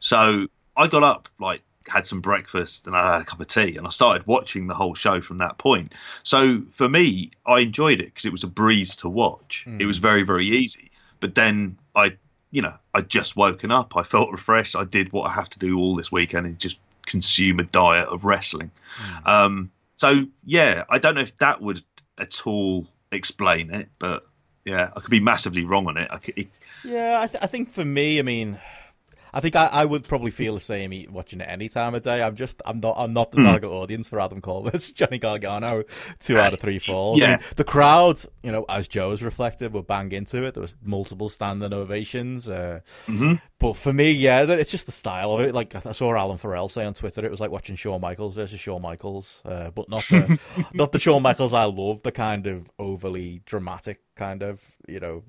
So 0.00 0.46
I 0.76 0.86
got 0.88 1.02
up, 1.02 1.28
like, 1.38 1.62
had 1.88 2.06
some 2.06 2.20
breakfast 2.20 2.86
and 2.86 2.96
I 2.96 3.14
had 3.14 3.22
a 3.22 3.24
cup 3.24 3.40
of 3.40 3.48
tea 3.48 3.76
and 3.76 3.86
I 3.86 3.90
started 3.90 4.26
watching 4.26 4.68
the 4.68 4.74
whole 4.74 4.94
show 4.94 5.20
from 5.20 5.38
that 5.38 5.58
point. 5.58 5.92
So 6.22 6.62
for 6.70 6.88
me, 6.88 7.30
I 7.44 7.60
enjoyed 7.60 8.00
it 8.00 8.06
because 8.06 8.24
it 8.24 8.32
was 8.32 8.44
a 8.44 8.48
breeze 8.48 8.96
to 8.96 9.08
watch. 9.08 9.64
It 9.80 9.86
was 9.86 9.98
very, 9.98 10.22
very 10.22 10.46
easy. 10.46 10.90
But 11.18 11.34
then 11.34 11.76
I, 11.94 12.16
you 12.52 12.62
know, 12.62 12.74
I'd 12.94 13.08
just 13.08 13.36
woken 13.36 13.72
up. 13.72 13.96
I 13.96 14.04
felt 14.04 14.30
refreshed. 14.30 14.76
I 14.76 14.84
did 14.84 15.12
what 15.12 15.24
I 15.28 15.32
have 15.32 15.50
to 15.50 15.58
do 15.58 15.78
all 15.78 15.96
this 15.96 16.12
weekend 16.12 16.46
and 16.46 16.58
just 16.58 16.78
consume 17.04 17.58
a 17.58 17.64
diet 17.64 18.08
of 18.08 18.24
wrestling. 18.24 18.70
Um, 19.26 19.70
so 19.96 20.26
yeah, 20.44 20.84
I 20.88 20.98
don't 20.98 21.16
know 21.16 21.20
if 21.20 21.36
that 21.38 21.60
would 21.60 21.82
at 22.16 22.46
all 22.46 22.86
explain 23.10 23.74
it, 23.74 23.88
but 23.98 24.26
yeah, 24.64 24.90
I 24.96 25.00
could 25.00 25.10
be 25.10 25.20
massively 25.20 25.64
wrong 25.64 25.86
on 25.86 25.96
it. 25.96 26.08
I 26.10 26.18
could, 26.18 26.36
it 26.36 26.48
yeah, 26.84 27.20
I, 27.20 27.26
th- 27.26 27.42
I 27.42 27.46
think 27.46 27.70
for 27.70 27.84
me, 27.84 28.18
I 28.18 28.22
mean. 28.22 28.58
I 29.34 29.40
think 29.40 29.56
I, 29.56 29.66
I 29.66 29.84
would 29.84 30.04
probably 30.04 30.30
feel 30.30 30.54
the 30.54 30.60
same 30.60 30.92
watching 31.10 31.40
it 31.40 31.44
any 31.48 31.68
time 31.68 31.94
of 31.94 32.02
day. 32.02 32.22
I'm 32.22 32.36
just 32.36 32.60
I'm 32.66 32.80
not 32.80 32.96
I'm 32.98 33.12
not 33.12 33.30
the 33.30 33.38
target 33.42 33.70
audience 33.70 34.08
for 34.08 34.20
Adam 34.20 34.40
Cole 34.40 34.62
versus 34.64 34.90
Johnny 34.92 35.18
Gargano. 35.18 35.84
Two 36.20 36.36
out 36.36 36.52
of 36.52 36.60
three 36.60 36.78
falls. 36.78 37.18
Yeah. 37.18 37.38
the 37.56 37.64
crowd, 37.64 38.20
you 38.42 38.52
know, 38.52 38.64
as 38.68 38.88
Joe's 38.88 39.22
reflected, 39.22 39.72
would 39.72 39.86
bang 39.86 40.12
into 40.12 40.44
it. 40.44 40.54
There 40.54 40.60
was 40.60 40.76
multiple 40.82 41.28
standing 41.28 41.72
ovations. 41.72 42.48
Uh, 42.48 42.80
But 43.58 43.76
for 43.76 43.92
me, 43.92 44.10
yeah, 44.10 44.42
it's 44.42 44.72
just 44.72 44.86
the 44.86 44.92
style 44.92 45.32
of 45.34 45.40
it. 45.40 45.54
Like 45.54 45.74
I 45.86 45.92
saw 45.92 46.12
Alan 46.16 46.36
Farrell 46.36 46.68
say 46.68 46.84
on 46.84 46.94
Twitter, 46.94 47.24
it 47.24 47.30
was 47.30 47.38
like 47.40 47.52
watching 47.52 47.76
Shawn 47.76 48.00
Michaels 48.00 48.34
versus 48.34 48.58
Shawn 48.58 48.82
Michaels, 48.82 49.40
uh, 49.44 49.70
but 49.70 49.88
not 49.88 50.02
the 50.08 50.40
not 50.74 50.90
the 50.90 50.98
Shawn 50.98 51.22
Michaels 51.22 51.52
I 51.54 51.64
love. 51.64 52.02
The 52.02 52.10
kind 52.10 52.48
of 52.48 52.68
overly 52.80 53.40
dramatic, 53.46 54.00
kind 54.16 54.42
of 54.42 54.60
you 54.88 54.98
know, 54.98 55.22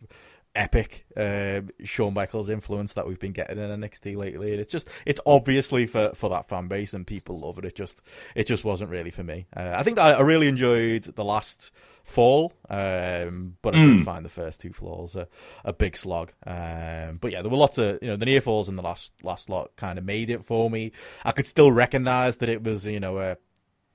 epic 0.56 1.06
uh, 1.18 1.62
Shawn 1.84 2.14
Michaels 2.14 2.50
influence 2.50 2.94
that 2.94 3.08
we've 3.08 3.20
been 3.20 3.32
getting 3.32 3.58
in 3.58 3.82
NXT 3.82 4.16
lately. 4.16 4.52
And 4.52 4.62
it's 4.62 4.72
just 4.72 4.88
it's 5.06 5.20
obviously 5.26 5.86
for 5.86 6.12
for 6.14 6.30
that 6.30 6.48
fan 6.48 6.68
base 6.68 6.94
and 6.94 7.06
people 7.06 7.40
love 7.40 7.58
it. 7.58 7.66
It 7.66 7.76
just 7.76 8.02
it 8.36 8.46
just 8.46 8.64
wasn't 8.64 8.92
really 8.92 9.12
for 9.12 9.24
me. 9.24 9.48
Uh, 9.56 9.74
I 9.76 9.84
think 9.84 9.98
that 9.98 10.20
I 10.20 10.22
really 10.22 10.48
enjoyed 10.48 11.04
the 11.04 11.24
last 11.24 11.72
fall, 12.04 12.54
um, 12.70 13.58
but 13.62 13.76
I 13.76 13.84
did 13.84 14.04
find 14.04 14.26
the 14.26 14.30
first 14.30 14.62
two 14.62 14.74
falls 14.74 15.16
a, 15.16 15.28
a 15.64 15.74
big 15.74 15.96
slog. 15.96 16.34
Um, 16.46 17.18
but 17.22 17.32
yeah, 17.32 17.42
there 17.42 17.52
were 17.52 17.58
lots 17.58 17.78
of 17.78 18.00
you 18.02 18.10
know 18.10 18.18
the 18.18 18.26
near 18.26 18.42
falls 18.42 18.70
in 18.70 18.76
the 18.76 18.84
last 18.84 19.14
last 19.24 19.50
lot 19.50 19.76
kind 19.76 19.98
of 19.98 20.06
made 20.06 20.30
it 20.30 20.44
for 20.44 20.70
me. 20.70 20.92
I 21.24 21.32
could 21.32 21.48
still 21.48 21.72
recognize 21.72 22.38
that 22.38 22.50
it 22.50 22.64
was 22.64 22.86
you 22.86 23.00
know 23.00 23.20
a 23.20 23.38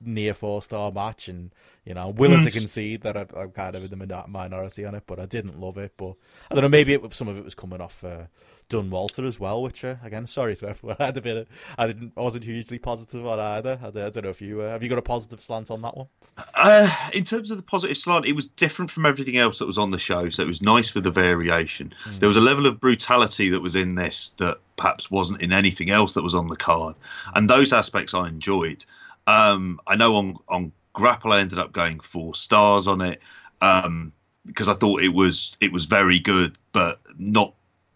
near 0.01 0.33
four 0.33 0.61
star 0.61 0.91
match, 0.91 1.27
and 1.27 1.53
you 1.85 1.93
know 1.93 2.09
I'm 2.09 2.15
willing 2.15 2.43
to 2.43 2.51
concede 2.51 3.01
that 3.01 3.17
I, 3.17 3.25
I'm 3.35 3.51
kind 3.51 3.75
of 3.75 3.91
in 3.91 3.99
the 3.99 4.23
minority 4.27 4.85
on 4.85 4.95
it, 4.95 5.03
but 5.07 5.19
I 5.19 5.25
didn't 5.25 5.59
love 5.59 5.77
it. 5.77 5.93
But 5.97 6.15
I 6.49 6.55
don't 6.55 6.63
know, 6.63 6.69
maybe 6.69 6.93
it, 6.93 7.13
some 7.13 7.27
of 7.27 7.37
it 7.37 7.43
was 7.43 7.55
coming 7.55 7.81
off. 7.81 8.03
Uh, 8.03 8.25
Dunne 8.69 8.91
Walter 8.91 9.25
as 9.25 9.39
well, 9.39 9.63
which 9.63 9.83
uh, 9.83 9.95
again, 10.03 10.27
sorry 10.27 10.55
to 10.55 10.69
everyone. 10.69 10.97
I 10.99 11.07
had 11.07 11.17
a 11.17 11.21
bit 11.21 11.37
of, 11.37 11.47
I 11.77 11.87
didn't, 11.87 12.13
I 12.15 12.21
wasn't 12.21 12.43
hugely 12.43 12.77
positive 12.77 13.25
on 13.25 13.39
either. 13.39 13.79
I, 13.81 13.87
I 13.87 14.09
don't 14.09 14.23
know 14.23 14.29
if 14.29 14.41
you 14.41 14.61
uh, 14.61 14.69
have 14.69 14.83
you 14.83 14.89
got 14.89 14.99
a 14.99 15.03
positive 15.03 15.41
slant 15.41 15.71
on 15.71 15.81
that 15.81 15.97
one. 15.97 16.07
Uh, 16.53 17.09
in 17.13 17.23
terms 17.23 17.51
of 17.51 17.57
the 17.57 17.63
positive 17.63 17.97
slant, 17.97 18.25
it 18.25 18.33
was 18.33 18.47
different 18.47 18.91
from 18.91 19.05
everything 19.05 19.37
else 19.37 19.59
that 19.59 19.65
was 19.65 19.77
on 19.77 19.91
the 19.91 19.97
show, 19.97 20.29
so 20.29 20.43
it 20.43 20.47
was 20.47 20.61
nice 20.61 20.87
for 20.87 21.01
the 21.01 21.11
variation. 21.11 21.93
There 22.19 22.29
was 22.29 22.37
a 22.37 22.41
level 22.41 22.67
of 22.67 22.79
brutality 22.79 23.49
that 23.49 23.61
was 23.61 23.75
in 23.75 23.95
this 23.95 24.35
that 24.37 24.59
perhaps 24.77 25.11
wasn't 25.11 25.41
in 25.41 25.51
anything 25.51 25.89
else 25.89 26.13
that 26.13 26.23
was 26.23 26.35
on 26.35 26.47
the 26.47 26.55
card, 26.55 26.95
and 27.33 27.49
those 27.49 27.73
aspects 27.73 28.13
I 28.13 28.27
enjoyed. 28.27 28.85
Um, 29.25 29.81
I 29.85 29.95
know 29.95 30.15
on 30.15 30.37
on 30.47 30.71
Grappler 30.99 31.39
ended 31.39 31.59
up 31.59 31.71
going 31.71 31.99
four 32.01 32.35
stars 32.35 32.87
on 32.87 32.99
it 32.99 33.21
um, 33.61 34.11
because 34.45 34.67
I 34.67 34.73
thought 34.73 35.01
it 35.01 35.13
was 35.13 35.55
it 35.61 35.71
was 35.71 35.85
very 35.85 36.19
good, 36.19 36.57
but 36.71 36.99
not. 37.17 37.53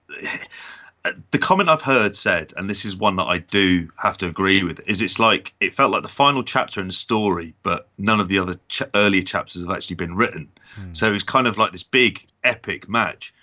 The 1.32 1.38
comment 1.38 1.68
I've 1.68 1.82
heard 1.82 2.16
said, 2.16 2.54
and 2.56 2.70
this 2.70 2.86
is 2.86 2.95
one 2.95 3.18
that 3.18 3.26
I 3.26 3.39
do 3.39 3.89
have 3.97 4.18
to 4.20 4.26
agree 4.26 4.64
with, 4.64 4.80
is 4.88 5.01
it's 5.01 5.20
like 5.20 5.54
it 5.60 5.76
felt 5.76 5.91
like 5.91 6.01
the 6.01 6.08
final 6.08 6.45
chapter 6.45 6.80
in 6.80 6.88
the 6.88 6.93
story, 6.93 7.54
but 7.62 7.89
none 7.97 8.22
of 8.22 8.30
the 8.30 8.39
other 8.39 8.56
ch- 8.70 8.84
earlier 8.95 9.22
chapters 9.22 9.62
have 9.62 9.70
actually 9.76 9.97
been 9.97 10.16
written. 10.16 10.47
So 10.93 11.10
it 11.10 11.12
was 11.12 11.24
kind 11.24 11.45
of 11.45 11.58
like 11.58 11.74
this 11.74 11.84
big 11.84 12.26
epic 12.45 12.88
match, 12.88 13.34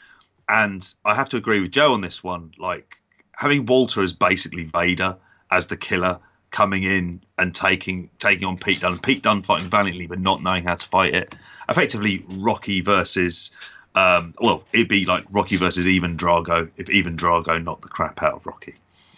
and 0.48 0.90
I 1.04 1.14
have 1.14 1.28
to 1.28 1.36
agree 1.36 1.60
with 1.60 1.70
Joe 1.70 1.92
on 1.92 2.00
this 2.00 2.24
one. 2.24 2.50
Like 2.56 2.96
having 3.36 3.66
Walter 3.66 4.00
as 4.00 4.14
basically 4.14 4.64
Vader 4.64 5.18
as 5.50 5.66
the 5.66 5.76
killer 5.76 6.18
coming 6.50 6.82
in 6.82 7.20
and 7.38 7.54
taking 7.54 8.10
taking 8.18 8.44
on 8.46 8.58
Pete 8.58 8.80
Dunne. 8.80 8.98
Pete 8.98 9.22
Dunne 9.22 9.42
fighting 9.42 9.70
valiantly 9.70 10.06
but 10.06 10.18
not 10.20 10.42
knowing 10.42 10.64
how 10.64 10.74
to 10.74 10.88
fight 10.88 11.14
it. 11.14 11.34
Effectively, 11.68 12.24
Rocky 12.36 12.80
versus. 12.80 13.50
Um, 13.96 14.34
well, 14.40 14.62
it'd 14.72 14.88
be 14.88 15.04
like 15.04 15.24
Rocky 15.32 15.56
versus 15.56 15.86
Ivan 15.86 16.16
Drago 16.16 16.70
if 16.76 16.88
Ivan 16.94 17.16
Drago 17.16 17.62
knocked 17.62 17.82
the 17.82 17.88
crap 17.88 18.22
out 18.22 18.34
of 18.34 18.46
Rocky. 18.46 18.74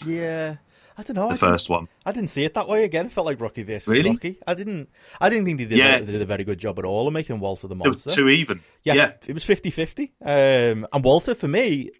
Yeah, 0.06 0.56
I 0.96 1.02
don't 1.02 1.16
know. 1.16 1.28
The 1.28 1.34
I 1.34 1.36
first 1.36 1.68
one. 1.68 1.88
I 2.06 2.12
didn't 2.12 2.30
see 2.30 2.44
it 2.44 2.54
that 2.54 2.68
way 2.68 2.84
again. 2.84 3.06
It 3.06 3.12
felt 3.12 3.26
like 3.26 3.38
Rocky 3.40 3.62
versus 3.64 3.86
Really? 3.88 4.10
Rocky. 4.12 4.38
I 4.46 4.54
didn't. 4.54 4.88
I 5.20 5.28
didn't 5.28 5.44
think 5.44 5.58
they 5.58 5.66
did, 5.66 5.76
Yeah. 5.78 5.96
a, 5.96 6.02
they 6.02 6.12
did 6.12 6.22
a 6.22 6.26
very 6.26 6.44
good 6.44 6.58
job 6.58 6.78
at 6.78 6.84
all 6.86 7.06
of 7.06 7.12
making 7.12 7.38
Walter 7.38 7.68
the 7.68 7.74
monster. 7.74 7.90
It 7.90 8.04
was 8.06 8.14
too 8.14 8.28
even. 8.30 8.60
yeah, 8.82 8.94
yeah. 8.94 9.12
it 9.26 9.34
was 9.34 9.44
50-50. 9.44 10.10
Um, 10.24 10.86
and 10.92 11.04
Walter, 11.04 11.34
for 11.34 11.48
me, 11.48 11.90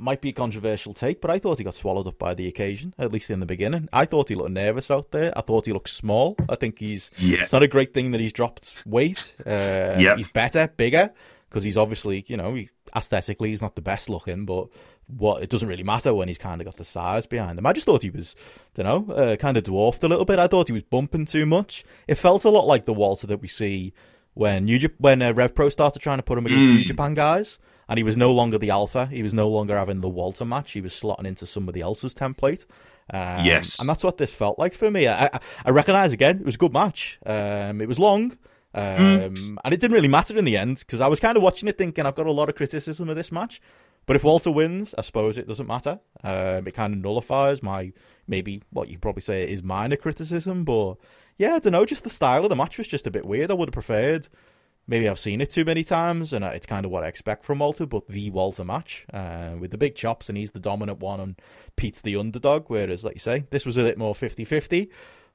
might 0.00 0.20
be 0.20 0.30
a 0.30 0.32
controversial 0.32 0.94
take, 0.94 1.20
but 1.20 1.30
I 1.30 1.38
thought 1.38 1.58
he 1.58 1.64
got 1.64 1.74
swallowed 1.74 2.06
up 2.06 2.18
by 2.18 2.34
the 2.34 2.46
occasion, 2.48 2.94
at 2.98 3.12
least 3.12 3.30
in 3.30 3.40
the 3.40 3.46
beginning. 3.46 3.88
I 3.92 4.04
thought 4.04 4.28
he 4.28 4.34
looked 4.34 4.50
nervous 4.50 4.90
out 4.90 5.10
there. 5.10 5.32
I 5.36 5.40
thought 5.42 5.66
he 5.66 5.72
looked 5.72 5.90
small. 5.90 6.36
I 6.48 6.54
think 6.56 6.78
he's. 6.78 7.16
Yeah. 7.22 7.42
It's 7.42 7.52
not 7.52 7.62
a 7.62 7.68
great 7.68 7.94
thing 7.94 8.10
that 8.12 8.20
he's 8.20 8.32
dropped 8.32 8.84
weight. 8.86 9.32
Uh, 9.46 9.96
Yeah. 9.98 10.16
He's 10.16 10.28
better, 10.28 10.68
bigger, 10.76 11.10
because 11.48 11.62
he's 11.62 11.76
obviously, 11.76 12.24
you 12.28 12.36
know, 12.36 12.54
he, 12.54 12.70
aesthetically 12.96 13.50
he's 13.50 13.62
not 13.62 13.74
the 13.76 13.82
best 13.82 14.08
looking, 14.08 14.44
but 14.46 14.68
what 15.06 15.42
it 15.42 15.48
doesn't 15.48 15.68
really 15.68 15.82
matter 15.82 16.12
when 16.12 16.28
he's 16.28 16.36
kind 16.38 16.60
of 16.60 16.66
got 16.66 16.76
the 16.76 16.84
size 16.84 17.26
behind 17.26 17.58
him. 17.58 17.64
I 17.64 17.72
just 17.72 17.86
thought 17.86 18.02
he 18.02 18.10
was, 18.10 18.34
don't 18.74 19.08
know, 19.08 19.14
uh, 19.14 19.36
kind 19.36 19.56
of 19.56 19.64
dwarfed 19.64 20.04
a 20.04 20.08
little 20.08 20.26
bit. 20.26 20.38
I 20.38 20.48
thought 20.48 20.66
he 20.68 20.72
was 20.74 20.82
bumping 20.82 21.24
too 21.24 21.46
much. 21.46 21.82
It 22.06 22.16
felt 22.16 22.44
a 22.44 22.50
lot 22.50 22.66
like 22.66 22.84
the 22.84 22.92
Walter 22.92 23.26
that 23.28 23.40
we 23.40 23.48
see 23.48 23.94
when 24.34 24.66
New 24.66 24.78
Jap- 24.78 24.94
when 24.98 25.22
uh, 25.22 25.32
Rev 25.32 25.54
Pro 25.54 25.68
started 25.70 26.00
trying 26.00 26.18
to 26.18 26.22
put 26.22 26.36
him 26.38 26.44
against 26.46 26.60
New 26.62 26.84
Japan 26.84 27.14
guys, 27.14 27.58
and 27.88 27.98
he 27.98 28.02
was 28.04 28.16
no 28.16 28.32
longer 28.32 28.58
the 28.58 28.70
alpha. 28.70 29.06
He 29.06 29.22
was 29.22 29.32
no 29.34 29.48
longer 29.48 29.76
having 29.76 30.00
the 30.00 30.08
Walter 30.08 30.44
match. 30.44 30.72
He 30.72 30.80
was 30.80 30.92
slotting 30.92 31.26
into 31.26 31.46
somebody 31.46 31.80
else's 31.80 32.14
template. 32.14 32.66
Um, 33.10 33.44
Yes. 33.44 33.78
and 33.80 33.88
that's 33.88 34.04
what 34.04 34.18
this 34.18 34.34
felt 34.34 34.58
like 34.58 34.74
for 34.74 34.90
me. 34.90 35.06
I, 35.06 35.26
I, 35.26 35.40
I 35.64 35.70
recognise 35.70 36.12
again, 36.12 36.38
it 36.40 36.44
was 36.44 36.56
a 36.56 36.58
good 36.58 36.72
match. 36.72 37.18
Um, 37.24 37.80
it 37.80 37.88
was 37.88 37.98
long. 37.98 38.36
Um, 38.74 39.58
And 39.64 39.72
it 39.74 39.80
didn't 39.80 39.94
really 39.94 40.08
matter 40.08 40.36
in 40.38 40.44
the 40.44 40.56
end 40.56 40.78
because 40.80 41.00
I 41.00 41.06
was 41.06 41.20
kind 41.20 41.36
of 41.36 41.42
watching 41.42 41.68
it 41.68 41.78
thinking 41.78 42.06
I've 42.06 42.14
got 42.14 42.26
a 42.26 42.32
lot 42.32 42.48
of 42.48 42.54
criticism 42.54 43.08
of 43.08 43.16
this 43.16 43.32
match. 43.32 43.60
But 44.06 44.16
if 44.16 44.24
Walter 44.24 44.50
wins, 44.50 44.94
I 44.96 45.02
suppose 45.02 45.36
it 45.36 45.46
doesn't 45.48 45.66
matter. 45.66 46.00
Um, 46.22 46.66
it 46.66 46.74
kind 46.74 46.94
of 46.94 47.00
nullifies 47.00 47.62
my 47.62 47.92
maybe 48.26 48.62
what 48.70 48.88
you 48.88 48.98
probably 48.98 49.20
say 49.22 49.50
is 49.50 49.62
minor 49.62 49.96
criticism. 49.96 50.64
But 50.64 50.94
yeah, 51.36 51.54
I 51.56 51.58
don't 51.58 51.72
know. 51.72 51.84
Just 51.84 52.04
the 52.04 52.10
style 52.10 52.42
of 52.44 52.48
the 52.48 52.56
match 52.56 52.78
was 52.78 52.88
just 52.88 53.06
a 53.06 53.10
bit 53.10 53.26
weird. 53.26 53.50
I 53.50 53.54
would 53.54 53.68
have 53.68 53.74
preferred. 53.74 54.28
Maybe 54.90 55.06
I've 55.08 55.18
seen 55.18 55.40
it 55.42 55.50
too 55.50 55.66
many 55.66 55.84
times, 55.84 56.32
and 56.32 56.42
it's 56.44 56.64
kind 56.66 56.86
of 56.86 56.90
what 56.90 57.04
I 57.04 57.08
expect 57.08 57.44
from 57.44 57.58
Walter. 57.58 57.84
But 57.84 58.08
the 58.08 58.30
Walter 58.30 58.64
match 58.64 59.04
uh, 59.12 59.50
with 59.60 59.70
the 59.70 59.76
big 59.78 59.94
chops, 59.94 60.28
and 60.30 60.38
he's 60.38 60.52
the 60.52 60.58
dominant 60.60 60.98
one, 61.00 61.20
and 61.20 61.40
Pete's 61.76 62.00
the 62.00 62.16
underdog. 62.16 62.64
Whereas, 62.68 63.04
like 63.04 63.14
you 63.14 63.20
say, 63.20 63.44
this 63.50 63.66
was 63.66 63.76
a 63.76 63.82
bit 63.82 63.98
more 63.98 64.14
50-50. 64.14 64.88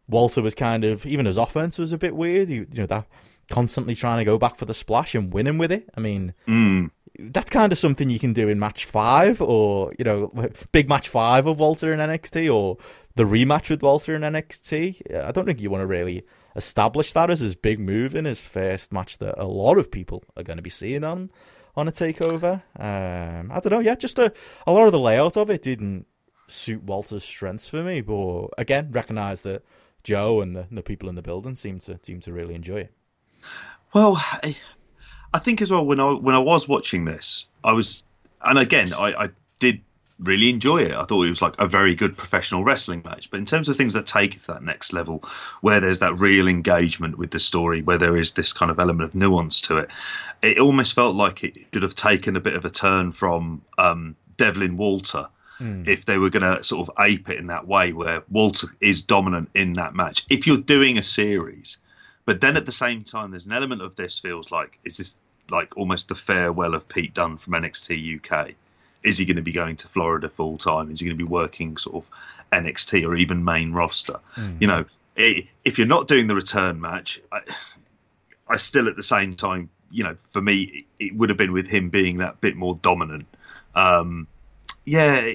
Walter 0.09 0.41
was 0.41 0.55
kind 0.55 0.83
of 0.83 1.05
even 1.05 1.27
his 1.27 1.37
offense 1.37 1.77
was 1.77 1.93
a 1.93 1.97
bit 1.97 2.15
weird. 2.15 2.49
You, 2.49 2.65
you 2.71 2.79
know 2.79 2.87
that 2.87 3.05
constantly 3.49 3.93
trying 3.93 4.17
to 4.19 4.25
go 4.25 4.37
back 4.37 4.55
for 4.55 4.65
the 4.65 4.73
splash 4.73 5.13
and 5.15 5.31
winning 5.33 5.57
with 5.57 5.71
it. 5.71 5.87
I 5.95 5.99
mean, 5.99 6.33
Mm. 6.47 6.89
that's 7.19 7.49
kind 7.49 7.71
of 7.71 7.77
something 7.77 8.09
you 8.09 8.19
can 8.19 8.33
do 8.33 8.49
in 8.49 8.57
match 8.59 8.85
five, 8.85 9.39
or 9.41 9.93
you 9.99 10.03
know, 10.05 10.31
big 10.71 10.89
match 10.89 11.09
five 11.09 11.45
of 11.45 11.59
Walter 11.59 11.93
in 11.93 11.99
NXT, 11.99 12.53
or 12.53 12.77
the 13.15 13.23
rematch 13.23 13.69
with 13.69 13.83
Walter 13.83 14.15
in 14.15 14.23
NXT. 14.23 15.15
I 15.23 15.31
don't 15.31 15.45
think 15.45 15.61
you 15.61 15.69
want 15.69 15.83
to 15.83 15.85
really 15.87 16.23
establish 16.55 17.13
that 17.13 17.29
as 17.29 17.39
his 17.39 17.55
big 17.55 17.79
move 17.79 18.15
in 18.15 18.25
his 18.25 18.39
first 18.39 18.91
match 18.91 19.17
that 19.17 19.35
a 19.37 19.45
lot 19.45 19.77
of 19.77 19.91
people 19.91 20.23
are 20.37 20.43
going 20.43 20.57
to 20.57 20.63
be 20.63 20.69
seeing 20.69 21.03
on 21.03 21.31
on 21.75 21.87
a 21.87 21.91
takeover. 21.91 22.61
Um, 22.77 23.51
I 23.51 23.59
don't 23.59 23.71
know. 23.71 23.79
Yeah, 23.79 23.95
just 23.95 24.19
a 24.19 24.31
a 24.67 24.71
lot 24.71 24.85
of 24.85 24.91
the 24.91 24.99
layout 24.99 25.37
of 25.37 25.49
it 25.49 25.61
didn't 25.61 26.05
suit 26.47 26.83
Walter's 26.83 27.23
strengths 27.23 27.67
for 27.67 27.83
me, 27.83 28.01
but 28.01 28.49
again, 28.57 28.89
recognize 28.91 29.41
that 29.41 29.63
Joe 30.03 30.41
and 30.41 30.55
the, 30.55 30.67
the 30.71 30.83
people 30.83 31.09
in 31.09 31.15
the 31.15 31.21
building 31.21 31.55
seem 31.55 31.79
to 31.81 31.99
seem 32.03 32.19
to 32.21 32.33
really 32.33 32.55
enjoy 32.55 32.81
it. 32.81 32.93
Well, 33.93 34.15
I, 34.17 34.55
I 35.33 35.39
think 35.39 35.61
as 35.61 35.71
well 35.71 35.85
when 35.85 35.99
I 35.99 36.11
when 36.11 36.35
I 36.35 36.39
was 36.39 36.67
watching 36.67 37.05
this, 37.05 37.47
I 37.63 37.73
was, 37.73 38.03
and 38.41 38.59
again, 38.59 38.93
I, 38.93 39.25
I 39.25 39.29
did 39.59 39.81
really 40.23 40.49
enjoy 40.49 40.83
it. 40.83 40.91
I 40.91 41.03
thought 41.03 41.23
it 41.23 41.29
was 41.29 41.41
like 41.41 41.55
a 41.59 41.67
very 41.67 41.95
good 41.95 42.17
professional 42.17 42.63
wrestling 42.63 43.01
match. 43.05 43.29
But 43.29 43.39
in 43.39 43.45
terms 43.45 43.69
of 43.69 43.75
things 43.75 43.93
that 43.93 44.07
take 44.07 44.35
it 44.35 44.41
to 44.41 44.47
that 44.47 44.63
next 44.63 44.93
level, 44.93 45.23
where 45.61 45.79
there's 45.79 45.99
that 45.99 46.19
real 46.19 46.47
engagement 46.47 47.17
with 47.17 47.31
the 47.31 47.39
story, 47.39 47.81
where 47.81 47.97
there 47.97 48.17
is 48.17 48.33
this 48.33 48.53
kind 48.53 48.71
of 48.71 48.79
element 48.79 49.09
of 49.09 49.15
nuance 49.15 49.61
to 49.61 49.77
it, 49.77 49.91
it 50.41 50.59
almost 50.59 50.93
felt 50.93 51.15
like 51.15 51.43
it 51.43 51.57
should 51.73 51.83
have 51.83 51.95
taken 51.95 52.35
a 52.35 52.41
bit 52.41 52.55
of 52.55 52.65
a 52.65 52.69
turn 52.69 53.11
from 53.11 53.61
um, 53.77 54.15
Devlin 54.37 54.77
Walter. 54.77 55.27
If 55.87 56.05
they 56.05 56.17
were 56.17 56.29
going 56.29 56.57
to 56.57 56.63
sort 56.63 56.89
of 56.89 56.95
ape 56.99 57.29
it 57.29 57.37
in 57.37 57.47
that 57.47 57.67
way, 57.67 57.93
where 57.93 58.23
Walter 58.29 58.67
is 58.81 59.03
dominant 59.03 59.49
in 59.53 59.73
that 59.73 59.95
match. 59.95 60.25
If 60.29 60.47
you're 60.47 60.57
doing 60.57 60.97
a 60.97 61.03
series, 61.03 61.77
but 62.25 62.41
then 62.41 62.57
at 62.57 62.65
the 62.65 62.71
same 62.71 63.03
time, 63.03 63.31
there's 63.31 63.45
an 63.45 63.53
element 63.53 63.81
of 63.81 63.95
this 63.95 64.19
feels 64.19 64.51
like 64.51 64.79
is 64.83 64.97
this 64.97 65.19
like 65.49 65.77
almost 65.77 66.07
the 66.07 66.15
farewell 66.15 66.73
of 66.73 66.87
Pete 66.87 67.13
Dunne 67.13 67.37
from 67.37 67.53
NXT 67.53 68.19
UK? 68.19 68.55
Is 69.03 69.17
he 69.17 69.25
going 69.25 69.35
to 69.35 69.41
be 69.41 69.51
going 69.51 69.75
to 69.77 69.87
Florida 69.87 70.29
full 70.29 70.57
time? 70.57 70.91
Is 70.91 70.99
he 70.99 71.05
going 71.05 71.17
to 71.17 71.23
be 71.23 71.29
working 71.29 71.77
sort 71.77 72.03
of 72.03 72.09
NXT 72.51 73.07
or 73.07 73.15
even 73.15 73.43
main 73.43 73.73
roster? 73.73 74.19
You 74.59 74.67
know, 74.67 74.85
if 75.15 75.77
you're 75.77 75.87
not 75.87 76.07
doing 76.07 76.27
the 76.27 76.35
return 76.35 76.79
match, 76.79 77.21
I, 77.31 77.41
I 78.47 78.57
still 78.57 78.87
at 78.87 78.95
the 78.95 79.03
same 79.03 79.35
time, 79.35 79.69
you 79.91 80.03
know, 80.03 80.15
for 80.31 80.41
me, 80.41 80.85
it 80.99 81.15
would 81.15 81.29
have 81.29 81.37
been 81.37 81.51
with 81.51 81.67
him 81.67 81.89
being 81.89 82.17
that 82.17 82.41
bit 82.41 82.55
more 82.55 82.79
dominant. 82.81 83.25
Um, 83.75 84.27
yeah, 84.85 85.29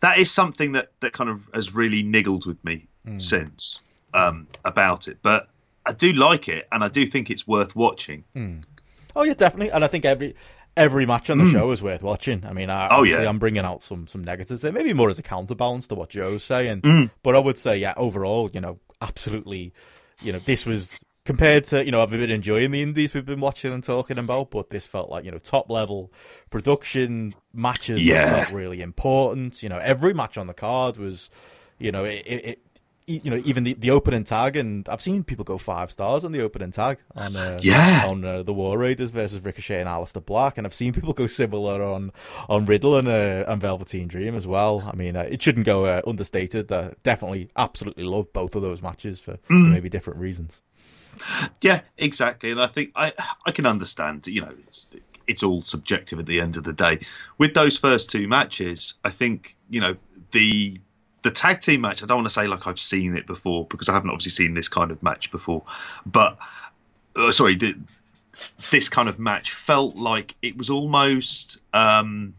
that 0.00 0.18
is 0.18 0.30
something 0.30 0.72
that 0.72 0.90
that 1.00 1.12
kind 1.12 1.30
of 1.30 1.48
has 1.54 1.74
really 1.74 2.02
niggled 2.02 2.46
with 2.46 2.62
me 2.64 2.86
since 3.18 3.80
um, 4.14 4.46
about 4.64 5.08
it. 5.08 5.18
But 5.22 5.48
I 5.84 5.92
do 5.92 6.12
like 6.12 6.48
it, 6.48 6.66
and 6.72 6.82
I 6.82 6.88
do 6.88 7.06
think 7.06 7.30
it's 7.30 7.46
worth 7.46 7.74
watching. 7.76 8.24
Oh 9.14 9.22
yeah, 9.22 9.34
definitely. 9.34 9.70
And 9.70 9.84
I 9.84 9.88
think 9.88 10.04
every 10.04 10.34
every 10.76 11.06
match 11.06 11.30
on 11.30 11.38
the 11.38 11.50
show 11.50 11.70
is 11.70 11.82
worth 11.82 12.02
watching. 12.02 12.44
I 12.44 12.52
mean, 12.52 12.70
I. 12.70 12.86
Oh, 12.88 12.96
obviously 12.98 13.22
yeah. 13.22 13.28
I'm 13.28 13.38
bringing 13.38 13.64
out 13.64 13.82
some 13.82 14.06
some 14.06 14.22
negatives 14.22 14.62
there, 14.62 14.72
maybe 14.72 14.92
more 14.92 15.10
as 15.10 15.18
a 15.18 15.22
counterbalance 15.22 15.86
to 15.88 15.94
what 15.94 16.10
Joe's 16.10 16.44
saying. 16.44 16.80
Hmm. 16.80 17.04
But 17.22 17.34
I 17.34 17.38
would 17.38 17.58
say, 17.58 17.76
yeah, 17.78 17.94
overall, 17.96 18.50
you 18.52 18.60
know, 18.60 18.78
absolutely, 19.00 19.72
you 20.20 20.32
know, 20.32 20.38
this 20.38 20.66
was 20.66 21.02
compared 21.24 21.64
to 21.64 21.84
you 21.84 21.90
know 21.90 22.00
I've 22.00 22.10
been 22.10 22.30
enjoying 22.30 22.70
the 22.70 22.82
indies 22.82 23.12
we've 23.12 23.26
been 23.26 23.40
watching 23.40 23.72
and 23.72 23.82
talking 23.82 24.18
about, 24.18 24.50
but 24.50 24.70
this 24.70 24.86
felt 24.86 25.10
like 25.10 25.24
you 25.24 25.30
know 25.30 25.38
top 25.38 25.70
level 25.70 26.12
production 26.50 27.34
matches. 27.52 28.04
Yeah. 28.04 28.44
felt 28.44 28.52
really 28.54 28.80
important. 28.80 29.62
You 29.62 29.68
know, 29.68 29.78
every 29.78 30.14
match 30.14 30.38
on 30.38 30.46
the 30.46 30.54
card 30.54 30.96
was, 30.96 31.30
you 31.78 31.92
know, 31.92 32.04
it. 32.04 32.22
it, 32.26 32.62
you 33.06 33.30
know, 33.30 33.40
even 33.44 33.62
the, 33.62 33.74
the 33.74 33.90
opening 33.90 34.24
tag, 34.24 34.56
and 34.56 34.88
I've 34.88 35.00
seen 35.00 35.22
people 35.22 35.44
go 35.44 35.58
five 35.58 35.92
stars 35.92 36.24
on 36.24 36.32
the 36.32 36.40
opening 36.42 36.72
tag 36.72 36.98
on 37.14 37.36
uh, 37.36 37.56
Yeah. 37.62 38.04
on 38.06 38.24
uh, 38.24 38.42
the 38.42 38.52
War 38.52 38.76
Raiders 38.78 39.10
versus 39.10 39.40
Ricochet 39.40 39.78
and 39.80 39.88
Aleister 39.88 40.24
Black, 40.24 40.58
and 40.58 40.66
I've 40.66 40.74
seen 40.74 40.92
people 40.92 41.12
go 41.12 41.26
similar 41.26 41.82
on 41.84 42.12
on 42.48 42.64
Riddle 42.66 42.96
and 42.96 43.06
uh, 43.06 43.44
and 43.46 43.60
Velveteen 43.60 44.08
Dream 44.08 44.34
as 44.34 44.46
well. 44.46 44.90
I 44.92 44.96
mean, 44.96 45.16
uh, 45.16 45.20
it 45.22 45.40
shouldn't 45.40 45.66
go 45.66 45.84
uh, 45.86 46.02
understated. 46.06 46.70
Uh, 46.72 46.90
definitely, 47.04 47.48
absolutely 47.56 48.04
love 48.04 48.32
both 48.32 48.56
of 48.56 48.62
those 48.62 48.82
matches 48.82 49.20
for, 49.20 49.38
for 49.46 49.52
maybe 49.52 49.88
different 49.88 50.18
reasons. 50.18 50.60
Yeah, 51.60 51.80
exactly. 51.96 52.50
And 52.50 52.60
I 52.60 52.66
think 52.66 52.90
I 52.96 53.12
I 53.46 53.52
can 53.52 53.66
understand. 53.66 54.26
You 54.26 54.42
know, 54.42 54.50
it's 54.66 54.88
it's 55.28 55.44
all 55.44 55.62
subjective 55.62 56.18
at 56.18 56.26
the 56.26 56.40
end 56.40 56.56
of 56.56 56.64
the 56.64 56.72
day. 56.72 57.00
With 57.38 57.54
those 57.54 57.76
first 57.78 58.10
two 58.10 58.26
matches, 58.26 58.94
I 59.04 59.10
think 59.10 59.56
you 59.70 59.80
know 59.80 59.96
the 60.32 60.76
the 61.26 61.32
tag 61.32 61.60
team 61.60 61.80
match. 61.80 62.04
I 62.04 62.06
don't 62.06 62.18
want 62.18 62.26
to 62.26 62.32
say 62.32 62.46
like 62.46 62.68
I've 62.68 62.78
seen 62.78 63.16
it 63.16 63.26
before 63.26 63.66
because 63.66 63.88
I 63.88 63.94
haven't 63.94 64.10
obviously 64.10 64.30
seen 64.30 64.54
this 64.54 64.68
kind 64.68 64.92
of 64.92 65.02
match 65.02 65.32
before. 65.32 65.64
But 66.06 66.38
uh, 67.16 67.32
sorry, 67.32 67.56
the, 67.56 67.74
this 68.70 68.88
kind 68.88 69.08
of 69.08 69.18
match 69.18 69.50
felt 69.52 69.96
like 69.96 70.36
it 70.40 70.56
was 70.56 70.70
almost. 70.70 71.60
Um, 71.74 72.34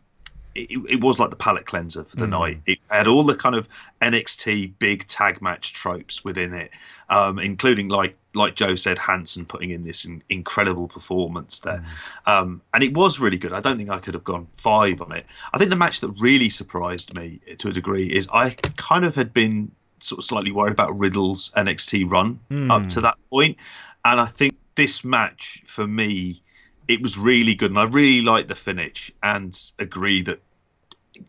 it, 0.55 0.71
it 0.89 1.01
was 1.01 1.19
like 1.19 1.29
the 1.29 1.35
palate 1.35 1.67
cleanser 1.67 2.03
for 2.03 2.15
the 2.15 2.25
night. 2.25 2.59
It 2.65 2.79
had 2.89 3.07
all 3.07 3.23
the 3.23 3.35
kind 3.35 3.55
of 3.55 3.67
NXT 4.01 4.73
big 4.79 5.05
tag 5.05 5.39
match 5.39 5.73
tropes 5.73 6.23
within 6.23 6.55
it, 6.55 6.71
um, 7.09 7.38
including 7.38 7.89
like 7.89 8.17
like 8.38 8.55
Joe 8.55 8.75
said, 8.75 8.97
Hanson 8.97 9.45
putting 9.45 9.71
in 9.71 9.83
this 9.83 10.05
in, 10.05 10.23
incredible 10.29 10.88
performance 10.88 11.59
there, 11.59 11.83
mm. 12.25 12.31
um, 12.31 12.61
and 12.73 12.83
it 12.83 12.93
was 12.93 13.19
really 13.19 13.38
good. 13.38 13.53
I 13.53 13.59
don't 13.59 13.77
think 13.77 13.89
I 13.89 13.99
could 13.99 14.13
have 14.13 14.23
gone 14.23 14.47
five 14.57 15.01
on 15.01 15.11
it. 15.11 15.25
I 15.53 15.57
think 15.57 15.69
the 15.69 15.75
match 15.75 16.01
that 16.01 16.11
really 16.19 16.49
surprised 16.49 17.15
me 17.15 17.39
to 17.57 17.69
a 17.69 17.73
degree 17.73 18.07
is 18.07 18.27
I 18.31 18.51
kind 18.51 19.03
of 19.05 19.15
had 19.15 19.33
been 19.33 19.71
sort 19.99 20.19
of 20.19 20.25
slightly 20.25 20.51
worried 20.51 20.71
about 20.71 20.97
Riddle's 20.97 21.51
NXT 21.57 22.09
run 22.09 22.39
hmm. 22.49 22.69
up 22.71 22.88
to 22.89 23.01
that 23.01 23.17
point. 23.29 23.57
and 24.05 24.21
I 24.21 24.27
think 24.27 24.55
this 24.75 25.03
match 25.03 25.63
for 25.65 25.88
me, 25.88 26.41
it 26.88 27.01
was 27.01 27.17
really 27.17 27.55
good, 27.55 27.71
and 27.71 27.79
I 27.79 27.85
really 27.85 28.21
liked 28.21 28.47
the 28.47 28.55
finish, 28.55 29.11
and 29.23 29.59
agree 29.79 30.21
that 30.21 30.39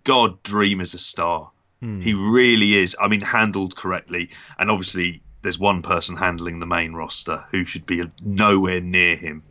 God 0.05 0.41
Dream 0.43 0.81
is 0.81 0.95
a 0.95 0.99
star. 0.99 1.51
Hmm. 1.81 2.01
He 2.01 2.13
really 2.15 2.75
is. 2.75 2.95
I 3.01 3.09
mean, 3.09 3.21
handled 3.21 3.75
correctly, 3.75 4.31
and 4.59 4.71
obviously 4.71 5.23
there's 5.43 5.59
one 5.59 5.83
person 5.83 6.17
handling 6.17 6.59
the 6.59 6.67
main 6.67 6.93
roster 6.93 7.45
who 7.51 7.65
should 7.65 7.87
be 7.87 8.09
nowhere 8.23 8.81
near 8.81 9.17
him. 9.17 9.43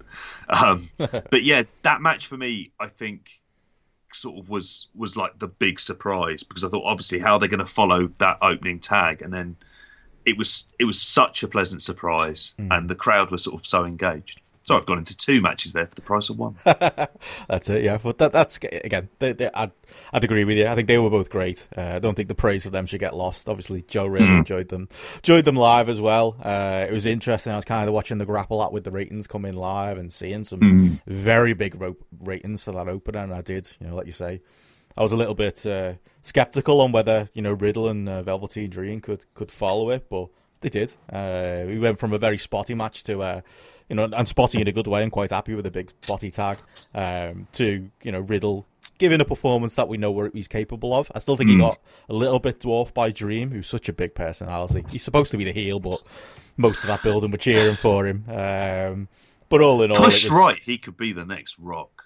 Um, 0.50 0.90
but 0.98 1.44
yeah, 1.44 1.64
that 1.84 2.02
match 2.02 2.28
for 2.28 2.38
me, 2.38 2.72
I 2.80 2.88
think, 2.88 3.40
sort 4.14 4.40
of 4.40 4.50
was 4.50 4.88
was 4.96 5.16
like 5.18 5.38
the 5.38 5.48
big 5.48 5.80
surprise 5.80 6.44
because 6.44 6.64
I 6.64 6.70
thought 6.70 6.86
obviously 6.86 7.20
how 7.20 7.38
they're 7.38 7.50
going 7.50 7.60
to 7.60 7.66
follow 7.66 8.10
that 8.18 8.38
opening 8.42 8.80
tag, 8.80 9.22
and 9.22 9.34
then 9.34 9.56
it 10.26 10.38
was 10.38 10.68
it 10.80 10.86
was 10.86 11.00
such 11.00 11.44
a 11.44 11.48
pleasant 11.48 11.82
surprise, 11.82 12.54
and 12.72 12.90
the 12.90 12.96
crowd 12.96 13.32
was 13.32 13.44
sort 13.44 13.60
of 13.60 13.66
so 13.66 13.86
engaged. 13.86 14.42
So 14.68 14.76
I've 14.76 14.86
gone 14.86 14.98
into 14.98 15.16
two 15.16 15.40
matches 15.40 15.72
there 15.72 15.86
for 15.88 15.96
the 15.96 16.02
price 16.02 16.28
of 16.28 16.38
one. 16.38 16.58
that's 16.66 17.70
it, 17.70 17.86
yeah. 17.86 18.00
But 18.04 18.18
that, 18.18 18.34
that's 18.34 18.58
again, 18.58 19.08
they, 19.18 19.32
they, 19.32 19.50
I'd, 19.54 19.72
I'd 20.12 20.26
agree 20.26 20.44
with 20.44 20.58
you. 20.58 20.68
I 20.68 20.76
think 20.76 20.90
they 20.90 20.98
were 20.98 21.10
both 21.10 21.30
great. 21.30 21.66
Uh, 21.78 21.84
I 21.84 22.00
don't 22.00 22.16
think 22.16 22.28
the 22.28 22.36
praise 22.36 22.64
for 22.64 22.70
them 22.70 22.86
should 22.86 23.00
get 23.00 23.16
lost. 23.16 23.48
Obviously, 23.48 23.84
Joe 23.84 24.08
really 24.08 24.28
enjoyed 24.28 24.68
them, 24.68 24.90
enjoyed 25.16 25.46
them 25.46 25.56
live 25.56 25.88
as 25.88 26.02
well. 26.02 26.36
Uh, 26.44 26.86
it 26.86 26.92
was 26.92 27.06
interesting. 27.06 27.54
I 27.54 27.56
was 27.56 27.64
kind 27.64 27.88
of 27.88 27.94
watching 27.94 28.18
the 28.18 28.26
GRAPPL 28.26 28.62
out 28.62 28.74
with 28.74 28.84
the 28.84 28.92
ratings 28.92 29.26
come 29.26 29.46
in 29.46 29.56
live 29.56 29.98
and 29.98 30.12
seeing 30.12 30.44
some 30.44 31.00
very 31.08 31.54
big 31.54 31.80
ro- 31.80 31.96
ratings 32.20 32.62
for 32.62 32.74
that 32.74 32.90
opener, 32.90 33.20
and 33.20 33.34
I 33.34 33.40
did, 33.40 33.72
you 33.80 33.88
know, 33.88 33.96
like 33.96 34.06
you 34.06 34.12
say. 34.12 34.42
I 34.98 35.02
was 35.02 35.14
a 35.14 35.16
little 35.18 35.36
bit 35.36 35.66
uh, 35.66 35.94
skeptical 36.24 36.82
on 36.82 36.92
whether 36.92 37.30
you 37.34 37.42
know 37.42 37.54
Riddle 37.54 37.88
and 37.88 38.10
uh, 38.10 38.22
Velveteen 38.22 38.70
Dream 38.70 39.00
could 39.00 39.24
could 39.34 39.50
follow 39.50 39.92
it, 39.92 40.10
but 40.10 40.28
they 40.60 40.70
did. 40.70 40.94
Uh, 41.10 41.64
we 41.68 41.80
went 41.80 42.00
from 42.00 42.12
a 42.12 42.18
very 42.18 42.38
spotty 42.38 42.74
match 42.76 43.04
to 43.04 43.22
uh, 43.22 43.42
you 43.90 43.96
know, 43.96 44.06
and 44.06 44.28
spotty 44.28 44.62
in 44.62 44.68
a 44.68 44.72
good 44.72 44.88
way. 44.88 45.02
I'm 45.02 45.10
quite 45.10 45.32
happy 45.32 45.54
with 45.54 45.66
a 45.66 45.72
big 45.72 45.92
spotty 46.02 46.32
tag. 46.32 46.58
Um, 46.94 47.48
to 47.54 47.90
you 48.04 48.12
know, 48.12 48.20
Riddle 48.20 48.66
giving 48.98 49.22
a 49.22 49.26
performance 49.26 49.76
that 49.76 49.88
we 49.88 49.98
know 49.98 50.12
what 50.12 50.34
he's 50.34 50.48
capable 50.48 50.94
of. 50.94 51.12
I 51.14 51.20
still 51.20 51.38
think 51.38 51.50
he 51.50 51.58
got 51.58 51.80
a 52.10 52.14
little 52.14 52.40
bit 52.40 52.60
dwarfed 52.60 52.94
by 52.94 53.12
Dream, 53.12 53.52
who's 53.52 53.68
such 53.68 53.90
a 53.90 53.94
big 53.94 54.16
personality. 54.16 54.84
He's 54.92 55.04
supposed 55.04 55.32
to 55.32 55.38
be 55.38 55.44
the 55.44 55.54
heel, 55.54 55.80
but 55.80 56.04
most 56.58 56.84
of 56.84 56.88
that 56.88 57.04
building 57.04 57.32
were 57.32 57.38
cheering 57.38 57.76
for 57.76 58.08
him. 58.08 58.26
Um, 58.28 59.08
but 59.50 59.62
all 59.62 59.82
in 59.84 59.92
all, 59.92 60.04
Push 60.04 60.30
was 60.30 60.32
right, 60.32 60.58
he 60.58 60.78
could 60.78 60.98
be 60.98 61.14
the 61.14 61.26
next 61.26 61.58
Rock. 61.60 62.04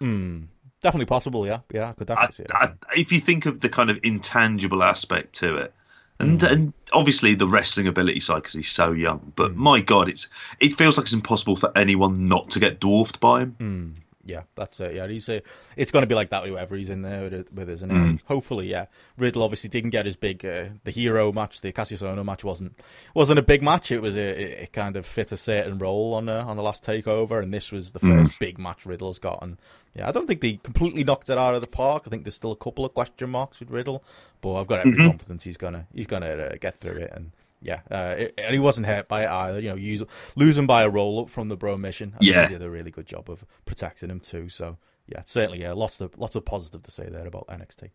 definitely 0.81 1.05
possible. 1.05 1.47
Yeah, 1.47 1.59
yeah, 1.73 1.89
I 1.89 1.93
could 1.93 2.09
I, 2.11 2.15
definitely 2.15 2.35
see 2.35 2.43
it. 2.43 2.51
I, 2.53 2.73
if 2.95 3.11
you 3.11 3.21
think 3.21 3.45
of 3.45 3.61
the 3.61 3.69
kind 3.69 3.89
of 3.89 3.99
intangible 4.03 4.83
aspect 4.83 5.33
to 5.35 5.57
it, 5.57 5.73
and 6.21 6.39
mm. 6.39 6.51
and 6.51 6.73
obviously 6.93 7.35
the 7.35 7.47
wrestling 7.47 7.87
ability 7.87 8.19
side 8.19 8.37
because 8.37 8.53
he's 8.53 8.71
so 8.71 8.91
young, 8.91 9.33
but 9.35 9.51
mm. 9.51 9.55
my 9.55 9.79
God, 9.81 10.09
it's 10.09 10.29
it 10.59 10.73
feels 10.77 10.97
like 10.97 11.05
it's 11.05 11.13
impossible 11.13 11.55
for 11.55 11.71
anyone 11.75 12.27
not 12.27 12.51
to 12.51 12.59
get 12.59 12.79
dwarfed 12.79 13.19
by 13.19 13.41
him. 13.41 13.55
Mm. 13.59 14.01
Yeah, 14.23 14.43
that's 14.55 14.79
it. 14.79 14.95
Yeah, 14.95 15.07
he's 15.07 15.27
a, 15.29 15.41
it's 15.75 15.91
going 15.91 16.03
to 16.03 16.07
be 16.07 16.13
like 16.13 16.29
that 16.29 16.45
whoever 16.45 16.75
he's 16.75 16.89
in 16.91 17.01
there 17.01 17.23
with, 17.23 17.53
with 17.55 17.69
isn't 17.69 17.91
it? 17.91 18.21
Hopefully, 18.25 18.67
yeah. 18.67 18.85
Riddle 19.17 19.41
obviously 19.41 19.69
didn't 19.69 19.89
get 19.89 20.05
his 20.05 20.15
big 20.15 20.45
uh, 20.45 20.65
the 20.83 20.91
hero 20.91 21.31
match. 21.31 21.61
The 21.61 21.71
Kassius 21.71 22.03
Ohno 22.03 22.23
match 22.23 22.43
wasn't 22.43 22.79
wasn't 23.15 23.39
a 23.39 23.43
big 23.43 23.63
match. 23.63 23.91
It 23.91 23.99
was 23.99 24.15
a 24.15 24.41
it, 24.41 24.63
it 24.63 24.73
kind 24.73 24.95
of 24.95 25.05
fit 25.05 25.31
a 25.31 25.37
certain 25.37 25.79
role 25.79 26.13
on 26.13 26.29
uh, 26.29 26.45
on 26.45 26.55
the 26.55 26.63
last 26.63 26.83
takeover, 26.83 27.41
and 27.41 27.53
this 27.53 27.71
was 27.71 27.91
the 27.91 27.99
first 27.99 28.37
big 28.39 28.59
match 28.59 28.85
Riddle's 28.85 29.19
got. 29.19 29.41
And 29.41 29.57
yeah, 29.95 30.07
I 30.07 30.11
don't 30.11 30.27
think 30.27 30.41
they 30.41 30.57
completely 30.63 31.03
knocked 31.03 31.29
it 31.29 31.37
out 31.37 31.55
of 31.55 31.61
the 31.61 31.67
park. 31.67 32.03
I 32.05 32.09
think 32.09 32.23
there's 32.23 32.35
still 32.35 32.51
a 32.51 32.55
couple 32.55 32.85
of 32.85 32.93
question 32.93 33.29
marks 33.29 33.59
with 33.59 33.69
Riddle, 33.69 34.03
but 34.41 34.53
I've 34.55 34.67
got 34.67 34.79
every 34.79 34.95
confidence 34.97 35.43
he's 35.43 35.57
gonna 35.57 35.87
he's 35.93 36.07
gonna 36.07 36.27
uh, 36.27 36.55
get 36.59 36.75
through 36.75 36.97
it 36.97 37.11
and. 37.13 37.31
Yeah, 37.63 37.81
uh, 37.91 38.15
it, 38.17 38.33
and 38.39 38.51
he 38.53 38.57
wasn't 38.57 38.87
hurt 38.87 39.07
by 39.07 39.21
it 39.23 39.29
either. 39.29 39.59
You 39.59 39.69
know, 39.69 39.75
use, 39.75 40.01
losing 40.35 40.65
by 40.65 40.81
a 40.81 40.89
roll 40.89 41.21
up 41.21 41.29
from 41.29 41.47
the 41.47 41.55
Bromission. 41.55 42.13
I 42.15 42.17
think 42.17 42.33
Yeah. 42.33 42.47
he 42.47 42.53
did 42.55 42.63
a 42.63 42.69
really 42.71 42.89
good 42.89 43.05
job 43.05 43.29
of 43.29 43.45
protecting 43.65 44.09
him 44.09 44.19
too. 44.19 44.49
So 44.49 44.79
yeah, 45.05 45.21
certainly, 45.25 45.61
yeah, 45.61 45.73
lots 45.73 46.01
of 46.01 46.17
lots 46.17 46.35
of 46.35 46.43
positive 46.43 46.81
to 46.81 46.89
say 46.89 47.07
there 47.07 47.27
about 47.27 47.45
NXT. 47.49 47.91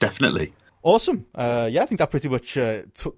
Definitely. 0.00 0.52
Awesome. 0.82 1.26
Uh, 1.34 1.68
yeah, 1.70 1.82
I 1.82 1.86
think 1.86 1.98
that 1.98 2.10
pretty 2.10 2.30
much 2.30 2.56
uh, 2.56 2.82
t- 2.94 3.10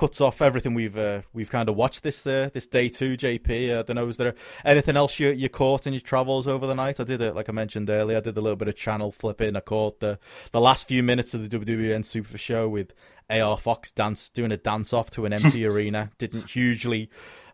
cuts 0.00 0.18
off 0.22 0.40
everything 0.40 0.72
we've 0.72 0.96
uh, 0.96 1.20
we've 1.34 1.50
kind 1.50 1.68
of 1.68 1.76
watched 1.76 2.02
this 2.02 2.26
uh, 2.26 2.48
this 2.54 2.66
day 2.66 2.88
two. 2.88 3.18
JP, 3.18 3.78
I 3.78 3.82
don't 3.82 3.96
know, 3.96 4.08
is 4.08 4.16
there 4.16 4.34
anything 4.64 4.96
else 4.96 5.20
you 5.20 5.28
you 5.28 5.50
caught 5.50 5.86
in 5.86 5.92
your 5.92 6.00
travels 6.00 6.48
over 6.48 6.66
the 6.66 6.74
night? 6.74 6.98
I 6.98 7.04
did 7.04 7.20
it, 7.20 7.34
like 7.34 7.50
I 7.50 7.52
mentioned 7.52 7.90
earlier. 7.90 8.16
I 8.16 8.20
did 8.20 8.38
a 8.38 8.40
little 8.40 8.56
bit 8.56 8.68
of 8.68 8.76
channel 8.76 9.12
flipping. 9.12 9.56
I 9.56 9.60
caught 9.60 10.00
the 10.00 10.18
the 10.52 10.60
last 10.60 10.88
few 10.88 11.02
minutes 11.02 11.34
of 11.34 11.46
the 11.46 11.58
WWN 11.58 12.02
Super 12.06 12.38
Show 12.38 12.66
with 12.66 12.94
AR 13.28 13.58
Fox 13.58 13.92
dance 13.92 14.30
doing 14.30 14.52
a 14.52 14.56
dance 14.56 14.94
off 14.94 15.10
to 15.10 15.26
an 15.26 15.34
empty 15.34 15.66
arena. 15.66 16.10
Didn't 16.16 16.48
hugely 16.48 17.10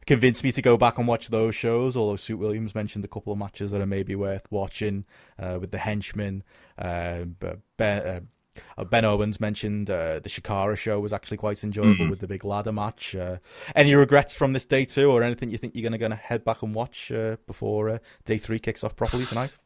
convince 0.07 0.45
me 0.45 0.53
to 0.53 0.63
go 0.63 0.77
back 0.77 0.99
and 0.99 1.09
watch 1.09 1.27
those 1.27 1.57
shows. 1.57 1.97
Although 1.97 2.15
Suit 2.15 2.39
Williams 2.39 2.77
mentioned 2.77 3.05
a 3.05 3.09
couple 3.09 3.33
of 3.33 3.41
matches 3.41 3.73
that 3.73 3.81
are 3.81 3.87
maybe 3.87 4.15
worth 4.15 4.47
watching 4.51 5.05
uh, 5.37 5.59
with 5.61 5.73
the 5.73 5.79
Henchmen. 5.79 6.45
Uh, 6.79 7.25
but 7.25 7.59
ben, 7.77 8.07
uh, 8.07 8.21
uh, 8.77 8.85
Ben 8.85 9.05
Owens 9.05 9.41
mentioned 9.41 9.91
uh, 9.91 10.21
the 10.21 10.29
Chikara 10.29 10.77
show 10.77 11.01
was 11.01 11.13
actually 11.13 11.37
quite 11.37 11.63
enjoyable 11.65 12.09
with 12.09 12.21
the 12.21 12.27
big 12.27 12.45
ladder 12.45 12.73
match. 12.73 13.15
Uh, 13.15 13.39
any 13.75 13.95
regrets 13.95 14.35
from 14.35 14.53
this 14.53 14.67
day 14.67 14.85
two, 14.85 15.11
or 15.11 15.23
anything 15.23 15.51
you 15.51 15.59
think 15.59 15.75
you're 15.75 15.91
going 15.91 16.11
to 16.11 16.17
head 16.17 16.45
back 16.45 16.63
and 16.63 16.75
watch 16.75 17.11
uh, 17.13 17.37
before 17.47 17.91
uh, 17.91 17.99
day 18.25 18.39
three 18.39 18.59
kicks 18.59 18.85
off 18.85 18.97
properly 18.97 19.25
tonight? 19.25 19.57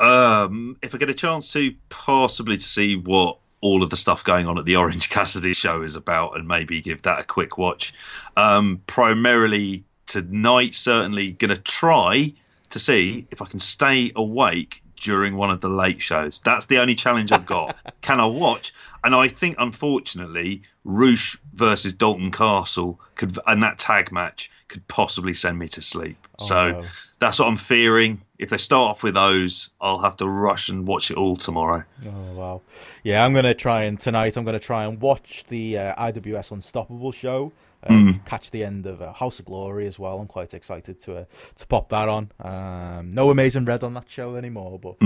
Um, 0.00 0.76
if 0.82 0.94
I 0.94 0.98
get 0.98 1.10
a 1.10 1.14
chance 1.14 1.52
to, 1.52 1.74
possibly 1.88 2.56
to 2.56 2.64
see 2.64 2.96
what 2.96 3.38
all 3.60 3.82
of 3.82 3.90
the 3.90 3.96
stuff 3.96 4.22
going 4.22 4.46
on 4.46 4.58
at 4.58 4.64
the 4.64 4.76
Orange 4.76 5.10
Cassidy 5.10 5.54
show 5.54 5.82
is 5.82 5.96
about, 5.96 6.36
and 6.36 6.46
maybe 6.46 6.80
give 6.80 7.02
that 7.02 7.20
a 7.20 7.24
quick 7.24 7.58
watch. 7.58 7.92
Um, 8.36 8.82
primarily 8.86 9.84
tonight, 10.06 10.74
certainly 10.74 11.32
going 11.32 11.54
to 11.54 11.60
try 11.60 12.32
to 12.70 12.78
see 12.78 13.26
if 13.30 13.42
I 13.42 13.46
can 13.46 13.60
stay 13.60 14.12
awake 14.14 14.82
during 15.00 15.36
one 15.36 15.50
of 15.50 15.60
the 15.60 15.68
late 15.68 16.00
shows. 16.02 16.40
That's 16.40 16.66
the 16.66 16.78
only 16.78 16.94
challenge 16.94 17.32
I've 17.32 17.46
got. 17.46 17.76
can 18.00 18.20
I 18.20 18.26
watch? 18.26 18.72
And 19.04 19.14
I 19.14 19.28
think, 19.28 19.56
unfortunately, 19.58 20.62
Rush 20.84 21.38
versus 21.54 21.92
Dalton 21.92 22.30
Castle 22.30 23.00
could, 23.14 23.38
and 23.46 23.62
that 23.62 23.78
tag 23.78 24.10
match 24.12 24.50
could 24.68 24.86
possibly 24.88 25.34
send 25.34 25.58
me 25.58 25.68
to 25.68 25.82
sleep. 25.82 26.28
so 26.38 26.72
no. 26.72 26.84
that's 27.18 27.38
what 27.38 27.48
I'm 27.48 27.56
fearing. 27.56 28.20
If 28.38 28.50
they 28.50 28.58
start 28.58 28.90
off 28.90 29.02
with 29.02 29.14
those, 29.14 29.70
I'll 29.80 29.98
have 29.98 30.16
to 30.18 30.28
rush 30.28 30.68
and 30.68 30.86
watch 30.86 31.10
it 31.10 31.16
all 31.16 31.36
tomorrow. 31.36 31.84
Oh 32.06 32.32
wow, 32.34 32.60
yeah, 33.02 33.24
I'm 33.24 33.34
gonna 33.34 33.54
try 33.54 33.84
and 33.84 33.98
tonight. 33.98 34.36
I'm 34.36 34.44
gonna 34.44 34.58
try 34.58 34.84
and 34.84 35.00
watch 35.00 35.44
the 35.48 35.78
uh, 35.78 35.94
IWS 36.12 36.52
Unstoppable 36.52 37.12
show. 37.12 37.52
Uh, 37.82 38.12
Catch 38.24 38.50
the 38.50 38.64
end 38.64 38.86
of 38.86 39.00
uh, 39.00 39.12
House 39.12 39.38
of 39.38 39.44
Glory 39.44 39.86
as 39.86 39.98
well. 39.98 40.18
I'm 40.18 40.26
quite 40.26 40.52
excited 40.52 40.98
to 41.00 41.18
uh, 41.18 41.24
to 41.56 41.66
pop 41.66 41.88
that 41.90 42.08
on. 42.08 42.32
Um, 42.40 43.12
no 43.14 43.30
Amazing 43.30 43.66
Red 43.66 43.84
on 43.84 43.94
that 43.94 44.08
show 44.08 44.34
anymore, 44.36 44.78
but 44.78 44.96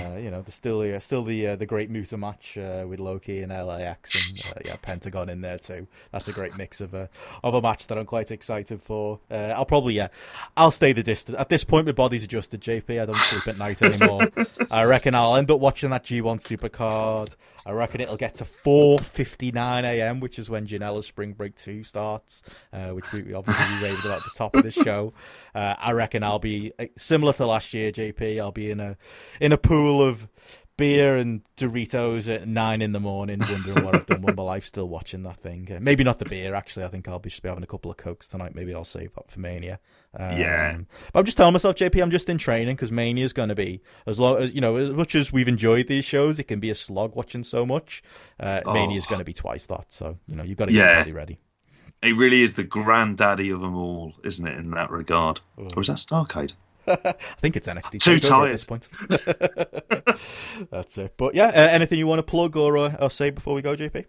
uh, 0.00 0.16
you 0.16 0.30
know, 0.30 0.42
there's 0.42 0.54
still 0.54 0.80
uh, 0.80 0.98
still 1.00 1.24
the 1.24 1.48
uh, 1.48 1.56
the 1.56 1.66
Great 1.66 1.90
Muta 1.90 2.16
match 2.16 2.56
uh, 2.58 2.84
with 2.86 3.00
Loki 3.00 3.42
and 3.42 3.52
LAX 3.52 4.46
and 4.46 4.56
uh, 4.56 4.60
yeah, 4.64 4.76
Pentagon 4.80 5.28
in 5.28 5.40
there 5.40 5.58
too. 5.58 5.86
That's 6.10 6.28
a 6.28 6.32
great 6.32 6.56
mix 6.56 6.80
of 6.80 6.94
a 6.94 7.08
of 7.42 7.54
a 7.54 7.62
match 7.62 7.86
that 7.88 7.98
I'm 7.98 8.06
quite 8.06 8.30
excited 8.30 8.82
for. 8.82 9.20
Uh, 9.30 9.54
I'll 9.56 9.66
probably 9.66 9.94
yeah, 9.94 10.08
I'll 10.56 10.70
stay 10.70 10.92
the 10.92 11.02
distance 11.02 11.38
at 11.38 11.48
this 11.48 11.64
point. 11.64 11.86
My 11.86 11.92
body's 11.92 12.24
adjusted. 12.24 12.60
JP, 12.60 13.02
I 13.02 13.06
don't 13.06 13.16
sleep 13.16 13.48
at 13.48 13.58
night 13.58 13.82
anymore. 13.82 14.28
I 14.70 14.84
reckon 14.84 15.14
I'll 15.14 15.36
end 15.36 15.50
up 15.50 15.60
watching 15.60 15.90
that 15.90 16.04
G1 16.04 16.40
Supercard. 16.40 17.34
I 17.64 17.70
reckon 17.70 18.00
it'll 18.00 18.16
get 18.16 18.36
to 18.36 18.44
4:59 18.44 19.84
a.m., 19.84 20.20
which 20.20 20.38
is 20.38 20.50
when 20.50 20.66
Janela's 20.66 21.06
Spring 21.06 21.32
Break 21.32 21.54
2 21.54 21.84
starts, 21.84 22.42
uh, 22.72 22.88
which 22.88 23.10
we 23.12 23.32
obviously 23.34 23.76
we 23.76 23.88
raved 23.88 24.04
about 24.04 24.18
at 24.18 24.24
the 24.24 24.36
top 24.36 24.56
of 24.56 24.64
this 24.64 24.74
show. 24.84 25.12
Uh, 25.54 25.74
I 25.78 25.92
reckon 25.92 26.24
I'll 26.24 26.38
be 26.38 26.72
similar 26.96 27.32
to 27.34 27.46
last 27.46 27.72
year, 27.72 27.92
JP. 27.92 28.40
I'll 28.40 28.50
be 28.50 28.70
in 28.70 28.80
a 28.80 28.96
in 29.40 29.52
a 29.52 29.58
pool 29.58 29.81
of 30.02 30.28
beer 30.78 31.16
and 31.16 31.42
Doritos 31.58 32.34
at 32.34 32.48
nine 32.48 32.80
in 32.82 32.92
the 32.92 32.98
morning, 33.00 33.38
wondering 33.38 33.84
what 33.84 33.94
I've 33.94 34.06
done 34.06 34.22
with 34.22 34.36
my 34.36 34.42
life. 34.42 34.64
Still 34.64 34.88
watching 34.88 35.22
that 35.24 35.38
thing. 35.38 35.68
Uh, 35.70 35.78
maybe 35.80 36.02
not 36.02 36.18
the 36.18 36.24
beer. 36.24 36.54
Actually, 36.54 36.84
I 36.84 36.88
think 36.88 37.06
I'll 37.08 37.18
be 37.18 37.28
just 37.30 37.42
be 37.42 37.48
having 37.48 37.62
a 37.62 37.66
couple 37.66 37.90
of 37.90 37.96
cokes 37.98 38.26
tonight. 38.26 38.54
Maybe 38.54 38.74
I'll 38.74 38.84
save 38.84 39.12
that 39.14 39.30
for 39.30 39.38
Mania. 39.40 39.80
Um, 40.18 40.38
Yeah. 40.38 40.78
but 41.12 41.20
I'm 41.20 41.24
just 41.24 41.36
telling 41.36 41.52
myself, 41.52 41.76
JP, 41.76 42.02
I'm 42.02 42.10
just 42.10 42.28
in 42.28 42.38
training 42.38 42.74
because 42.74 42.90
Mania 42.90 43.24
is 43.24 43.32
going 43.32 43.50
to 43.50 43.54
be 43.54 43.82
as 44.06 44.18
long 44.18 44.38
as 44.38 44.54
you 44.54 44.60
know, 44.60 44.76
as 44.76 44.90
much 44.90 45.14
as 45.14 45.32
we've 45.32 45.48
enjoyed 45.48 45.88
these 45.88 46.04
shows, 46.04 46.38
it 46.38 46.44
can 46.44 46.58
be 46.60 46.70
a 46.70 46.74
slog 46.74 47.14
watching 47.14 47.44
so 47.44 47.64
much. 47.66 48.02
Uh, 48.40 48.60
Mania 48.72 48.96
is 48.98 49.06
going 49.06 49.18
to 49.20 49.24
be 49.24 49.34
twice 49.34 49.66
that, 49.66 49.86
so 49.90 50.18
you 50.26 50.36
know, 50.36 50.42
you've 50.42 50.58
got 50.58 50.66
to 50.66 50.72
get 50.72 50.78
Yeah. 50.78 51.04
your 51.06 51.16
ready. 51.16 51.38
It 52.02 52.16
really 52.16 52.42
is 52.42 52.54
the 52.54 52.64
granddaddy 52.64 53.50
of 53.50 53.60
them 53.60 53.76
all, 53.76 54.14
isn't 54.24 54.44
it, 54.46 54.58
in 54.58 54.70
that 54.72 54.90
regard? 54.90 55.40
Or 55.56 55.80
is 55.82 55.86
that 55.86 55.98
Starcade? 55.98 56.52
I 57.04 57.14
think 57.40 57.56
it's 57.56 57.68
NXT. 57.68 58.00
Too 58.00 58.18
tired. 58.18 58.48
at 58.48 58.52
this 58.52 58.64
point. 58.64 58.88
That's 60.70 60.98
it. 60.98 61.14
But 61.16 61.34
yeah, 61.34 61.48
uh, 61.48 61.68
anything 61.68 61.98
you 61.98 62.06
want 62.06 62.18
to 62.18 62.22
plug 62.24 62.56
or, 62.56 62.76
uh, 62.76 62.96
or 63.00 63.10
say 63.10 63.30
before 63.30 63.54
we 63.54 63.62
go, 63.62 63.76
JP? 63.76 64.04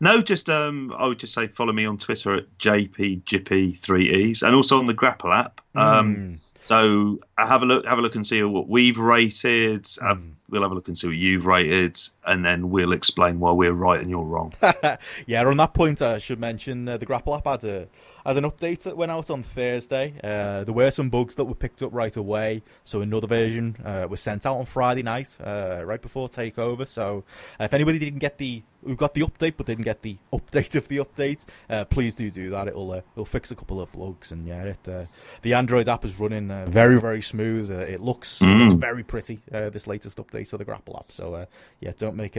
No, 0.00 0.22
just 0.22 0.48
um, 0.48 0.94
I 0.96 1.08
would 1.08 1.18
just 1.18 1.34
say 1.34 1.48
follow 1.48 1.72
me 1.72 1.84
on 1.84 1.98
Twitter 1.98 2.34
at 2.34 2.58
jpgp3es 2.58 4.42
and 4.42 4.54
also 4.54 4.78
on 4.78 4.86
the 4.86 4.94
GRAPPL 4.94 5.36
app. 5.36 5.60
Um, 5.74 6.40
So 6.60 7.18
uh, 7.38 7.46
have 7.46 7.62
a 7.62 7.66
look, 7.66 7.86
have 7.86 7.98
a 7.98 8.02
look 8.02 8.14
and 8.14 8.26
see 8.26 8.42
what 8.42 8.68
we've 8.68 8.98
rated. 8.98 9.88
I've 10.02 10.22
We'll 10.50 10.62
have 10.62 10.72
a 10.72 10.74
look 10.74 10.88
and 10.88 10.96
see 10.96 11.06
what 11.08 11.16
you've 11.16 11.44
rated, 11.44 12.00
and 12.24 12.42
then 12.42 12.70
we'll 12.70 12.92
explain 12.92 13.38
why 13.38 13.52
we're 13.52 13.74
right 13.74 14.00
and 14.00 14.08
you're 14.08 14.24
wrong. 14.24 14.54
yeah, 15.26 15.44
on 15.44 15.58
that 15.58 15.74
point, 15.74 16.00
I 16.00 16.16
should 16.18 16.40
mention 16.40 16.88
uh, 16.88 16.96
the 16.96 17.04
GRAPPL 17.04 17.36
app 17.36 17.44
had 17.44 17.64
a 17.64 17.88
had 18.28 18.36
an 18.44 18.50
update 18.50 18.80
that 18.82 18.96
went 18.96 19.10
out 19.12 19.30
on 19.30 19.42
Thursday. 19.42 20.14
Uh, 20.22 20.64
there 20.64 20.74
were 20.74 20.90
some 20.90 21.08
bugs 21.10 21.34
that 21.36 21.44
were 21.44 21.54
picked 21.54 21.82
up 21.82 21.90
right 21.92 22.14
away, 22.16 22.62
so 22.84 23.00
another 23.00 23.26
version 23.26 23.76
uh, 23.84 24.06
was 24.08 24.20
sent 24.20 24.46
out 24.46 24.56
on 24.58 24.64
Friday 24.66 25.02
night, 25.02 25.36
uh, 25.44 25.82
right 25.84 26.00
before 26.00 26.28
takeover. 26.28 26.86
So 26.88 27.24
uh, 27.60 27.64
if 27.64 27.74
anybody 27.74 27.98
didn't 27.98 28.20
get 28.20 28.38
the 28.38 28.62
who 28.84 28.94
got 28.94 29.12
the 29.12 29.22
update 29.22 29.54
but 29.56 29.66
didn't 29.66 29.82
get 29.82 30.02
the 30.02 30.16
update 30.32 30.76
of 30.76 30.86
the 30.86 30.98
update, 30.98 31.44
uh, 31.68 31.84
please 31.84 32.14
do 32.14 32.30
do 32.30 32.50
that. 32.50 32.68
It'll 32.68 32.92
uh, 32.92 33.00
it'll 33.14 33.24
fix 33.24 33.50
a 33.50 33.56
couple 33.56 33.80
of 33.80 33.90
bugs, 33.92 34.30
and 34.32 34.46
yeah, 34.46 34.62
it, 34.62 34.88
uh, 34.88 35.04
the 35.42 35.54
Android 35.54 35.88
app 35.88 36.04
is 36.04 36.18
running 36.20 36.50
uh, 36.50 36.66
very 36.66 37.00
very 37.00 37.22
smooth. 37.22 37.70
Uh, 37.70 37.74
it 37.78 38.00
looks 38.00 38.38
Mm. 38.38 38.60
looks 38.62 38.74
very 38.74 39.02
pretty. 39.02 39.40
Uh, 39.52 39.68
this 39.70 39.86
latest 39.86 40.18
update 40.18 40.52
of 40.52 40.58
the 40.58 40.64
GRAPPL 40.64 40.96
app. 40.98 41.10
So 41.10 41.34
uh, 41.34 41.46
yeah, 41.80 41.92
don't 41.96 42.14
make 42.16 42.34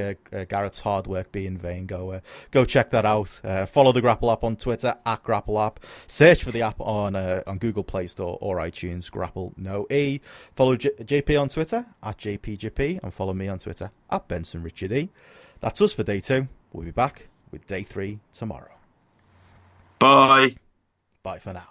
Garrett's 0.50 0.80
hard 0.82 1.08
work 1.08 1.32
be 1.32 1.46
in 1.46 1.58
vain. 1.58 1.86
Go 1.88 2.12
uh, 2.14 2.20
go 2.52 2.64
check 2.64 2.90
that 2.92 3.06
out. 3.06 3.40
Uh, 3.44 3.66
follow 3.66 3.92
the 3.92 4.02
GRAPPL 4.02 4.32
app 4.32 4.44
on 4.44 4.56
Twitter 4.56 4.96
at 5.06 5.24
GRAPPL 5.24 5.66
app. 5.66 5.79
Search 6.08 6.44
for 6.44 6.52
the 6.52 6.62
app 6.62 6.80
on 6.80 7.16
uh, 7.16 7.44
on 7.48 7.58
Google 7.58 7.84
Play 7.84 8.08
Store 8.08 8.38
or 8.42 8.58
iTunes. 8.58 9.10
GRAPPL 9.10 9.58
no 9.58 9.86
e. 9.90 10.20
Follow 10.56 10.76
J- 10.76 10.92
JP 11.00 11.42
on 11.42 11.50
Twitter 11.50 11.86
at 12.04 12.18
JPGP 12.18 13.00
and 13.04 13.14
follow 13.14 13.34
me 13.34 13.48
on 13.48 13.60
Twitter 13.60 13.92
at 14.10 14.28
Benson 14.28 14.64
Richard 14.64 14.92
E. 14.92 15.10
That's 15.60 15.82
us 15.82 15.94
for 15.94 16.04
day 16.04 16.20
two. 16.20 16.48
We'll 16.72 16.86
be 16.86 16.92
back 16.92 17.30
with 17.52 17.66
day 17.66 17.84
three 17.84 18.20
tomorrow. 18.32 18.72
Bye. 20.00 20.56
Bye 21.24 21.40
for 21.40 21.54
now. 21.54 21.68